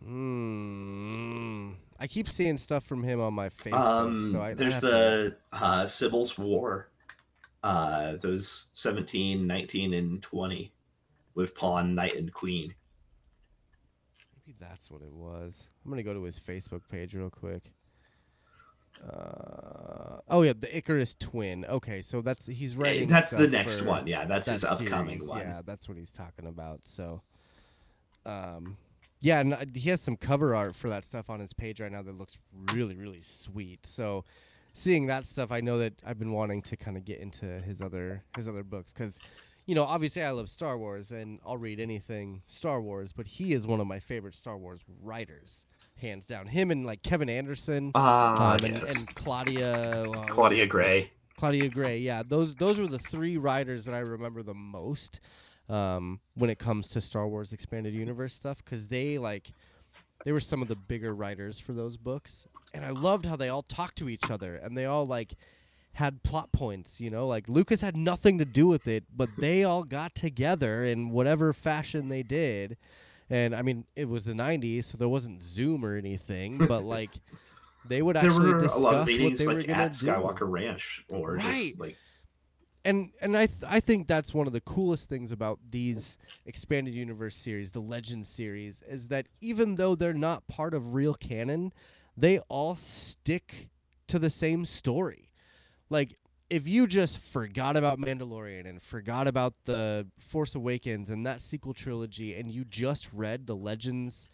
Mm, 0.05 1.73
I 1.99 2.07
keep 2.07 2.27
seeing 2.29 2.57
stuff 2.57 2.83
from 2.85 3.03
him 3.03 3.19
on 3.21 3.33
my 3.33 3.49
Facebook. 3.49 3.73
um 3.73 4.31
so 4.31 4.41
I, 4.41 4.49
I 4.49 4.53
there's 4.53 4.79
to- 4.79 4.85
the 4.85 5.37
uh 5.53 5.87
sibyl's 5.87 6.37
war 6.37 6.89
uh 7.63 8.17
those 8.17 8.67
17 8.73 9.47
19 9.47 9.93
and 9.93 10.21
20 10.21 10.71
with 11.35 11.55
pawn 11.55 11.95
knight 11.95 12.15
and 12.15 12.31
queen 12.33 12.73
Maybe 14.45 14.55
that's 14.59 14.89
what 14.89 15.01
it 15.01 15.11
was. 15.13 15.67
I'm 15.83 15.91
gonna 15.91 16.03
go 16.03 16.13
to 16.13 16.23
his 16.23 16.39
Facebook 16.39 16.81
page 16.89 17.13
real 17.13 17.29
quick. 17.29 17.63
Uh, 19.03 20.19
oh 20.29 20.41
yeah, 20.41 20.53
the 20.59 20.75
Icarus 20.75 21.15
twin. 21.15 21.65
Okay, 21.65 22.01
so 22.01 22.21
that's 22.21 22.47
he's 22.47 22.75
writing. 22.75 23.07
that's 23.07 23.29
the 23.31 23.47
next 23.47 23.81
one 23.83 24.07
yeah 24.07 24.25
that's 24.25 24.49
his 24.49 24.63
upcoming 24.63 25.19
series. 25.19 25.29
one 25.29 25.39
Yeah, 25.41 25.61
that's 25.65 25.87
what 25.87 25.97
he's 25.97 26.11
talking 26.11 26.47
about. 26.47 26.79
So, 26.85 27.21
um, 28.25 28.77
yeah, 29.19 29.39
and 29.39 29.53
uh, 29.53 29.65
he 29.73 29.89
has 29.89 30.01
some 30.01 30.17
cover 30.17 30.55
art 30.55 30.75
for 30.75 30.89
that 30.89 31.05
stuff 31.05 31.29
on 31.29 31.39
his 31.39 31.53
page 31.53 31.81
right 31.81 31.91
now 31.91 32.01
that 32.01 32.17
looks 32.17 32.37
really, 32.73 32.95
really 32.95 33.19
sweet. 33.19 33.85
So, 33.85 34.25
seeing 34.73 35.07
that 35.07 35.25
stuff, 35.25 35.51
I 35.51 35.61
know 35.61 35.79
that 35.79 35.93
I've 36.05 36.19
been 36.19 36.33
wanting 36.33 36.61
to 36.63 36.77
kind 36.77 36.97
of 36.97 37.05
get 37.05 37.19
into 37.19 37.45
his 37.61 37.81
other 37.81 38.23
his 38.35 38.47
other 38.47 38.63
books 38.63 38.93
because, 38.93 39.19
you 39.65 39.75
know, 39.75 39.83
obviously 39.83 40.23
I 40.23 40.31
love 40.31 40.49
Star 40.49 40.77
Wars 40.77 41.11
and 41.11 41.39
I'll 41.45 41.57
read 41.57 41.79
anything 41.79 42.41
Star 42.47 42.79
Wars, 42.79 43.11
but 43.11 43.27
he 43.27 43.53
is 43.53 43.65
one 43.65 43.79
of 43.79 43.87
my 43.87 43.99
favorite 43.99 44.35
Star 44.35 44.57
Wars 44.57 44.83
writers, 45.01 45.65
hands 45.95 46.27
down. 46.27 46.47
Him 46.47 46.69
and 46.69 46.85
like 46.85 47.01
Kevin 47.01 47.29
Anderson. 47.29 47.91
Ah, 47.95 48.53
um, 48.53 48.65
and, 48.65 48.75
yes. 48.75 48.95
and 48.95 49.15
Claudia 49.15 50.11
uh, 50.11 50.25
claudia 50.27 50.67
gray 50.67 51.11
Claudia 51.37 51.69
Gray, 51.69 51.99
yeah, 51.99 52.23
those 52.27 52.55
those 52.55 52.79
were 52.79 52.87
the 52.87 52.97
three 52.97 53.37
writers 53.37 53.85
that 53.85 53.93
I 53.93 53.99
remember 53.99 54.41
the 54.41 54.55
most 54.55 55.19
um, 55.69 56.19
when 56.35 56.49
it 56.49 56.59
comes 56.59 56.87
to 56.89 57.01
Star 57.01 57.27
Wars 57.27 57.53
expanded 57.53 57.93
universe 57.93 58.33
stuff 58.33 58.63
because 58.63 58.87
they 58.87 59.17
like 59.17 59.51
they 60.25 60.31
were 60.31 60.39
some 60.39 60.61
of 60.61 60.67
the 60.67 60.75
bigger 60.75 61.13
writers 61.13 61.59
for 61.59 61.73
those 61.73 61.97
books, 61.97 62.47
and 62.73 62.83
I 62.85 62.89
loved 62.89 63.25
how 63.25 63.35
they 63.35 63.49
all 63.49 63.61
talked 63.63 63.97
to 63.99 64.09
each 64.09 64.29
other 64.31 64.55
and 64.55 64.75
they 64.75 64.85
all 64.85 65.05
like 65.05 65.33
had 65.93 66.23
plot 66.23 66.51
points. 66.51 66.99
You 67.01 67.09
know, 67.09 67.27
like 67.27 67.47
Lucas 67.49 67.81
had 67.81 67.95
nothing 67.97 68.37
to 68.39 68.45
do 68.45 68.67
with 68.67 68.87
it, 68.87 69.05
but 69.15 69.29
they 69.37 69.63
all 69.63 69.83
got 69.83 70.15
together 70.15 70.83
in 70.83 71.09
whatever 71.11 71.53
fashion 71.53 72.09
they 72.09 72.23
did. 72.23 72.77
And 73.29 73.53
I 73.55 73.61
mean, 73.61 73.85
it 73.95 74.07
was 74.07 74.23
the 74.23 74.33
'90s, 74.33 74.85
so 74.85 74.97
there 74.97 75.09
wasn't 75.09 75.43
Zoom 75.43 75.83
or 75.83 75.95
anything, 75.95 76.57
but 76.67 76.83
like 76.83 77.11
they 77.85 78.01
would 78.01 78.15
there 78.15 78.29
actually 78.29 78.51
were 78.51 78.59
a 78.59 78.61
discuss 78.63 78.79
lot 78.81 78.93
of 78.95 78.99
what 78.99 79.07
meetings 79.07 79.39
they 79.39 79.47
were 79.47 79.53
like 79.55 79.67
gonna 79.67 79.83
at 79.83 79.91
do 79.93 80.05
skywalker 80.07 80.49
ranch 80.49 81.03
or 81.09 81.33
Right. 81.33 81.43
just 81.43 81.79
like 81.79 81.97
and 82.87 83.11
and 83.21 83.37
I 83.37 83.47
th- 83.47 83.63
I 83.67 83.79
think 83.81 84.07
that's 84.07 84.33
one 84.33 84.47
of 84.47 84.53
the 84.53 84.61
coolest 84.61 85.09
things 85.09 85.31
about 85.31 85.59
these 85.71 86.17
expanded 86.45 86.95
universe 86.95 87.35
series, 87.35 87.71
the 87.71 87.81
Legends 87.81 88.29
series, 88.29 88.81
is 88.87 89.09
that 89.09 89.27
even 89.41 89.75
though 89.75 89.93
they're 89.93 90.13
not 90.13 90.47
part 90.47 90.73
of 90.73 90.93
real 90.93 91.13
canon, 91.13 91.73
they 92.15 92.39
all 92.47 92.77
stick 92.77 93.67
to 94.07 94.17
the 94.17 94.29
same 94.29 94.65
story. 94.65 95.29
Like 95.89 96.15
if 96.49 96.65
you 96.65 96.87
just 96.87 97.17
forgot 97.17 97.75
about 97.75 97.99
Mandalorian 97.99 98.65
and 98.65 98.81
forgot 98.81 99.27
about 99.27 99.53
the 99.65 100.07
Force 100.17 100.55
Awakens 100.55 101.09
and 101.09 101.25
that 101.25 101.41
sequel 101.41 101.73
trilogy, 101.73 102.35
and 102.35 102.49
you 102.49 102.63
just 102.63 103.11
read 103.11 103.47
the 103.47 103.55
Legends 103.55 104.29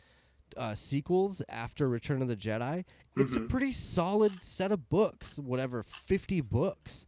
uh, 0.58 0.76
sequels 0.76 1.42
after 1.50 1.88
Return 1.90 2.22
of 2.22 2.28
the 2.28 2.36
Jedi, 2.36 2.86
it's 3.16 3.36
a 3.36 3.40
Mhm. 3.42 3.50
pretty 3.50 3.72
solid 3.72 4.44
set 4.44 4.72
of 4.72 4.90
books. 4.90 5.38
Whatever, 5.38 5.84
fifty 5.84 6.42
books 6.42 7.06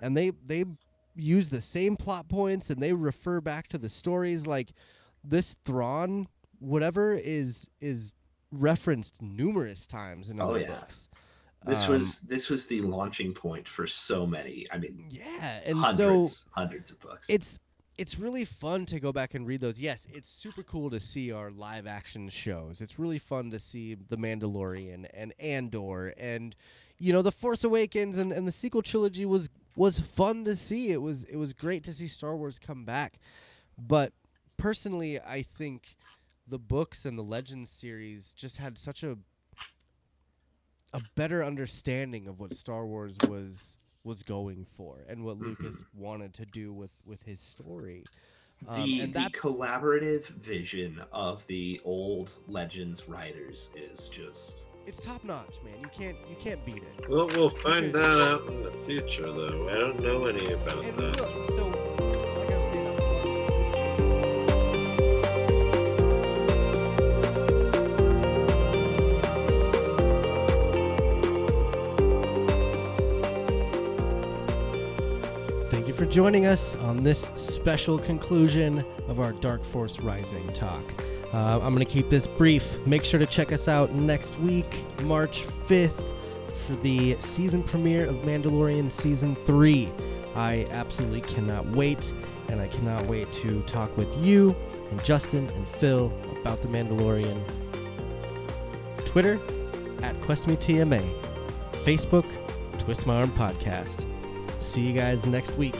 and 0.00 0.16
they 0.16 0.30
they 0.30 0.64
use 1.14 1.50
the 1.50 1.60
same 1.60 1.96
plot 1.96 2.28
points 2.28 2.70
and 2.70 2.82
they 2.82 2.92
refer 2.92 3.40
back 3.40 3.68
to 3.68 3.78
the 3.78 3.88
stories 3.88 4.46
like 4.46 4.72
this 5.22 5.54
Thrawn 5.64 6.26
whatever 6.58 7.14
is 7.14 7.68
is 7.80 8.14
referenced 8.50 9.20
numerous 9.20 9.86
times 9.86 10.30
in 10.30 10.40
Oh, 10.40 10.48
other 10.50 10.60
yeah. 10.60 10.78
books. 10.80 11.08
This 11.66 11.84
Um, 11.84 11.90
was 11.92 12.18
this 12.20 12.48
was 12.50 12.66
the 12.66 12.80
launching 12.82 13.32
point 13.34 13.68
for 13.68 13.86
so 13.86 14.26
many. 14.26 14.66
I 14.72 14.78
mean, 14.78 15.06
yeah, 15.10 15.60
and 15.64 15.78
hundreds, 15.78 16.36
so 16.38 16.48
hundreds 16.52 16.90
of 16.90 17.00
books. 17.00 17.26
it's 17.28 17.58
it's 17.96 18.18
really 18.18 18.44
fun 18.44 18.86
to 18.86 18.98
go 18.98 19.12
back 19.12 19.34
and 19.34 19.46
read 19.46 19.60
those. 19.60 19.78
Yes, 19.78 20.06
it's 20.12 20.28
super 20.28 20.62
cool 20.62 20.90
to 20.90 20.98
see 20.98 21.30
our 21.30 21.50
live 21.50 21.86
action 21.86 22.28
shows. 22.28 22.80
It's 22.80 22.98
really 22.98 23.18
fun 23.18 23.50
to 23.50 23.58
see 23.58 23.94
The 23.94 24.16
Mandalorian 24.16 25.06
and 25.14 25.32
Andor 25.38 26.08
and 26.18 26.56
you 26.98 27.12
know 27.12 27.22
The 27.22 27.32
Force 27.32 27.64
Awakens 27.64 28.18
and, 28.18 28.32
and 28.32 28.48
the 28.48 28.52
sequel 28.52 28.82
trilogy 28.82 29.24
was 29.24 29.48
was 29.76 30.00
fun 30.00 30.44
to 30.44 30.56
see. 30.56 30.90
It 30.90 31.02
was 31.02 31.24
it 31.24 31.36
was 31.36 31.52
great 31.52 31.84
to 31.84 31.92
see 31.92 32.08
Star 32.08 32.36
Wars 32.36 32.58
come 32.58 32.84
back. 32.84 33.18
But 33.78 34.12
personally, 34.56 35.20
I 35.20 35.42
think 35.42 35.96
the 36.46 36.58
books 36.58 37.04
and 37.04 37.18
the 37.18 37.22
Legends 37.22 37.70
series 37.70 38.32
just 38.32 38.58
had 38.58 38.76
such 38.76 39.02
a 39.02 39.18
a 40.92 41.00
better 41.16 41.44
understanding 41.44 42.28
of 42.28 42.38
what 42.38 42.54
Star 42.54 42.86
Wars 42.86 43.16
was 43.26 43.76
was 44.04 44.22
going 44.22 44.66
for 44.76 45.04
and 45.08 45.24
what 45.24 45.38
Lucas 45.38 45.82
wanted 45.94 46.34
to 46.34 46.44
do 46.46 46.72
with 46.72 46.92
with 47.08 47.22
his 47.22 47.40
story. 47.40 48.04
Um, 48.68 48.82
the, 48.82 49.00
and 49.00 49.14
the 49.14 49.30
collaborative 49.32 50.26
vision 50.26 51.02
of 51.12 51.46
the 51.48 51.80
old 51.84 52.36
legends 52.46 53.08
writers 53.08 53.70
is 53.74 54.08
just 54.08 54.66
it's 54.86 55.02
top 55.02 55.24
notch, 55.24 55.56
man. 55.64 55.74
You 55.80 55.88
can't 55.88 56.16
you 56.28 56.36
can't 56.36 56.64
beat 56.64 56.76
it. 56.82 57.08
Well, 57.08 57.28
we'll 57.34 57.50
find 57.50 57.92
that 57.94 58.20
out 58.20 58.46
in 58.48 58.62
the 58.62 58.72
future, 58.84 59.32
though. 59.32 59.68
I 59.68 59.74
don't 59.74 60.00
know 60.00 60.26
any 60.26 60.52
about 60.52 60.84
And 60.84 60.98
that. 60.98 61.20
will. 61.20 61.48
So, 61.48 62.03
joining 76.14 76.46
us 76.46 76.76
on 76.76 77.02
this 77.02 77.32
special 77.34 77.98
conclusion 77.98 78.84
of 79.08 79.18
our 79.18 79.32
Dark 79.32 79.64
Force 79.64 79.98
Rising 79.98 80.46
talk. 80.52 80.94
Uh, 81.32 81.58
I'm 81.60 81.74
going 81.74 81.84
to 81.84 81.92
keep 81.92 82.08
this 82.08 82.28
brief. 82.28 82.78
Make 82.86 83.02
sure 83.02 83.18
to 83.18 83.26
check 83.26 83.50
us 83.50 83.66
out 83.66 83.92
next 83.94 84.38
week, 84.38 84.84
March 85.02 85.42
5th, 85.66 86.14
for 86.68 86.76
the 86.76 87.16
season 87.18 87.64
premiere 87.64 88.06
of 88.06 88.14
Mandalorian 88.18 88.92
Season 88.92 89.34
3. 89.44 89.90
I 90.36 90.66
absolutely 90.70 91.20
cannot 91.22 91.66
wait, 91.70 92.14
and 92.46 92.60
I 92.60 92.68
cannot 92.68 93.08
wait 93.08 93.32
to 93.32 93.62
talk 93.62 93.96
with 93.96 94.16
you 94.16 94.54
and 94.92 95.04
Justin 95.04 95.48
and 95.50 95.68
Phil 95.68 96.16
about 96.40 96.62
The 96.62 96.68
Mandalorian. 96.68 97.42
Twitter 99.04 99.40
at 100.04 100.14
QuestMeTMA, 100.20 101.12
Facebook, 101.72 102.78
Twist 102.78 103.04
My 103.04 103.16
Arm 103.16 103.32
Podcast. 103.32 104.06
See 104.62 104.82
you 104.82 104.92
guys 104.92 105.26
next 105.26 105.56
week. 105.56 105.74